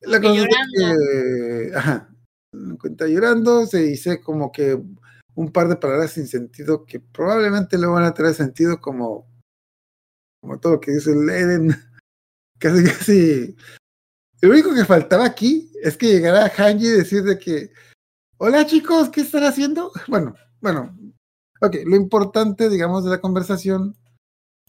La 0.01 0.19
cosa 0.19 0.41
es 0.41 0.47
que, 0.75 1.75
ajá, 1.75 2.09
lo 2.53 2.73
encuentra 2.73 3.07
llorando, 3.07 3.67
se 3.67 3.83
dice 3.83 4.19
como 4.19 4.51
que 4.51 4.81
un 5.35 5.51
par 5.51 5.67
de 5.67 5.75
palabras 5.75 6.09
sin 6.09 6.25
sentido 6.25 6.85
que 6.85 6.99
probablemente 6.99 7.77
le 7.77 7.85
van 7.85 8.03
a 8.03 8.15
tener 8.15 8.33
sentido 8.33 8.81
como, 8.81 9.27
como 10.41 10.59
todo 10.59 10.73
lo 10.73 10.79
que 10.79 10.93
dice 10.93 11.11
el 11.11 11.29
Eden. 11.29 11.69
Casi, 12.59 12.83
casi. 12.83 13.55
Lo 14.41 14.49
único 14.49 14.73
que 14.73 14.85
faltaba 14.85 15.23
aquí 15.23 15.71
es 15.83 15.95
que 15.95 16.07
llegara 16.07 16.49
Hanji 16.49 16.87
y 16.87 16.89
decir 16.89 17.21
de 17.21 17.37
que, 17.37 17.71
hola 18.39 18.65
chicos, 18.65 19.09
¿qué 19.09 19.21
están 19.21 19.43
haciendo? 19.43 19.91
Bueno, 20.07 20.33
bueno, 20.59 20.97
ok, 21.61 21.75
lo 21.85 21.95
importante, 21.95 22.69
digamos, 22.69 23.03
de 23.03 23.11
la 23.11 23.21
conversación 23.21 23.95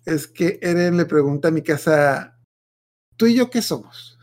es 0.04 0.26
que 0.26 0.58
Eren 0.62 0.96
le 0.96 1.04
pregunta 1.06 1.48
a 1.48 1.50
mi 1.50 1.62
casa, 1.62 2.38
¿tú 3.16 3.26
y 3.26 3.34
yo 3.36 3.50
qué 3.50 3.62
somos? 3.62 4.18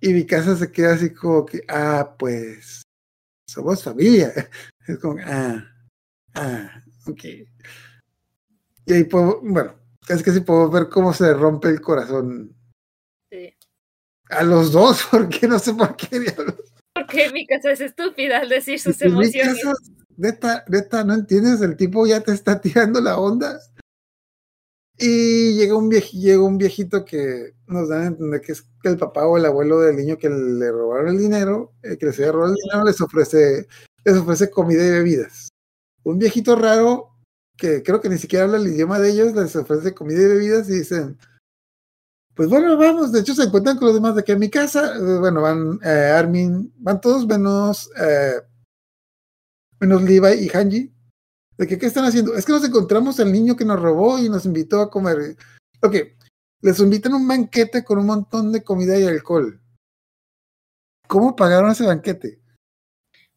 Y 0.00 0.12
mi 0.14 0.24
casa 0.26 0.56
se 0.56 0.72
queda 0.72 0.94
así 0.94 1.12
como 1.12 1.44
que, 1.44 1.60
ah, 1.68 2.16
pues, 2.18 2.82
somos 3.48 3.82
familia. 3.84 4.32
Es 4.86 4.98
como, 4.98 5.20
ah, 5.24 5.62
ah, 6.34 6.82
ok. 7.06 7.24
Y 8.86 8.92
ahí 8.92 9.04
puedo, 9.04 9.40
bueno, 9.42 9.74
casi 10.06 10.24
casi 10.24 10.40
puedo 10.40 10.68
ver 10.70 10.88
cómo 10.88 11.12
se 11.12 11.32
rompe 11.34 11.68
el 11.68 11.80
corazón 11.80 12.56
Sí. 13.30 13.54
a 14.30 14.42
los 14.42 14.72
dos, 14.72 15.06
porque 15.10 15.46
no 15.46 15.58
sé 15.58 15.74
por 15.74 15.94
qué 15.96 16.18
diablos. 16.18 16.72
Porque 17.06 17.30
mi 17.32 17.46
casa 17.46 17.70
es 17.72 17.80
estúpida 17.80 18.38
al 18.40 18.48
decir 18.48 18.78
sus 18.80 19.00
mi 19.00 19.06
emociones. 19.08 19.54
casa, 19.62 19.72
neta, 20.16 20.64
neta, 20.68 21.04
no 21.04 21.14
entiendes, 21.14 21.60
el 21.62 21.76
tipo 21.76 22.06
ya 22.06 22.20
te 22.20 22.32
está 22.32 22.60
tirando 22.60 23.00
la 23.00 23.18
onda. 23.18 23.58
Y 24.98 25.54
llega 25.56 25.76
un, 25.76 25.88
viej- 25.90 26.10
llega 26.12 26.42
un 26.44 26.58
viejito 26.58 27.04
que 27.06 27.54
nos 27.66 27.88
dan 27.88 28.02
a 28.02 28.06
entender 28.08 28.40
que 28.42 28.52
es 28.52 28.66
el 28.84 28.98
papá 28.98 29.26
o 29.26 29.38
el 29.38 29.46
abuelo 29.46 29.80
del 29.80 29.96
niño 29.96 30.18
que 30.18 30.28
le 30.28 30.70
robaron 30.70 31.08
el 31.08 31.18
dinero, 31.18 31.72
eh, 31.82 31.96
que 31.96 32.06
les 32.06 32.18
había 32.18 32.32
robado 32.32 32.52
el 32.52 32.58
dinero, 32.62 32.84
les 32.84 33.00
ofrece, 33.00 33.66
les 34.04 34.16
ofrece 34.16 34.50
comida 34.50 34.84
y 34.86 34.90
bebidas. 34.90 35.48
Un 36.02 36.18
viejito 36.18 36.54
raro 36.54 37.08
que 37.56 37.82
creo 37.82 38.00
que 38.02 38.10
ni 38.10 38.18
siquiera 38.18 38.44
habla 38.44 38.58
el 38.58 38.66
idioma 38.66 38.98
de 38.98 39.10
ellos, 39.10 39.34
les 39.34 39.56
ofrece 39.56 39.94
comida 39.94 40.20
y 40.22 40.26
bebidas 40.26 40.68
y 40.68 40.74
dicen, 40.74 41.16
pues 42.34 42.48
bueno, 42.48 42.76
vamos, 42.76 43.12
de 43.12 43.20
hecho 43.20 43.34
se 43.34 43.44
encuentran 43.44 43.76
con 43.76 43.86
los 43.86 43.94
demás 43.94 44.14
de 44.14 44.24
que 44.24 44.32
en 44.32 44.38
mi 44.38 44.48
casa, 44.48 44.94
eh, 44.96 45.18
bueno, 45.18 45.42
van 45.42 45.78
eh, 45.84 46.12
Armin, 46.14 46.72
van 46.76 47.00
todos 47.00 47.26
menos, 47.26 47.90
eh, 48.00 48.40
menos 49.80 50.02
Levi 50.02 50.44
y 50.44 50.48
Hanji. 50.48 50.92
¿De 51.58 51.66
que 51.66 51.78
qué 51.78 51.86
están 51.86 52.06
haciendo? 52.06 52.34
Es 52.34 52.46
que 52.46 52.52
nos 52.52 52.64
encontramos 52.64 53.20
al 53.20 53.30
niño 53.30 53.56
que 53.56 53.66
nos 53.66 53.78
robó 53.78 54.18
y 54.18 54.30
nos 54.30 54.46
invitó 54.46 54.80
a 54.80 54.90
comer. 54.90 55.36
Ok, 55.82 55.96
les 56.62 56.78
invitan 56.78 57.12
un 57.12 57.28
banquete 57.28 57.84
con 57.84 57.98
un 57.98 58.06
montón 58.06 58.52
de 58.52 58.64
comida 58.64 58.98
y 58.98 59.04
alcohol. 59.04 59.60
¿Cómo 61.06 61.36
pagaron 61.36 61.70
ese 61.70 61.84
banquete? 61.84 62.40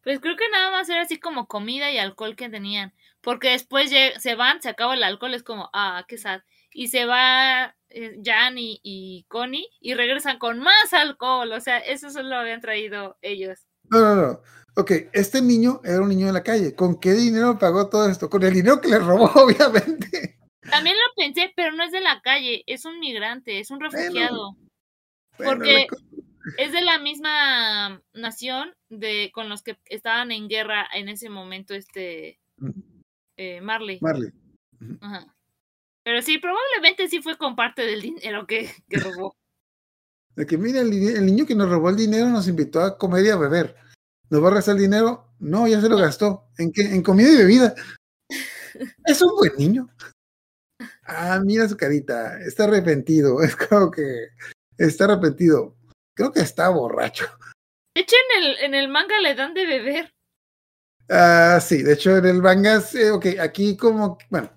Pues 0.02 0.20
creo 0.20 0.36
que 0.36 0.48
nada 0.50 0.70
más 0.70 0.88
era 0.88 1.02
así 1.02 1.18
como 1.18 1.48
comida 1.48 1.90
y 1.90 1.98
alcohol 1.98 2.36
que 2.36 2.48
tenían. 2.48 2.94
Porque 3.20 3.50
después 3.50 3.90
se 3.90 4.34
van, 4.34 4.62
se 4.62 4.68
acaba 4.68 4.94
el 4.94 5.02
alcohol, 5.02 5.34
es 5.34 5.42
como, 5.42 5.70
ah, 5.72 6.04
qué 6.06 6.16
sad. 6.16 6.42
Y 6.72 6.88
se 6.88 7.06
va 7.06 7.74
eh, 7.94 8.20
Jan 8.24 8.58
y, 8.58 8.80
y 8.82 9.24
Connie 9.28 9.68
y 9.80 9.94
regresan 9.94 10.38
con 10.38 10.58
más 10.58 10.92
alcohol. 10.92 11.52
O 11.52 11.60
sea, 11.60 11.78
eso 11.78 12.10
solo 12.10 12.34
habían 12.36 12.60
traído 12.60 13.16
ellos. 13.22 13.66
No, 13.90 14.00
no, 14.00 14.14
no. 14.16 14.40
Ok, 14.76 14.90
este 15.12 15.40
niño 15.40 15.80
era 15.84 16.00
un 16.00 16.08
niño 16.08 16.26
de 16.26 16.32
la 16.32 16.42
calle. 16.42 16.74
¿Con 16.74 16.98
qué 16.98 17.12
dinero 17.12 17.58
pagó 17.58 17.88
todo 17.88 18.08
esto? 18.10 18.28
Con 18.28 18.42
el 18.42 18.52
dinero 18.52 18.80
que 18.80 18.88
le 18.88 18.98
robó, 18.98 19.26
obviamente. 19.34 20.38
También 20.68 20.96
lo 20.96 21.14
pensé, 21.14 21.52
pero 21.54 21.72
no 21.76 21.84
es 21.84 21.92
de 21.92 22.00
la 22.00 22.20
calle, 22.22 22.64
es 22.66 22.84
un 22.84 22.98
migrante, 22.98 23.60
es 23.60 23.70
un 23.70 23.80
refugiado. 23.80 24.56
Bueno, 25.38 25.52
Porque- 25.52 25.86
Es 26.58 26.72
de 26.72 26.82
la 26.82 26.98
misma 26.98 28.02
nación 28.12 28.74
de 28.90 29.30
con 29.32 29.48
los 29.48 29.62
que 29.62 29.78
estaban 29.86 30.30
en 30.30 30.48
guerra 30.48 30.86
en 30.92 31.08
ese 31.08 31.28
momento, 31.30 31.74
este 31.74 32.38
eh, 33.38 33.60
Marley. 33.62 33.98
Marley. 34.02 34.30
Ajá. 35.00 35.34
Pero 36.04 36.22
sí, 36.22 36.38
probablemente 36.38 37.08
sí 37.08 37.22
fue 37.22 37.36
con 37.38 37.56
parte 37.56 37.82
del 37.82 38.02
dinero 38.02 38.46
que, 38.46 38.70
que 38.88 38.98
robó. 38.98 39.34
De 40.36 40.46
que 40.46 40.58
mira, 40.58 40.80
el, 40.80 40.90
ni- 40.90 41.06
el 41.08 41.24
niño 41.26 41.46
que 41.46 41.54
nos 41.54 41.70
robó 41.70 41.90
el 41.90 41.96
dinero 41.96 42.28
nos 42.28 42.48
invitó 42.48 42.80
a 42.80 42.98
comer 42.98 43.24
y 43.24 43.30
a 43.30 43.36
beber. 43.36 43.76
¿Nos 44.30 44.42
va 44.42 44.48
a 44.48 44.50
regresar 44.50 44.74
el 44.74 44.82
dinero? 44.82 45.32
No, 45.38 45.68
ya 45.68 45.80
se 45.80 45.88
lo 45.88 45.96
gastó. 45.96 46.48
¿En 46.58 46.72
qué? 46.72 46.82
En 46.82 47.02
comida 47.02 47.30
y 47.30 47.36
bebida. 47.36 47.74
Es 49.06 49.22
un 49.22 49.30
buen 49.36 49.52
niño. 49.56 49.88
Ah, 51.04 51.40
mira 51.44 51.68
su 51.68 51.76
carita. 51.76 52.40
Está 52.40 52.64
arrepentido. 52.64 53.40
Es 53.42 53.54
como 53.54 53.90
que 53.92 54.28
está 54.76 55.04
arrepentido. 55.04 55.76
Creo 56.16 56.32
que 56.32 56.40
está 56.40 56.68
borracho. 56.68 57.26
De 57.94 58.02
hecho, 58.02 58.16
en 58.36 58.42
el, 58.44 58.56
en 58.58 58.74
el 58.74 58.88
manga 58.88 59.20
le 59.20 59.36
dan 59.36 59.54
de 59.54 59.66
beber. 59.66 60.12
Ah, 61.08 61.60
sí, 61.60 61.82
de 61.82 61.92
hecho 61.92 62.16
en 62.16 62.26
el 62.26 62.42
manga, 62.42 62.80
sí, 62.80 63.02
ok, 63.04 63.26
aquí 63.38 63.76
como, 63.76 64.18
bueno, 64.30 64.50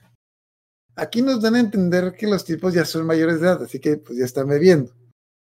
aquí 0.98 1.22
nos 1.22 1.42
dan 1.42 1.56
a 1.56 1.60
entender 1.60 2.14
que 2.18 2.28
los 2.28 2.44
tipos 2.44 2.74
ya 2.74 2.84
son 2.84 3.06
mayores 3.06 3.40
de 3.40 3.48
edad, 3.48 3.64
así 3.64 3.80
que 3.80 3.98
pues 3.98 4.18
ya 4.20 4.26
están 4.26 4.48
bebiendo. 4.48 4.92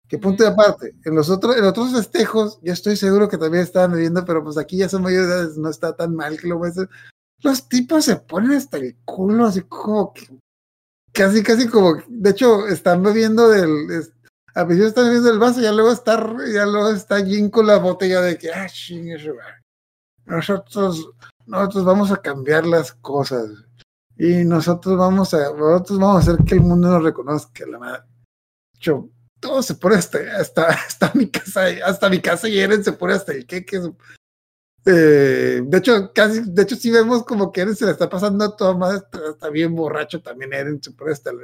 ¿Qué 0.08 0.18
punto 0.18 0.42
de 0.44 0.50
aparte? 0.50 0.94
En 1.04 1.14
los 1.14 1.30
otros, 1.30 1.56
en 1.56 1.64
otros 1.64 1.92
festejos, 1.92 2.58
yo 2.62 2.72
estoy 2.72 2.96
seguro 2.96 3.28
que 3.28 3.38
también 3.38 3.62
estaban 3.62 3.92
bebiendo, 3.92 4.24
pero 4.24 4.44
pues 4.44 4.58
aquí 4.58 4.76
ya 4.76 4.88
son 4.88 5.02
mayores 5.02 5.28
de 5.28 5.34
edad, 5.34 5.50
no 5.56 5.70
está 5.70 5.96
tan 5.96 6.14
mal 6.14 6.38
que 6.38 6.46
lo 6.48 6.58
muestren. 6.58 6.88
Los 7.40 7.68
tipos 7.68 8.04
se 8.04 8.16
ponen 8.16 8.52
hasta 8.52 8.76
el 8.76 8.96
culo, 9.04 9.46
así 9.46 9.62
como 9.62 10.12
que, 10.12 10.28
casi, 11.12 11.42
casi 11.42 11.68
como, 11.68 11.96
de 12.06 12.30
hecho, 12.30 12.66
están 12.68 13.02
bebiendo 13.02 13.48
del, 13.48 13.90
es- 13.90 14.12
al 14.54 14.66
principio 14.66 14.88
están 14.88 15.06
bebiendo 15.06 15.30
el 15.30 15.38
vaso, 15.38 15.60
ya 15.60 15.72
luego 15.72 15.90
está, 15.90 16.16
ya 16.52 16.66
luego 16.66 16.90
está 16.90 17.24
Jin 17.24 17.48
con 17.50 17.66
la 17.66 17.78
botella 17.78 18.20
de 18.20 18.36
que, 18.38 18.52
ah, 18.52 18.66
madre. 18.68 19.62
nosotros, 20.26 21.10
nosotros 21.46 21.84
vamos 21.84 22.10
a 22.12 22.16
cambiar 22.18 22.66
las 22.66 22.92
cosas 22.92 23.50
y 24.16 24.44
nosotros 24.44 24.96
vamos 24.96 25.34
a, 25.34 25.52
nosotros 25.52 25.98
vamos 25.98 26.16
a 26.16 26.32
hacer 26.32 26.44
que 26.44 26.54
el 26.54 26.60
mundo 26.60 26.88
nos 26.88 27.02
reconozca, 27.02 27.66
la 27.66 27.78
madre. 27.78 28.02
Yo, 28.78 29.08
todo 29.40 29.62
se 29.62 29.74
pone 29.74 29.96
hasta, 29.96 30.18
hasta, 30.38 30.66
hasta 30.68 31.12
mi 31.14 31.28
casa, 31.28 31.66
hasta 31.84 32.08
mi 32.08 32.20
casa 32.20 32.48
y 32.48 32.58
Eren 32.58 32.84
se 32.84 32.92
pone 32.92 33.14
hasta 33.14 33.32
el 33.32 33.46
queque. 33.46 33.80
Eh, 34.86 35.62
de 35.64 35.78
hecho, 35.78 36.12
casi, 36.14 36.42
de 36.46 36.62
hecho, 36.62 36.76
sí 36.76 36.90
vemos 36.90 37.24
como 37.24 37.50
que 37.50 37.62
Eren 37.62 37.76
se 37.76 37.86
le 37.86 37.92
está 37.92 38.08
pasando 38.08 38.44
a 38.44 38.56
toda 38.56 38.76
madre, 38.76 38.98
está, 38.98 39.30
está 39.30 39.48
bien 39.50 39.74
borracho 39.74 40.20
también 40.20 40.52
Eren 40.52 40.82
se 40.82 40.92
pone 40.92 41.12
hasta 41.12 41.30
el, 41.30 41.38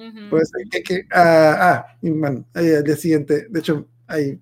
Ujú. 0.00 0.30
pues, 0.30 0.50
que, 0.70 0.82
que, 0.82 1.06
ah, 1.12 1.56
ah, 1.60 1.98
y 2.00 2.10
bueno, 2.10 2.46
ahí 2.54 2.72
al 2.72 2.84
día 2.84 2.96
siguiente, 2.96 3.46
de 3.50 3.60
hecho, 3.60 3.86
ahí, 4.06 4.40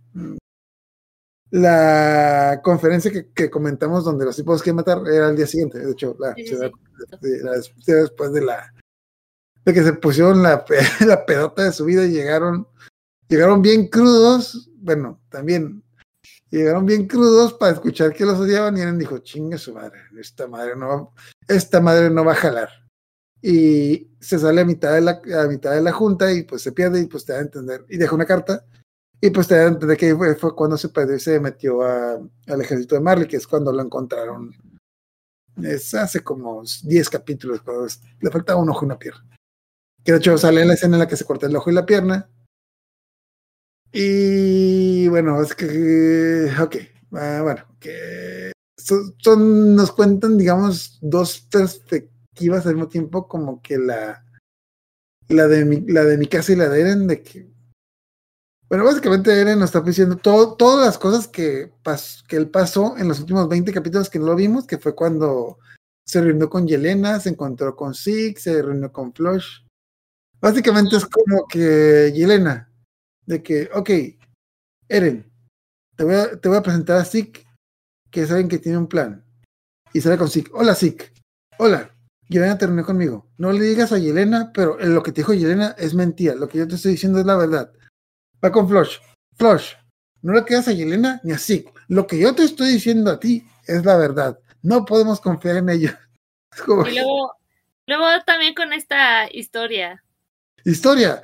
la 1.50 2.60
conferencia 2.62 3.10
que, 3.10 3.30
que 3.32 3.50
comentamos 3.50 4.04
donde 4.04 4.24
los 4.24 4.36
tipos 4.36 4.62
que 4.62 4.72
matar 4.72 5.00
era 5.06 5.28
el 5.30 5.36
día 5.36 5.46
siguiente, 5.46 5.78
de 5.78 5.92
hecho, 5.92 6.14
la, 6.18 6.34
Sí, 6.34 6.42
sí, 6.42 6.48
ciudad- 6.48 6.70
sí. 6.98 7.16
de- 7.28 7.42
la 7.42 7.52
des- 7.52 7.72
después 7.86 8.32
de 8.32 8.42
la 8.42 8.72
de 9.64 9.74
que 9.74 9.82
se 9.82 9.92
pusieron 9.94 10.42
la, 10.42 10.64
la 11.06 11.26
pedota 11.26 11.64
de 11.64 11.72
su 11.72 11.84
vida 11.84 12.04
y 12.04 12.10
llegaron 12.12 12.66
llegaron 13.28 13.60
bien 13.62 13.88
crudos, 13.88 14.70
bueno, 14.76 15.20
también 15.28 15.82
llegaron 16.50 16.86
bien 16.86 17.06
crudos 17.06 17.52
para 17.54 17.72
escuchar 17.72 18.12
que 18.14 18.24
los 18.24 18.38
odiaban 18.38 18.76
y 18.78 18.80
Eren 18.80 18.98
dijo, 18.98 19.18
chingue 19.18 19.58
su 19.58 19.74
madre, 19.74 19.98
esta 20.18 20.46
madre 20.46 20.74
no 20.76 20.88
va, 20.88 21.08
esta 21.46 21.80
madre 21.80 22.08
no 22.10 22.24
va 22.24 22.32
a 22.32 22.36
jalar. 22.36 22.70
Y 23.42 24.10
se 24.18 24.38
sale 24.38 24.62
a 24.62 24.64
mitad 24.64 24.94
de 24.94 25.00
la, 25.02 25.20
a 25.40 25.46
mitad 25.46 25.72
de 25.72 25.82
la 25.82 25.92
junta 25.92 26.32
y 26.32 26.42
pues 26.44 26.62
se 26.62 26.72
pierde 26.72 27.00
y 27.00 27.06
pues 27.06 27.24
te 27.26 27.32
da 27.34 27.38
a 27.40 27.42
entender, 27.42 27.84
y 27.88 27.98
deja 27.98 28.14
una 28.14 28.24
carta 28.26 28.64
y 29.20 29.30
pues 29.30 29.50
a 29.52 29.66
entender 29.66 29.96
que 29.96 30.14
fue, 30.14 30.34
fue 30.36 30.54
cuando 30.54 30.76
se 30.76 30.88
perdió 30.90 31.16
y 31.16 31.20
se 31.20 31.40
metió 31.40 31.82
a- 31.82 32.20
al 32.46 32.60
ejército 32.60 32.94
de 32.94 33.00
Marley, 33.00 33.26
que 33.28 33.36
es 33.36 33.46
cuando 33.46 33.72
lo 33.72 33.82
encontraron. 33.82 34.54
Es 35.62 35.92
hace 35.94 36.20
como 36.20 36.62
10 36.84 37.10
capítulos, 37.10 37.60
es- 37.86 38.00
le 38.20 38.30
faltaba 38.30 38.60
un 38.60 38.70
ojo 38.70 38.84
y 38.84 38.86
una 38.86 38.98
pierna. 38.98 39.24
Que 40.04 40.12
de 40.12 40.18
hecho 40.18 40.38
sale 40.38 40.62
en 40.62 40.68
la 40.68 40.74
escena 40.74 40.96
en 40.96 41.00
la 41.00 41.08
que 41.08 41.16
se 41.16 41.24
corta 41.24 41.46
el 41.46 41.56
ojo 41.56 41.70
y 41.70 41.74
la 41.74 41.84
pierna. 41.86 42.30
Y 43.92 45.08
bueno, 45.08 45.40
es 45.42 45.54
que, 45.54 46.50
ok, 46.60 46.76
ah, 47.14 47.40
bueno, 47.42 47.64
que 47.80 48.52
son, 48.76 49.14
son- 49.18 49.74
nos 49.74 49.90
cuentan, 49.92 50.36
digamos, 50.38 50.98
dos 51.00 51.40
perspectivas 51.50 52.66
al 52.66 52.74
mismo 52.74 52.88
tiempo, 52.88 53.26
como 53.26 53.60
que 53.62 53.78
la, 53.78 54.24
la 55.28 55.48
de 55.48 55.64
mi, 55.64 55.80
la 55.80 56.04
de 56.04 56.18
mi 56.18 56.26
casa 56.26 56.52
y 56.52 56.56
la 56.56 56.68
de 56.68 56.80
Eren, 56.82 57.06
de 57.06 57.22
que, 57.22 57.48
bueno, 58.68 58.84
básicamente 58.84 59.32
Eren 59.32 59.58
nos 59.58 59.70
está 59.70 59.80
diciendo 59.80 60.16
todo, 60.16 60.54
todas 60.54 60.84
las 60.84 60.98
cosas 60.98 61.26
que, 61.26 61.72
pas, 61.82 62.22
que 62.28 62.36
él 62.36 62.50
pasó 62.50 62.98
en 62.98 63.08
los 63.08 63.20
últimos 63.20 63.48
20 63.48 63.72
capítulos 63.72 64.10
que 64.10 64.18
no 64.18 64.26
lo 64.26 64.36
vimos, 64.36 64.66
que 64.66 64.76
fue 64.76 64.94
cuando 64.94 65.58
se 66.04 66.20
reunió 66.20 66.50
con 66.50 66.66
Yelena, 66.66 67.18
se 67.18 67.30
encontró 67.30 67.74
con 67.74 67.94
Zeke, 67.94 68.38
se 68.38 68.60
reunió 68.60 68.92
con 68.92 69.14
Flush. 69.14 69.62
Básicamente 70.40 70.96
es 70.96 71.06
como 71.06 71.46
que 71.46 72.12
Yelena, 72.14 72.70
de 73.24 73.42
que, 73.42 73.70
ok, 73.74 73.90
Eren, 74.88 75.32
te 75.96 76.04
voy 76.04 76.14
a, 76.14 76.38
te 76.38 76.48
voy 76.48 76.58
a 76.58 76.62
presentar 76.62 76.98
a 76.98 77.04
Zeke, 77.06 77.46
que 78.10 78.26
saben 78.26 78.48
que 78.48 78.58
tiene 78.58 78.76
un 78.76 78.86
plan. 78.86 79.24
Y 79.94 80.02
sale 80.02 80.18
con 80.18 80.28
Zeke, 80.28 80.50
hola 80.52 80.74
Zeke, 80.74 81.12
hola, 81.58 81.94
Yelena 82.28 82.58
terminó 82.58 82.84
conmigo. 82.84 83.30
No 83.38 83.50
le 83.50 83.64
digas 83.64 83.92
a 83.92 83.98
Yelena, 83.98 84.52
pero 84.52 84.78
lo 84.78 85.02
que 85.02 85.12
te 85.12 85.22
dijo 85.22 85.32
Yelena 85.32 85.74
es 85.78 85.94
mentira, 85.94 86.34
lo 86.34 86.48
que 86.48 86.58
yo 86.58 86.68
te 86.68 86.74
estoy 86.74 86.92
diciendo 86.92 87.18
es 87.18 87.24
la 87.24 87.36
verdad. 87.36 87.72
Va 88.44 88.52
con 88.52 88.68
Flush, 88.68 88.98
Flush, 89.36 89.74
no 90.22 90.32
le 90.32 90.44
quedas 90.44 90.68
a 90.68 90.72
Yelena 90.72 91.20
ni 91.22 91.32
a 91.32 91.38
Zeke. 91.38 91.72
Lo 91.88 92.06
que 92.06 92.18
yo 92.18 92.34
te 92.34 92.44
estoy 92.44 92.72
diciendo 92.72 93.10
a 93.10 93.20
ti 93.20 93.46
es 93.66 93.84
la 93.84 93.96
verdad. 93.96 94.38
No 94.62 94.84
podemos 94.84 95.20
confiar 95.20 95.56
en 95.56 95.68
ellos. 95.68 95.94
Y 96.90 96.94
luego, 96.94 97.36
luego 97.86 98.04
también 98.26 98.52
con 98.52 98.72
esta 98.72 99.30
historia. 99.30 100.02
historia. 100.64 101.22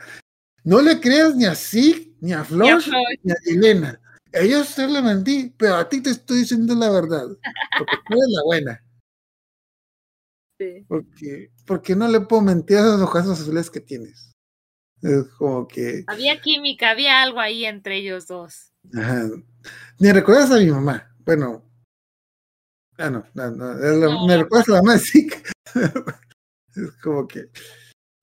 No 0.62 0.80
le 0.80 1.00
creas 1.00 1.34
ni 1.34 1.44
a 1.44 1.56
Zeke, 1.56 2.14
ni 2.20 2.32
a 2.32 2.44
Flush, 2.44 2.88
ni 3.22 3.32
a 3.32 3.36
Yelena. 3.44 4.00
Ellos 4.30 4.68
se 4.68 4.86
le 4.86 5.02
mentí, 5.02 5.52
pero 5.56 5.74
a 5.74 5.88
ti 5.88 6.00
te 6.00 6.10
estoy 6.10 6.38
diciendo 6.38 6.74
la 6.76 6.90
verdad. 6.90 7.26
Porque 7.78 7.96
tú 8.06 8.14
eres 8.14 8.28
la 8.28 8.42
buena. 8.44 8.84
sí. 10.58 10.84
Porque, 10.86 11.50
porque 11.66 11.96
no 11.96 12.06
le 12.06 12.20
puedo 12.20 12.42
mentir 12.42 12.76
a 12.76 12.80
esos 12.80 13.00
ojazos 13.00 13.40
azules 13.40 13.70
que 13.70 13.80
tienes. 13.80 14.33
Es 15.04 15.26
como 15.36 15.68
que. 15.68 16.02
Había 16.06 16.40
química, 16.40 16.90
había 16.90 17.22
algo 17.22 17.38
ahí 17.38 17.66
entre 17.66 17.98
ellos 17.98 18.26
dos. 18.26 18.72
Ajá. 18.94 19.28
Ni 19.98 20.10
recuerdas 20.10 20.50
a 20.50 20.56
mi 20.56 20.70
mamá. 20.70 21.14
Bueno. 21.26 21.62
Ah, 22.96 23.10
no, 23.10 23.22
no, 23.34 23.50
no. 23.50 24.26
Me 24.26 24.38
recuerdas 24.38 24.66
a 24.70 24.72
la 24.72 24.82
mamá 24.82 24.92
de 24.94 25.00
Zeke. 25.00 25.42
es 26.74 26.90
como 27.02 27.28
que. 27.28 27.50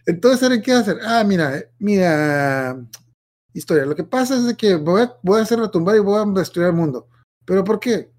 Entonces, 0.08 0.42
Eren, 0.42 0.64
¿qué 0.64 0.72
va 0.72 0.80
a 0.80 0.82
hacer? 0.82 0.98
Ah, 1.04 1.24
mira, 1.24 1.56
eh, 1.56 1.72
mira. 1.78 2.84
Historia. 3.54 3.86
Lo 3.86 3.96
que 3.96 4.04
pasa 4.04 4.36
es 4.38 4.58
que 4.58 4.74
voy 4.74 5.04
a, 5.04 5.16
voy 5.22 5.40
a 5.40 5.44
hacer 5.44 5.60
retumbar 5.60 5.98
y 5.98 6.00
voy 6.00 6.20
a 6.20 6.26
destruir 6.32 6.70
el 6.70 6.74
mundo. 6.74 7.08
¿Pero 7.46 7.64
por 7.64 7.80
qué? 7.80 8.12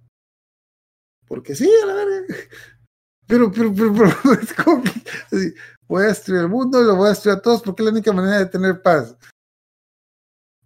Porque 1.27 1.57
sí, 1.57 1.69
a 1.83 1.87
la 1.87 1.95
verga. 1.95 2.27
Pero, 3.27 3.51
pero, 3.51 3.73
pero, 3.73 3.95
pero, 3.95 4.33
es 4.43 4.53
como 4.53 4.83
que 4.83 4.91
así, 5.31 5.55
voy 5.93 6.05
a 6.05 6.09
destruir 6.09 6.41
el 6.41 6.49
mundo, 6.49 6.83
lo 6.83 6.97
voy 6.97 7.07
a 7.07 7.11
destruir 7.11 7.37
a 7.37 7.43
todos 7.43 7.63
porque 7.63 7.83
es 7.83 7.85
la 7.85 7.93
única 7.93 8.13
manera 8.13 8.39
de 8.39 8.47
tener 8.47 8.81
paz. 8.81 9.17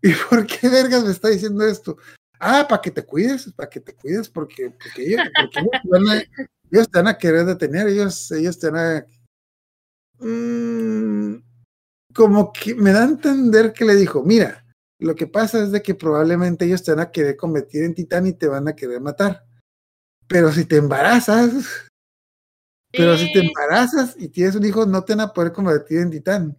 ¿Y 0.00 0.12
por 0.30 0.46
qué 0.46 0.68
vergas 0.68 1.04
me 1.04 1.10
está 1.10 1.28
diciendo 1.28 1.66
esto? 1.66 1.96
Ah, 2.38 2.66
para 2.68 2.80
que 2.80 2.90
te 2.90 3.04
cuides, 3.04 3.52
para 3.52 3.68
que 3.68 3.80
te 3.80 3.94
cuides, 3.94 4.28
porque, 4.28 4.70
porque, 4.70 5.02
ellos, 5.02 5.26
porque 5.34 5.58
ellos, 5.60 5.70
te 5.82 5.88
van 5.88 6.08
a, 6.08 6.22
ellos 6.70 6.90
te 6.90 6.98
van 6.98 7.08
a 7.08 7.18
querer 7.18 7.44
detener, 7.44 7.88
ellos, 7.88 8.30
ellos 8.30 8.58
te 8.58 8.70
van 8.70 8.86
a... 8.86 9.06
Mm, 10.24 11.42
como 12.14 12.52
que 12.52 12.74
me 12.74 12.92
da 12.92 13.02
a 13.02 13.08
entender 13.08 13.72
que 13.72 13.84
le 13.84 13.96
dijo, 13.96 14.22
mira, 14.22 14.64
lo 14.98 15.14
que 15.14 15.26
pasa 15.26 15.62
es 15.62 15.72
de 15.72 15.82
que 15.82 15.94
probablemente 15.94 16.64
ellos 16.64 16.82
te 16.82 16.92
van 16.92 17.00
a 17.00 17.10
querer 17.10 17.36
convertir 17.36 17.84
en 17.84 17.94
titán 17.94 18.26
y 18.26 18.32
te 18.32 18.46
van 18.46 18.68
a 18.68 18.76
querer 18.76 19.00
matar. 19.00 19.44
Pero 20.28 20.52
si 20.52 20.64
te 20.64 20.76
embarazas, 20.76 21.88
pero 22.97 23.16
si 23.16 23.32
te 23.32 23.40
Sí, 23.40 23.47
embarazas 23.47 24.16
y 24.18 24.28
tienes 24.28 24.55
un 24.56 24.64
hijo, 24.64 24.86
no 24.86 25.05
te 25.05 25.14
van 25.14 25.20
a 25.28 25.32
poder 25.32 25.52
convertir 25.52 25.98
en 25.98 26.10
titán. 26.10 26.56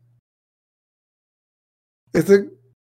Estoy- 2.13 2.49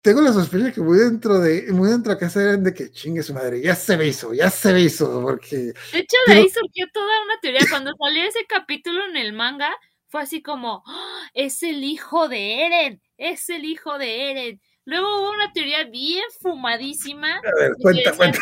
tengo 0.02 0.22
la 0.22 0.32
sospecha 0.32 0.72
que 0.72 0.82
muy 0.82 0.98
dentro 0.98 1.40
de, 1.40 1.72
muy 1.74 1.90
dentro 1.90 2.14
de 2.14 2.20
casa 2.20 2.42
eran 2.42 2.64
de 2.64 2.74
que 2.74 2.92
chingue 2.92 3.22
su 3.24 3.34
madre, 3.34 3.62
ya 3.62 3.76
se 3.76 3.98
me 3.98 4.08
hizo, 4.08 4.34
ya 4.34 4.50
se 4.50 4.72
me 4.72 4.82
hizo, 4.82 5.22
porque 5.22 5.56
De 5.58 5.70
hecho, 6.00 6.18
de 6.26 6.26
Pero- 6.28 6.40
ahí 6.42 6.50
surgió 6.50 6.86
toda 6.94 7.24
una 7.26 7.40
teoría. 7.42 7.62
Cuando 7.70 7.92
salió 8.00 8.24
ese 8.24 8.46
capítulo 8.48 9.06
en 9.10 9.18
el 9.18 9.34
manga, 9.34 9.70
fue 10.08 10.22
así 10.22 10.42
como, 10.42 10.84
"¡Ah! 10.88 11.30
es 11.34 11.62
el 11.64 11.84
hijo 11.84 12.30
de 12.30 12.66
Eren, 12.66 13.02
es 13.18 13.50
el 13.50 13.66
hijo 13.66 13.98
de 13.98 14.32
Eren. 14.32 14.62
Luego 14.86 15.20
hubo 15.20 15.32
una 15.32 15.52
teoría 15.52 15.84
bien 15.84 16.24
fumadísima. 16.42 17.36
a 17.38 17.60
ver, 17.60 17.74
cuenta, 17.82 18.02
decía- 18.12 18.18
cuenta. 18.18 18.40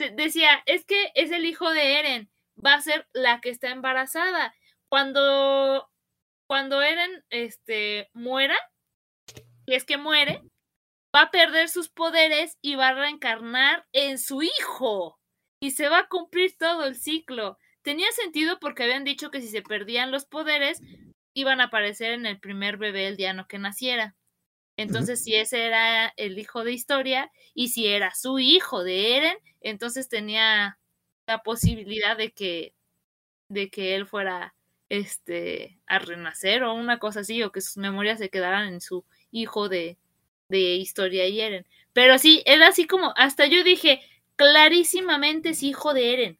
de- 0.00 0.10
decía, 0.10 0.48
es 0.66 0.84
que 0.86 1.10
es 1.14 1.30
el 1.30 1.44
hijo 1.44 1.70
de 1.70 1.98
Eren, 2.00 2.30
va 2.62 2.74
a 2.74 2.80
ser 2.80 3.08
la 3.12 3.40
que 3.40 3.50
está 3.50 3.70
embarazada. 3.70 4.54
Cuando, 4.88 5.90
cuando 6.46 6.82
Eren 6.82 7.24
este, 7.30 8.10
muera, 8.12 8.56
y 9.66 9.74
es 9.74 9.84
que 9.84 9.96
muere, 9.96 10.42
va 11.14 11.22
a 11.22 11.30
perder 11.30 11.68
sus 11.68 11.88
poderes 11.88 12.58
y 12.60 12.74
va 12.74 12.88
a 12.88 12.94
reencarnar 12.94 13.86
en 13.92 14.18
su 14.18 14.42
hijo. 14.42 15.18
Y 15.60 15.70
se 15.70 15.88
va 15.88 16.00
a 16.00 16.08
cumplir 16.08 16.56
todo 16.58 16.84
el 16.84 16.96
ciclo. 16.96 17.58
Tenía 17.82 18.10
sentido 18.12 18.58
porque 18.60 18.82
habían 18.82 19.04
dicho 19.04 19.30
que 19.30 19.40
si 19.40 19.48
se 19.48 19.62
perdían 19.62 20.10
los 20.10 20.26
poderes, 20.26 20.80
iban 21.34 21.60
a 21.60 21.64
aparecer 21.64 22.12
en 22.12 22.26
el 22.26 22.38
primer 22.40 22.76
bebé 22.76 23.06
el 23.06 23.16
día 23.16 23.46
que 23.48 23.58
naciera. 23.58 24.16
Entonces, 24.76 25.22
si 25.22 25.34
ese 25.36 25.66
era 25.66 26.12
el 26.16 26.38
hijo 26.38 26.64
de 26.64 26.72
historia 26.72 27.30
y 27.54 27.68
si 27.68 27.86
era 27.86 28.12
su 28.14 28.40
hijo 28.40 28.82
de 28.82 29.16
Eren, 29.16 29.38
entonces 29.60 30.08
tenía 30.08 30.78
la 31.26 31.42
posibilidad 31.42 32.16
de 32.16 32.32
que 32.32 32.74
de 33.48 33.70
que 33.70 33.94
él 33.94 34.06
fuera 34.06 34.54
este 34.88 35.78
a 35.86 35.98
renacer 35.98 36.62
o 36.64 36.74
una 36.74 36.98
cosa 36.98 37.20
así 37.20 37.42
o 37.42 37.52
que 37.52 37.60
sus 37.60 37.76
memorias 37.76 38.18
se 38.18 38.30
quedaran 38.30 38.68
en 38.68 38.80
su 38.80 39.04
hijo 39.30 39.68
de 39.68 39.98
de 40.48 40.76
historia 40.76 41.26
y 41.26 41.40
Eren. 41.40 41.66
Pero 41.92 42.18
sí, 42.18 42.42
era 42.46 42.68
así 42.68 42.86
como 42.86 43.12
hasta 43.16 43.46
yo 43.46 43.64
dije, 43.64 44.00
clarísimamente 44.36 45.50
es 45.50 45.62
hijo 45.62 45.94
de 45.94 46.12
Eren. 46.12 46.38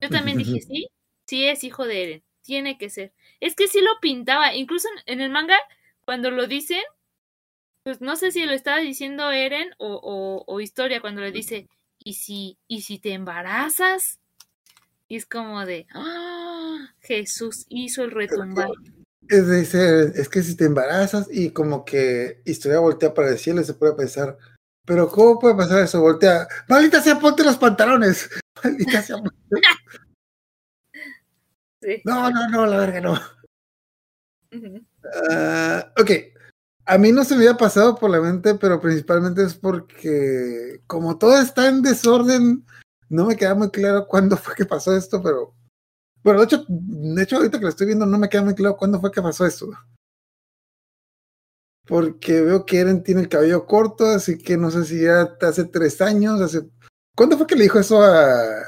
Yo 0.00 0.10
también 0.10 0.38
dije, 0.38 0.60
sí, 0.60 0.88
sí 1.26 1.46
es 1.46 1.64
hijo 1.64 1.86
de 1.86 2.02
Eren, 2.02 2.24
tiene 2.42 2.78
que 2.78 2.90
ser. 2.90 3.12
Es 3.40 3.54
que 3.54 3.68
sí 3.68 3.80
lo 3.80 3.90
pintaba, 4.00 4.54
incluso 4.54 4.88
en, 5.06 5.20
el 5.20 5.30
manga 5.30 5.58
cuando 6.04 6.30
lo 6.30 6.46
dicen 6.46 6.82
pues 7.82 8.00
no 8.00 8.16
sé 8.16 8.32
si 8.32 8.44
lo 8.46 8.52
estaba 8.52 8.78
diciendo 8.78 9.30
Eren 9.30 9.70
o, 9.78 9.94
o, 9.94 10.44
o 10.52 10.60
Historia 10.60 11.00
cuando 11.00 11.20
le 11.20 11.30
dice, 11.30 11.68
¿y 12.00 12.14
si, 12.14 12.58
¿y 12.66 12.82
si 12.82 12.98
te 12.98 13.12
embarazas? 13.12 14.18
Y 15.08 15.16
es 15.16 15.26
como 15.26 15.64
de, 15.64 15.86
¡Ah! 15.94 16.94
Jesús 17.00 17.66
hizo 17.68 18.02
el 18.02 18.10
retumbar. 18.10 18.68
Es, 19.28 19.46
decir, 19.46 20.12
es 20.14 20.28
que 20.28 20.42
si 20.42 20.56
te 20.56 20.64
embarazas 20.64 21.28
y 21.30 21.50
como 21.50 21.84
que 21.84 22.42
historia 22.44 22.80
voltea 22.80 23.14
para 23.14 23.30
el 23.30 23.38
cielo, 23.38 23.62
se 23.62 23.74
puede 23.74 23.94
pensar, 23.94 24.36
pero 24.84 25.08
¿cómo 25.08 25.38
puede 25.38 25.54
pasar 25.54 25.82
eso? 25.82 26.00
Voltea, 26.00 26.46
maldita 26.68 27.02
sea, 27.02 27.18
ponte 27.18 27.44
los 27.44 27.56
pantalones. 27.56 28.28
Maldita 28.64 29.02
sea. 29.02 29.16
Sí. 31.82 32.02
No, 32.04 32.30
no, 32.30 32.48
no, 32.48 32.66
la 32.66 32.78
verga, 32.78 33.00
no. 33.00 33.20
Ah, 35.30 35.92
ok, 36.00 36.10
a 36.86 36.98
mí 36.98 37.12
no 37.12 37.22
se 37.22 37.34
me 37.34 37.42
había 37.42 37.56
pasado 37.56 37.94
por 37.94 38.10
la 38.10 38.20
mente, 38.20 38.54
pero 38.56 38.80
principalmente 38.80 39.44
es 39.44 39.54
porque 39.54 40.80
como 40.86 41.18
todo 41.18 41.38
está 41.38 41.68
en 41.68 41.82
desorden, 41.82 42.64
no 43.08 43.26
me 43.26 43.36
queda 43.36 43.54
muy 43.54 43.70
claro 43.70 44.06
cuándo 44.06 44.36
fue 44.36 44.54
que 44.54 44.64
pasó 44.64 44.96
esto, 44.96 45.22
pero 45.22 45.54
bueno, 46.22 46.40
de 46.40 46.44
hecho, 46.46 46.64
de 46.68 47.22
hecho 47.22 47.36
ahorita 47.36 47.58
que 47.58 47.64
lo 47.64 47.70
estoy 47.70 47.86
viendo 47.86 48.06
no 48.06 48.18
me 48.18 48.28
queda 48.28 48.42
muy 48.42 48.54
claro 48.54 48.76
cuándo 48.76 49.00
fue 49.00 49.12
que 49.12 49.22
pasó 49.22 49.46
esto. 49.46 49.68
Porque 51.86 52.40
veo 52.40 52.66
que 52.66 52.80
Eren 52.80 53.04
tiene 53.04 53.20
el 53.20 53.28
cabello 53.28 53.64
corto, 53.64 54.06
así 54.06 54.36
que 54.36 54.56
no 54.56 54.72
sé 54.72 54.84
si 54.84 55.02
ya 55.02 55.36
hace 55.40 55.64
tres 55.64 56.00
años, 56.00 56.40
hace, 56.40 56.68
¿Cuándo 57.16 57.38
fue 57.38 57.46
que 57.46 57.56
le 57.56 57.62
dijo 57.62 57.78
eso 57.78 58.02
a. 58.02 58.62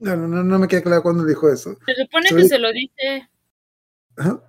No, 0.00 0.16
no, 0.16 0.42
no, 0.42 0.58
me 0.58 0.66
queda 0.66 0.82
claro 0.82 1.02
cuándo 1.02 1.22
le 1.22 1.30
dijo 1.30 1.48
eso. 1.48 1.78
Se 1.86 1.94
supone 1.94 2.28
Soy- 2.28 2.42
que 2.42 2.48
se 2.48 2.58
lo 2.58 2.72
dice. 2.72 3.30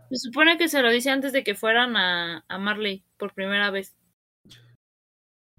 Se 0.10 0.18
supone 0.18 0.58
que 0.58 0.68
se 0.68 0.82
lo 0.82 0.90
dice 0.90 1.10
antes 1.12 1.32
de 1.32 1.44
que 1.44 1.54
fueran 1.54 1.96
a, 1.96 2.44
a 2.48 2.58
Marley 2.58 3.06
por 3.18 3.34
primera 3.34 3.70
vez. 3.70 3.96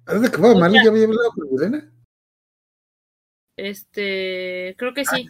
Antes 0.05 0.23
de 0.23 0.31
que 0.31 0.39
fue 0.39 0.49
a 0.49 0.53
O 0.53 0.59
Marley, 0.59 0.83
ya 0.83 0.91
había 0.91 1.05
hablado 1.05 1.31
con 1.33 1.47
Elena. 1.57 1.93
Este, 3.59 4.77
creo 4.79 4.95
que 4.95 5.05
sí. 5.05 5.29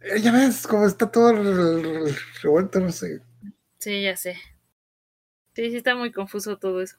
Eh, 0.00 0.20
Ya 0.20 0.32
ves 0.32 0.66
cómo 0.66 0.84
está 0.84 1.08
todo 1.10 1.32
re- 1.32 1.82
re- 1.82 2.14
revuelto, 2.42 2.80
no 2.80 2.90
sé. 2.90 3.22
Sí, 3.78 4.02
ya 4.02 4.16
sé. 4.16 4.34
Sí, 5.54 5.70
sí 5.70 5.76
está 5.76 5.94
muy 5.94 6.10
confuso 6.10 6.58
todo 6.58 6.82
eso. 6.82 6.96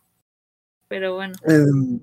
Pero 0.88 1.16
bueno. 1.16 1.34
Em, 1.44 2.00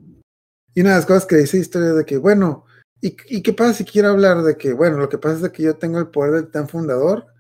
y 0.75 0.81
una 0.83 0.91
de 0.91 0.97
las 0.97 1.07
cosas 1.07 1.25
que 1.25 1.37
dice 1.37 1.57
historia 1.57 1.95
de 1.95 2.05
que, 2.05 2.19
bueno, 2.19 2.67
¿y, 3.01 3.17
¿y 3.29 3.43
qué 3.43 3.55
pasa 3.55 3.73
si 3.73 3.85
quiero 3.85 4.11
hablar 4.11 4.43
de 4.43 4.59
que, 4.59 4.75
bueno, 4.75 4.99
lo 4.99 5.09
que 5.09 5.17
pasa 5.17 5.37
es 5.37 5.43
de 5.43 5.51
que 5.53 5.63
yo 5.63 5.77
tengo 5.77 5.99
el 5.99 6.09
poder 6.09 6.33
del 6.35 6.51
tan 6.51 6.69
fundador? 6.69 7.33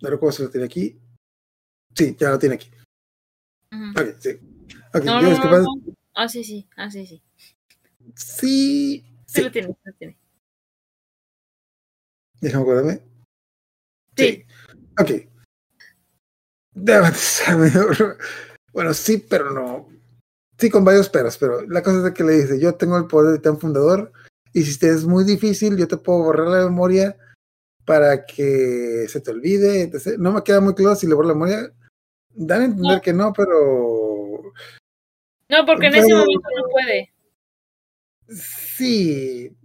No 0.00 0.10
recuerdo 0.10 0.36
si 0.36 0.42
lo 0.44 0.50
tiene 0.50 0.66
aquí. 0.66 1.00
Sí, 1.92 2.14
ya 2.20 2.30
lo 2.30 2.38
tiene 2.38 2.54
aquí. 2.54 2.70
Ok, 3.96 4.14
sí. 4.20 4.38
No, 5.04 5.20
no, 5.20 5.60
no. 5.60 5.74
Ah, 6.14 6.28
sí, 6.28 6.44
sí. 6.44 6.68
Ah, 6.76 6.88
sí, 6.88 7.04
sí. 7.04 7.20
Sí, 8.14 9.04
Sí, 9.26 9.32
sí. 9.38 9.42
lo 9.42 9.50
tiene, 9.50 9.68
sí 9.68 9.74
lo 9.84 9.92
tiene. 9.94 10.18
Déjame 12.40 12.62
acordarme. 12.62 13.02
Sí. 14.16 14.44
Ok. 15.00 15.10
Ser 17.14 17.56
medio- 17.56 17.88
Bueno, 18.72 18.92
sí, 18.92 19.18
pero 19.28 19.50
no. 19.50 19.88
Sí, 20.58 20.70
con 20.70 20.84
varios 20.84 21.08
peros, 21.08 21.36
pero 21.38 21.62
la 21.66 21.82
cosa 21.82 22.08
es 22.08 22.14
que 22.14 22.24
le 22.24 22.32
dice, 22.40 22.60
yo 22.60 22.74
tengo 22.74 22.96
el 22.98 23.06
poder 23.06 23.32
de 23.32 23.38
tan 23.38 23.58
fundador 23.58 24.12
y 24.52 24.62
si 24.62 24.78
te 24.78 24.88
es 24.90 25.04
muy 25.04 25.24
difícil, 25.24 25.76
yo 25.76 25.86
te 25.88 25.96
puedo 25.98 26.20
borrar 26.24 26.46
la 26.48 26.64
memoria 26.64 27.16
para 27.84 28.24
que 28.26 29.06
se 29.08 29.20
te 29.20 29.30
olvide. 29.30 29.82
etc. 29.82 30.18
No 30.18 30.32
me 30.32 30.42
queda 30.42 30.60
muy 30.60 30.74
claro 30.74 30.94
si 30.96 31.06
le 31.06 31.14
borro 31.14 31.28
la 31.28 31.34
memoria. 31.34 31.72
Dan 32.34 32.60
a 32.62 32.64
entender 32.66 32.96
No. 32.96 33.00
que 33.02 33.12
no, 33.14 33.32
pero 33.32 34.52
No, 35.48 35.64
porque 35.66 35.86
en 35.86 35.94
ese 35.94 36.12
momento 36.14 36.48
no 36.56 36.68
puede. 36.70 37.12
Sí. 38.28 39.56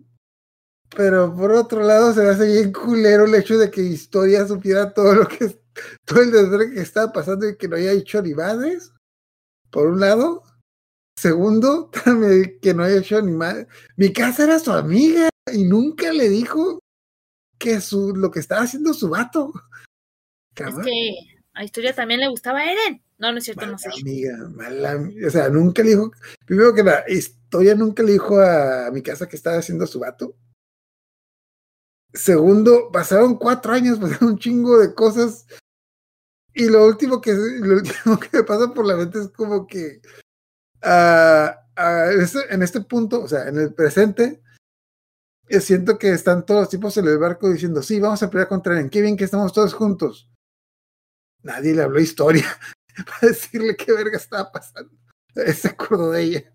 Pero 0.95 1.33
por 1.35 1.51
otro 1.51 1.81
lado, 1.81 2.13
se 2.13 2.21
me 2.21 2.29
hace 2.29 2.47
bien 2.47 2.73
culero 2.73 3.25
el 3.25 3.35
hecho 3.35 3.57
de 3.57 3.71
que 3.71 3.81
Historia 3.81 4.45
supiera 4.45 4.93
todo 4.93 5.15
lo 5.15 5.27
que 5.27 5.59
todo 6.05 6.21
el 6.21 6.31
desastre 6.31 6.71
que 6.71 6.81
estaba 6.81 7.13
pasando 7.13 7.47
y 7.47 7.55
que 7.57 7.67
no 7.67 7.77
haya 7.77 7.91
hecho 7.91 8.21
ni 8.21 8.33
madres. 8.33 8.91
Por 9.69 9.87
un 9.87 9.99
lado. 9.99 10.43
Segundo, 11.17 11.89
también 12.03 12.59
que 12.61 12.73
no 12.73 12.83
haya 12.83 12.97
hecho 12.97 13.21
ni 13.21 13.31
madres. 13.31 13.67
Mi 13.95 14.11
casa 14.11 14.43
era 14.43 14.59
su 14.59 14.71
amiga 14.71 15.29
y 15.51 15.63
nunca 15.63 16.11
le 16.11 16.29
dijo 16.29 16.79
que 17.57 17.79
su 17.79 18.15
lo 18.15 18.31
que 18.31 18.39
estaba 18.39 18.63
haciendo 18.63 18.93
su 18.93 19.09
vato. 19.09 19.53
Es 20.55 20.75
que 20.83 21.41
a 21.53 21.63
Historia 21.63 21.93
también 21.93 22.19
le 22.19 22.27
gustaba 22.27 22.59
a 22.59 22.71
Eren. 22.71 23.01
No, 23.17 23.31
no 23.31 23.37
es 23.37 23.43
cierto, 23.43 23.61
Mala 23.61 23.73
no 23.73 23.77
sé. 23.77 23.89
amiga, 24.01 24.37
mala 24.49 24.99
O 25.27 25.29
sea, 25.29 25.47
nunca 25.49 25.83
le 25.83 25.89
dijo. 25.91 26.11
Primero 26.45 26.73
que 26.73 26.83
la 26.83 27.03
historia 27.51 27.75
nunca 27.75 28.01
le 28.01 28.13
dijo 28.13 28.39
a 28.39 28.89
mi 28.93 29.01
casa 29.01 29.27
que 29.27 29.35
estaba 29.35 29.57
haciendo 29.57 29.85
su 29.85 29.99
vato. 29.99 30.37
Segundo, 32.13 32.89
pasaron 32.93 33.37
cuatro 33.37 33.73
años, 33.73 33.99
pasaron 34.01 34.29
un 34.29 34.39
chingo 34.39 34.79
de 34.79 34.95
cosas. 34.95 35.45
Y 36.53 36.69
lo 36.69 36.85
último 36.85 37.19
que 37.19 37.33
lo 37.59 37.75
último 37.75 38.17
que 38.19 38.37
me 38.37 38.43
pasa 38.43 38.73
por 38.73 38.85
la 38.85 38.95
mente 38.95 39.19
es 39.19 39.29
como 39.29 39.67
que 39.67 40.01
ah, 40.81 41.59
ah, 41.75 42.05
este- 42.17 42.53
en 42.53 42.63
este 42.63 42.81
punto, 42.81 43.21
o 43.23 43.27
sea, 43.27 43.49
en 43.49 43.57
el 43.57 43.73
presente, 43.73 44.41
eh, 45.49 45.59
siento 45.59 45.97
que 45.97 46.11
están 46.11 46.45
todos 46.45 46.61
los 46.61 46.69
tipos 46.69 46.95
en 46.95 47.07
el 47.07 47.17
barco 47.17 47.49
diciendo, 47.49 47.81
sí, 47.83 47.99
vamos 47.99 48.23
a 48.23 48.29
pelear 48.29 48.47
contra 48.47 48.73
Eren, 48.73 48.89
qué 48.89 49.01
bien 49.01 49.17
que 49.17 49.25
estamos 49.25 49.51
todos 49.51 49.73
juntos. 49.73 50.29
Nadie 51.43 51.73
le 51.75 51.81
habló 51.81 51.99
historia 51.99 52.45
para 53.05 53.33
decirle 53.33 53.75
qué 53.75 53.91
verga 53.91 54.15
estaba 54.17 54.49
pasando. 54.53 54.97
Se 55.35 55.67
acordó 55.67 56.11
de 56.11 56.23
ella. 56.23 56.53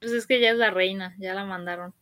Pues 0.00 0.12
es 0.12 0.26
que 0.26 0.40
ya 0.40 0.50
es 0.50 0.58
la 0.58 0.70
reina, 0.70 1.14
ya 1.18 1.34
la 1.34 1.44
mandaron. 1.44 1.94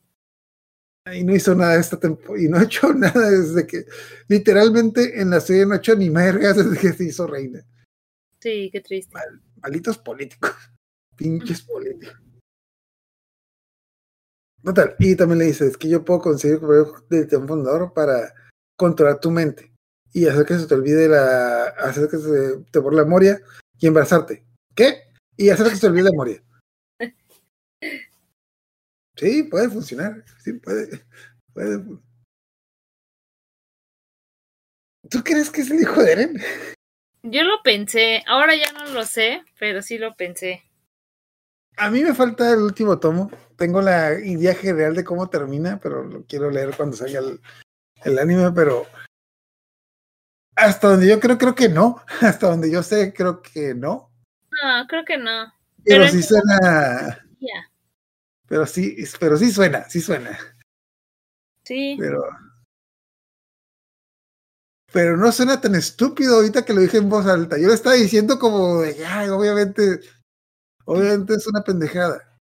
Y 1.12 1.22
no 1.22 1.34
hizo 1.34 1.54
nada 1.54 1.78
esta 1.78 1.98
temporada. 1.98 2.44
Y 2.44 2.48
no 2.48 2.58
ha 2.58 2.64
hecho 2.64 2.92
nada 2.94 3.30
desde 3.30 3.66
que. 3.66 3.84
Literalmente 4.28 5.20
en 5.20 5.30
la 5.30 5.40
serie 5.40 5.66
no 5.66 5.74
ha 5.74 5.78
hecho 5.78 5.94
ni 5.94 6.10
mergas 6.10 6.56
desde 6.56 6.78
que 6.78 6.92
se 6.92 7.04
hizo 7.04 7.26
reina. 7.26 7.64
Sí, 8.40 8.70
qué 8.72 8.80
triste. 8.80 9.16
Malditos 9.62 9.98
políticos. 9.98 10.52
Pinches 11.16 11.62
políticos. 11.62 12.20
Total. 14.62 14.96
Y 14.98 15.14
también 15.16 15.38
le 15.38 15.44
dice: 15.46 15.66
Es 15.66 15.76
que 15.76 15.88
yo 15.88 16.04
puedo 16.04 16.20
conseguir 16.20 16.60
del 17.08 17.28
tiempo 17.28 17.48
fundador 17.48 17.92
para 17.94 18.34
controlar 18.76 19.20
tu 19.20 19.30
mente. 19.30 19.72
Y 20.12 20.26
hacer 20.26 20.44
que 20.44 20.58
se 20.58 20.66
te 20.66 20.74
olvide 20.74 21.08
la. 21.08 21.66
Hacer 21.78 22.08
que 22.08 22.18
se 22.18 22.64
te 22.70 22.78
borre 22.78 22.96
la 22.96 23.04
memoria 23.04 23.40
y 23.78 23.86
embarazarte. 23.86 24.44
¿Qué? 24.74 25.04
Y 25.36 25.50
hacer 25.50 25.68
que 25.68 25.74
se 25.76 25.82
te 25.82 25.86
olvide 25.86 26.04
la 26.04 26.10
memoria. 26.10 26.42
Sí, 29.16 29.44
puede 29.44 29.68
funcionar. 29.70 30.24
Sí, 30.42 30.52
puede. 30.54 31.04
puede. 31.52 31.82
¿Tú 35.10 35.22
crees 35.24 35.50
que 35.50 35.62
es 35.62 35.70
el 35.70 35.80
hijo 35.80 36.02
de 36.02 36.12
Eren? 36.12 36.42
Yo 37.22 37.42
lo 37.42 37.62
pensé, 37.62 38.22
ahora 38.26 38.54
ya 38.54 38.70
no 38.72 38.86
lo 38.86 39.04
sé, 39.04 39.42
pero 39.58 39.82
sí 39.82 39.98
lo 39.98 40.16
pensé. 40.16 40.62
A 41.76 41.90
mí 41.90 42.02
me 42.02 42.14
falta 42.14 42.52
el 42.52 42.60
último 42.60 42.98
tomo. 42.98 43.30
Tengo 43.56 43.82
la 43.82 44.18
idea 44.18 44.54
general 44.54 44.94
de 44.94 45.04
cómo 45.04 45.28
termina, 45.28 45.78
pero 45.80 46.04
lo 46.04 46.24
quiero 46.24 46.50
leer 46.50 46.74
cuando 46.76 46.96
salga 46.96 47.20
el, 47.20 47.40
el 48.04 48.18
anime, 48.18 48.50
pero 48.52 48.86
hasta 50.56 50.88
donde 50.88 51.06
yo 51.06 51.20
creo, 51.20 51.36
creo 51.36 51.54
que 51.54 51.68
no. 51.68 52.02
Hasta 52.22 52.48
donde 52.48 52.70
yo 52.70 52.82
sé, 52.82 53.12
creo 53.12 53.42
que 53.42 53.74
no. 53.74 54.10
No, 54.62 54.86
creo 54.88 55.04
que 55.04 55.18
no. 55.18 55.52
Pero, 55.84 56.04
Pero 56.04 56.08
sí 56.08 56.22
suena, 56.22 57.26
Ya. 57.38 57.70
Pero 58.48 58.66
sí, 58.66 58.96
pero 59.18 59.36
sí 59.36 59.50
suena, 59.50 59.88
sí 59.88 60.00
suena. 60.00 60.38
Sí. 61.62 61.96
Pero, 61.98 62.22
pero 64.92 65.16
no 65.16 65.32
suena 65.32 65.60
tan 65.60 65.74
estúpido 65.74 66.36
ahorita 66.36 66.64
que 66.64 66.72
lo 66.72 66.80
dije 66.80 66.98
en 66.98 67.08
voz 67.08 67.26
alta. 67.26 67.58
Yo 67.58 67.66
lo 67.66 67.74
estaba 67.74 67.96
diciendo 67.96 68.38
como 68.38 68.80
de, 68.82 69.04
ay, 69.04 69.28
obviamente, 69.28 70.00
obviamente 70.84 71.34
es 71.34 71.46
una 71.46 71.62
pendejada. 71.62 72.38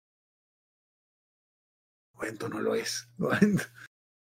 Bueno, 2.15 2.49
no 2.49 2.61
lo 2.61 2.75
es. 2.75 3.09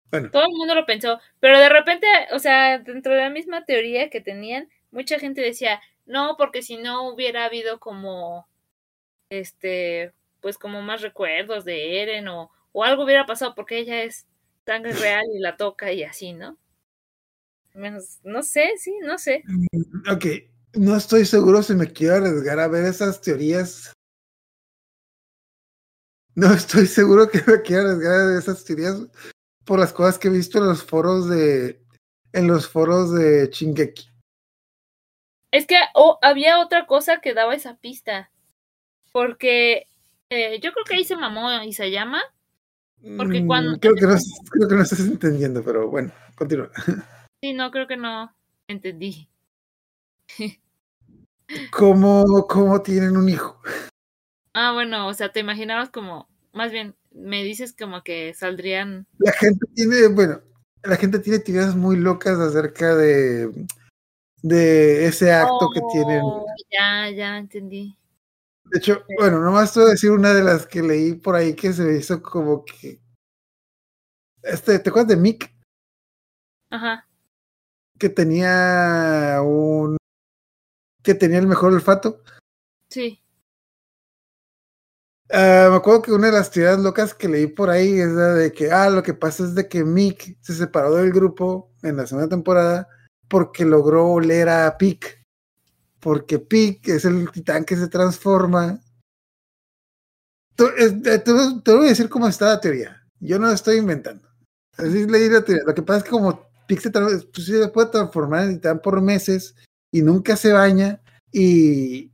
Bueno, 0.10 0.32
Todo 0.32 0.44
el 0.44 0.56
mundo 0.56 0.74
lo 0.74 0.86
pensó, 0.86 1.20
pero 1.42 1.60
de 1.60 1.68
repente, 1.68 2.08
o 2.32 2.40
sea, 2.40 2.80
dentro 2.80 3.14
de 3.14 3.20
la 3.20 3.30
misma 3.30 3.66
teoría 3.66 4.10
que 4.10 4.22
tenían, 4.22 4.70
mucha 4.90 5.20
gente 5.20 5.42
decía, 5.42 5.82
no, 6.06 6.38
porque 6.38 6.62
si 6.62 6.78
no 6.78 7.10
hubiera 7.10 7.44
habido 7.44 7.82
como, 7.82 8.48
este, 9.30 10.14
pues 10.42 10.58
como 10.58 10.82
más 10.82 11.02
recuerdos 11.02 11.66
de 11.66 12.02
Eren 12.02 12.28
o, 12.28 12.52
o 12.72 12.84
algo 12.84 13.04
hubiera 13.04 13.26
pasado 13.26 13.56
porque 13.56 13.80
ella 13.80 14.04
es 14.04 14.26
sangre 14.66 14.94
real 14.94 15.26
y 15.34 15.40
la 15.40 15.58
toca 15.58 15.92
y 15.92 16.04
así, 16.04 16.34
¿no? 16.34 16.58
Menos, 17.74 18.20
no 18.24 18.44
sé, 18.44 18.72
sí, 18.78 18.98
no 19.04 19.18
sé. 19.18 19.44
ok, 20.12 20.26
no 20.74 20.96
estoy 20.96 21.26
seguro 21.26 21.62
si 21.62 21.74
me 21.76 21.92
quiero 21.92 22.16
arriesgar 22.16 22.60
a 22.60 22.68
ver 22.68 22.86
esas 22.86 23.22
teorías. 23.22 23.94
No 26.36 26.54
estoy 26.54 26.86
seguro 26.88 27.30
que 27.30 27.42
me 27.48 27.62
quiero 27.62 27.84
arriesgar 27.84 28.14
a 28.14 28.26
ver 28.26 28.38
esas 28.38 28.64
teorías 28.64 29.08
por 29.64 29.80
las 29.80 29.94
cosas 29.94 30.18
que 30.18 30.28
he 30.28 30.32
visto 30.32 30.58
en 30.58 30.68
los 30.68 30.84
foros 30.84 31.30
de 31.30 31.82
en 32.34 32.48
los 32.48 32.68
foros 32.68 33.14
de 33.14 33.50
Chingeki. 33.50 34.10
Es 35.52 35.66
que 35.66 35.78
oh, 35.94 36.20
había 36.22 36.60
otra 36.60 36.86
cosa 36.86 37.20
que 37.22 37.34
daba 37.34 37.56
esa 37.56 37.78
pista, 37.78 38.32
porque 39.12 39.88
eh, 40.30 40.60
yo 40.62 40.72
creo 40.74 40.86
que 40.86 40.96
ahí 40.96 41.04
se 41.06 41.16
mamó 41.16 41.52
Isayama, 41.64 42.22
Porque 43.16 43.42
Mm, 43.42 43.48
cuando- 43.48 43.80
creo 43.80 43.94
que 43.96 44.02
no 44.08 44.16
creo 44.52 44.68
que 44.68 44.76
no 44.76 44.82
estás 44.82 45.00
entendiendo, 45.02 45.64
pero 45.64 45.88
bueno, 45.90 46.12
continúa. 46.36 46.72
sí, 47.42 47.54
no, 47.54 47.70
creo 47.72 47.88
que 47.88 47.96
no 47.98 48.34
entendí. 48.68 49.30
¿Cómo, 51.72 52.46
cómo 52.50 52.82
tienen 52.82 53.16
un 53.16 53.30
hijo? 53.30 53.62
Ah, 54.54 54.74
bueno, 54.74 55.08
o 55.08 55.14
sea, 55.14 55.32
te 55.32 55.40
imaginabas 55.40 55.90
como, 55.90 56.28
más 56.54 56.72
bien, 56.72 56.96
me 57.12 57.44
dices 57.44 57.74
como 57.78 58.04
que 58.04 58.34
saldrían, 58.34 59.06
La 59.20 59.32
gente 59.32 59.66
tiene, 59.76 60.08
bueno, 60.08 60.42
la 60.84 60.96
gente 60.98 61.20
tiene 61.20 61.40
teorías 61.40 61.76
muy 61.76 61.96
locas 61.98 62.38
acerca 62.40 62.96
de 62.96 63.52
de 64.44 65.06
ese 65.06 65.32
acto 65.32 65.70
que 65.74 65.82
tienen. 65.92 66.22
Oh, 66.24 66.46
Ya, 66.72 67.10
ya 67.10 67.38
entendí. 67.38 67.96
De 68.72 68.80
hecho, 68.80 69.04
bueno, 69.18 69.40
nomás 69.40 69.74
te 69.74 69.80
voy 69.80 69.90
a 69.90 69.92
decir 69.92 70.12
una 70.12 70.34
de 70.34 70.44
las 70.44 70.66
que 70.66 70.82
leí 70.82 71.14
por 71.14 71.36
ahí 71.36 71.56
que 71.56 71.72
se 71.74 71.84
me 71.84 71.98
hizo 71.98 72.22
como 72.22 72.66
que. 72.66 73.02
Este, 74.44 74.80
¿te 74.80 74.90
acuerdas 74.90 75.10
de 75.10 75.18
Mick? 75.18 75.54
Ajá. 76.70 77.08
Que 77.98 78.10
tenía 78.10 79.42
un. 79.44 79.98
que 81.04 81.16
tenía 81.16 81.40
el 81.40 81.48
mejor 81.48 81.74
olfato. 81.74 82.24
Sí. 82.90 83.22
Ah, 85.30 85.68
me 85.70 85.76
acuerdo 85.78 86.02
que 86.02 86.12
una 86.14 86.28
de 86.28 86.34
las 86.34 86.52
teorías 86.52 86.80
locas 86.80 87.14
que 87.14 87.28
leí 87.28 87.48
por 87.48 87.70
ahí 87.70 88.00
es 88.00 88.10
la 88.10 88.34
de 88.34 88.54
que, 88.54 88.72
ah, 88.72 88.90
lo 88.90 89.04
que 89.04 89.14
pasa 89.14 89.44
es 89.44 89.56
de 89.56 89.68
que 89.68 89.84
Mick 89.84 90.38
se 90.42 90.54
separó 90.54 90.96
del 90.96 91.12
grupo 91.12 91.74
en 91.84 91.98
la 91.98 92.08
segunda 92.08 92.30
temporada 92.30 92.88
porque 93.28 93.66
logró 93.66 94.08
oler 94.08 94.48
a 94.48 94.78
Pick. 94.78 95.17
Porque 96.08 96.40
Pick 96.40 96.88
es 96.88 97.04
el 97.04 97.30
titán 97.32 97.66
que 97.66 97.76
se 97.76 97.90
transforma. 97.90 98.80
Eh, 100.58 101.20
Te 101.20 101.74
voy 101.74 101.86
a 101.86 101.90
decir 101.90 102.08
cómo 102.08 102.30
está 102.30 102.46
la 102.46 102.62
teoría. 102.62 103.04
Yo 103.20 103.38
no 103.38 103.48
la 103.48 103.54
estoy 103.56 103.76
inventando. 103.76 104.26
Así 104.78 105.06
leí 105.06 105.28
la 105.28 105.44
teoría. 105.44 105.66
Lo 105.68 105.76
que 105.76 105.82
pasa 105.82 105.98
es 105.98 106.04
que 106.06 106.12
como 106.12 106.50
tra- 106.66 107.30
pues, 107.34 107.46
se 107.46 107.68
puede 107.68 107.90
transformar 107.90 108.46
en 108.46 108.56
titán 108.56 108.82
por 108.82 109.02
meses 109.02 109.54
y 109.92 110.02
nunca 110.02 110.38
se 110.38 110.54
baña 110.54 111.02
y, 111.30 112.10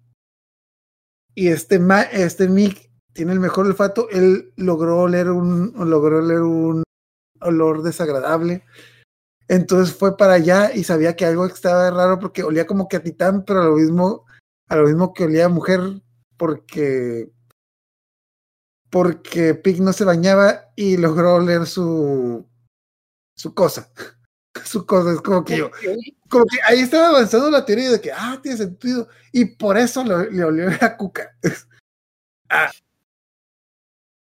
y 1.35 1.49
este, 1.49 1.79
este 2.13 2.47
Mick 2.49 2.89
tiene 3.13 3.33
el 3.33 3.39
mejor 3.39 3.67
olfato, 3.67 4.09
él 4.09 4.53
logró 4.55 5.01
oler 5.01 5.29
un, 5.29 5.71
logró 5.87 6.17
oler 6.17 6.41
un 6.41 6.81
olor 7.41 7.83
desagradable. 7.83 8.65
Entonces 9.47 9.95
fue 9.95 10.17
para 10.17 10.33
allá 10.33 10.71
y 10.73 10.83
sabía 10.83 11.15
que 11.15 11.25
algo 11.25 11.45
estaba 11.45 11.89
raro 11.91 12.19
porque 12.19 12.43
olía 12.43 12.65
como 12.65 12.87
que 12.87 12.97
a 12.97 13.03
titán, 13.03 13.43
pero 13.45 13.61
a 13.61 13.65
lo 13.65 13.75
mismo, 13.75 14.25
a 14.67 14.75
lo 14.75 14.87
mismo 14.87 15.13
que 15.13 15.25
olía 15.25 15.45
a 15.45 15.49
mujer, 15.49 15.79
porque 16.37 17.29
porque 18.89 19.55
Pig 19.55 19.81
no 19.81 19.91
se 19.91 20.05
bañaba 20.05 20.71
y 20.75 20.97
logró 20.97 21.35
oler 21.35 21.65
su 21.65 22.47
su 23.35 23.53
cosa. 23.53 23.91
Su 24.65 24.85
cosa, 24.85 25.13
es 25.13 25.21
como 25.21 25.43
que 25.43 25.57
yo, 25.57 25.71
como 26.29 26.45
que 26.45 26.59
ahí 26.67 26.81
estaba 26.81 27.07
avanzando 27.07 27.49
la 27.49 27.65
teoría 27.65 27.89
de 27.89 27.99
que, 27.99 28.11
ah, 28.11 28.39
tiene 28.41 28.55
sentido, 28.55 29.07
y 29.31 29.45
por 29.45 29.75
eso 29.79 30.03
le, 30.03 30.29
le 30.29 30.43
olió 30.43 30.69
la 30.69 30.95
cuca. 30.95 31.35
Ah. 32.49 32.69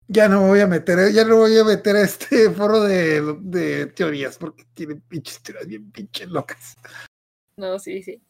Ya 0.08 0.28
no 0.28 0.42
me 0.42 0.48
voy 0.48 0.60
a 0.60 0.66
meter, 0.66 1.12
ya 1.12 1.24
no 1.24 1.36
voy 1.36 1.56
a 1.56 1.64
meter 1.64 1.96
a 1.96 2.02
este 2.02 2.50
foro 2.52 2.82
de, 2.82 3.38
de 3.40 3.86
teorías, 3.86 4.36
porque 4.36 4.64
tiene 4.74 4.96
pinches 4.96 5.42
teorías 5.42 5.66
bien 5.66 5.90
pinches 5.90 6.28
locas. 6.28 6.74
No, 7.56 7.78
sí, 7.78 8.02
sí. 8.02 8.22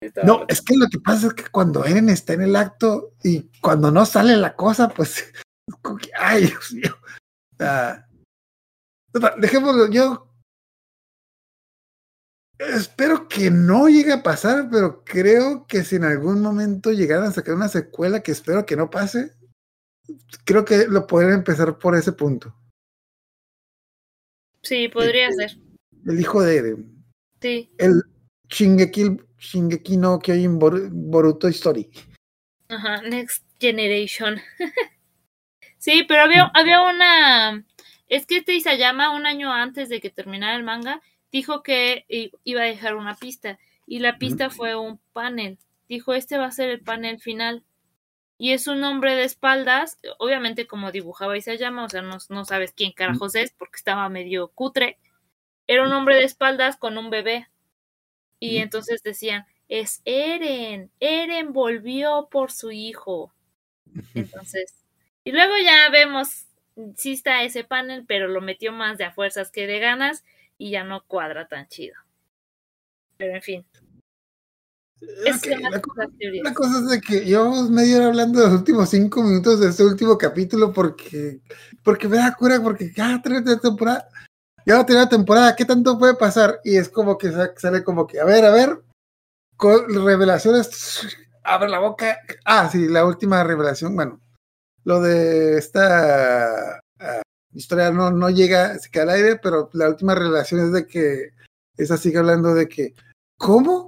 Estaba 0.00 0.26
No, 0.26 0.44
es 0.48 0.60
que 0.60 0.76
lo 0.76 0.86
que 0.88 0.98
pasa 0.98 1.28
es 1.28 1.34
que 1.34 1.48
cuando 1.50 1.84
Eren 1.84 2.08
está 2.08 2.34
en 2.34 2.42
el 2.42 2.56
acto 2.56 3.14
y 3.22 3.50
cuando 3.60 3.90
no 3.90 4.04
sale 4.04 4.36
la 4.36 4.54
cosa, 4.54 4.88
pues, 4.88 5.32
ay, 6.18 6.46
Dios 6.46 6.72
mío. 6.72 6.96
Ah. 7.58 8.04
Dejémoslo, 9.38 9.88
yo 9.90 10.34
espero 12.58 13.28
que 13.28 13.50
no 13.50 13.88
llegue 13.88 14.12
a 14.12 14.22
pasar, 14.22 14.68
pero 14.70 15.04
creo 15.04 15.66
que 15.66 15.84
si 15.84 15.96
en 15.96 16.04
algún 16.04 16.40
momento 16.40 16.92
llegaran 16.92 17.26
a 17.26 17.32
sacar 17.32 17.54
una 17.54 17.68
secuela, 17.68 18.20
que 18.20 18.32
espero 18.32 18.66
que 18.66 18.76
no 18.76 18.90
pase, 18.90 19.32
creo 20.44 20.64
que 20.64 20.86
lo 20.88 21.06
podrían 21.06 21.34
empezar 21.34 21.78
por 21.78 21.94
ese 21.96 22.12
punto. 22.12 22.54
Sí, 24.62 24.88
podría 24.88 25.30
ser. 25.32 25.56
El 26.06 26.20
hijo 26.20 26.42
de 26.42 26.56
Eren, 26.56 27.04
Sí. 27.40 27.70
el 27.78 28.02
Shingeki, 28.48 29.16
Shingeki 29.38 29.96
no 29.96 30.18
Kyojin 30.18 30.58
Bor- 30.58 30.88
Boruto 30.90 31.48
Story. 31.48 31.90
Ajá, 32.68 33.02
Next 33.02 33.44
Generation. 33.60 34.40
sí, 35.78 36.04
pero 36.08 36.22
había, 36.22 36.50
había 36.54 36.82
una. 36.82 37.64
Es 38.08 38.26
que 38.26 38.38
este 38.38 38.54
Isayama, 38.54 39.10
un 39.14 39.26
año 39.26 39.52
antes 39.52 39.88
de 39.88 40.00
que 40.00 40.10
terminara 40.10 40.56
el 40.56 40.62
manga, 40.64 41.02
dijo 41.32 41.62
que 41.62 42.04
iba 42.44 42.62
a 42.62 42.66
dejar 42.66 42.96
una 42.96 43.16
pista. 43.16 43.58
Y 43.86 43.98
la 43.98 44.18
pista 44.18 44.48
fue 44.50 44.76
un 44.76 44.98
panel. 45.12 45.58
Dijo: 45.88 46.14
Este 46.14 46.38
va 46.38 46.46
a 46.46 46.52
ser 46.52 46.70
el 46.70 46.80
panel 46.80 47.20
final. 47.20 47.64
Y 48.36 48.52
es 48.52 48.66
un 48.66 48.82
hombre 48.82 49.14
de 49.14 49.24
espaldas, 49.24 49.98
obviamente 50.18 50.66
como 50.66 50.90
dibujaba 50.90 51.36
Isayama, 51.36 51.84
o 51.84 51.88
sea, 51.88 52.02
no, 52.02 52.18
no 52.28 52.44
sabes 52.44 52.72
quién 52.72 52.92
carajos 52.92 53.34
es 53.36 53.52
porque 53.52 53.76
estaba 53.76 54.08
medio 54.08 54.48
cutre. 54.48 54.98
Era 55.66 55.84
un 55.84 55.92
hombre 55.92 56.16
de 56.16 56.24
espaldas 56.24 56.76
con 56.76 56.98
un 56.98 57.10
bebé. 57.10 57.48
Y 58.40 58.58
entonces 58.58 59.02
decían, 59.02 59.46
es 59.68 60.02
Eren, 60.04 60.90
Eren 61.00 61.52
volvió 61.52 62.28
por 62.30 62.50
su 62.52 62.70
hijo. 62.70 63.32
Entonces, 64.14 64.74
y 65.24 65.32
luego 65.32 65.54
ya 65.62 65.88
vemos, 65.90 66.46
sí 66.96 67.12
está 67.12 67.42
ese 67.44 67.64
panel, 67.64 68.04
pero 68.06 68.28
lo 68.28 68.40
metió 68.40 68.72
más 68.72 68.98
de 68.98 69.04
a 69.04 69.12
fuerzas 69.12 69.50
que 69.50 69.66
de 69.66 69.78
ganas 69.78 70.24
y 70.58 70.70
ya 70.70 70.84
no 70.84 71.04
cuadra 71.06 71.48
tan 71.48 71.68
chido. 71.68 71.96
Pero 73.16 73.34
en 73.34 73.42
fin, 73.42 73.66
esas 75.26 75.36
Ok, 75.38 75.48
son 75.52 75.62
la 75.62 75.70
las, 75.70 75.82
co- 75.82 75.92
las 75.96 76.10
teorías. 76.18 76.44
La 76.44 76.54
cosa 76.54 76.78
es 76.80 76.88
de 76.88 77.00
que 77.00 77.20
llevamos 77.24 77.70
media 77.70 77.96
hora 77.98 78.06
hablando 78.06 78.40
de 78.40 78.46
los 78.46 78.54
últimos 78.58 78.88
cinco 78.90 79.22
minutos 79.22 79.60
de 79.60 79.68
este 79.68 79.84
último 79.84 80.16
capítulo 80.18 80.72
porque, 80.72 81.40
porque 81.82 82.08
me 82.08 82.16
da 82.18 82.34
cura, 82.34 82.60
porque 82.62 82.92
ya 82.94 83.20
tercera 83.22 83.58
temporada, 83.60 84.08
ya 84.66 84.76
va 84.76 84.80
a 84.80 84.86
tener 84.86 85.02
la 85.02 85.08
temporada, 85.08 85.56
¿qué 85.56 85.64
tanto 85.64 85.98
puede 85.98 86.14
pasar? 86.14 86.60
Y 86.64 86.76
es 86.76 86.88
como 86.88 87.18
que 87.18 87.30
sa- 87.32 87.52
sale 87.56 87.82
como 87.84 88.06
que, 88.06 88.20
a 88.20 88.24
ver, 88.24 88.44
a 88.44 88.50
ver, 88.50 88.82
con 89.56 89.88
revelaciones, 90.04 90.68
abre 91.44 91.68
la 91.68 91.78
boca. 91.80 92.18
Ah, 92.44 92.68
sí, 92.70 92.88
la 92.88 93.04
última 93.04 93.42
revelación, 93.44 93.94
bueno, 93.94 94.20
lo 94.84 95.00
de 95.00 95.58
esta 95.58 96.76
ah, 96.98 97.22
historia 97.52 97.90
no, 97.90 98.10
no 98.10 98.30
llega, 98.30 98.78
se 98.78 98.90
queda 98.90 99.04
al 99.04 99.10
aire, 99.10 99.36
pero 99.42 99.70
la 99.74 99.88
última 99.88 100.14
revelación 100.14 100.60
es 100.66 100.72
de 100.72 100.86
que 100.86 101.30
esa 101.76 101.96
sigue 101.96 102.18
hablando 102.18 102.54
de 102.54 102.68
que, 102.68 102.94
¿cómo? 103.36 103.83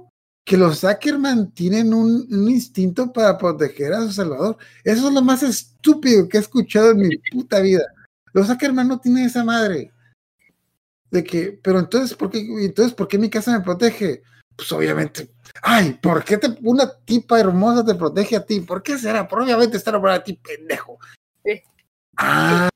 Que 0.47 0.55
los 0.55 0.85
Ackerman 0.85 1.51
tienen 1.51 1.93
un, 1.93 2.25
un 2.31 2.49
instinto 2.49 3.11
para 3.11 3.37
proteger 3.37 3.91
a 3.91 4.03
su 4.03 4.13
salvador. 4.13 4.57
Eso 4.81 5.09
es 5.09 5.13
lo 5.13 5.21
más 5.21 5.43
estúpido 5.43 6.29
que 6.29 6.37
he 6.37 6.39
escuchado 6.39 6.91
en 6.91 6.99
mi 6.99 7.17
puta 7.17 7.59
vida. 7.59 7.83
Los 8.31 8.49
Ackerman 8.49 8.87
no 8.87 8.97
tienen 8.97 9.25
esa 9.25 9.43
madre. 9.43 9.91
De 11.11 11.21
que, 11.21 11.59
pero 11.61 11.79
entonces, 11.79 12.15
¿por 12.15 12.29
qué, 12.29 12.39
entonces, 12.61 12.93
¿por 12.93 13.09
qué 13.09 13.17
mi 13.17 13.29
casa 13.29 13.51
me 13.51 13.63
protege? 13.63 14.23
Pues 14.55 14.71
obviamente, 14.71 15.29
ay, 15.63 15.99
¿por 16.01 16.23
qué 16.23 16.37
te, 16.37 16.57
una 16.61 16.89
tipa 17.03 17.41
hermosa 17.41 17.83
te 17.83 17.95
protege 17.95 18.37
a 18.37 18.45
ti? 18.45 18.61
¿Por 18.61 18.81
qué 18.81 18.97
será? 18.97 19.27
Por 19.27 19.41
obviamente 19.41 19.75
está 19.75 19.89
enamorada 19.89 20.19
de 20.19 20.23
ti, 20.23 20.33
pendejo. 20.41 20.97
Sí. 21.43 21.61
Ah, 22.15 22.69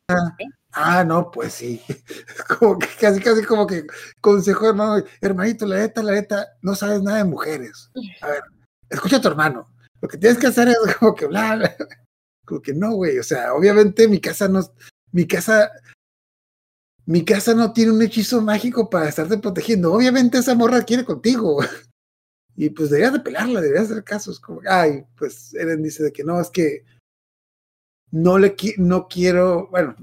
ah, 0.73 1.03
no, 1.03 1.31
pues 1.31 1.53
sí. 1.53 1.81
Como 2.59 2.77
que 2.79 2.87
casi, 2.99 3.19
casi 3.21 3.43
como 3.43 3.65
que 3.67 3.85
consejo, 4.21 4.69
hermano, 4.69 5.03
hermanito, 5.21 5.65
la 5.65 5.77
neta, 5.77 6.03
la 6.03 6.13
neta, 6.13 6.47
no 6.61 6.75
sabes 6.75 7.01
nada 7.01 7.17
de 7.19 7.23
mujeres. 7.25 7.89
A 8.21 8.27
ver, 8.27 8.43
escucha 8.89 9.17
a 9.17 9.21
tu 9.21 9.27
hermano. 9.27 9.67
Lo 10.01 10.07
que 10.07 10.17
tienes 10.17 10.37
que 10.39 10.47
hacer 10.47 10.67
es 10.69 10.77
como 10.99 11.13
que 11.15 11.27
bla, 11.27 11.55
bla. 11.55 11.75
Como 12.45 12.61
que 12.61 12.73
no, 12.73 12.91
güey. 12.93 13.19
O 13.19 13.23
sea, 13.23 13.53
obviamente 13.53 14.07
mi 14.07 14.19
casa 14.19 14.47
no, 14.47 14.61
mi 15.11 15.27
casa, 15.27 15.71
mi 17.05 17.23
casa 17.25 17.53
no 17.53 17.73
tiene 17.73 17.91
un 17.91 18.01
hechizo 18.01 18.41
mágico 18.41 18.89
para 18.89 19.09
estarte 19.09 19.37
protegiendo. 19.37 19.93
Obviamente 19.93 20.37
esa 20.37 20.55
morra 20.55 20.83
quiere 20.83 21.05
contigo. 21.05 21.59
Y 22.57 22.69
pues 22.69 22.89
deberías 22.89 23.13
de 23.13 23.21
pelarla, 23.21 23.61
deberías 23.61 23.89
hacer 23.89 24.03
casos. 24.03 24.37
Como, 24.39 24.59
ay, 24.69 25.05
pues 25.17 25.53
Eren 25.53 25.81
dice 25.81 26.03
de 26.03 26.11
que 26.11 26.23
no, 26.25 26.39
es 26.39 26.49
que 26.49 26.83
no 28.11 28.37
le 28.37 28.55
qui- 28.57 28.75
no 28.77 29.07
quiero, 29.07 29.67
bueno, 29.69 29.95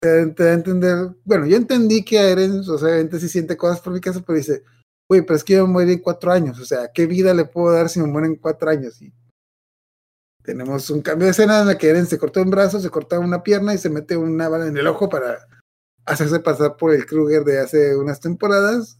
te, 0.00 0.26
te 0.26 0.44
da 0.44 0.50
a 0.50 0.54
entender, 0.54 1.16
bueno, 1.24 1.46
yo 1.46 1.56
entendí 1.56 2.04
que 2.04 2.18
a 2.18 2.30
Eren, 2.30 2.60
o 2.60 2.78
sea, 2.78 2.88
obviamente 2.88 3.18
sí 3.20 3.28
siente 3.28 3.56
cosas 3.56 3.80
por 3.80 3.92
mi 3.92 4.00
casa, 4.00 4.22
pero 4.24 4.38
dice, 4.38 4.62
güey, 5.08 5.22
pero 5.22 5.36
es 5.36 5.44
que 5.44 5.54
yo 5.54 5.66
me 5.66 5.72
morí 5.72 5.92
en 5.92 5.98
cuatro 6.00 6.30
años, 6.30 6.58
o 6.60 6.64
sea, 6.64 6.90
¿qué 6.92 7.06
vida 7.06 7.34
le 7.34 7.44
puedo 7.44 7.74
dar 7.74 7.88
si 7.88 8.00
me 8.00 8.06
muero 8.06 8.26
en 8.26 8.36
cuatro 8.36 8.70
años? 8.70 9.00
Y 9.02 9.12
tenemos 10.42 10.88
un 10.90 11.02
cambio 11.02 11.26
de 11.26 11.32
escena 11.32 11.60
en 11.60 11.66
la 11.66 11.78
que 11.78 11.88
Eren 11.88 12.06
se 12.06 12.18
cortó 12.18 12.42
un 12.42 12.50
brazo, 12.50 12.80
se 12.80 12.90
corta 12.90 13.18
una 13.18 13.42
pierna 13.42 13.74
y 13.74 13.78
se 13.78 13.90
mete 13.90 14.16
una 14.16 14.48
bala 14.48 14.66
en 14.66 14.76
el 14.76 14.86
ojo 14.86 15.08
para 15.08 15.46
hacerse 16.06 16.40
pasar 16.40 16.76
por 16.76 16.94
el 16.94 17.04
Kruger 17.04 17.44
de 17.44 17.58
hace 17.58 17.96
unas 17.96 18.20
temporadas. 18.20 18.98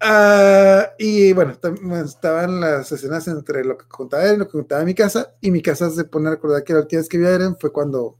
Ah, 0.00 0.92
y 0.98 1.32
bueno, 1.32 1.56
estaban 2.04 2.60
las 2.60 2.92
escenas 2.92 3.26
entre 3.26 3.64
lo 3.64 3.76
que 3.76 3.88
contaba 3.88 4.24
Eren, 4.24 4.38
lo 4.38 4.46
que 4.46 4.52
contaba 4.52 4.84
mi 4.84 4.94
casa, 4.94 5.34
y 5.40 5.50
mi 5.50 5.62
casa 5.62 5.90
se 5.90 6.04
pone 6.04 6.28
a 6.28 6.32
recordar 6.32 6.62
que 6.62 6.74
la 6.74 6.80
última 6.80 7.00
vez 7.00 7.08
que 7.08 7.18
vio 7.18 7.28
a 7.28 7.32
Eren 7.32 7.56
fue 7.58 7.72
cuando 7.72 8.18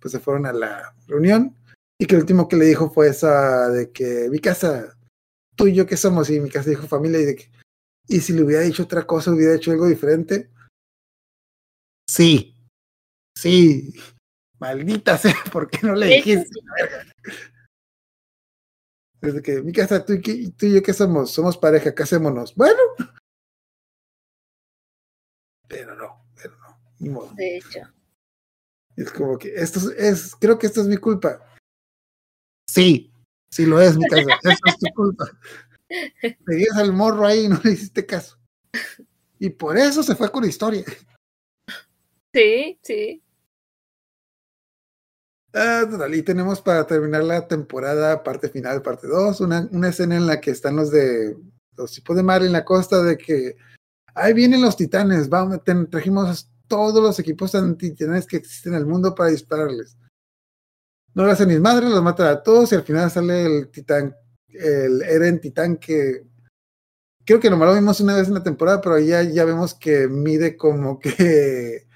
pues, 0.00 0.12
se 0.12 0.20
fueron 0.20 0.46
a 0.46 0.52
la 0.52 0.94
reunión, 1.06 1.56
y 1.98 2.06
que 2.06 2.14
el 2.14 2.22
último 2.22 2.48
que 2.48 2.56
le 2.56 2.64
dijo 2.64 2.90
fue 2.90 3.08
esa 3.08 3.68
de 3.68 3.90
que 3.92 4.28
mi 4.30 4.38
casa, 4.38 4.96
tú 5.56 5.66
y 5.66 5.74
yo 5.74 5.86
que 5.86 5.96
somos, 5.96 6.30
y 6.30 6.40
mi 6.40 6.50
casa 6.50 6.70
dijo 6.70 6.86
familia, 6.86 7.20
y 7.20 7.24
de 7.26 7.36
que, 7.36 7.50
y 8.08 8.20
si 8.20 8.32
le 8.32 8.42
hubiera 8.42 8.62
dicho 8.62 8.84
otra 8.84 9.06
cosa, 9.06 9.30
hubiera 9.30 9.54
hecho 9.54 9.70
algo 9.70 9.86
diferente. 9.86 10.50
Sí, 12.08 12.56
sí, 13.36 13.94
maldita 14.58 15.16
sea, 15.18 15.34
¿por 15.52 15.70
qué 15.70 15.86
no 15.86 15.94
le 15.94 16.06
dijiste? 16.06 16.48
Desde 19.20 19.42
que 19.42 19.60
mi 19.62 19.72
casa, 19.72 20.04
tú 20.04 20.14
y, 20.14 20.50
tú 20.52 20.66
y 20.66 20.74
yo, 20.74 20.82
¿qué 20.82 20.94
somos? 20.94 21.30
Somos 21.30 21.58
pareja, 21.58 21.94
casémonos. 21.94 22.54
Bueno. 22.54 22.78
Pero 25.68 25.94
no, 25.94 26.26
pero 26.34 26.56
no, 26.56 26.80
ni 26.98 27.10
modo. 27.10 27.32
De 27.34 27.58
hecho. 27.58 27.80
Es 28.96 29.10
como 29.12 29.38
que 29.38 29.54
esto 29.54 29.78
es, 29.78 29.86
es- 29.96 30.36
creo 30.36 30.58
que 30.58 30.66
esto 30.66 30.80
es 30.80 30.86
mi 30.86 30.96
culpa. 30.96 31.40
Sí, 32.68 33.12
sí 33.50 33.66
lo 33.66 33.80
es 33.80 33.96
mi 33.96 34.06
casa, 34.06 34.22
eso 34.42 34.58
es 34.66 34.78
tu 34.78 34.86
culpa. 34.94 35.26
Pedías 36.44 36.76
al 36.76 36.92
morro 36.92 37.26
ahí 37.26 37.44
y 37.46 37.48
no 37.48 37.60
le 37.64 37.72
hiciste 37.72 38.06
caso. 38.06 38.38
Y 39.38 39.50
por 39.50 39.76
eso 39.76 40.02
se 40.02 40.14
fue 40.14 40.30
con 40.30 40.42
la 40.42 40.48
historia. 40.48 40.84
Sí, 42.32 42.78
sí. 42.82 43.22
Ah, 45.52 45.84
total, 45.90 46.14
y 46.14 46.22
tenemos 46.22 46.60
para 46.60 46.86
terminar 46.86 47.24
la 47.24 47.48
temporada, 47.48 48.22
parte 48.22 48.48
final, 48.48 48.82
parte 48.82 49.08
2, 49.08 49.40
una, 49.40 49.68
una 49.72 49.88
escena 49.88 50.14
en 50.16 50.26
la 50.28 50.40
que 50.40 50.52
están 50.52 50.76
los 50.76 50.92
de 50.92 51.36
los 51.76 51.92
tipos 51.92 52.14
de 52.14 52.22
mar 52.22 52.42
en 52.44 52.52
la 52.52 52.64
costa 52.64 53.02
de 53.02 53.18
que 53.18 53.56
ahí 54.14 54.32
vienen 54.32 54.62
los 54.62 54.76
titanes, 54.76 55.28
vamos, 55.28 55.58
trajimos 55.90 56.48
todos 56.70 57.02
los 57.02 57.18
equipos 57.18 57.54
antititanes 57.54 58.26
que 58.26 58.36
existen 58.38 58.72
en 58.72 58.78
el 58.78 58.86
mundo 58.86 59.14
para 59.14 59.28
dispararles. 59.30 59.98
No 61.12 61.24
lo 61.24 61.32
hacen 61.32 61.48
ni 61.48 61.58
madre, 61.58 61.90
los 61.90 62.02
matan 62.02 62.28
a 62.28 62.42
todos 62.42 62.70
y 62.72 62.76
al 62.76 62.84
final 62.84 63.10
sale 63.10 63.44
el 63.44 63.68
titán, 63.70 64.14
el 64.48 65.02
Eren 65.02 65.40
titán 65.40 65.76
que 65.76 66.24
creo 67.26 67.40
que 67.40 67.50
nomás 67.50 67.68
lo 67.68 67.74
vimos 67.74 68.00
una 68.00 68.16
vez 68.16 68.28
en 68.28 68.34
la 68.34 68.42
temporada, 68.42 68.80
pero 68.80 68.98
ya, 69.00 69.22
ya 69.22 69.44
vemos 69.44 69.74
que 69.74 70.06
mide 70.08 70.56
como 70.56 70.98
que 71.00 71.86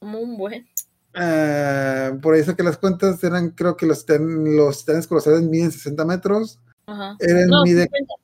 Como 0.00 0.18
un 0.20 0.36
buen. 0.38 0.66
ah, 1.14 2.12
por 2.22 2.34
ahí 2.34 2.42
saqué 2.42 2.62
las 2.62 2.78
cuentas, 2.78 3.22
eran 3.22 3.50
creo 3.50 3.76
que 3.76 3.84
los, 3.86 4.06
titan- 4.06 4.56
los 4.56 4.78
titanes 4.80 5.06
colosales 5.06 5.42
miden 5.42 5.70
60 5.70 6.04
metros, 6.06 6.58
Ajá. 6.86 7.14
Eren 7.20 7.48
No, 7.48 7.62
mide 7.64 7.82
50. 7.90 8.14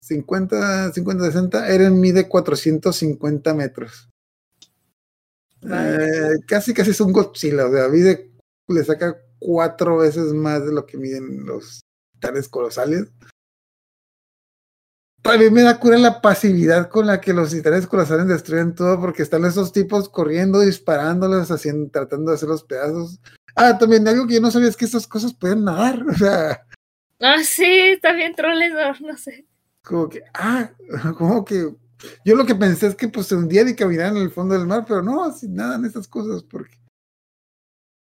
50, 0.00 0.92
50, 0.92 1.24
60, 1.26 1.68
Eren 1.68 2.00
mide 2.00 2.28
450 2.28 3.54
metros. 3.54 4.08
Eh, 5.70 6.40
casi, 6.46 6.74
casi 6.74 6.90
es 6.90 7.00
un 7.00 7.12
Godzilla, 7.12 7.66
o 7.66 7.72
sea, 7.72 7.88
le 7.88 8.84
saca 8.84 9.16
cuatro 9.38 9.98
veces 9.98 10.32
más 10.32 10.64
de 10.64 10.72
lo 10.72 10.86
que 10.86 10.96
miden 10.96 11.44
los 11.46 11.80
titanes 12.14 12.48
colosales. 12.48 13.12
También 15.22 15.54
me 15.54 15.62
da 15.62 15.78
cura 15.78 15.98
la 15.98 16.20
pasividad 16.20 16.88
con 16.88 17.06
la 17.06 17.20
que 17.20 17.32
los 17.32 17.50
titanes 17.50 17.86
colosales 17.86 18.26
destruyen 18.26 18.74
todo, 18.74 19.00
porque 19.00 19.22
están 19.22 19.44
esos 19.44 19.72
tipos 19.72 20.08
corriendo, 20.08 20.60
disparándoles, 20.60 21.50
haciendo, 21.50 21.90
tratando 21.90 22.30
de 22.32 22.36
hacer 22.36 22.48
los 22.48 22.64
pedazos. 22.64 23.20
Ah, 23.54 23.78
también 23.78 24.06
algo 24.08 24.26
que 24.26 24.34
yo 24.34 24.40
no 24.40 24.50
sabía 24.50 24.68
es 24.68 24.76
que 24.76 24.84
estas 24.84 25.06
cosas 25.06 25.32
pueden 25.34 25.64
nadar, 25.64 26.02
o 26.08 26.14
sea, 26.14 26.66
Ah, 27.24 27.40
sí, 27.44 27.64
está 27.64 28.12
bien 28.14 28.34
troles, 28.34 28.72
no, 28.72 29.06
no 29.06 29.16
sé. 29.16 29.46
como 29.84 30.08
que, 30.08 30.22
ah, 30.34 30.72
como 31.16 31.44
que 31.44 31.72
yo 32.24 32.34
lo 32.34 32.46
que 32.46 32.54
pensé 32.54 32.86
es 32.86 32.94
que 32.94 33.08
pues 33.08 33.26
se 33.26 33.36
hundían 33.36 33.68
y 33.68 33.74
caminaban 33.74 34.16
en 34.16 34.22
el 34.22 34.30
fondo 34.30 34.54
del 34.54 34.66
mar, 34.66 34.84
pero 34.86 35.02
no, 35.02 35.32
sin 35.32 35.54
nadan 35.54 35.84
esas 35.84 36.08
cosas, 36.08 36.42
porque 36.42 36.82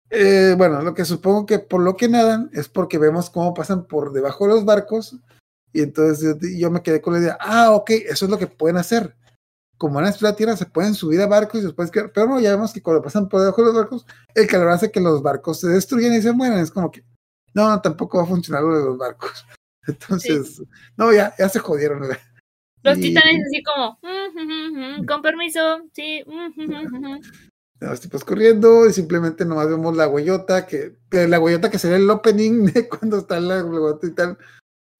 eh, 0.09 0.55
bueno, 0.57 0.81
lo 0.81 0.93
que 0.93 1.03
supongo 1.03 1.45
que 1.45 1.59
por 1.59 1.81
lo 1.81 1.97
que 1.97 2.07
nadan 2.07 2.49
es 2.53 2.69
porque 2.69 2.97
vemos 2.97 3.29
cómo 3.29 3.53
pasan 3.53 3.85
por 3.87 4.13
debajo 4.13 4.45
de 4.45 4.53
los 4.53 4.65
barcos, 4.65 5.17
y 5.73 5.81
entonces 5.81 6.37
yo, 6.41 6.47
yo 6.57 6.71
me 6.71 6.81
quedé 6.81 7.01
con 7.01 7.13
la 7.13 7.19
idea, 7.19 7.37
ah, 7.39 7.71
ok, 7.71 7.89
eso 7.91 8.25
es 8.25 8.31
lo 8.31 8.37
que 8.37 8.47
pueden 8.47 8.77
hacer. 8.77 9.15
Como 9.77 9.95
van 9.95 10.05
a 10.05 10.13
la 10.21 10.35
tierra, 10.35 10.57
se 10.57 10.65
pueden 10.65 10.95
subir 10.95 11.21
a 11.21 11.27
barcos 11.27 11.61
y 11.61 11.65
después 11.65 11.91
quedar, 11.91 12.11
pero 12.11 12.27
no, 12.27 12.39
ya 12.39 12.51
vemos 12.51 12.73
que 12.73 12.81
cuando 12.81 13.03
pasan 13.03 13.29
por 13.29 13.41
debajo 13.41 13.61
de 13.61 13.67
los 13.67 13.75
barcos, 13.75 14.05
el 14.33 14.47
calor 14.47 14.69
hace 14.69 14.91
que 14.91 14.99
los 14.99 15.21
barcos 15.21 15.59
se 15.59 15.67
destruyan 15.67 16.13
y 16.15 16.21
se 16.21 16.31
mueran. 16.31 16.57
Es 16.59 16.71
como 16.71 16.89
que, 16.89 17.03
no, 17.53 17.79
tampoco 17.81 18.17
va 18.17 18.23
a 18.23 18.27
funcionar 18.27 18.63
lo 18.63 18.75
de 18.75 18.85
los 18.85 18.97
barcos. 18.97 19.45
Entonces, 19.87 20.63
no, 20.95 21.13
ya, 21.13 21.33
ya 21.37 21.47
se 21.47 21.59
jodieron. 21.59 22.01
¿verdad? 22.01 22.17
Los 22.87 22.97
Y- 22.99 23.01
titanes 23.01 23.43
así 23.45 23.61
como, 23.63 23.99
"Mm, 24.01 24.39
mm, 24.39 25.01
mm, 25.01 25.05
con 25.05 25.21
permiso, 25.21 25.81
sí. 25.93 26.23
mm, 26.25 26.53
mm, 26.55 26.71
mm, 26.71 27.05
mm". 27.15 27.21
los 27.81 28.01
tipos 28.01 28.23
corriendo 28.23 28.87
y 28.87 28.93
simplemente 28.93 29.45
nomás 29.45 29.67
vemos 29.69 29.95
la 29.95 30.07
huellota 30.07 30.65
que 30.65 30.97
eh, 31.11 31.27
la 31.27 31.39
huellota 31.39 31.69
que 31.69 31.77
sería 31.77 31.97
el 31.97 32.09
opening 32.09 32.65
de 32.73 32.87
cuando 32.89 33.19
está 33.19 33.39
la 33.39 33.63
huellota 33.63 34.07
y 34.07 34.11
tal 34.15 34.37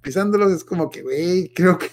pisándolos 0.03 0.51
es 0.51 0.63
como 0.63 0.89
que 0.91 1.01
güey 1.01 1.51
creo 1.55 1.79
que 1.79 1.89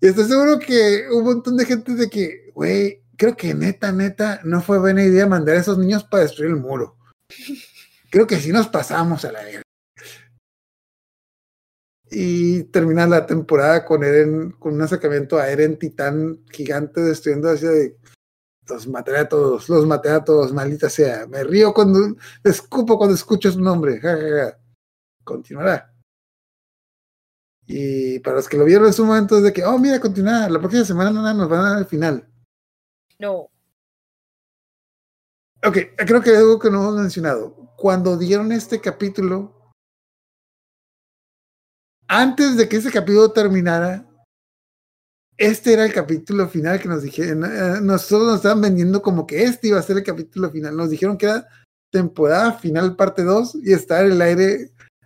y 0.00 0.06
estoy 0.06 0.26
seguro 0.26 0.60
que 0.60 1.06
un 1.10 1.24
montón 1.24 1.56
de 1.56 1.64
gente 1.66 1.94
de 1.96 2.08
que 2.08 2.52
güey 2.54 3.02
creo 3.16 3.34
que 3.36 3.54
neta 3.54 3.90
neta 3.90 4.40
no 4.44 4.60
fue 4.62 4.78
buena 4.78 5.02
idea 5.02 5.26
mandar 5.26 5.56
a 5.56 5.60
esos 5.60 5.78
niños 5.78 6.04
para 6.04 6.22
destruir 6.22 6.50
el 6.52 6.56
muro 6.58 6.96
creo 8.10 8.28
que 8.28 8.36
sí 8.36 8.52
nos 8.52 8.68
pasamos 8.68 9.24
a 9.24 9.32
la 9.32 9.42
verga 9.42 9.62
y 12.16 12.64
termina 12.64 13.06
la 13.08 13.26
temporada 13.26 13.84
con 13.84 14.04
Eren 14.04 14.52
con 14.52 14.74
un 14.74 14.82
acercamiento 14.82 15.36
a 15.36 15.50
Eren 15.50 15.78
titán 15.78 16.44
gigante 16.52 17.00
destruyendo 17.00 17.50
hacia 17.50 17.70
de 17.70 17.96
los 18.68 18.86
maté 18.86 19.16
a 19.16 19.28
todos, 19.28 19.68
los 19.68 19.84
maté 19.86 20.10
a 20.10 20.24
todos, 20.24 20.52
maldita 20.52 20.88
sea. 20.88 21.26
Me 21.26 21.44
río 21.44 21.74
cuando 21.74 22.16
escupo 22.42 22.96
cuando 22.96 23.14
escucho 23.14 23.50
su 23.50 23.60
nombre. 23.60 24.00
Ja, 24.00 24.16
ja, 24.16 24.28
ja. 24.28 24.58
Continuará. 25.22 25.92
Y 27.66 28.20
para 28.20 28.36
los 28.36 28.48
que 28.48 28.56
lo 28.56 28.64
vieron 28.64 28.86
en 28.86 28.92
su 28.92 29.04
momento 29.04 29.36
es 29.36 29.42
de 29.42 29.52
que, 29.52 29.64
oh, 29.64 29.78
mira, 29.78 30.00
continuará. 30.00 30.48
La 30.48 30.58
próxima 30.58 30.84
semana 30.84 31.10
nada, 31.10 31.34
nos 31.34 31.48
van 31.48 31.60
a 31.60 31.70
dar 31.70 31.78
el 31.80 31.86
final. 31.86 32.26
No. 33.18 33.50
Ok, 35.62 35.78
creo 35.96 36.22
que 36.22 36.36
algo 36.36 36.58
que 36.58 36.70
no 36.70 36.82
hemos 36.82 36.96
mencionado. 36.96 37.54
Cuando 37.76 38.16
dieron 38.16 38.52
este 38.52 38.80
capítulo, 38.80 39.63
antes 42.14 42.56
de 42.56 42.68
que 42.68 42.76
ese 42.76 42.92
capítulo 42.92 43.32
terminara, 43.32 44.06
este 45.36 45.72
era 45.72 45.84
el 45.84 45.92
capítulo 45.92 46.48
final 46.48 46.80
que 46.80 46.88
nos 46.88 47.02
dijeron. 47.02 47.44
eh, 47.44 47.80
Nosotros 47.82 48.28
nos 48.28 48.36
estaban 48.36 48.60
vendiendo 48.60 49.02
como 49.02 49.26
que 49.26 49.42
este 49.42 49.68
iba 49.68 49.80
a 49.80 49.82
ser 49.82 49.96
el 49.96 50.04
capítulo 50.04 50.48
final. 50.50 50.76
Nos 50.76 50.90
dijeron 50.90 51.18
que 51.18 51.26
era 51.26 51.48
temporada 51.90 52.52
final 52.52 52.94
parte 52.94 53.24
2 53.24 53.56
y 53.64 53.72
está 53.72 54.02
en 54.02 54.12
el 54.12 54.22
aire. 54.22 54.44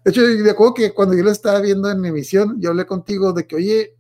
De 0.05 0.10
hecho, 0.10 0.20
me 0.20 0.51
acuerdo 0.51 0.74
que 0.74 0.93
cuando 0.93 1.14
yo 1.16 1.24
lo 1.24 1.30
estaba 1.30 1.60
viendo 1.60 1.90
en 1.90 2.05
emisión, 2.05 2.60
yo 2.60 2.70
hablé 2.70 2.85
contigo 2.85 3.32
de 3.32 3.47
que, 3.47 3.56
oye, 3.56 3.97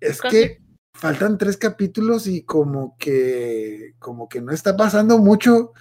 es 0.00 0.20
Casi. 0.20 0.36
que 0.36 0.62
faltan 0.96 1.36
tres 1.36 1.56
capítulos 1.56 2.28
y 2.28 2.44
como 2.44 2.96
que, 2.96 3.94
como 3.98 4.28
que 4.28 4.40
no 4.40 4.52
está 4.52 4.76
pasando 4.76 5.18
mucho. 5.18 5.72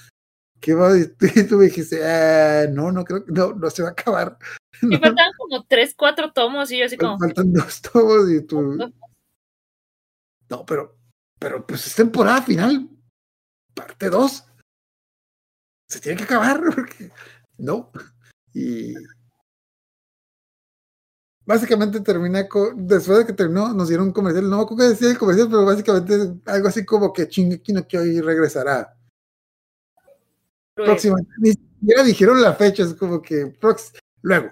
¿Qué 0.60 0.74
va? 0.74 0.92
Y 1.36 1.44
tú 1.44 1.58
me 1.58 1.66
dijiste, 1.66 2.04
ah, 2.04 2.66
no, 2.72 2.92
no 2.92 3.04
creo 3.04 3.24
que 3.24 3.32
no, 3.32 3.54
no 3.54 3.70
se 3.70 3.84
va 3.84 3.90
a 3.90 3.92
acabar. 3.92 4.38
No, 4.82 5.00
faltaban 5.00 5.32
como 5.38 5.66
tres, 5.66 5.94
cuatro 5.96 6.32
tomos 6.32 6.72
y 6.72 6.80
yo 6.80 6.86
así 6.86 6.98
como, 6.98 7.18
faltan 7.20 7.54
dos 7.54 7.82
tomos 7.82 8.30
y 8.32 8.42
tú. 8.46 8.78
No, 10.50 10.66
pero, 10.66 10.98
pero 11.40 11.66
pues 11.66 11.88
es 11.88 11.96
temporada 11.96 12.42
final, 12.42 12.90
parte 13.74 14.10
2. 14.10 14.44
Se 15.88 16.00
tiene 16.00 16.18
que 16.18 16.24
acabar, 16.24 16.62
porque 16.76 17.12
no. 17.58 17.92
Y 18.54 18.94
básicamente 21.46 22.00
termina 22.02 22.48
con, 22.48 22.88
después 22.88 23.20
de 23.20 23.26
que 23.26 23.34
terminó, 23.34 23.74
nos 23.74 23.88
dieron 23.88 24.08
un 24.08 24.14
comercial, 24.14 24.50
no 24.50 24.58
me 24.58 24.64
acuerdo 24.64 24.84
qué 24.84 24.90
decía 24.90 25.10
el 25.12 25.18
comercial, 25.18 25.48
pero 25.50 25.66
básicamente 25.66 26.16
es 26.16 26.30
algo 26.46 26.68
así 26.68 26.86
como 26.86 27.12
que 27.14 27.26
Shingeki 27.26 27.74
no 27.74 27.88
Kyojin 27.88 28.24
regresará. 28.24 28.98
luego. 30.76 30.92
Próximamente, 30.94 31.32
ni 31.40 31.52
siquiera 31.52 32.04
dijeron 32.04 32.42
la 32.42 32.54
fecha, 32.54 32.84
es 32.84 32.94
como 32.94 33.22
que 33.22 33.58
prox- 33.60 33.98
luego. 34.22 34.52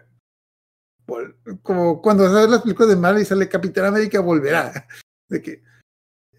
Como 1.61 2.02
cuando 2.02 2.30
sabes 2.30 2.49
las 2.49 2.61
películas 2.61 2.90
de 2.90 2.95
Marvel 2.95 3.22
y 3.22 3.26
sale 3.26 3.49
Capitán 3.49 3.86
América 3.86 4.19
volverá. 4.19 4.88
De 5.30 5.41
que 5.41 5.61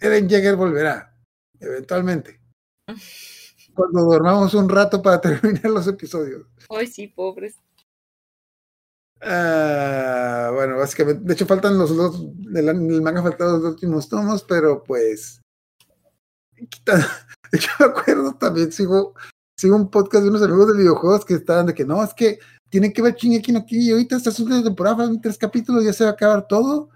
Eren 0.00 0.28
Jaeger 0.28 0.56
volverá, 0.56 1.16
eventualmente. 1.60 2.40
Cuando 3.72 4.02
dormamos 4.02 4.52
un 4.54 4.68
rato 4.68 5.00
para 5.00 5.20
terminar 5.20 5.70
los 5.70 5.86
episodios. 5.86 6.44
Ay, 6.68 6.86
sí, 6.88 7.06
pobres. 7.06 7.56
Ah, 9.22 10.50
bueno, 10.54 10.78
básicamente, 10.78 11.22
de 11.24 11.32
hecho 11.34 11.46
faltan 11.46 11.78
los 11.78 11.94
dos, 11.94 12.26
del 12.36 12.68
el 12.68 13.02
manga 13.02 13.22
faltan 13.22 13.52
los 13.52 13.64
últimos 13.64 14.08
tomos, 14.08 14.42
pero 14.44 14.82
pues, 14.82 15.40
quitando- 16.68 17.06
hecho 17.52 17.68
me 17.78 17.86
acuerdo 17.86 18.34
también, 18.34 18.72
sigo, 18.72 19.14
sigo 19.58 19.76
un 19.76 19.90
podcast 19.90 20.24
de 20.24 20.30
unos 20.30 20.42
amigos 20.42 20.68
de 20.68 20.78
videojuegos 20.78 21.24
que 21.24 21.34
estaban 21.34 21.66
de 21.66 21.74
que 21.74 21.84
no, 21.84 22.02
es 22.02 22.14
que 22.14 22.38
tiene 22.70 22.92
que 22.92 23.02
ver 23.02 23.14
Shingeki 23.16 23.52
no 23.52 23.66
Kyojin, 23.66 23.88
y 23.88 23.90
ahorita 23.90 24.16
esta 24.16 24.30
es 24.30 24.40
una 24.40 24.62
temporada, 24.62 24.96
faltan 24.96 25.20
tres 25.20 25.36
capítulos, 25.36 25.84
ya 25.84 25.92
se 25.92 26.04
va 26.04 26.10
a 26.10 26.12
acabar 26.14 26.46
todo. 26.48 26.88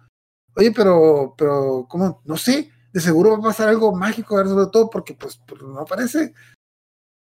Oye, 0.56 0.72
pero, 0.72 1.34
pero, 1.36 1.86
¿cómo? 1.88 2.22
No 2.24 2.36
sé, 2.36 2.70
de 2.92 3.00
seguro 3.00 3.32
va 3.32 3.38
a 3.38 3.42
pasar 3.50 3.68
algo 3.68 3.94
mágico, 3.94 4.36
sobre 4.46 4.70
todo 4.70 4.88
porque 4.88 5.14
pues, 5.14 5.40
no 5.60 5.80
aparece. 5.80 6.32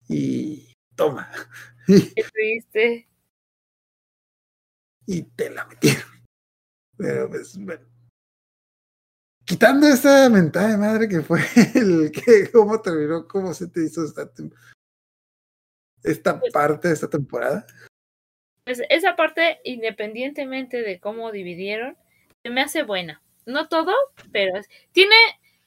Y 0.09 0.73
toma. 0.95 1.31
Qué 1.87 2.23
triste. 2.33 3.07
y 5.05 5.23
te 5.23 5.49
la 5.49 5.65
metieron. 5.65 6.09
Pero 6.97 7.29
pues, 7.29 7.57
bueno. 7.57 7.85
Quitando 9.45 9.87
esa 9.87 10.29
mentada 10.29 10.69
de 10.69 10.77
madre 10.77 11.07
que 11.09 11.21
fue 11.21 11.39
el 11.75 12.11
que, 12.11 12.49
cómo 12.51 12.81
terminó, 12.81 13.27
cómo 13.27 13.53
se 13.53 13.67
te 13.67 13.85
hizo 13.85 14.03
esta, 14.05 14.29
esta 16.03 16.39
Pues- 16.39 16.51
parte 16.53 16.89
de 16.89 16.93
esta 16.93 17.09
temporada. 17.09 17.65
Pues 18.63 18.81
esa 18.89 19.15
parte, 19.15 19.59
independientemente 19.63 20.81
de 20.81 20.99
cómo 20.99 21.31
dividieron, 21.31 21.97
se 22.43 22.49
me 22.49 22.61
hace 22.61 22.83
buena. 22.83 23.21
No 23.45 23.67
todo, 23.67 23.93
pero 24.31 24.53
tiene. 24.91 25.15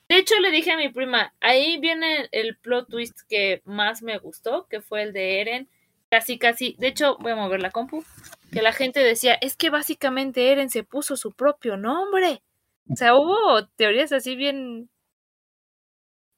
De 0.09 0.19
hecho, 0.19 0.39
le 0.41 0.51
dije 0.51 0.71
a 0.73 0.77
mi 0.77 0.89
prima, 0.89 1.35
ahí 1.41 1.79
viene 1.79 2.29
el 2.33 2.57
plot 2.57 2.89
twist 2.89 3.21
que 3.29 3.61
más 3.65 4.03
me 4.03 4.19
gustó, 4.19 4.67
que 4.69 4.81
fue 4.81 5.03
el 5.03 5.13
de 5.13 5.41
Eren. 5.41 5.69
Casi, 6.11 6.39
casi. 6.39 6.77
De 6.79 6.89
hecho, 6.89 7.19
voy 7.19 7.33
a 7.33 7.37
mover 7.37 7.61
la 7.61 7.71
compu. 7.71 8.05
Que 8.53 8.63
la 8.63 8.73
gente 8.73 9.01
decía, 9.01 9.35
es 9.35 9.57
que 9.57 9.71
básicamente 9.71 10.53
Eren 10.53 10.71
se 10.71 10.85
puso 10.85 11.17
su 11.17 11.33
propio 11.33 11.77
nombre. 11.77 12.43
O 12.89 12.97
sea, 12.97 13.17
hubo 13.17 13.67
teorías 13.77 14.13
así 14.13 14.37
bien. 14.37 14.89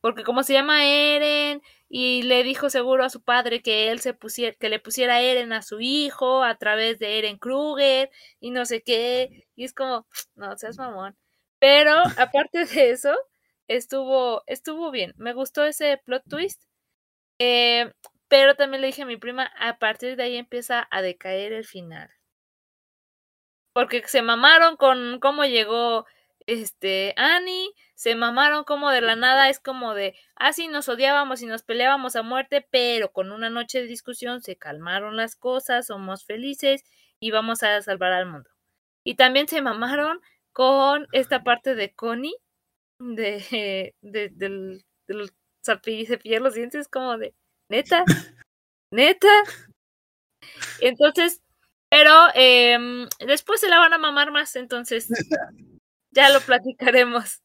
Porque 0.01 0.25
como 0.25 0.43
se 0.43 0.55
llama 0.55 0.87
Eren, 0.87 1.63
y 1.89 2.23
le 2.23 2.43
dijo 2.43 2.71
seguro 2.71 3.05
a 3.05 3.11
su 3.11 3.23
padre 3.23 3.63
que 3.63 3.91
él 3.91 4.01
se 4.01 4.15
pusiera, 4.15 4.55
que 4.59 4.69
le 4.69 4.79
pusiera 4.79 5.23
Eren 5.23 5.53
a 5.53 5.63
su 5.63 5.81
hijo 5.81 6.45
a 6.45 6.57
través 6.57 6.99
de 6.99 7.19
Eren 7.19 7.39
Kruger 7.39 8.11
y 8.41 8.51
no 8.51 8.67
sé 8.67 8.83
qué. 8.83 9.47
Y 9.57 9.65
es 9.65 9.73
como, 9.75 10.07
no 10.37 10.57
seas 10.59 10.79
mamón. 10.79 11.17
Pero 11.59 11.95
aparte 12.19 12.67
de 12.67 12.91
eso, 12.91 13.17
estuvo, 13.69 14.43
estuvo 14.47 14.91
bien. 14.91 15.15
Me 15.17 15.33
gustó 15.33 15.65
ese 15.65 15.99
plot 16.05 16.25
twist. 16.29 16.63
Eh, 17.39 17.93
pero 18.29 18.55
también 18.57 18.83
le 18.83 18.89
dije 18.89 19.03
a 19.03 19.07
mi 19.07 19.17
prima, 19.17 19.51
a 19.59 19.79
partir 19.79 20.17
de 20.17 20.25
ahí 20.25 20.37
empieza 20.37 20.87
a 20.91 21.03
decaer 21.03 21.53
el 21.53 21.65
final. 21.65 22.11
Porque 23.73 24.07
se 24.07 24.23
mamaron 24.23 24.77
con 24.77 25.21
cómo 25.21 25.45
llegó 25.45 26.05
este 26.49 27.15
Annie, 27.17 27.71
se 27.95 28.15
mamaron 28.15 28.65
como 28.65 28.91
de 28.91 29.03
la 29.03 29.17
nada, 29.17 29.51
es 29.51 29.61
como 29.61 29.95
de, 29.95 30.17
ah, 30.37 30.53
sí, 30.53 30.69
nos 30.69 30.89
odiábamos 30.89 31.43
y 31.43 31.47
nos 31.47 31.63
peleábamos 31.63 32.17
a 32.17 32.23
muerte, 32.23 32.67
pero 32.71 33.13
con 33.13 33.33
una 33.33 33.51
noche 33.51 33.81
de 33.81 33.87
discusión 33.87 34.41
se 34.41 34.57
calmaron 34.57 35.17
las 35.17 35.37
cosas, 35.37 35.87
somos 35.89 36.25
felices 36.25 36.83
y 37.21 37.31
vamos 37.33 37.63
a 37.63 37.83
salvar 37.83 38.13
al 38.13 38.27
mundo. 38.27 38.49
Y 39.05 39.17
también 39.17 39.47
se 39.49 39.63
mamaron 39.63 40.21
con 40.53 41.07
esta 41.13 41.45
parte 41.45 41.75
de 41.75 41.95
Connie, 41.95 42.35
de, 42.99 43.95
de, 44.03 44.31
del, 44.33 44.85
del 45.07 45.31
cepillar 45.63 46.43
los 46.43 46.55
dientes, 46.55 46.89
como 46.89 47.19
de, 47.19 47.35
neta, 47.69 48.05
neta. 48.93 49.29
Entonces, 50.81 51.43
pero 51.91 52.13
eh, 52.35 52.79
después 53.27 53.61
se 53.61 53.69
la 53.69 53.79
van 53.79 53.93
a 53.93 53.99
mamar 53.99 54.31
más, 54.31 54.57
entonces 54.57 55.09
ya 56.11 56.31
lo 56.31 56.41
platicaremos. 56.41 57.43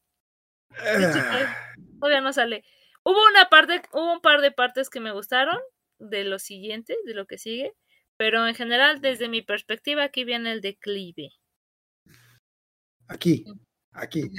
Todavía 2.00 2.20
no 2.20 2.32
sale. 2.32 2.64
Hubo 3.04 3.18
una 3.26 3.48
parte, 3.48 3.82
hubo 3.92 4.12
un 4.14 4.20
par 4.20 4.40
de 4.40 4.50
partes 4.50 4.90
que 4.90 5.00
me 5.00 5.12
gustaron 5.12 5.58
de 5.98 6.24
lo 6.24 6.38
siguiente, 6.38 6.96
de 7.04 7.14
lo 7.14 7.26
que 7.26 7.38
sigue, 7.38 7.72
pero 8.16 8.46
en 8.48 8.54
general, 8.54 9.00
desde 9.00 9.28
mi 9.28 9.42
perspectiva, 9.42 10.04
aquí 10.04 10.24
viene 10.24 10.52
el 10.52 10.60
declive. 10.60 11.30
Aquí, 13.08 13.44
aquí. 13.92 14.30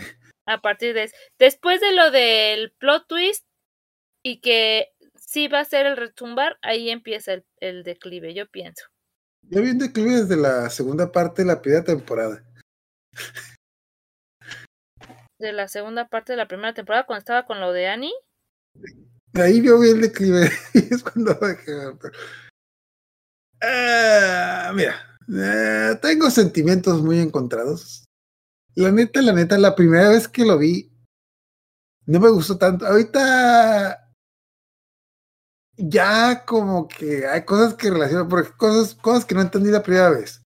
A 0.48 0.62
partir 0.62 0.94
de 0.94 1.12
después 1.38 1.82
de 1.82 1.94
lo 1.94 2.12
del 2.12 2.72
plot 2.72 3.08
twist 3.08 3.46
y 4.24 4.42
que 4.42 4.90
sí 5.16 5.48
va 5.48 5.60
a 5.60 5.66
ser 5.66 5.86
el 5.86 5.98
retumbar, 5.98 6.58
ahí 6.62 6.90
empieza 6.90 7.34
el, 7.34 7.46
el 7.60 7.84
declive, 7.84 8.34
yo 8.34 8.48
pienso. 8.50 8.86
Yo 9.44 9.62
vi 9.62 9.70
un 9.70 9.78
declive 9.78 10.12
desde 10.12 10.38
la 10.38 10.70
segunda 10.72 11.12
parte 11.12 11.44
de 11.44 11.48
la 11.50 11.62
primera 11.62 11.84
temporada 11.84 12.44
de 15.40 15.54
la 15.54 15.68
segunda 15.68 16.08
parte 16.08 16.34
de 16.34 16.38
la 16.38 16.48
primera 16.48 16.74
temporada 16.74 17.06
cuando 17.06 17.20
estaba 17.20 17.46
con 17.46 17.60
lo 17.60 17.74
de 17.74 17.88
Annie. 17.88 18.14
Ahí 19.34 19.62
vio 19.62 19.80
bien 19.80 19.98
el 19.98 20.02
declive. 20.02 20.50
es 20.74 21.04
cuando 21.04 21.34
dejé 21.34 21.90
uh, 23.62 24.74
mira, 24.74 24.96
uh, 25.28 25.96
tengo 26.02 26.30
sentimientos 26.30 27.02
muy 27.02 27.20
encontrados. 27.20 28.06
La 28.76 28.92
neta, 28.92 29.22
la 29.22 29.34
neta, 29.34 29.58
la 29.58 29.76
primera 29.76 30.10
vez 30.10 30.28
que 30.28 30.46
lo 30.46 30.58
vi, 30.58 30.92
no 32.06 32.20
me 32.20 32.30
gustó 32.30 32.58
tanto. 32.58 32.86
Ahorita 32.86 34.02
ya 35.78 36.46
como 36.46 36.88
que 36.88 37.28
hay 37.28 37.44
cosas 37.44 37.74
que 37.74 37.90
relacionan, 37.90 38.30
porque 38.30 38.52
cosas, 38.56 38.96
cosas 38.96 39.26
que 39.26 39.36
no 39.36 39.42
entendí 39.42 39.72
la 39.72 39.84
primera 39.84 40.10
vez 40.10 40.45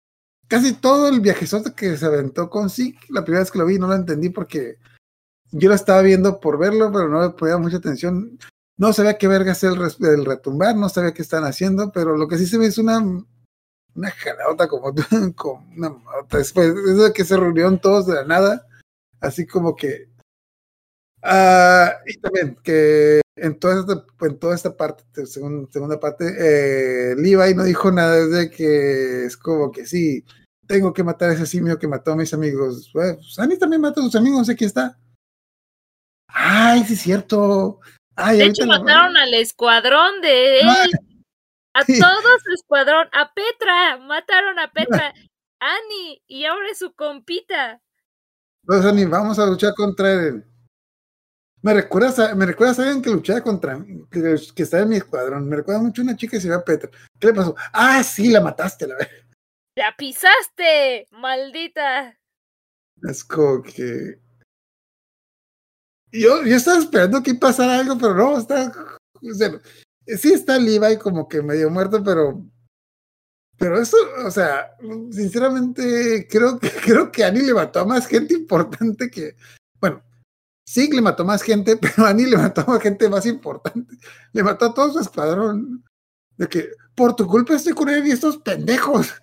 casi 0.49 0.73
todo 0.73 1.07
el 1.07 1.21
viajezote 1.21 1.73
que 1.73 1.95
se 1.95 2.05
aventó 2.05 2.49
con 2.49 2.69
Zeke, 2.69 2.99
la 3.09 3.23
primera 3.23 3.43
vez 3.43 3.51
que 3.51 3.59
lo 3.59 3.65
vi 3.65 3.79
no 3.79 3.87
lo 3.87 3.95
entendí 3.95 4.29
porque 4.29 4.77
yo 5.51 5.69
lo 5.69 5.75
estaba 5.75 6.01
viendo 6.01 6.39
por 6.39 6.57
verlo, 6.57 6.91
pero 6.91 7.07
no 7.07 7.21
le 7.21 7.29
ponía 7.29 7.57
mucha 7.57 7.77
atención. 7.77 8.37
No 8.77 8.91
sabía 8.91 9.17
qué 9.17 9.27
verga 9.27 9.53
es 9.53 9.63
el, 9.63 10.25
retumbar, 10.25 10.75
no 10.75 10.89
sabía 10.89 11.13
qué 11.13 11.21
están 11.21 11.43
haciendo, 11.45 11.91
pero 11.91 12.17
lo 12.17 12.27
que 12.27 12.37
sí 12.37 12.45
se 12.45 12.57
ve 12.57 12.65
es 12.65 12.77
una 12.77 12.99
una 13.95 14.11
jalota 14.11 14.67
como, 14.67 14.93
como 15.35 15.67
una 15.75 15.95
después 16.31 16.73
de 16.97 17.13
que 17.13 17.25
se 17.25 17.37
reunieron 17.37 17.79
todos 17.79 18.07
de 18.07 18.15
la 18.15 18.23
nada, 18.23 18.67
así 19.19 19.45
como 19.45 19.75
que 19.75 20.08
uh, 21.23 21.89
y 22.05 22.17
también 22.19 22.57
que 22.63 23.21
en 23.35 23.59
toda 23.59 23.79
esta, 23.79 24.05
en 24.25 24.39
toda 24.39 24.55
esta 24.55 24.75
parte, 24.75 25.25
segunda, 25.25 25.69
segunda 25.71 25.99
parte, 25.99 26.25
eh, 26.37 27.15
Levi 27.15 27.53
no 27.55 27.63
dijo 27.63 27.91
nada 27.91 28.25
de 28.27 28.49
que 28.49 29.25
es 29.25 29.37
como 29.37 29.71
que 29.71 29.85
sí, 29.85 30.25
tengo 30.67 30.93
que 30.93 31.03
matar 31.03 31.31
a 31.31 31.33
ese 31.33 31.45
simio 31.45 31.79
que 31.79 31.87
mató 31.87 32.11
a 32.11 32.15
mis 32.15 32.33
amigos. 32.33 32.89
Pues, 32.93 33.39
Annie 33.39 33.57
también 33.57 33.81
mató 33.81 34.01
a 34.01 34.03
sus 34.03 34.15
amigos, 34.15 34.49
aquí 34.49 34.65
está. 34.65 34.97
Ay, 36.27 36.83
sí 36.83 36.93
es 36.93 37.01
cierto. 37.01 37.79
Ay, 38.15 38.37
de 38.37 38.45
hecho, 38.45 38.65
mataron 38.65 39.17
al 39.17 39.33
escuadrón 39.33 40.21
de 40.21 40.59
él. 40.59 40.67
A 41.73 41.85
todo 41.85 42.39
su 42.43 42.53
escuadrón. 42.53 43.07
A 43.13 43.33
Petra. 43.33 43.97
Mataron 43.97 44.59
a 44.59 44.71
Petra. 44.71 45.13
Annie. 45.59 46.21
Y 46.27 46.45
ahora 46.45 46.69
es 46.69 46.77
su 46.77 46.93
compita. 46.93 47.81
Entonces, 48.63 48.91
Annie, 48.91 49.05
vamos 49.05 49.39
a 49.39 49.45
luchar 49.45 49.73
contra 49.73 50.11
él. 50.11 50.45
Me 51.61 51.73
recuerda, 51.73 52.35
me 52.35 52.45
recuerda 52.45 52.83
a 52.83 52.85
alguien 52.85 53.01
que 53.01 53.09
luchaba 53.09 53.41
contra 53.41 53.85
que, 54.09 54.35
que 54.55 54.63
estaba 54.63 54.83
en 54.83 54.89
mi 54.89 54.95
escuadrón. 54.95 55.47
Me 55.47 55.57
recuerda 55.57 55.81
mucho 55.81 56.01
a 56.01 56.05
una 56.05 56.15
chica 56.15 56.31
que 56.31 56.41
se 56.41 56.47
llama 56.47 56.63
Petra. 56.63 56.89
¿Qué 57.19 57.27
le 57.27 57.33
pasó? 57.33 57.55
Ah, 57.73 58.01
sí, 58.03 58.29
la 58.29 58.39
mataste, 58.39 58.87
la 58.87 58.95
verdad. 58.95 59.11
¡La 59.75 59.95
pisaste! 59.97 61.07
¡Maldita! 61.11 62.17
Es 63.03 63.23
como 63.23 63.61
que. 63.61 64.19
Yo, 66.11 66.43
yo 66.43 66.55
estaba 66.55 66.79
esperando 66.79 67.21
que 67.21 67.35
pasara 67.35 67.79
algo, 67.79 67.97
pero 67.97 68.13
no, 68.13 68.37
está. 68.37 68.71
O 69.13 69.33
sea, 69.33 69.51
sí 70.17 70.33
está 70.33 70.57
Levi 70.57 70.97
como 70.97 71.27
que 71.27 71.41
medio 71.41 71.69
muerto, 71.69 72.03
pero. 72.03 72.45
Pero 73.57 73.81
eso, 73.81 73.97
o 74.25 74.31
sea, 74.31 74.75
sinceramente, 75.11 76.27
creo 76.29 76.57
que 76.57 76.69
creo 76.83 77.11
que 77.11 77.23
Annie 77.25 77.43
le 77.43 77.53
mató 77.53 77.79
a 77.79 77.85
más 77.85 78.07
gente 78.07 78.33
importante 78.33 79.09
que. 79.09 79.35
Bueno, 79.79 80.01
sí 80.69 80.87
le 80.91 81.01
mató 81.01 81.25
más 81.25 81.41
gente, 81.41 81.77
pero 81.81 82.05
Annie 82.05 82.27
le 82.27 82.37
mató 82.37 82.61
a 82.71 82.79
gente 82.79 83.09
más 83.09 83.25
importante. 83.25 83.97
Le 84.33 84.43
mató 84.43 84.65
a 84.65 84.73
todo 84.73 84.93
su 84.93 84.99
escuadrón. 84.99 85.83
De 86.37 86.47
que 86.47 86.69
por 86.95 87.15
tu 87.15 87.27
culpa 87.27 87.55
estoy 87.55 87.73
con 87.73 87.89
él 87.89 88.05
y 88.07 88.11
estos 88.11 88.37
pendejos. 88.37 89.13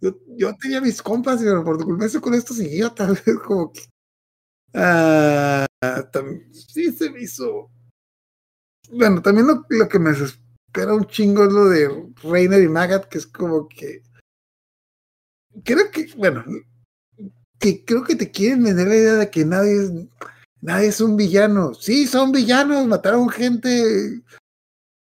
Yo, 0.00 0.18
yo 0.36 0.54
tenía 0.60 0.80
mis 0.80 1.00
compas, 1.00 1.40
pero 1.40 1.62
por 1.62 1.78
tu 1.78 1.84
culpa 1.84 2.06
con 2.20 2.34
estos 2.34 2.58
idiotas. 2.58 3.22
Como 3.46 3.72
que. 3.72 3.82
Ah, 4.74 5.66
sí, 6.50 6.90
se 6.90 7.10
me 7.10 7.22
hizo. 7.22 7.70
Bueno, 8.90 9.22
también 9.22 9.46
lo, 9.46 9.64
lo 9.68 9.88
que 9.88 9.98
me 9.98 10.10
espera 10.10 10.94
un 10.94 11.06
chingo 11.06 11.44
es 11.44 11.52
lo 11.52 11.66
de 11.66 12.12
Reiner 12.24 12.62
y 12.62 12.68
Magat, 12.68 13.06
que 13.06 13.18
es 13.18 13.26
como 13.26 13.68
que. 13.68 14.02
Creo 15.62 15.90
que, 15.92 16.12
bueno, 16.16 16.44
que 17.64 17.82
creo 17.82 18.04
que 18.04 18.14
te 18.14 18.30
quieren 18.30 18.62
vender 18.62 18.88
la 18.88 18.96
idea 18.96 19.14
de 19.14 19.30
que 19.30 19.42
nadie 19.46 19.84
es, 19.84 19.90
nadie 20.60 20.88
es 20.88 21.00
un 21.00 21.16
villano. 21.16 21.72
Sí, 21.72 22.06
son 22.06 22.30
villanos, 22.30 22.86
mataron 22.86 23.30
gente, 23.30 24.22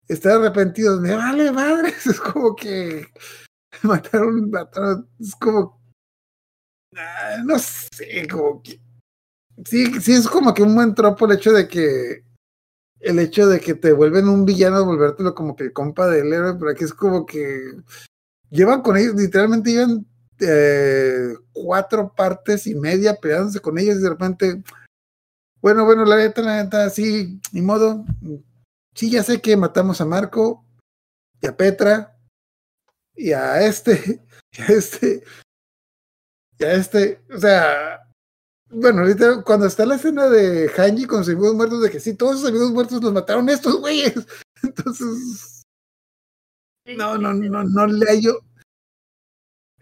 están 0.07 0.41
arrepentidos. 0.41 1.01
Me 1.01 1.17
vale 1.17 1.51
madres, 1.51 2.07
es 2.07 2.21
como 2.21 2.55
que 2.55 3.09
mataron, 3.83 4.51
mataron, 4.51 5.09
es 5.19 5.35
como, 5.35 5.81
ah, 6.97 7.39
no 7.45 7.59
sé, 7.59 8.29
como 8.31 8.63
que, 8.63 8.81
sí, 9.65 10.01
sí 10.01 10.13
es 10.13 10.29
como 10.29 10.55
que 10.55 10.63
un 10.63 10.77
buen 10.77 10.95
tropo 10.95 11.27
el 11.27 11.33
hecho 11.33 11.51
de 11.53 11.67
que, 11.67 12.25
el 13.01 13.19
hecho 13.19 13.49
de 13.49 13.59
que 13.59 13.75
te 13.75 13.93
vuelven 13.93 14.29
un 14.29 14.45
villano, 14.45 14.85
volvértelo 14.85 15.35
como 15.35 15.57
que 15.57 15.65
el 15.65 15.73
compa 15.73 16.07
del 16.07 16.33
héroe, 16.33 16.55
pero 16.57 16.71
aquí 16.71 16.85
es 16.85 16.95
como 16.95 17.27
que 17.27 17.73
llevan 18.49 18.81
con 18.83 18.97
ellos, 18.97 19.17
literalmente 19.17 19.73
llevan 19.73 20.07
eh, 20.41 21.35
cuatro 21.53 22.13
partes 22.15 22.67
y 22.67 22.75
media 22.75 23.15
peleándose 23.15 23.61
con 23.61 23.79
ellos 23.79 23.97
y 23.97 24.03
de 24.03 24.09
repente, 24.09 24.63
bueno, 25.61 25.85
bueno, 25.85 26.05
la 26.05 26.17
neta, 26.17 26.43
la 26.43 26.63
neta, 26.63 26.91
sí, 26.91 27.41
ni 27.53 27.63
modo, 27.63 28.05
sí, 28.95 29.11
ya 29.11 29.23
sé 29.23 29.41
que 29.41 29.57
matamos 29.57 30.01
a 30.01 30.05
Marco 30.05 30.65
y 31.41 31.47
a 31.47 31.57
Petra, 31.57 32.19
y 33.15 33.33
a 33.33 33.63
este, 33.67 34.23
y 34.53 34.63
a 34.63 34.67
este, 34.67 35.25
y 36.59 36.65
a 36.65 36.73
este, 36.75 37.23
o 37.35 37.39
sea, 37.39 38.01
bueno, 38.71 39.03
ahorita 39.03 39.43
cuando 39.43 39.67
está 39.67 39.87
la 39.87 39.95
escena 39.95 40.29
de 40.29 40.69
Hanji 40.69 41.07
con 41.07 41.25
sus 41.25 41.35
amigos 41.35 41.55
muertos, 41.55 41.83
de 41.83 41.91
que 41.91 42.01
sí, 42.01 42.15
todos 42.15 42.41
sus 42.41 42.49
amigos 42.49 42.73
muertos 42.73 43.03
los 43.03 43.13
mataron 43.13 43.49
estos 43.49 43.81
güeyes, 43.81 44.15
entonces, 44.63 45.65
no, 46.97 47.17
no, 47.17 47.33
no, 47.33 47.65
no 47.65 47.87
le. 47.87 48.07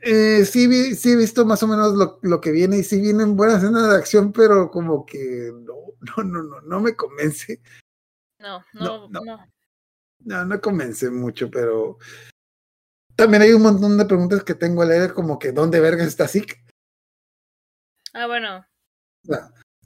Eh, 0.05 0.45
sí, 0.45 0.67
vi, 0.67 0.97
sí 0.97 1.13
he 1.13 1.17
visto 1.17 1.47
más 1.47 1.63
o 1.63 1.69
menos 1.69 1.95
lo, 1.95 2.19
lo 2.23 2.41
que 2.41 2.51
viene 2.51 2.79
y 2.79 2.83
sí 2.83 3.01
vienen 3.01 3.37
buenas 3.37 3.63
escenas 3.63 3.89
de 3.89 3.97
acción, 3.97 4.33
pero 4.33 4.69
como 4.69 5.07
que 5.07 5.53
no, 5.55 5.75
no, 6.01 6.25
no, 6.25 6.43
no, 6.43 6.61
no 6.61 6.81
me 6.81 6.97
convence. 6.97 7.61
No, 8.41 8.65
no, 8.73 9.09
no. 9.09 9.21
No, 9.21 9.47
no, 10.25 10.45
no 10.45 10.61
convence 10.61 11.09
mucho, 11.09 11.49
pero 11.49 11.99
también 13.15 13.43
hay 13.43 13.53
un 13.53 13.63
montón 13.63 13.97
de 13.97 14.05
preguntas 14.05 14.43
que 14.43 14.55
tengo 14.55 14.83
al 14.83 14.91
aire, 14.91 15.15
como 15.15 15.39
que 15.39 15.53
¿dónde 15.53 15.79
verga 15.79 16.03
está 16.03 16.27
SIC? 16.27 16.65
Ah, 18.13 18.27
bueno. 18.27 18.67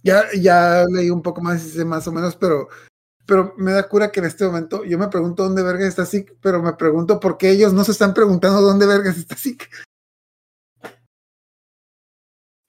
Ya, 0.03 0.25
ya 0.33 0.85
leí 0.91 1.11
un 1.11 1.21
poco 1.23 1.43
más, 1.43 1.77
más 1.77 2.09
o 2.09 2.13
menos, 2.13 2.37
pero 2.37 2.69
pero 3.27 3.55
me 3.59 3.73
da 3.73 3.89
cura 3.89 4.11
que 4.11 4.21
en 4.21 4.27
este 4.27 4.47
momento 4.47 4.85
yo 4.85 4.99
me 4.99 5.09
pregunto 5.09 5.43
dónde 5.43 5.63
vergas 5.63 5.89
está 5.89 6.07
Zeke, 6.07 6.37
pero 6.41 6.63
me 6.63 6.73
pregunto 6.75 7.19
por 7.19 7.37
qué 7.37 7.51
ellos 7.51 7.73
no 7.73 7.83
se 7.83 7.91
están 7.91 8.15
preguntando 8.15 8.61
dónde 8.61 8.87
vergas 8.87 9.19
está 9.19 9.35
Zeke. 9.35 9.67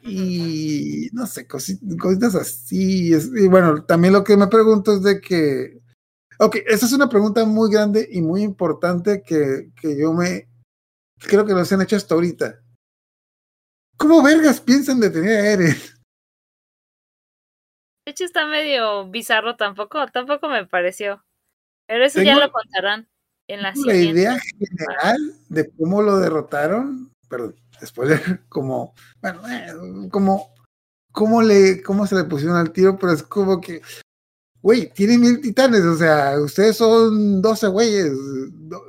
Y 0.08 1.10
no 1.14 1.26
sé, 1.28 1.48
cosi- 1.48 1.80
cositas 2.00 2.36
así. 2.36 3.12
y 3.14 3.48
bueno, 3.48 3.84
también 3.86 4.14
lo 4.14 4.24
que 4.24 4.38
me 4.38 4.48
pregunto 4.48 4.94
es 4.94 5.04
de 5.04 5.20
que. 5.22 5.80
Ok, 6.40 6.58
esa 6.68 6.86
es 6.86 6.94
una 6.94 7.10
pregunta 7.10 7.44
muy 7.46 7.72
grande 7.72 8.08
y 8.12 8.22
muy 8.22 8.44
importante 8.44 9.24
que, 9.26 9.72
que 9.82 9.98
yo 10.00 10.14
me. 10.14 10.48
Creo 11.20 11.46
que 11.46 11.54
no 11.54 11.66
se 11.66 11.76
han 11.76 11.82
hecho 11.82 11.96
hasta 11.96 12.14
ahorita. 12.16 12.62
¿Cómo 13.98 14.22
vergas 14.22 14.62
piensan 14.62 15.00
detener 15.00 15.40
a 15.40 15.52
Eren? 15.52 15.76
De 18.06 18.12
hecho, 18.12 18.24
está 18.24 18.46
medio 18.46 19.10
bizarro 19.10 19.56
tampoco, 19.58 20.06
tampoco 20.08 20.48
me 20.48 20.66
pareció. 20.66 21.26
Pero 21.88 22.06
eso 22.06 22.22
ya 22.22 22.38
lo 22.38 22.52
contarán 22.52 23.08
en 23.48 23.62
la 23.64 23.70
la 23.70 23.76
siguiente. 23.76 24.06
idea 24.12 24.38
general 24.40 25.34
de 25.50 25.70
cómo 25.72 26.02
lo 26.02 26.18
derrotaron, 26.20 27.12
perdón, 27.30 27.56
spoiler, 27.86 28.42
como, 28.50 28.94
bueno, 29.22 29.42
eh, 29.48 30.10
como, 30.12 30.54
cómo 31.12 31.42
le, 31.42 31.82
cómo 31.84 32.06
se 32.08 32.16
le 32.16 32.24
pusieron 32.26 32.58
al 32.58 32.72
tiro, 32.72 32.98
pero 33.00 33.14
es 33.14 33.24
como 33.24 33.60
que, 33.62 33.82
güey, 34.62 34.92
tiene 34.94 35.18
mil 35.18 35.42
titanes, 35.42 35.82
o 35.84 35.96
sea, 35.98 36.40
ustedes 36.40 36.78
son 36.78 37.42
12 37.42 37.68
güeyes, 37.68 38.12
do- 38.52 38.84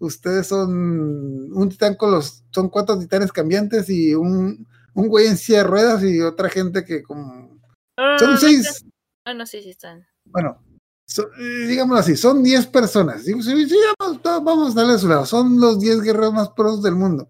ustedes 0.00 0.46
son 0.46 1.52
un 1.52 1.68
titán 1.68 1.94
con 1.96 2.10
los, 2.12 2.44
son 2.50 2.68
cuatro 2.68 2.98
titanes 2.98 3.32
cambiantes 3.32 3.88
y 3.90 4.14
un, 4.14 4.66
un 4.94 5.08
güey 5.08 5.26
en 5.26 5.36
silla 5.36 5.58
de 5.58 5.64
ruedas 5.64 6.02
y 6.04 6.20
otra 6.20 6.48
gente 6.48 6.84
que 6.84 7.02
como, 7.02 7.58
no, 7.96 8.18
son 8.18 8.38
seis, 8.38 8.84
Ah, 9.24 9.34
no, 9.34 9.44
sí, 9.44 9.60
sí 9.62 9.70
están. 9.70 10.06
bueno, 10.24 10.62
so- 11.06 11.28
digámoslo 11.66 12.00
así, 12.00 12.16
son 12.16 12.42
10 12.42 12.66
personas. 12.68 13.24
Digo, 13.26 13.42
sí, 13.42 13.68
sí, 13.68 13.76
vamos, 13.98 14.20
va- 14.26 14.40
vamos 14.40 14.72
a 14.72 14.80
darle 14.80 14.94
a 14.94 14.98
su 14.98 15.06
lado. 15.08 15.26
Son 15.26 15.60
los 15.60 15.78
10 15.80 16.00
guerreros 16.00 16.32
más 16.32 16.48
pros 16.50 16.82
del 16.82 16.94
mundo. 16.94 17.28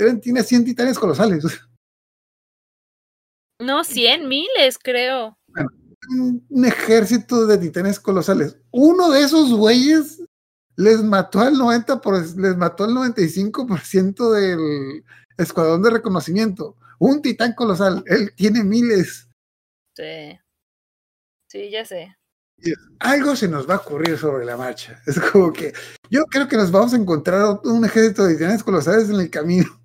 Eren 0.00 0.20
tiene 0.20 0.42
100 0.42 0.64
titanes 0.64 0.98
colosales. 0.98 1.44
No, 3.62 3.84
cien 3.84 4.26
miles, 4.26 4.78
creo. 4.82 5.36
Un, 6.08 6.42
un 6.48 6.64
ejército 6.64 7.46
de 7.46 7.58
titanes 7.58 8.00
colosales. 8.00 8.56
Uno 8.70 9.10
de 9.10 9.20
esos 9.20 9.52
güeyes 9.52 10.18
les 10.76 11.02
mató 11.02 11.40
al 11.40 11.56
90%, 11.56 12.00
por, 12.00 12.14
les 12.38 12.56
mató 12.56 12.84
al 12.84 12.92
95% 12.92 14.32
del 14.32 15.04
escuadrón 15.36 15.82
de 15.82 15.90
reconocimiento. 15.90 16.76
Un 16.98 17.20
titán 17.20 17.52
colosal. 17.52 18.02
Él 18.06 18.32
tiene 18.34 18.64
miles. 18.64 19.28
Sí. 19.94 20.38
Sí, 21.48 21.70
ya 21.70 21.84
sé. 21.84 22.16
algo 23.00 23.34
se 23.34 23.48
nos 23.48 23.68
va 23.68 23.74
a 23.74 23.78
ocurrir 23.78 24.16
sobre 24.16 24.44
la 24.44 24.56
marcha. 24.56 25.02
Es 25.06 25.18
como 25.20 25.52
que 25.52 25.72
yo 26.10 26.24
creo 26.26 26.48
que 26.48 26.56
nos 26.56 26.70
vamos 26.70 26.94
a 26.94 26.96
encontrar 26.96 27.60
un 27.64 27.84
ejército 27.84 28.24
de 28.24 28.34
titanes 28.34 28.62
colosales 28.62 29.10
en 29.10 29.20
el 29.20 29.30
camino. 29.30 29.79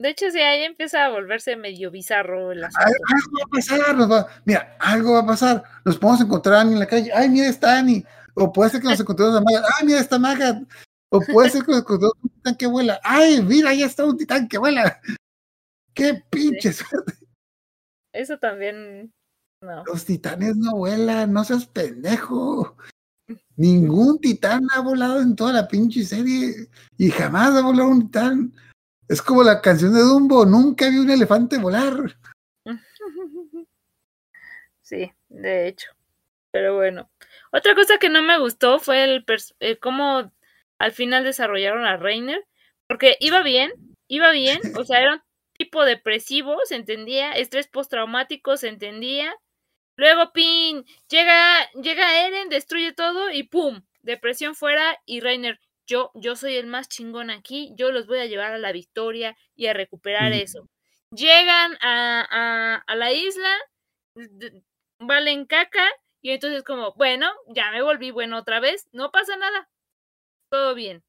De 0.00 0.08
hecho, 0.08 0.30
sí, 0.30 0.38
ahí 0.40 0.62
empieza 0.62 1.04
a 1.04 1.10
volverse 1.10 1.56
medio 1.56 1.90
bizarro 1.90 2.52
el 2.52 2.64
asunto. 2.64 2.86
Algo 2.86 3.38
va 3.38 3.44
a 3.44 3.48
pasar, 3.50 3.96
nos 3.96 4.10
va- 4.10 4.26
mira, 4.46 4.76
algo 4.80 5.12
va 5.12 5.18
a 5.20 5.26
pasar. 5.26 5.62
Nos 5.84 5.98
podemos 5.98 6.22
encontrar 6.22 6.66
en 6.66 6.78
la 6.78 6.86
calle. 6.86 7.12
Ay, 7.12 7.28
mira, 7.28 7.46
está 7.48 7.78
Annie. 7.78 8.04
O 8.34 8.50
puede 8.50 8.70
ser 8.70 8.80
que 8.80 8.88
nos 8.88 8.98
encontremos 9.00 9.36
a 9.36 9.42
Magat. 9.42 9.64
Ay, 9.78 9.86
mira, 9.86 10.00
está 10.00 10.18
Magat. 10.18 10.62
O 11.12 11.20
puede 11.20 11.50
ser 11.50 11.64
que 11.64 11.72
nos 11.72 11.80
encontremos 11.82 12.14
un 12.22 12.30
titán 12.30 12.54
que 12.56 12.66
vuela. 12.66 12.98
Ay, 13.04 13.42
mira, 13.42 13.74
ya 13.74 13.84
está 13.84 14.06
un 14.06 14.16
titán 14.16 14.48
que 14.48 14.56
vuela. 14.56 15.00
Qué 15.92 16.22
pinche 16.30 16.72
suerte. 16.72 17.12
Eso 18.14 18.38
también. 18.38 19.12
No. 19.62 19.84
Los 19.84 20.06
titanes 20.06 20.56
no 20.56 20.76
vuelan, 20.76 21.30
no 21.30 21.44
seas 21.44 21.66
pendejo. 21.66 22.74
Ningún 23.56 24.18
titán 24.18 24.66
ha 24.74 24.80
volado 24.80 25.20
en 25.20 25.36
toda 25.36 25.52
la 25.52 25.68
pinche 25.68 26.04
serie 26.06 26.70
y 26.96 27.10
jamás 27.10 27.54
ha 27.54 27.60
volado 27.60 27.90
un 27.90 28.06
titán. 28.06 28.54
Es 29.10 29.20
como 29.22 29.42
la 29.42 29.60
canción 29.60 29.92
de 29.92 30.02
Dumbo, 30.02 30.46
nunca 30.46 30.88
vi 30.88 30.98
un 30.98 31.10
elefante 31.10 31.58
volar. 31.58 32.16
Sí, 34.82 35.12
de 35.28 35.68
hecho. 35.68 35.88
Pero 36.50 36.74
bueno. 36.76 37.10
Otra 37.52 37.76
cosa 37.76 37.98
que 37.98 38.08
no 38.08 38.22
me 38.22 38.38
gustó 38.38 38.80
fue 38.80 39.04
el, 39.04 39.24
el 39.60 39.78
cómo 39.78 40.32
al 40.78 40.92
final 40.92 41.22
desarrollaron 41.22 41.84
a 41.86 41.96
Reiner. 41.96 42.44
Porque 42.88 43.16
iba 43.20 43.42
bien, 43.42 43.72
iba 44.08 44.32
bien. 44.32 44.60
O 44.76 44.84
sea, 44.84 45.00
era 45.00 45.14
un 45.14 45.22
tipo 45.56 45.84
depresivo, 45.84 46.56
se 46.64 46.74
entendía. 46.74 47.32
Estrés 47.32 47.68
postraumático, 47.68 48.56
se 48.56 48.68
entendía. 48.68 49.32
Luego, 49.96 50.32
pin, 50.32 50.84
llega, 51.08 51.70
llega 51.72 52.26
Eren, 52.26 52.48
destruye 52.48 52.92
todo 52.92 53.30
y 53.30 53.44
¡pum! 53.44 53.82
Depresión 54.02 54.56
fuera 54.56 54.98
y 55.04 55.20
Reiner, 55.20 55.60
yo, 55.90 56.10
yo 56.14 56.36
soy 56.36 56.56
el 56.56 56.66
más 56.68 56.88
chingón 56.88 57.30
aquí, 57.30 57.72
yo 57.76 57.90
los 57.92 58.06
voy 58.06 58.20
a 58.20 58.26
llevar 58.26 58.52
a 58.52 58.58
la 58.58 58.72
victoria 58.72 59.36
y 59.56 59.66
a 59.66 59.74
recuperar 59.74 60.30
Mm. 60.30 60.34
eso. 60.34 60.66
Llegan 61.12 61.76
a, 61.82 62.26
a, 62.30 62.76
a 62.86 62.96
la 62.96 63.12
isla, 63.12 63.50
valen 64.98 65.46
caca 65.46 65.86
y 66.22 66.30
entonces 66.30 66.62
como, 66.62 66.92
bueno, 66.94 67.30
ya 67.54 67.70
me 67.72 67.82
volví 67.82 68.10
bueno 68.10 68.38
otra 68.38 68.60
vez, 68.60 68.88
no 68.92 69.10
pasa 69.10 69.36
nada, 69.36 69.68
todo 70.50 70.74
bien. 70.74 71.02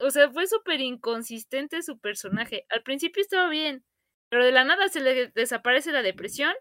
O 0.00 0.10
sea, 0.10 0.30
fue 0.30 0.46
súper 0.46 0.80
inconsistente 0.80 1.82
su 1.82 1.98
personaje. 2.00 2.66
Al 2.70 2.82
principio 2.82 3.22
estaba 3.22 3.48
bien, 3.50 3.84
pero 4.30 4.44
de 4.44 4.52
la 4.52 4.64
nada 4.64 4.88
se 4.88 5.00
le 5.00 5.28
desaparece 5.28 5.92
la 5.92 6.02
depresión, 6.02 6.54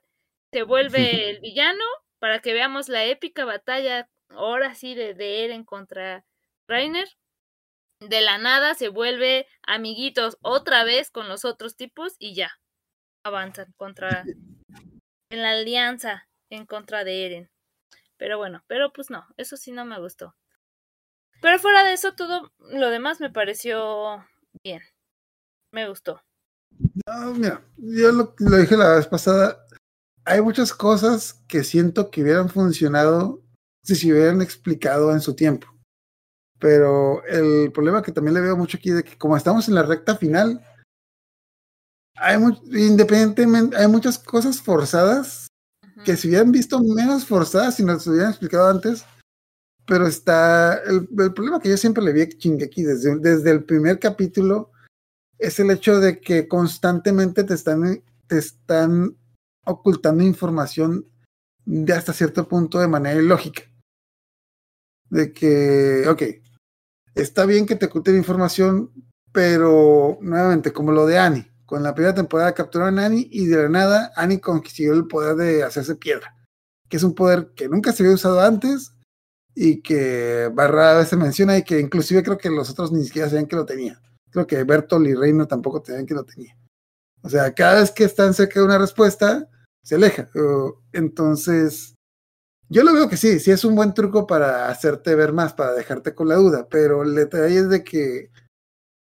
se 0.53 0.63
vuelve 0.63 1.29
el 1.31 1.39
villano 1.41 1.83
para 2.19 2.41
que 2.41 2.53
veamos 2.53 2.89
la 2.89 3.05
épica 3.05 3.45
batalla, 3.45 4.09
ahora 4.29 4.75
sí, 4.75 4.95
de, 4.95 5.13
de 5.15 5.45
Eren 5.45 5.65
contra 5.65 6.25
Reiner. 6.67 7.07
De 7.99 8.21
la 8.21 8.37
nada 8.37 8.75
se 8.75 8.87
vuelve 8.87 9.45
amiguitos 9.63 10.37
otra 10.41 10.83
vez 10.83 11.11
con 11.11 11.27
los 11.27 11.43
otros 11.43 11.75
tipos 11.75 12.15
y 12.17 12.33
ya 12.33 12.51
avanzan 13.25 13.73
contra 13.75 14.23
en 15.29 15.41
la 15.41 15.51
alianza 15.51 16.27
en 16.49 16.65
contra 16.65 17.03
de 17.03 17.25
Eren. 17.25 17.51
Pero 18.17 18.37
bueno, 18.37 18.63
pero 18.67 18.91
pues 18.93 19.09
no, 19.09 19.25
eso 19.37 19.57
sí 19.57 19.71
no 19.71 19.85
me 19.85 19.99
gustó. 19.99 20.35
Pero 21.41 21.59
fuera 21.59 21.83
de 21.83 21.93
eso, 21.93 22.13
todo 22.15 22.51
lo 22.59 22.89
demás 22.89 23.19
me 23.19 23.29
pareció 23.29 24.25
bien. 24.63 24.81
Me 25.71 25.87
gustó. 25.87 26.21
No, 27.07 27.33
mira, 27.33 27.63
yo 27.77 28.11
lo, 28.11 28.35
lo 28.39 28.57
dije 28.57 28.75
la 28.75 28.95
vez 28.95 29.07
pasada. 29.07 29.65
Hay 30.25 30.41
muchas 30.41 30.73
cosas 30.73 31.43
que 31.47 31.63
siento 31.63 32.11
que 32.11 32.23
hubieran 32.23 32.49
funcionado 32.49 33.41
si 33.83 33.95
se 33.95 34.11
hubieran 34.11 34.41
explicado 34.41 35.11
en 35.11 35.21
su 35.21 35.35
tiempo. 35.35 35.67
Pero 36.59 37.23
el 37.25 37.71
problema 37.71 38.01
que 38.01 38.11
también 38.11 38.33
le 38.33 38.41
veo 38.41 38.57
mucho 38.57 38.77
aquí 38.77 38.91
de 38.91 39.03
que 39.03 39.17
como 39.17 39.37
estamos 39.37 39.67
en 39.67 39.75
la 39.75 39.83
recta 39.83 40.17
final, 40.17 40.61
hay 42.15 42.37
independientemente, 42.71 43.77
hay 43.77 43.87
muchas 43.87 44.19
cosas 44.19 44.61
forzadas 44.61 45.47
que 46.03 46.17
se 46.17 46.27
hubieran 46.27 46.51
visto 46.51 46.79
menos 46.81 47.25
forzadas 47.25 47.75
si 47.75 47.83
nos 47.83 48.05
hubieran 48.07 48.31
explicado 48.31 48.69
antes. 48.69 49.05
Pero 49.85 50.05
está 50.05 50.75
el, 50.85 51.07
el 51.17 51.33
problema 51.33 51.59
que 51.59 51.69
yo 51.69 51.77
siempre 51.77 52.03
le 52.03 52.13
vi 52.13 52.21
a 52.21 52.25
Shingeki 52.25 52.83
desde, 52.83 53.17
desde 53.19 53.51
el 53.51 53.63
primer 53.63 53.99
capítulo 53.99 54.71
es 55.39 55.57
el 55.59 55.71
hecho 55.71 55.99
de 55.99 56.19
que 56.19 56.47
constantemente 56.47 57.43
te 57.45 57.53
están, 57.53 58.03
te 58.27 58.37
están 58.37 59.17
ocultando 59.65 60.23
información 60.23 61.05
de 61.65 61.93
hasta 61.93 62.13
cierto 62.13 62.47
punto 62.47 62.79
de 62.79 62.87
manera 62.89 63.19
ilógica. 63.19 63.63
De 65.09 65.31
que, 65.31 66.05
ok, 66.07 66.21
está 67.15 67.45
bien 67.45 67.65
que 67.65 67.75
te 67.75 67.87
oculten 67.87 68.17
información, 68.17 68.91
pero 69.31 70.17
nuevamente, 70.21 70.73
como 70.73 70.91
lo 70.91 71.05
de 71.05 71.19
Annie, 71.19 71.51
con 71.65 71.83
la 71.83 71.93
primera 71.93 72.15
temporada 72.15 72.53
capturaron 72.53 72.97
a 72.99 73.05
Annie 73.05 73.27
y 73.31 73.45
de 73.45 73.63
la 73.63 73.69
nada 73.69 74.11
Annie 74.15 74.39
consiguió 74.39 74.93
el 74.93 75.07
poder 75.07 75.35
de 75.35 75.63
hacerse 75.63 75.95
piedra, 75.95 76.35
que 76.87 76.97
es 76.97 77.03
un 77.03 77.13
poder 77.13 77.51
que 77.55 77.69
nunca 77.69 77.91
se 77.91 78.03
había 78.03 78.15
usado 78.15 78.39
antes 78.41 78.93
y 79.53 79.81
que 79.81 80.49
Barra 80.53 80.91
a 80.91 80.97
veces 80.99 81.19
menciona 81.19 81.57
y 81.57 81.63
que 81.63 81.79
inclusive 81.79 82.23
creo 82.23 82.37
que 82.37 82.49
los 82.49 82.69
otros 82.69 82.91
ni 82.91 83.03
siquiera 83.03 83.29
sabían 83.29 83.45
que 83.45 83.55
lo 83.55 83.65
tenía. 83.65 84.01
Creo 84.31 84.47
que 84.47 84.63
Bertol 84.63 85.07
y 85.07 85.15
Reino 85.15 85.47
tampoco 85.47 85.83
sabían 85.85 86.05
que 86.05 86.13
lo 86.13 86.23
tenía. 86.23 86.57
O 87.21 87.29
sea, 87.29 87.53
cada 87.53 87.81
vez 87.81 87.91
que 87.91 88.05
están 88.05 88.33
cerca 88.33 88.59
de 88.59 88.65
una 88.65 88.77
respuesta, 88.77 89.49
se 89.83 89.95
aleja. 89.95 90.29
Entonces, 90.93 91.95
yo 92.69 92.83
lo 92.83 92.93
veo 92.93 93.09
que 93.09 93.17
sí, 93.17 93.39
sí 93.39 93.51
es 93.51 93.65
un 93.65 93.75
buen 93.75 93.93
truco 93.93 94.27
para 94.27 94.69
hacerte 94.69 95.15
ver 95.15 95.33
más, 95.33 95.53
para 95.53 95.73
dejarte 95.73 96.13
con 96.13 96.29
la 96.29 96.35
duda, 96.35 96.67
pero 96.69 97.03
el 97.03 97.15
detalle 97.15 97.57
es 97.57 97.69
de 97.69 97.83
que 97.83 98.31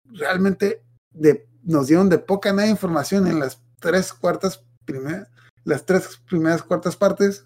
realmente 0.06 0.84
de, 1.12 1.48
nos 1.64 1.88
dieron 1.88 2.10
de 2.10 2.18
poca 2.18 2.52
nada 2.52 2.68
información 2.68 3.28
en 3.28 3.40
las 3.40 3.62
tres 3.80 4.12
cuartas 4.12 4.64
primeras, 4.86 5.30
las 5.64 5.86
tres 5.86 6.20
primeras 6.28 6.64
cuartas 6.64 6.96
partes, 6.96 7.46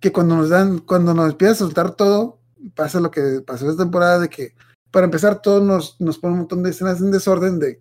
que 0.00 0.12
cuando 0.12 0.36
nos 0.36 0.48
dan, 0.48 0.78
cuando 0.78 1.14
nos 1.14 1.30
empieza 1.30 1.52
a 1.52 1.56
soltar 1.56 1.94
todo, 1.94 2.40
pasa 2.74 3.00
lo 3.00 3.10
que 3.10 3.42
pasó 3.46 3.70
esta 3.70 3.84
temporada 3.84 4.18
de 4.18 4.28
que 4.28 4.54
para 4.90 5.04
empezar 5.04 5.40
todo 5.40 5.60
nos, 5.60 6.00
nos 6.00 6.18
pone 6.18 6.32
un 6.32 6.40
montón 6.40 6.62
de 6.62 6.70
escenas 6.70 7.00
en 7.00 7.12
desorden 7.12 7.58
de 7.60 7.80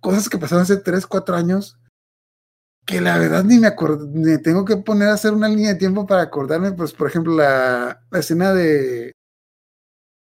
cosas 0.00 0.28
que 0.28 0.38
pasaron 0.38 0.62
hace 0.62 0.76
3, 0.76 1.06
4 1.06 1.36
años 1.36 1.79
que 2.90 3.00
la 3.00 3.18
verdad 3.18 3.44
ni 3.44 3.58
me 3.58 3.68
acuerdo, 3.68 4.08
me 4.08 4.38
tengo 4.38 4.64
que 4.64 4.76
poner 4.76 5.08
a 5.08 5.14
hacer 5.14 5.32
una 5.32 5.48
línea 5.48 5.74
de 5.74 5.78
tiempo 5.78 6.06
para 6.06 6.22
acordarme, 6.22 6.72
pues 6.72 6.92
por 6.92 7.08
ejemplo 7.08 7.34
la, 7.34 8.04
la 8.10 8.18
escena 8.18 8.52
de 8.52 9.12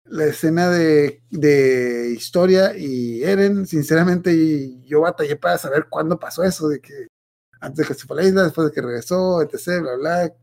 la 0.06 0.26
escena 0.26 0.70
de, 0.70 1.24
de 1.30 2.14
historia 2.16 2.76
y 2.78 3.24
Eren, 3.24 3.66
sinceramente 3.68 4.80
yo 4.86 5.02
batallé 5.02 5.36
para 5.36 5.58
saber 5.58 5.88
cuándo 5.90 6.20
pasó 6.20 6.44
eso, 6.44 6.68
de 6.68 6.80
que 6.82 7.08
antes 7.62 7.88
de 7.88 7.94
que 7.94 8.00
se 8.00 8.08
fue 8.08 8.20
a 8.20 8.24
la 8.24 8.28
isla, 8.28 8.44
después 8.44 8.68
de 8.68 8.74
que 8.74 8.82
regresó, 8.82 9.41
etc, 9.41 9.82
bla, 9.82 9.96
bla. 9.96 10.34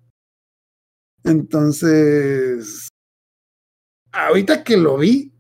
Entonces, 1.24 2.88
ahorita 4.12 4.62
que 4.62 4.76
lo 4.76 4.98
vi, 4.98 5.32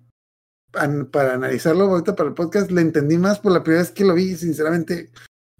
para 0.72 1.34
analizarlo 1.34 1.84
ahorita 1.84 2.16
para 2.16 2.28
el 2.28 2.34
podcast, 2.34 2.70
le 2.70 2.80
entendí 2.80 3.18
más 3.18 3.38
por 3.38 3.52
la 3.52 3.62
primera 3.62 3.82
vez 3.82 3.92
que 3.92 4.04
lo 4.04 4.14
vi, 4.14 4.36
sinceramente. 4.36 5.10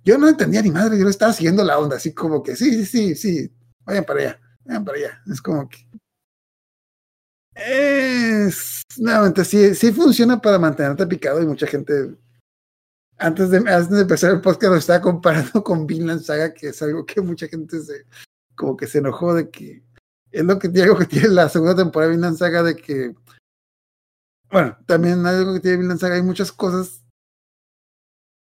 Yo 0.07 0.16
no 0.19 0.28
entendía 0.28 0.62
ni 0.62 0.70
madre, 0.70 0.97
yo 0.97 1.03
no 1.03 1.11
estaba 1.11 1.33
siguiendo 1.33 1.65
la 1.65 1.81
onda, 1.81 1.97
así 1.97 2.15
como 2.15 2.41
que 2.41 2.55
sí, 2.55 2.70
sí, 2.70 2.87
sí, 2.87 3.16
sí, 3.16 3.53
vayan 3.85 4.05
para 4.05 4.20
allá, 4.20 4.41
vayan 4.65 4.85
para 4.85 4.99
allá. 4.99 5.23
Es 5.27 5.43
como 5.43 5.69
que. 5.69 5.78
Es. 7.57 8.83
Nuevamente, 8.99 9.45
sí, 9.45 9.74
sí 9.74 9.91
funciona 9.91 10.41
para 10.41 10.61
mantenerte 10.61 11.09
picado 11.09 11.43
y 11.43 11.47
mucha 11.47 11.66
gente. 11.66 12.16
Antes 13.19 13.51
de, 13.51 13.57
antes 13.57 13.91
de 13.91 14.03
empezar 14.03 14.31
el 14.31 14.41
podcast 14.41 14.73
lo 14.73 14.78
estaba 14.78 15.01
comparando 15.01 15.65
con 15.65 15.89
Vinland 15.89 16.23
Saga, 16.23 16.55
que 16.55 16.69
es 16.69 16.81
algo 16.83 17.05
que 17.05 17.20
mucha 17.20 17.49
gente 17.49 17.81
se. 17.81 18.07
como 18.55 18.77
que 18.77 18.87
se 18.87 18.99
enojó 18.99 19.35
de 19.35 19.51
que. 19.51 19.83
Es 20.31 20.45
lo 20.45 20.57
que 20.61 20.69
digo 20.69 20.97
que 20.97 21.07
tiene 21.07 21.31
la 21.31 21.49
segunda 21.49 21.74
temporada 21.74 22.11
de 22.11 22.16
Vinland 22.16 22.39
Saga 22.39 22.62
de 22.62 22.77
que. 22.77 23.12
Bueno, 24.53 24.78
también 24.87 25.27
algo 25.27 25.55
que 25.55 25.61
tiene 25.61 25.78
Vinland 25.78 25.99
Saga, 25.99 26.15
hay 26.15 26.23
muchas 26.23 26.53
cosas 26.53 27.03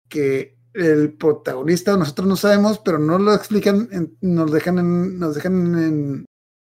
que 0.08 0.56
el 0.76 1.14
protagonista, 1.14 1.97
nosotros 1.97 2.27
no 2.27 2.35
sabemos, 2.35 2.80
pero 2.80 2.99
no 2.99 3.18
lo 3.18 3.34
explican, 3.34 3.89
nos 4.22 4.52
dejan, 4.52 4.80
en, 4.80 5.19
nos 5.19 5.35
dejan 5.35 5.76
en, 5.77 6.26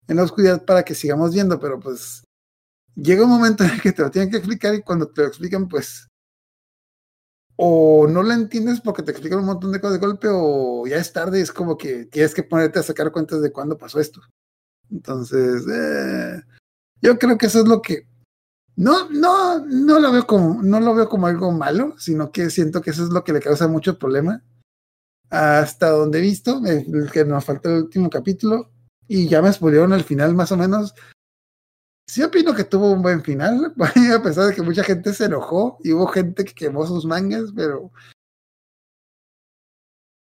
en 0.09 0.16
la 0.16 0.22
oscuridad 0.22 0.64
para 0.64 0.85
que 0.85 0.94
sigamos 0.94 1.32
viendo, 1.32 1.60
pero 1.60 1.78
pues 1.78 2.24
llega 2.97 3.24
un 3.24 3.31
momento 3.31 3.64
en 3.64 3.70
el 3.70 3.81
que 3.81 3.93
te 3.93 4.02
lo 4.02 4.10
tienen 4.10 4.31
que 4.31 4.39
explicar 4.39 4.74
y 4.74 4.82
cuando 4.82 5.09
te 5.09 5.22
lo 5.22 5.28
explican, 5.28 5.68
pues 5.68 6.06
o 7.62 8.06
no 8.09 8.22
lo 8.22 8.32
entiendes 8.32 8.81
porque 8.81 9.02
te 9.02 9.10
explican 9.10 9.40
un 9.40 9.44
montón 9.44 9.70
de 9.70 9.81
cosas 9.82 10.01
de 10.01 10.06
golpe 10.06 10.28
o 10.31 10.86
ya 10.86 10.97
es 10.97 11.12
tarde 11.12 11.40
y 11.40 11.43
es 11.43 11.52
como 11.52 11.77
que 11.77 12.06
tienes 12.06 12.35
que 12.35 12.43
ponerte 12.43 12.78
a 12.78 12.82
sacar 12.82 13.12
cuentas 13.12 13.43
de 13.43 13.52
cuándo 13.52 13.77
pasó 13.77 14.01
esto. 14.01 14.22
Entonces, 14.90 15.66
eh, 15.70 16.40
yo 17.02 17.18
creo 17.18 17.36
que 17.36 17.47
eso 17.47 17.60
es 17.60 17.68
lo 17.68 17.82
que 17.82 18.09
no, 18.76 19.10
no, 19.10 19.64
no 19.66 20.01
lo 20.01 20.12
veo 20.12 20.26
como, 20.26 20.62
no 20.62 20.80
lo 20.80 20.94
veo 20.94 21.09
como 21.09 21.26
algo 21.26 21.52
malo, 21.52 21.94
sino 21.98 22.32
que 22.32 22.51
siento 22.51 22.80
que 22.80 22.90
eso 22.90 23.05
es 23.05 23.10
lo 23.10 23.24
que 23.24 23.32
le 23.32 23.40
causa 23.40 23.68
mucho 23.68 23.98
problema. 23.98 24.42
Hasta 25.30 25.90
donde 25.90 26.18
he 26.18 26.22
visto, 26.22 26.60
eh, 26.66 26.86
que 27.12 27.24
nos 27.24 27.44
falta 27.44 27.68
el 27.68 27.84
último 27.84 28.10
capítulo, 28.10 28.70
y 29.06 29.28
ya 29.28 29.42
me 29.42 29.52
spoilearon 29.52 29.92
el 29.92 30.05
final 30.05 30.34
más 30.34 30.52
o 30.52 30.56
menos. 30.56 30.94
Sí 32.09 32.22
opino 32.22 32.55
que 32.55 32.64
tuvo 32.64 32.92
un 32.92 33.02
buen 33.02 33.22
final, 33.22 33.72
a 34.14 34.22
pesar 34.22 34.47
de 34.47 34.55
que 34.55 34.62
mucha 34.62 34.82
gente 34.82 35.12
se 35.12 35.26
enojó 35.26 35.78
y 35.82 35.92
hubo 35.92 36.06
gente 36.09 36.44
que 36.44 36.55
quemó 36.55 36.86
sus 36.86 37.05
mangas, 37.05 37.52
pero 37.55 37.92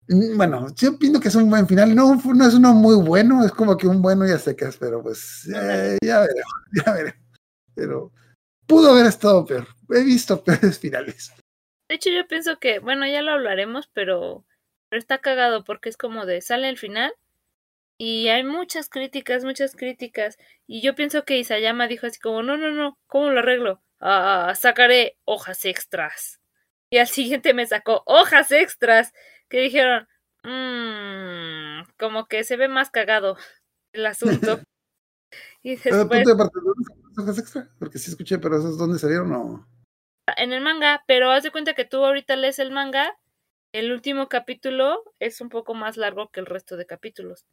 Mm, 0.08 0.36
bueno, 0.36 0.66
sí 0.76 0.86
opino 0.86 1.18
que 1.20 1.28
es 1.28 1.34
un 1.34 1.50
buen 1.50 1.66
final. 1.66 1.94
No, 1.94 2.14
no 2.14 2.46
es 2.46 2.54
uno 2.54 2.74
muy 2.74 2.94
bueno, 2.96 3.44
es 3.44 3.52
como 3.52 3.76
que 3.76 3.88
un 3.88 4.02
bueno 4.02 4.26
y 4.26 4.30
a 4.30 4.38
secas, 4.38 4.76
pero 4.78 5.02
pues 5.02 5.48
eh, 5.54 5.98
ya 6.02 6.20
veremos, 6.20 6.52
ya 6.86 6.92
veremos. 6.92 7.26
Pero 7.74 8.12
pudo 8.66 8.90
haber 8.90 9.06
estado 9.06 9.44
peor. 9.44 9.66
He 9.90 10.02
visto 10.02 10.43
peores 10.44 10.78
finales. 10.78 11.32
De 11.88 11.94
hecho, 11.94 12.10
yo 12.10 12.26
pienso 12.26 12.59
que, 12.59 12.78
bueno, 12.80 13.06
ya 13.06 13.22
lo 13.22 13.32
hablaremos, 13.32 13.88
pero, 13.93 14.44
pero 14.88 14.98
está 14.98 15.18
cagado 15.18 15.64
porque 15.64 15.88
es 15.88 15.97
como 15.97 16.26
de 16.26 16.40
sale 16.40 16.68
el 16.68 16.78
final 16.78 17.12
y 17.98 18.28
hay 18.28 18.44
muchas 18.44 18.88
críticas, 18.88 19.44
muchas 19.44 19.74
críticas. 19.74 20.36
Y 20.66 20.82
yo 20.82 20.94
pienso 20.94 21.24
que 21.24 21.38
Isayama 21.38 21.86
dijo 21.86 22.06
así 22.06 22.18
como, 22.18 22.43
no, 22.43 22.56
no, 22.56 22.70
no, 22.70 22.98
¿cómo 23.06 23.30
lo 23.30 23.40
arreglo? 23.40 23.82
Ah, 24.01 24.52
sacaré 24.56 25.16
hojas 25.24 25.64
extras. 25.64 26.40
Y 26.90 26.98
al 26.98 27.09
siguiente 27.09 27.55
me 27.55 27.66
sacó 27.66 28.02
hojas 28.06 28.51
extras 28.52 29.12
que 29.48 29.60
dijeron, 29.60 30.06
mmm, 30.43 31.88
como 31.98 32.26
que 32.26 32.44
se 32.44 32.56
ve 32.56 32.68
más 32.68 32.90
cagado 32.90 33.36
el 33.93 34.06
asunto. 34.06 34.60
y 35.62 35.76
Pero 35.76 35.98
después, 35.98 36.26
de 36.26 36.36
partida, 36.36 36.62
¿dónde 37.16 37.32
salieron 37.32 37.34
las 37.34 37.36
hojas 37.36 37.38
extra? 37.38 37.70
Porque 37.78 37.98
sí 37.98 38.10
escuché, 38.10 38.38
pero 38.38 38.59
esos 38.59 38.78
dónde 38.78 38.98
salieron 38.98 39.32
o. 39.32 39.66
en 40.36 40.52
el 40.52 40.60
manga, 40.60 41.02
pero 41.06 41.30
haz 41.30 41.43
de 41.43 41.51
cuenta 41.51 41.74
que 41.74 41.84
tú 41.84 42.05
ahorita 42.05 42.36
lees 42.36 42.59
el 42.59 42.70
manga, 42.70 43.16
el 43.72 43.93
último 43.93 44.28
capítulo 44.28 45.02
es 45.18 45.40
un 45.40 45.48
poco 45.48 45.74
más 45.74 45.97
largo 45.97 46.30
que 46.30 46.40
el 46.40 46.47
resto 46.47 46.76
de 46.76 46.86
capítulos. 46.86 47.47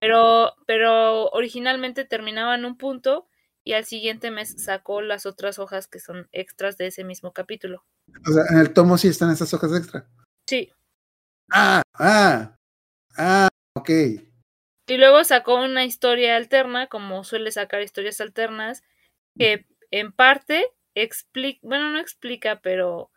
Pero, 0.00 0.54
pero 0.66 1.28
originalmente 1.30 2.04
terminaba 2.04 2.54
en 2.54 2.64
un 2.64 2.76
punto 2.76 3.28
y 3.64 3.74
al 3.74 3.84
siguiente 3.84 4.30
mes 4.30 4.62
sacó 4.62 5.02
las 5.02 5.26
otras 5.26 5.58
hojas 5.58 5.86
que 5.86 6.00
son 6.00 6.28
extras 6.32 6.76
de 6.76 6.88
ese 6.88 7.04
mismo 7.04 7.32
capítulo. 7.32 7.84
O 8.28 8.32
sea, 8.32 8.44
en 8.50 8.58
el 8.58 8.72
tomo 8.72 8.98
sí 8.98 9.08
están 9.08 9.30
esas 9.30 9.52
hojas 9.54 9.74
extra. 9.76 10.06
Sí. 10.46 10.70
Ah, 11.52 11.82
ah, 11.94 12.56
ah, 13.16 13.48
ok. 13.74 13.90
Y 14.86 14.96
luego 14.96 15.22
sacó 15.24 15.54
una 15.54 15.84
historia 15.84 16.36
alterna, 16.36 16.88
como 16.88 17.22
suele 17.22 17.52
sacar 17.52 17.80
historias 17.80 18.20
alternas, 18.20 18.82
que 19.38 19.66
en 19.90 20.12
parte 20.12 20.66
explica, 20.94 21.60
bueno, 21.62 21.90
no 21.90 21.98
explica, 21.98 22.60
pero 22.62 23.10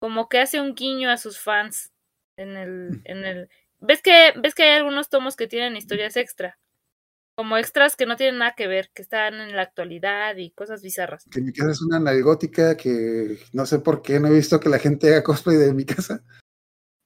como 0.00 0.28
que 0.28 0.38
hace 0.40 0.60
un 0.60 0.74
guiño 0.74 1.10
a 1.10 1.16
sus 1.16 1.38
fans 1.38 1.92
en 2.36 2.56
el, 2.56 3.00
en 3.04 3.24
el, 3.24 3.48
ves 3.80 4.02
que, 4.02 4.34
ves 4.40 4.54
que 4.54 4.64
hay 4.64 4.76
algunos 4.76 5.08
tomos 5.08 5.36
que 5.36 5.46
tienen 5.46 5.76
historias 5.76 6.16
extra, 6.16 6.58
como 7.36 7.56
extras 7.56 7.96
que 7.96 8.06
no 8.06 8.16
tienen 8.16 8.38
nada 8.38 8.54
que 8.56 8.66
ver, 8.66 8.90
que 8.94 9.02
están 9.02 9.34
en 9.34 9.54
la 9.54 9.62
actualidad 9.62 10.36
y 10.36 10.50
cosas 10.50 10.82
bizarras. 10.82 11.24
Que 11.30 11.40
mi 11.40 11.52
casa 11.52 11.72
es 11.72 11.82
una 11.82 11.96
analgótica 11.96 12.76
que 12.76 13.38
no 13.52 13.66
sé 13.66 13.78
por 13.78 14.02
qué 14.02 14.20
no 14.20 14.28
he 14.28 14.32
visto 14.32 14.60
que 14.60 14.68
la 14.68 14.78
gente 14.78 15.08
haga 15.08 15.22
cosplay 15.22 15.56
de 15.56 15.72
mi 15.72 15.84
casa. 15.84 16.22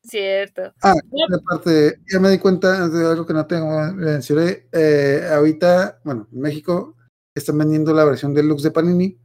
Cierto. 0.03 0.73
Ah, 0.83 0.95
No. 1.11 1.37
aparte, 1.37 2.01
ya 2.11 2.19
me 2.21 2.31
di 2.31 2.39
cuenta 2.39 2.89
de 2.89 3.07
algo 3.07 3.27
que 3.27 3.35
no 3.35 3.47
tengo, 3.47 3.93
mencioné. 3.93 4.67
Eh, 4.73 5.29
ahorita, 5.31 6.01
bueno, 6.05 6.27
en 6.33 6.41
México 6.41 6.97
están 7.35 7.59
vendiendo 7.59 7.93
la 7.95 8.05
versión 8.05 8.35
deluxe 8.35 8.63
de 8.65 8.71
Panini. 8.71 9.19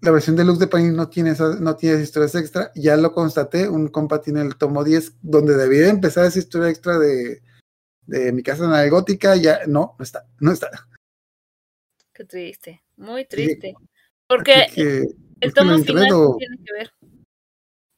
La 0.00 0.10
versión 0.12 0.36
deluxe 0.36 0.60
de 0.60 0.66
Panini 0.68 0.94
no 0.96 1.08
tiene, 1.08 1.30
esas, 1.30 1.60
no 1.60 1.76
tiene 1.76 1.96
esas 1.96 2.08
historias 2.08 2.34
extra. 2.36 2.72
Ya 2.74 2.96
lo 2.96 3.12
constaté, 3.12 3.68
un 3.68 3.88
compa 3.88 4.20
tiene 4.20 4.42
el 4.42 4.56
tomo 4.56 4.84
10, 4.84 5.14
donde 5.22 5.56
debía 5.56 5.88
empezar 5.88 6.24
esa 6.26 6.38
historia 6.38 6.68
extra 6.70 6.98
de, 6.98 7.42
de 8.06 8.32
mi 8.32 8.42
casa 8.42 8.64
en 8.64 8.70
la 8.70 8.86
gótica. 8.88 9.34
Ya, 9.36 9.60
no, 9.66 9.96
no 9.98 10.02
está, 10.02 10.24
no 10.40 10.52
está. 10.52 10.70
Qué 12.12 12.24
triste, 12.24 12.82
muy 12.96 13.22
Sí. 13.22 13.28
triste. 13.28 13.74
Porque 14.26 14.66
que, 14.74 14.98
el 14.98 15.16
¿es 15.40 15.54
con 15.54 15.66
tomo 15.68 15.78
final 15.84 16.12
o- 16.12 16.36
tiene 16.36 16.56
que 16.64 16.72
ver. 16.72 16.92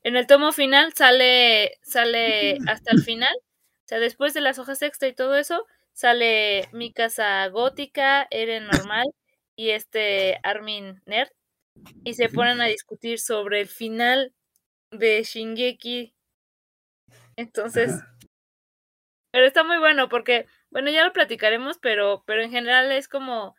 En 0.02 0.16
el 0.16 0.26
tomo 0.26 0.52
final 0.52 0.92
sale, 0.94 1.72
sale 1.82 2.56
hasta 2.66 2.92
el 2.92 3.02
final, 3.02 3.34
o 3.36 3.88
sea, 3.88 3.98
después 3.98 4.32
de 4.32 4.40
las 4.40 4.58
hojas 4.58 4.80
extra 4.82 5.08
y 5.08 5.14
todo 5.14 5.36
eso, 5.36 5.66
sale 5.92 6.68
mi 6.72 6.92
casa 6.92 7.46
gótica, 7.48 8.26
Eren 8.30 8.66
normal 8.66 9.06
y 9.56 9.70
este 9.70 10.38
Armin 10.42 11.02
Nerd, 11.06 11.30
y 12.04 12.14
se 12.14 12.28
ponen 12.28 12.60
a 12.60 12.66
discutir 12.66 13.18
sobre 13.18 13.60
el 13.60 13.68
final 13.68 14.32
de 14.90 15.22
Shingeki. 15.22 16.14
Entonces, 17.36 17.92
pero 19.32 19.46
está 19.46 19.64
muy 19.64 19.78
bueno 19.78 20.08
porque, 20.08 20.46
bueno, 20.70 20.90
ya 20.90 21.04
lo 21.04 21.12
platicaremos, 21.12 21.78
pero, 21.78 22.24
pero 22.26 22.42
en 22.42 22.50
general 22.50 22.90
es 22.92 23.08
como 23.08 23.54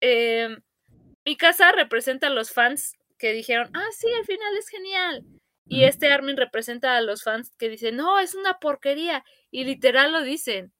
eh, 0.00 0.56
mi 1.24 1.36
casa 1.36 1.72
representa 1.72 2.26
a 2.26 2.30
los 2.30 2.52
fans 2.52 2.96
que 3.18 3.32
dijeron, 3.32 3.70
ah, 3.74 3.88
sí, 3.96 4.08
al 4.12 4.24
final 4.24 4.56
es 4.56 4.68
genial. 4.68 5.24
Y 5.66 5.84
este 5.84 6.12
Armin 6.12 6.36
representa 6.36 6.96
a 6.96 7.00
los 7.00 7.22
fans 7.22 7.52
que 7.56 7.68
dicen, 7.68 7.96
no, 7.96 8.18
es 8.18 8.34
una 8.34 8.58
porquería. 8.58 9.24
Y 9.50 9.64
literal 9.64 10.12
lo 10.12 10.22
dicen. 10.22 10.72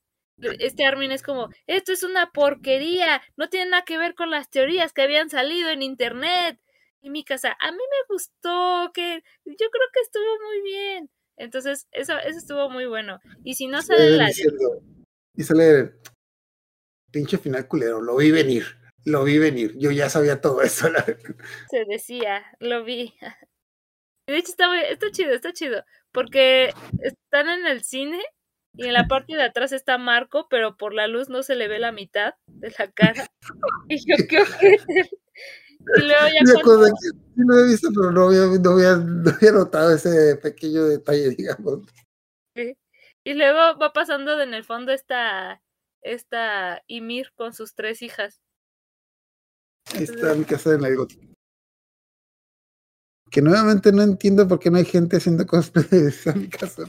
Este 0.59 0.85
Armin 0.85 1.13
es 1.13 1.23
como, 1.23 1.49
esto 1.67 1.93
es 1.93 2.03
una 2.03 2.31
porquería, 2.31 3.23
no 3.37 3.49
tiene 3.49 3.71
nada 3.71 3.85
que 3.85 3.99
ver 3.99 4.15
con 4.15 4.31
las 4.31 4.51
teorías 4.51 4.93
que 4.93 5.03
habían 5.03 5.31
salido 5.31 5.71
en 5.71 5.83
internet. 5.83 6.59
Y 7.01 7.11
mi 7.11 7.25
casa, 7.25 7.57
a 7.61 7.73
mí 7.73 7.79
me 7.79 8.15
gustó, 8.15 8.93
que 8.95 9.23
yo 9.45 9.71
creo 9.71 9.89
que 9.93 10.01
estuvo 10.03 10.39
muy 10.47 10.63
bien. 10.63 11.11
Entonces, 11.37 11.89
eso, 11.91 12.17
eso 12.19 12.39
estuvo 12.39 12.71
muy 12.71 12.87
bueno. 12.87 13.19
Y 13.43 13.55
si 13.55 13.67
no 13.67 13.83
sale 13.83 14.11
la... 14.17 14.31
y 15.35 15.43
sale 15.43 15.95
pinche 17.11 17.39
final 17.39 17.67
culero, 17.67 18.01
lo 18.01 18.17
vi 18.17 18.31
venir, 18.31 18.65
lo 19.05 19.25
vi 19.25 19.39
venir, 19.39 19.75
yo 19.79 19.91
ya 19.91 20.09
sabía 20.09 20.41
todo 20.41 20.63
eso. 20.63 20.89
la 20.91 21.05
se 21.05 21.85
decía, 21.89 22.45
lo 22.61 22.85
vi. 22.85 23.15
De 24.27 24.37
hecho, 24.37 24.53
está, 24.53 24.69
muy- 24.69 24.81
está 24.81 25.11
chido, 25.11 25.33
está 25.33 25.53
chido. 25.53 25.85
Porque 26.13 26.73
están 27.01 27.49
en 27.49 27.67
el 27.67 27.83
cine 27.83 28.23
y 28.75 28.87
en 28.87 28.93
la 28.95 29.07
parte 29.07 29.35
de 29.35 29.43
atrás 29.43 29.73
está 29.73 29.99
Marco, 29.99 30.47
pero 30.49 30.77
por 30.77 30.95
la 30.95 31.07
luz 31.07 31.29
no 31.29 31.43
se 31.43 31.55
le 31.55 31.69
ve 31.69 31.79
la 31.79 31.93
mitad 31.93 32.35
de 32.47 32.75
la 32.79 32.91
cara. 32.91 33.27
Y 33.89 33.99
yo, 33.99 34.17
qué 34.29 34.41
ojete. 34.41 35.11
Y 35.97 36.01
luego 36.01 36.27
ya 36.29 36.43
Me 36.45 36.61
acuerdo 36.61 36.79
cuando, 36.81 36.97
que 36.97 37.09
sí 37.09 37.43
lo 37.45 37.59
he 37.59 37.69
visto, 37.69 37.89
pero 37.95 38.11
no 38.13 38.29
había, 38.29 38.47
no 38.61 38.71
había, 38.71 38.97
no 38.97 39.31
había 39.31 39.53
notado 39.53 39.95
ese 39.95 40.37
pequeño 40.37 40.85
detalle, 40.85 41.31
digamos. 41.31 41.81
Y 43.25 43.35
luego 43.35 43.79
va 43.79 43.93
pasando 43.93 44.41
en 44.41 44.55
el 44.55 44.65
fondo 44.65 44.93
esta, 44.93 45.63
esta 46.01 46.83
Ymir 46.87 47.33
con 47.35 47.53
sus 47.53 47.75
tres 47.75 48.03
hijas. 48.03 48.41
Ahí 49.95 50.05
está 50.05 50.35
mi 50.35 50.45
casa 50.45 50.71
de 50.71 50.81
la 50.81 50.91
gótica. 50.91 51.27
Que 53.31 53.43
nuevamente 53.43 53.93
no 53.93 54.03
entiendo 54.03 54.47
por 54.47 54.59
qué 54.59 54.71
no 54.71 54.79
hay 54.79 54.85
gente 54.85 55.17
haciendo 55.17 55.47
cosplay 55.47 55.87
de 55.89 56.09
esa 56.09 56.33
mi 56.35 56.49
casa. 56.49 56.85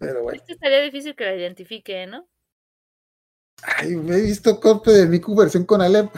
Pero 0.00 0.22
bueno. 0.22 0.40
Este 0.40 0.54
estaría 0.54 0.80
difícil 0.80 1.14
que 1.14 1.24
la 1.26 1.36
identifique, 1.36 2.06
¿no? 2.06 2.26
Ay, 3.62 3.94
me 3.96 4.16
he 4.16 4.22
visto 4.22 4.58
cosplay 4.58 4.96
de 4.96 5.06
Miku 5.06 5.36
versión 5.36 5.64
con 5.66 5.82
Alep. 5.82 6.10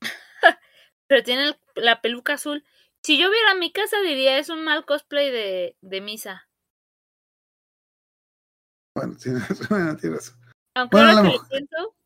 Pero 1.06 1.22
tiene 1.22 1.56
la 1.76 2.00
peluca 2.00 2.32
azul. 2.34 2.64
Si 3.02 3.18
yo 3.18 3.30
viera 3.30 3.54
mi 3.54 3.70
casa 3.72 4.00
diría 4.00 4.38
es 4.38 4.48
un 4.48 4.64
mal 4.64 4.86
cosplay 4.86 5.30
de, 5.30 5.76
de 5.82 6.00
misa. 6.00 6.48
Bueno, 8.96 9.16
tienes, 9.22 9.42
bueno, 9.68 9.96
tienes 9.96 10.18
razón. 10.18 10.40
Aunque 10.74 10.96
Bueno, 10.96 11.08
ahora 11.10 11.20
que 11.22 11.26
lo 11.28 11.32
mejor- 11.32 11.48
pienso, 11.48 11.96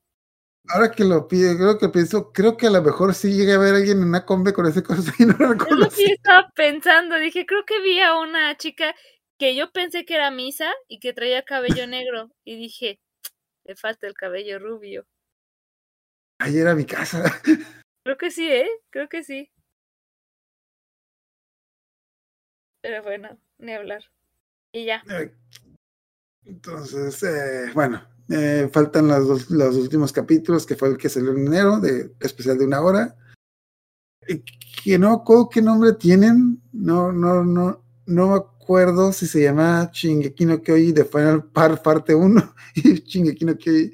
Ahora 0.69 0.91
que 0.91 1.05
lo 1.05 1.29
pide, 1.29 1.57
creo 1.57 1.79
que 1.79 1.89
pienso, 1.91 2.33
creo 2.33 2.57
que 2.57 2.67
a 2.67 2.71
lo 2.71 2.83
mejor 2.83 3.15
sí 3.15 3.33
llegué 3.33 3.53
a 3.53 3.59
ver 3.59 3.75
a 3.75 3.77
alguien 3.77 3.99
en 3.99 4.09
una 4.09 4.27
combe 4.27 4.53
con 4.53 4.67
ese 4.67 4.83
cosplay 5.15 5.15
y 5.21 5.27
no 5.27 5.37
lo 5.39 5.53
es 5.53 5.71
lo 5.71 5.89
que 5.89 6.09
yo 6.09 6.15
estaba 6.15 6.51
pensando. 6.57 7.17
Dije, 7.19 7.47
creo 7.47 7.65
que 7.65 7.81
vi 7.83 8.01
a 8.01 8.19
una 8.19 8.57
chica 8.57 8.93
que 9.39 9.55
yo 9.55 9.71
pensé 9.73 10.05
que 10.05 10.15
era 10.15 10.31
misa 10.31 10.73
y 10.89 10.99
que 11.01 11.13
traía 11.13 11.45
cabello 11.45 11.87
negro. 11.87 12.31
Y 12.45 12.57
dije, 12.57 13.01
le 13.65 13.77
falta 13.77 14.07
el 14.07 14.15
cabello 14.15 14.59
rubio. 14.59 15.07
Ayer 16.39 16.63
era 16.63 16.75
mi 16.75 16.85
casa. 16.85 17.23
Creo 18.05 18.17
que 18.17 18.31
sí, 18.31 18.47
¿eh? 18.51 18.69
Creo 18.91 19.09
que 19.09 19.25
sí. 19.25 19.51
Pero 22.83 23.03
bueno, 23.03 23.39
ni 23.59 23.73
hablar. 23.73 24.05
Y 24.73 24.85
ya. 24.85 25.03
Entonces, 26.45 27.21
eh, 27.25 27.73
bueno, 27.75 28.07
eh, 28.29 28.69
faltan 28.73 29.09
los, 29.09 29.27
dos- 29.27 29.51
los 29.51 29.75
últimos 29.77 30.13
capítulos, 30.13 30.67
que 30.67 30.77
fue 30.77 30.91
el 30.91 30.97
que 30.99 31.09
salió 31.09 31.33
en 31.33 31.47
enero, 31.49 31.81
de 31.81 32.15
especial 32.21 32.59
de 32.59 32.67
una 32.67 32.81
hora. 32.83 33.17
Que 34.85 34.99
no 34.99 35.25
qué 35.51 35.63
nombre 35.63 35.95
tienen, 35.95 36.61
no, 36.73 37.11
no, 37.13 37.43
no, 37.45 37.85
no 38.07 38.27
me 38.29 38.35
acuerdo 38.67 39.13
si 39.13 39.27
se 39.29 39.43
llama 39.45 39.89
Shingeki 39.93 40.45
no 40.45 40.61
Kyojin 40.61 40.93
de 40.95 41.05
Final 41.05 41.45
Part 41.45 41.83
parte 41.83 42.15
1 42.15 42.55
y 42.75 42.95
Shingeki 43.01 43.45
no 43.45 43.57
Kyojin. 43.57 43.93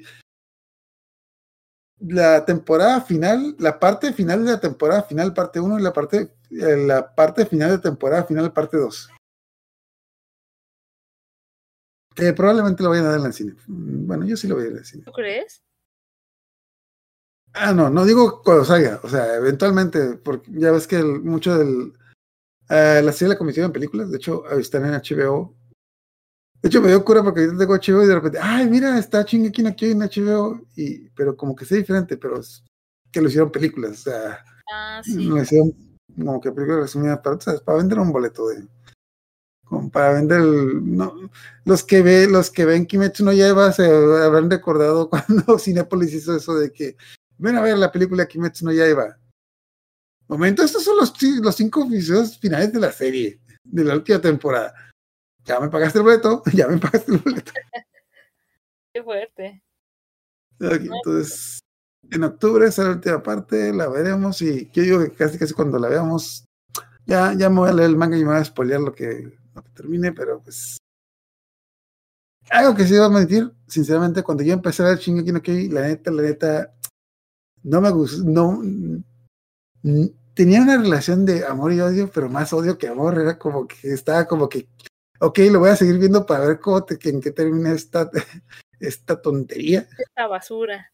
La 1.99 2.43
temporada 2.43 2.99
final, 3.01 3.55
la 3.59 3.79
parte 3.79 4.11
final 4.13 4.43
de 4.43 4.51
la 4.51 4.59
temporada 4.59 5.03
final 5.03 5.33
parte 5.33 5.59
1 5.59 5.79
y 5.79 5.81
la 5.83 5.93
parte, 5.93 6.33
eh, 6.49 6.75
la 6.85 7.13
parte 7.15 7.45
final 7.45 7.69
de 7.71 7.77
temporada 7.77 8.25
final 8.25 8.51
parte 8.51 8.77
2. 8.77 9.09
Que 12.15 12.33
probablemente 12.33 12.83
lo 12.83 12.89
vayan 12.89 13.05
a 13.05 13.09
dar 13.11 13.19
en 13.19 13.25
el 13.27 13.33
cine. 13.33 13.53
Mm, 13.67 14.07
Bueno, 14.07 14.25
yo 14.25 14.35
sí 14.35 14.47
lo 14.47 14.55
voy 14.55 14.63
a 14.63 14.67
ver 14.67 14.73
en 14.73 14.79
el 14.79 14.85
cine. 14.85 15.03
¿Tú 15.05 15.11
crees? 15.11 15.63
Ah, 17.53 17.71
no, 17.71 17.89
no 17.91 18.03
digo 18.03 18.41
cuando 18.43 18.65
salga, 18.65 18.99
o 19.03 19.07
sea, 19.09 19.35
eventualmente, 19.35 20.15
porque 20.17 20.49
ya 20.53 20.71
ves 20.71 20.87
que 20.87 20.95
el- 20.97 21.21
mucho 21.21 21.55
del. 21.57 21.93
Eh, 22.69 23.01
la 23.03 23.11
serie 23.11 23.35
la 23.39 23.65
en 23.65 23.71
películas, 23.71 24.09
de 24.11 24.17
hecho, 24.17 24.49
están 24.51 24.85
en 24.85 24.93
HBO. 24.93 25.55
De 26.61 26.69
hecho, 26.69 26.81
me 26.81 26.87
dio 26.87 27.03
cura 27.03 27.21
porque 27.23 27.41
ahorita 27.41 27.57
tengo 27.57 27.75
HBO 27.75 28.03
y 28.03 28.07
de 28.07 28.15
repente, 28.15 28.39
ay, 28.41 28.69
mira, 28.69 28.97
está 28.97 29.19
no 29.19 29.51
Kyojin 29.51 30.01
en 30.01 30.09
HBO, 30.09 30.61
y, 30.75 31.09
pero 31.09 31.35
como 31.35 31.55
que 31.55 31.65
sea 31.65 31.77
diferente, 31.77 32.17
pero 32.17 32.39
es 32.39 32.63
que 33.11 33.21
lo 33.21 33.27
hicieron 33.27 33.51
películas, 33.51 33.91
o 33.91 34.09
sea, 34.11 34.43
Ah, 34.71 35.01
sí. 35.03 35.23
lo 35.23 35.41
hicieron 35.41 35.73
como 36.15 36.39
que 36.41 36.51
películas 36.51 36.81
resumidas 36.83 37.19
para, 37.19 37.39
¿sabes? 37.39 37.61
para 37.61 37.77
vender 37.79 37.99
un 37.99 38.11
boleto 38.11 38.47
de. 38.47 38.67
Como 39.65 39.89
para 39.89 40.13
vender 40.13 40.41
el, 40.41 40.95
no, 40.95 41.13
los 41.65 41.83
que 41.83 42.01
ve, 42.01 42.27
los 42.27 42.51
que 42.51 42.65
ven 42.65 42.85
Kimetsu 42.85 43.25
no 43.25 43.33
Yaiba 43.33 43.71
se 43.71 43.85
habrán 43.85 44.49
recordado 44.49 45.09
cuando 45.11 45.57
Cinepolis 45.57 46.13
hizo 46.13 46.35
eso 46.35 46.55
de 46.55 46.71
que 46.71 46.95
ven 47.37 47.55
a 47.55 47.61
ver 47.61 47.77
la 47.77 47.91
película 47.91 48.27
Kimetsu 48.27 48.65
no 48.65 48.71
Yaiba. 48.71 49.17
Momento, 50.33 50.63
estos 50.63 50.83
son 50.83 50.97
los, 50.97 51.13
los 51.21 51.55
cinco 51.55 51.83
episodios 51.83 52.39
finales 52.39 52.73
de 52.73 52.79
la 52.79 52.91
serie, 52.91 53.39
de 53.63 53.83
la 53.83 53.93
última 53.93 54.19
temporada. 54.19 54.73
Ya 55.45 55.59
me 55.59 55.69
pagaste 55.69 55.99
el 55.99 56.05
boleto, 56.05 56.41
ya 56.55 56.67
me 56.67 56.79
pagaste 56.79 57.11
el 57.11 57.19
boleto. 57.19 57.51
Qué 58.91 59.03
fuerte. 59.03 59.63
Entonces, 60.59 61.59
en 62.09 62.23
octubre 62.23 62.65
esa 62.65 62.81
es 62.81 62.87
la 62.87 62.93
última 62.95 63.21
parte, 63.21 63.71
la 63.73 63.87
veremos 63.87 64.41
y 64.41 64.71
yo 64.71 64.81
digo 64.81 65.03
que 65.03 65.11
casi 65.11 65.37
casi 65.37 65.53
cuando 65.53 65.77
la 65.77 65.87
veamos, 65.87 66.45
ya, 67.05 67.35
ya 67.37 67.47
me 67.51 67.59
voy 67.59 67.69
a 67.69 67.73
leer 67.73 67.91
el 67.91 67.95
manga 67.97 68.17
y 68.17 68.21
me 68.23 68.31
voy 68.31 68.37
a 68.37 68.45
spoilear 68.45 68.81
lo 68.81 68.95
que, 68.95 69.37
lo 69.53 69.61
que 69.61 69.69
termine, 69.69 70.13
pero 70.13 70.41
pues... 70.41 70.77
Algo 72.49 72.73
que 72.73 72.87
sí 72.87 72.95
iba 72.95 73.05
a 73.05 73.09
mentir, 73.09 73.53
sinceramente, 73.67 74.23
cuando 74.23 74.41
yo 74.41 74.53
empecé 74.53 74.81
a 74.81 74.87
ver 74.87 74.97
Shingeki 74.97 75.31
no 75.31 75.43
Kyojin, 75.43 75.73
la 75.75 75.81
neta, 75.81 76.09
la 76.09 76.23
neta, 76.23 76.75
no 77.61 77.81
me 77.81 77.91
gustó, 77.91 78.23
no... 78.23 78.61
Tenía 80.33 80.61
una 80.61 80.77
relación 80.77 81.25
de 81.25 81.45
amor 81.45 81.73
y 81.73 81.79
odio, 81.79 82.09
pero 82.11 82.29
más 82.29 82.53
odio 82.53 82.77
que 82.77 82.87
amor, 82.87 83.19
era 83.19 83.37
como 83.37 83.67
que 83.67 83.93
estaba 83.93 84.25
como 84.25 84.49
que, 84.49 84.67
ok, 85.19 85.39
lo 85.51 85.59
voy 85.59 85.69
a 85.69 85.75
seguir 85.75 85.99
viendo 85.99 86.25
para 86.25 86.47
ver 86.47 86.59
cómo 86.59 86.83
te, 86.83 86.97
en 87.09 87.21
qué 87.21 87.31
termina 87.31 87.71
esta, 87.71 88.09
esta 88.79 89.21
tontería. 89.21 89.87
Esta 89.97 90.27
basura. 90.27 90.91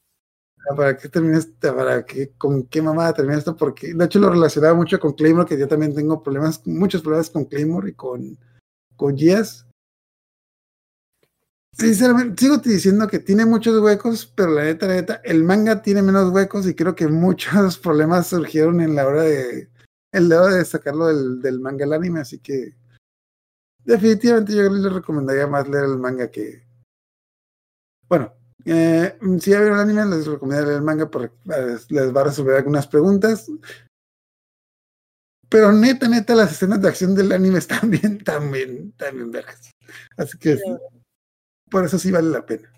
Ah, 0.70 0.76
¿Para 0.76 0.98
qué 0.98 1.08
termina 1.08 1.38
esta? 1.38 1.74
¿Para 1.74 2.06
qué? 2.06 2.32
¿Con 2.38 2.64
qué 2.68 2.82
mamada 2.82 3.14
termina 3.14 3.38
esto? 3.38 3.56
Porque 3.56 3.94
de 3.94 4.06
hecho 4.06 4.20
lo 4.20 4.30
relacionaba 4.30 4.74
mucho 4.74 5.00
con 5.00 5.14
Claymore, 5.14 5.48
que 5.48 5.58
yo 5.58 5.68
también 5.68 5.96
tengo 5.96 6.22
problemas, 6.22 6.66
muchos 6.68 7.02
problemas 7.02 7.30
con 7.30 7.46
Claymore 7.46 7.90
y 7.90 7.94
con, 7.94 8.38
con. 8.96 9.16
Sinceramente, 11.72 12.42
sigo 12.42 12.58
diciendo 12.58 13.08
que 13.08 13.20
tiene 13.20 13.46
muchos 13.46 13.80
huecos, 13.82 14.26
pero 14.36 14.52
la 14.52 14.64
neta, 14.64 14.88
la 14.88 14.96
neta, 14.96 15.22
el 15.24 15.44
manga 15.44 15.82
tiene 15.82 16.02
menos 16.02 16.32
huecos 16.34 16.68
y 16.68 16.76
creo 16.76 16.96
que 16.96 17.08
muchos 17.08 17.78
problemas 17.80 18.28
surgieron 18.28 18.82
en 18.82 18.96
la 18.96 19.08
hora 19.08 19.24
de, 19.24 19.70
hora 20.14 20.56
de 20.56 20.66
sacarlo 20.66 21.08
del, 21.08 21.60
manga 21.60 21.86
al 21.86 21.94
anime, 21.94 22.22
así 22.22 22.40
que 22.40 22.76
definitivamente 23.86 24.54
yo 24.54 24.70
les 24.70 24.92
recomendaría 24.92 25.48
más 25.48 25.68
leer 25.70 25.86
el 25.86 25.98
manga 25.98 26.30
que, 26.30 26.68
bueno, 28.08 28.34
eh, 28.66 29.18
si 29.40 29.52
ya 29.52 29.60
vieron 29.60 29.80
el 29.80 29.84
anime, 29.86 30.06
les 30.18 30.28
recomendaría 30.28 30.68
leer 30.68 30.80
el 30.80 30.86
manga 30.86 31.10
porque 31.10 31.34
les 31.90 32.16
va 32.16 32.22
a 32.22 32.26
resolver 32.26 32.58
algunas 32.58 32.88
preguntas. 32.88 33.50
Pero 35.48 35.72
neta, 35.72 36.08
neta, 36.08 36.36
las 36.36 36.52
escenas 36.52 36.82
de 36.82 36.90
acción 36.90 37.16
del 37.16 37.32
anime 37.32 37.58
están 37.60 37.90
bien, 37.90 38.24
también, 38.24 38.92
también 38.94 39.32
vergas. 39.32 39.72
Así 40.18 40.38
que 40.38 40.58
sí, 40.58 40.64
por 41.70 41.86
eso 41.86 41.98
sí 41.98 42.12
vale 42.12 42.30
la 42.30 42.46
pena. 42.46 42.72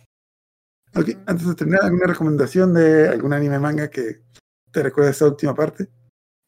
Ok, 0.96 1.10
antes 1.26 1.48
de 1.48 1.56
terminar, 1.56 1.84
¿alguna 1.84 2.08
recomendación 2.08 2.74
de 2.74 3.08
algún 3.08 3.34
anime 3.34 3.60
manga 3.60 3.90
que 3.90 4.22
te 4.72 4.84
recuerde 4.84 5.12
esta 5.12 5.26
última 5.26 5.56
parte? 5.56 5.88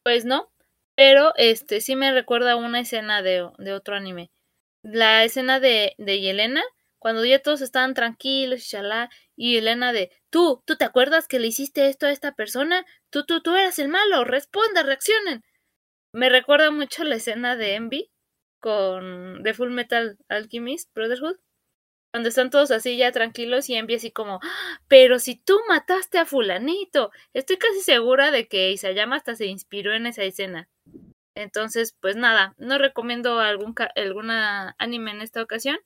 Pues 0.02 0.26
no, 0.26 0.52
pero 0.94 1.32
este 1.36 1.80
sí 1.80 1.96
me 1.96 2.12
recuerda 2.12 2.56
una 2.56 2.80
escena 2.80 3.22
de, 3.22 3.50
de 3.58 3.72
otro 3.72 3.96
anime. 3.96 4.30
La 4.82 5.24
escena 5.24 5.60
de, 5.60 5.94
de 5.96 6.20
Yelena, 6.20 6.62
cuando 6.98 7.24
ya 7.24 7.40
todos 7.40 7.62
estaban 7.62 7.94
tranquilos 7.94 8.60
y 8.60 8.76
shalá, 8.76 9.08
y 9.34 9.54
Yelena 9.54 9.92
de, 9.94 10.10
tú, 10.28 10.62
¿tú 10.66 10.76
te 10.76 10.84
acuerdas 10.84 11.26
que 11.26 11.38
le 11.38 11.46
hiciste 11.46 11.88
esto 11.88 12.06
a 12.06 12.10
esta 12.10 12.32
persona? 12.32 12.84
Tú, 13.08 13.24
tú, 13.24 13.40
tú 13.40 13.54
eras 13.56 13.78
el 13.78 13.88
malo, 13.88 14.24
responda, 14.24 14.82
reaccionen. 14.82 15.42
Me 16.12 16.28
recuerda 16.28 16.70
mucho 16.70 17.02
la 17.02 17.16
escena 17.16 17.56
de 17.56 17.74
Envy 17.74 18.10
con 18.60 19.42
de 19.42 19.54
Full 19.54 19.70
Metal 19.70 20.18
Alchemist 20.28 20.94
Brotherhood. 20.94 21.36
Cuando 22.14 22.28
están 22.28 22.48
todos 22.50 22.70
así 22.70 22.96
ya 22.96 23.10
tranquilos 23.10 23.68
y 23.68 23.74
Envy 23.74 23.96
así 23.96 24.12
como, 24.12 24.38
"Ah, 24.40 24.80
pero 24.86 25.18
si 25.18 25.34
tú 25.34 25.58
mataste 25.68 26.18
a 26.18 26.24
fulanito. 26.24 27.10
Estoy 27.32 27.56
casi 27.56 27.80
segura 27.80 28.30
de 28.30 28.46
que 28.46 28.70
Isayama 28.70 29.16
hasta 29.16 29.34
se 29.34 29.46
inspiró 29.46 29.92
en 29.92 30.06
esa 30.06 30.22
escena. 30.22 30.68
Entonces, 31.34 31.96
pues 32.00 32.16
nada, 32.16 32.54
no 32.58 32.78
recomiendo 32.78 33.40
algún 33.40 33.74
alguna 33.96 34.76
anime 34.78 35.10
en 35.12 35.22
esta 35.22 35.42
ocasión, 35.42 35.76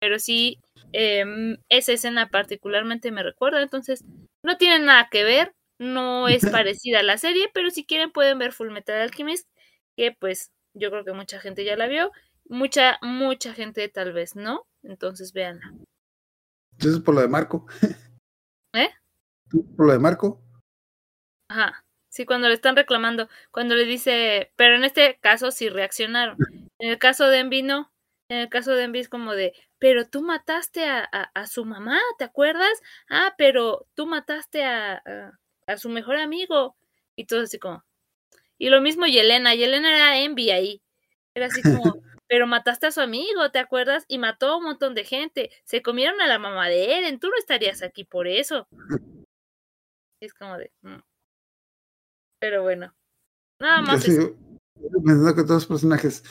pero 0.00 0.18
sí 0.18 0.58
em, 0.92 1.58
esa 1.68 1.92
escena 1.92 2.30
particularmente 2.30 3.12
me 3.12 3.22
recuerda. 3.22 3.62
Entonces, 3.62 4.04
no 4.42 4.56
tiene 4.56 4.78
nada 4.78 5.08
que 5.10 5.24
ver, 5.24 5.54
no 5.78 6.28
es 6.28 6.42
parecida 6.66 7.00
a 7.00 7.02
la 7.02 7.18
serie, 7.18 7.50
pero 7.54 7.70
si 7.70 7.84
quieren 7.84 8.10
pueden 8.10 8.38
ver 8.38 8.52
Full 8.52 8.70
Metal 8.70 9.00
Alchemist, 9.02 9.48
que 9.98 10.12
pues 10.12 10.50
yo 10.74 10.90
creo 10.90 11.04
que 11.04 11.12
mucha 11.12 11.40
gente 11.40 11.64
ya 11.64 11.76
la 11.76 11.88
vio, 11.88 12.10
mucha, 12.46 12.98
mucha 13.02 13.54
gente 13.54 13.88
tal 13.88 14.12
vez 14.12 14.36
no, 14.36 14.66
entonces 14.82 15.32
véanla. 15.32 15.72
Entonces, 16.72 17.02
por 17.02 17.14
lo 17.14 17.20
de 17.20 17.28
Marco. 17.28 17.66
¿Eh? 18.74 18.90
Por 19.76 19.86
lo 19.86 19.92
de 19.92 19.98
Marco. 19.98 20.42
Ajá. 21.48 21.84
Sí, 22.08 22.26
cuando 22.26 22.48
le 22.48 22.54
están 22.54 22.76
reclamando, 22.76 23.28
cuando 23.50 23.74
le 23.74 23.84
dice, 23.84 24.52
pero 24.56 24.76
en 24.76 24.84
este 24.84 25.18
caso 25.20 25.50
sí 25.50 25.68
reaccionaron. 25.68 26.36
En 26.78 26.90
el 26.90 26.98
caso 26.98 27.26
de 27.26 27.38
Envy 27.40 27.62
no. 27.62 27.92
En 28.28 28.38
el 28.38 28.48
caso 28.48 28.72
de 28.72 28.84
Envy 28.84 29.00
es 29.00 29.08
como 29.08 29.34
de, 29.34 29.52
pero 29.78 30.08
tú 30.08 30.22
mataste 30.22 30.84
a, 30.84 31.08
a, 31.10 31.22
a 31.34 31.46
su 31.46 31.64
mamá, 31.64 32.00
¿te 32.18 32.24
acuerdas? 32.24 32.80
Ah, 33.10 33.34
pero 33.36 33.86
tú 33.94 34.06
mataste 34.06 34.64
a, 34.64 34.94
a, 35.04 35.38
a 35.66 35.76
su 35.76 35.88
mejor 35.88 36.16
amigo. 36.16 36.76
Y 37.16 37.26
todo 37.26 37.42
así 37.42 37.58
como. 37.58 37.84
Y 38.58 38.70
lo 38.70 38.80
mismo 38.80 39.06
Yelena. 39.06 39.54
Yelena 39.54 39.90
era 39.96 40.18
Envy 40.18 40.50
ahí. 40.50 40.82
Era 41.34 41.46
así 41.46 41.62
como, 41.62 41.82
pero 42.28 42.46
mataste 42.46 42.86
a 42.86 42.92
su 42.92 43.00
amigo, 43.00 43.50
¿te 43.50 43.58
acuerdas? 43.58 44.04
Y 44.08 44.18
mató 44.18 44.48
a 44.48 44.56
un 44.56 44.64
montón 44.64 44.94
de 44.94 45.04
gente. 45.04 45.50
Se 45.64 45.82
comieron 45.82 46.20
a 46.20 46.26
la 46.26 46.38
mamá 46.38 46.68
de 46.68 46.98
Eren, 46.98 47.20
tú 47.20 47.28
no 47.28 47.36
estarías 47.38 47.82
aquí 47.82 48.04
por 48.04 48.26
eso. 48.26 48.66
Es 50.22 50.32
como 50.32 50.56
de... 50.56 50.72
mm. 50.82 51.02
Pero 52.40 52.62
bueno. 52.62 52.94
Nada 53.60 53.80
Yo 53.80 53.86
más. 53.86 54.02
sigo 54.02 54.36
pensando 55.04 55.34
que 55.34 55.42
todos 55.42 55.62
los 55.62 55.66
personajes, 55.66 56.24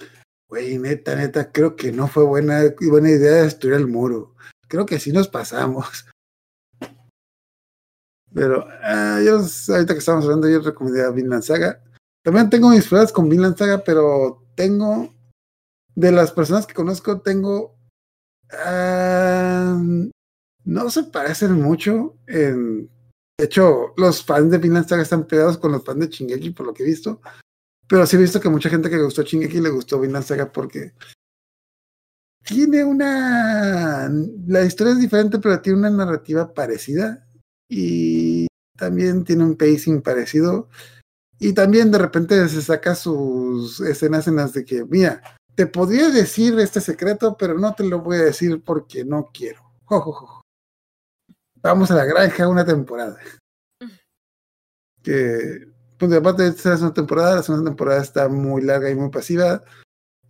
güey, 0.50 0.78
neta, 0.78 1.16
neta, 1.16 1.52
creo 1.52 1.76
que 1.76 1.92
no 1.92 2.08
fue 2.08 2.24
buena, 2.24 2.62
buena 2.90 3.10
idea 3.10 3.44
destruir 3.44 3.76
el 3.76 3.88
muro. 3.88 4.36
Creo 4.68 4.86
que 4.86 5.00
sí 5.00 5.12
nos 5.12 5.28
pasamos. 5.28 6.06
Pero 8.34 8.66
ah, 8.82 9.22
yo, 9.24 9.40
ahorita 9.74 9.94
que 9.94 10.00
estamos 10.00 10.26
hablando, 10.26 10.50
yo 10.50 10.62
recomendé 10.62 11.04
a 11.04 11.12
Vinland 11.12 11.44
Saga. 11.44 11.84
También 12.24 12.50
tengo 12.50 12.70
mis 12.70 12.88
pruebas 12.88 13.12
con 13.12 13.30
Vinland 13.30 13.58
Saga, 13.58 13.84
pero 13.84 14.48
tengo, 14.56 15.14
de 15.96 16.12
las 16.12 16.32
personas 16.32 16.66
que 16.66 16.74
conozco, 16.74 17.22
tengo, 17.22 17.78
ah, 18.52 19.82
no 20.66 20.90
se 20.90 21.04
parecen 21.04 21.54
mucho. 21.62 22.18
En, 22.28 22.90
de 23.38 23.46
hecho, 23.46 23.94
los 23.98 24.24
fans 24.24 24.52
de 24.52 24.58
Vinland 24.58 24.88
Saga 24.88 25.04
están 25.04 25.28
pegados 25.28 25.58
con 25.58 25.72
los 25.72 25.84
fans 25.84 26.00
de 26.00 26.08
Shingeki, 26.08 26.52
por 26.52 26.66
lo 26.66 26.74
que 26.74 26.84
he 26.84 26.88
visto. 26.88 27.22
Pero 27.88 28.06
sí 28.06 28.16
he 28.16 28.20
visto 28.20 28.40
que 28.40 28.50
mucha 28.50 28.70
gente 28.70 28.90
que 28.90 29.02
gustó 29.02 29.24
Shingeki 29.24 29.60
le 29.60 29.70
gustó 29.70 30.00
Vinland 30.00 30.26
Saga 30.26 30.52
porque 30.52 30.94
tiene 32.44 32.84
una... 32.84 34.10
La 34.48 34.64
historia 34.64 34.94
es 34.94 35.00
diferente, 35.00 35.40
pero 35.40 35.62
tiene 35.62 35.80
una 35.80 35.90
narrativa 35.90 36.54
parecida 36.54 37.28
y 37.70 38.48
también 38.78 39.24
tiene 39.24 39.44
un 39.44 39.56
pacing 39.56 40.02
parecido. 40.02 40.70
Y 41.40 41.54
también 41.54 41.92
de 41.92 41.98
repente 41.98 42.48
se 42.48 42.62
saca 42.62 42.96
sus 42.96 43.82
escenas 43.82 44.28
en 44.28 44.38
las 44.38 44.54
de 44.54 44.64
que, 44.64 44.86
mira, 44.86 45.22
te 45.56 45.68
podría 45.68 46.10
decir 46.10 46.60
este 46.60 46.82
secreto, 46.82 47.38
pero 47.38 47.58
no 47.58 47.74
te 47.74 47.84
lo 47.84 48.00
voy 48.00 48.18
a 48.18 48.24
decir 48.24 48.64
porque 48.64 49.06
no 49.06 49.30
quiero. 49.34 49.64
Jo, 49.86 50.02
jo, 50.02 50.14
jo. 50.14 50.42
Vamos 51.62 51.92
a 51.92 51.96
la 51.96 52.06
granja 52.06 52.48
una 52.48 52.66
temporada. 52.66 53.20
Que, 55.02 55.72
pues 55.98 56.12
aparte 56.14 56.44
de 56.44 56.50
esta 56.50 56.76
segunda 56.76 56.94
temporada, 56.94 57.36
la 57.36 57.44
segunda 57.44 57.70
temporada 57.70 58.02
está 58.02 58.28
muy 58.28 58.62
larga 58.62 58.90
y 58.90 58.96
muy 58.96 59.10
pasiva. 59.10 59.64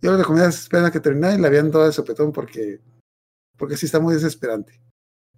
Yo 0.00 0.10
les 0.10 0.20
recomiendo 0.20 0.50
que 0.50 0.56
esperen 0.56 0.86
a 0.86 0.90
que 0.92 1.00
termine 1.00 1.34
y 1.34 1.38
la 1.38 1.48
vean 1.48 1.70
toda 1.70 1.86
de 1.86 1.92
sopetón 1.92 2.32
porque, 2.32 2.80
porque 3.56 3.76
sí 3.76 3.86
está 3.86 4.00
muy 4.00 4.14
desesperante. 4.14 4.80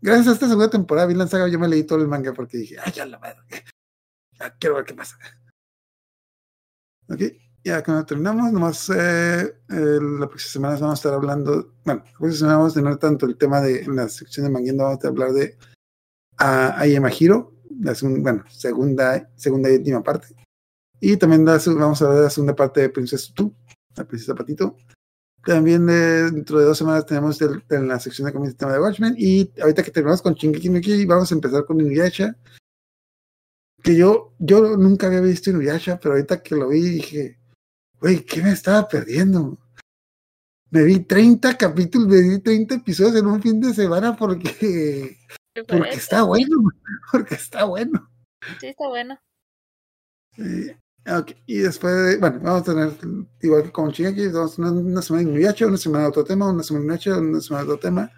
Gracias 0.00 0.28
a 0.28 0.32
esta 0.32 0.48
segunda 0.48 0.70
temporada, 0.70 1.06
Vinland 1.06 1.30
Saga, 1.30 1.48
yo 1.48 1.58
me 1.58 1.68
leí 1.68 1.84
todo 1.84 2.00
el 2.00 2.08
manga 2.08 2.32
porque 2.32 2.58
dije, 2.58 2.76
ay, 2.82 2.92
ya 2.92 3.06
la 3.06 3.18
madre. 3.18 3.40
Ya 4.38 4.54
quiero 4.58 4.76
ver 4.76 4.84
qué 4.84 4.94
pasa. 4.94 5.16
Ok, 7.08 7.20
ya 7.66 7.82
cuando 7.82 8.06
terminamos, 8.06 8.52
nomás 8.52 8.88
eh, 8.90 9.42
eh, 9.68 9.98
la 10.20 10.28
próxima 10.28 10.52
semana 10.52 10.74
vamos 10.78 10.90
a 10.92 10.94
estar 11.00 11.14
hablando, 11.14 11.74
bueno, 11.84 12.02
la 12.04 12.18
próxima 12.18 12.32
semana 12.38 12.58
vamos 12.58 12.72
a 12.76 12.80
tener 12.80 12.96
tanto 12.98 13.26
el 13.26 13.36
tema 13.36 13.60
de, 13.60 13.80
en 13.82 13.96
la 13.96 14.08
sección 14.08 14.46
de 14.46 14.52
Manguiendo, 14.52 14.84
vamos 14.84 15.04
a 15.04 15.08
hablar 15.08 15.32
de 15.32 15.56
a 16.38 16.78
Ayemahiro, 16.80 17.54
la 17.80 17.92
segun- 17.94 18.22
bueno, 18.22 18.44
segunda, 18.48 19.28
segunda 19.34 19.68
y 19.70 19.76
última 19.78 20.02
parte. 20.02 20.28
Y 21.00 21.16
también 21.16 21.44
la 21.44 21.58
vamos 21.66 22.00
a 22.02 22.08
ver 22.08 22.22
la 22.22 22.30
segunda 22.30 22.54
parte 22.54 22.82
de 22.82 22.88
Princesa 22.90 23.32
Tu, 23.34 23.52
la 23.96 24.04
princesa 24.04 24.34
Patito. 24.34 24.76
También 25.44 25.86
dentro 25.86 26.58
de 26.60 26.66
dos 26.66 26.78
semanas 26.78 27.04
tenemos 27.06 27.40
el- 27.42 27.64
en 27.70 27.88
la 27.88 27.98
sección 27.98 28.26
de 28.26 28.32
comida 28.32 28.50
el 28.50 28.56
tema 28.56 28.72
de 28.72 28.80
Watchmen. 28.80 29.14
Y 29.18 29.50
ahorita 29.60 29.82
que 29.82 29.90
terminamos 29.90 30.22
con 30.22 30.34
Shingeki 30.34 30.68
no 30.68 30.80
vamos 31.08 31.32
a 31.32 31.34
empezar 31.34 31.64
con 31.64 31.80
Inuyasha. 31.80 32.36
Que 33.82 33.94
yo, 33.96 34.34
yo 34.38 34.76
nunca 34.76 35.06
había 35.06 35.20
visto 35.20 35.50
Inuyasha, 35.50 35.98
pero 36.00 36.14
ahorita 36.14 36.42
que 36.42 36.54
lo 36.56 36.68
vi 36.68 36.80
dije, 36.80 37.38
güey, 38.00 38.24
¿qué 38.24 38.42
me 38.42 38.50
estaba 38.52 38.86
perdiendo? 38.88 39.58
Me 40.70 40.82
vi 40.84 41.00
30 41.00 41.56
capítulos, 41.56 42.08
me 42.08 42.20
vi 42.20 42.38
30 42.40 42.74
episodios 42.76 43.16
en 43.16 43.26
un 43.26 43.40
fin 43.40 43.60
de 43.60 43.72
semana 43.72 44.16
porque, 44.16 45.16
¿te 45.54 45.64
porque 45.64 45.90
está 45.90 46.22
bueno, 46.22 46.56
porque 47.12 47.34
está 47.36 47.64
bueno. 47.64 48.10
Sí, 48.60 48.66
está 48.68 48.88
bueno. 48.88 49.18
Eh, 50.38 50.76
ok, 51.08 51.30
Y 51.46 51.58
después, 51.58 51.94
de- 51.94 52.18
bueno, 52.18 52.40
vamos 52.42 52.62
a 52.62 52.64
tener, 52.64 52.92
igual 53.40 53.62
que 53.62 53.72
con 53.72 53.90
Shingeki, 53.90 54.28
vamos 54.28 54.52
a 54.52 54.56
tener 54.56 54.72
una 54.72 55.02
semana 55.02 55.24
de 55.24 55.30
Inuyasha, 55.30 55.66
una 55.66 55.76
semana 55.78 56.04
de 56.04 56.10
otro 56.10 56.24
tema, 56.24 56.50
una 56.50 56.62
semana 56.62 56.82
de 56.82 56.86
Inuyasha, 56.86 57.18
una 57.18 57.40
semana 57.40 57.64
de 57.64 57.70
otro 57.72 57.80
tema. 57.88 58.10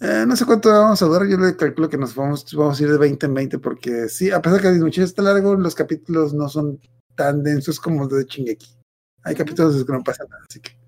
Eh, 0.00 0.24
no 0.26 0.34
sé 0.36 0.44
cuánto 0.44 0.68
vamos 0.68 1.00
a 1.00 1.06
durar, 1.06 1.26
yo 1.28 1.38
le 1.38 1.56
calculo 1.56 1.88
que 1.88 1.96
nos 1.96 2.14
vamos, 2.14 2.52
vamos 2.54 2.78
a 2.78 2.82
ir 2.82 2.90
de 2.90 2.98
20 2.98 3.26
en 3.26 3.34
20, 3.34 3.58
porque 3.60 4.08
sí, 4.08 4.30
a 4.32 4.42
pesar 4.42 4.60
que 4.60 4.68
Inuyasha 4.72 5.04
está 5.04 5.22
largo, 5.22 5.54
los 5.54 5.74
capítulos 5.74 6.34
no 6.34 6.48
son 6.48 6.80
tan 7.14 7.42
densos 7.42 7.80
como 7.80 8.04
los 8.04 8.12
de 8.12 8.24
Shingeki. 8.24 8.76
Hay 9.22 9.34
capítulos 9.34 9.72
en 9.72 9.78
los 9.78 9.86
que 9.86 9.92
no 9.92 10.04
pasa 10.04 10.24
nada, 10.24 10.44
así 10.48 10.60
que. 10.60 10.78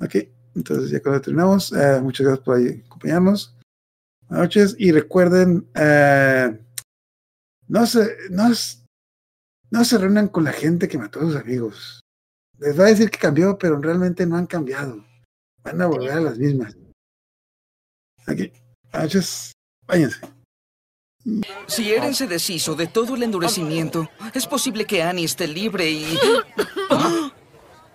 Ok, 0.00 0.28
entonces 0.54 0.90
ya 0.90 1.00
cuando 1.00 1.20
terminamos, 1.20 1.72
eh, 1.72 2.00
muchas 2.02 2.26
gracias 2.26 2.44
por 2.44 2.58
acompañarnos. 2.58 3.56
Buenas 4.28 4.46
noches 4.46 4.76
y 4.78 4.90
recuerden, 4.92 5.68
eh, 5.74 6.58
no 7.68 7.86
se, 7.86 8.16
no, 8.30 8.48
no 9.70 9.84
se 9.84 9.98
reúnan 9.98 10.28
con 10.28 10.44
la 10.44 10.52
gente 10.52 10.88
que 10.88 10.98
mató 10.98 11.20
a 11.20 11.22
sus 11.22 11.36
amigos. 11.36 12.00
Les 12.58 12.78
va 12.78 12.84
a 12.84 12.88
decir 12.88 13.10
que 13.10 13.18
cambió, 13.18 13.58
pero 13.58 13.80
realmente 13.80 14.26
no 14.26 14.36
han 14.36 14.46
cambiado. 14.46 15.04
Van 15.62 15.80
a 15.80 15.86
volver 15.86 16.12
a 16.12 16.20
las 16.20 16.38
mismas. 16.38 16.76
Aquí, 18.26 18.52
buenas 18.90 19.02
noches, 19.02 19.52
váyanse. 19.86 20.35
Si 21.66 21.92
Eren 21.92 22.14
se 22.14 22.26
deshizo 22.26 22.74
de 22.74 22.86
todo 22.86 23.14
el 23.14 23.22
endurecimiento, 23.22 24.08
es 24.32 24.46
posible 24.46 24.84
que 24.84 25.02
Annie 25.02 25.24
esté 25.24 25.48
libre 25.48 25.90
y... 25.90 26.18
¿Ah? 26.90 27.30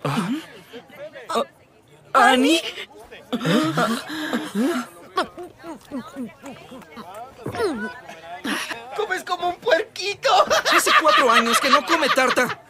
¿Ah? 0.03 1.43
¿Annie? 2.13 2.61
¡Comes 8.97 9.23
como 9.23 9.49
un 9.49 9.55
puerquito! 9.55 10.29
Hace 10.75 10.91
cuatro 11.01 11.31
años 11.31 11.59
que 11.59 11.69
no 11.69 11.85
come 11.85 12.09
tarta. 12.09 12.60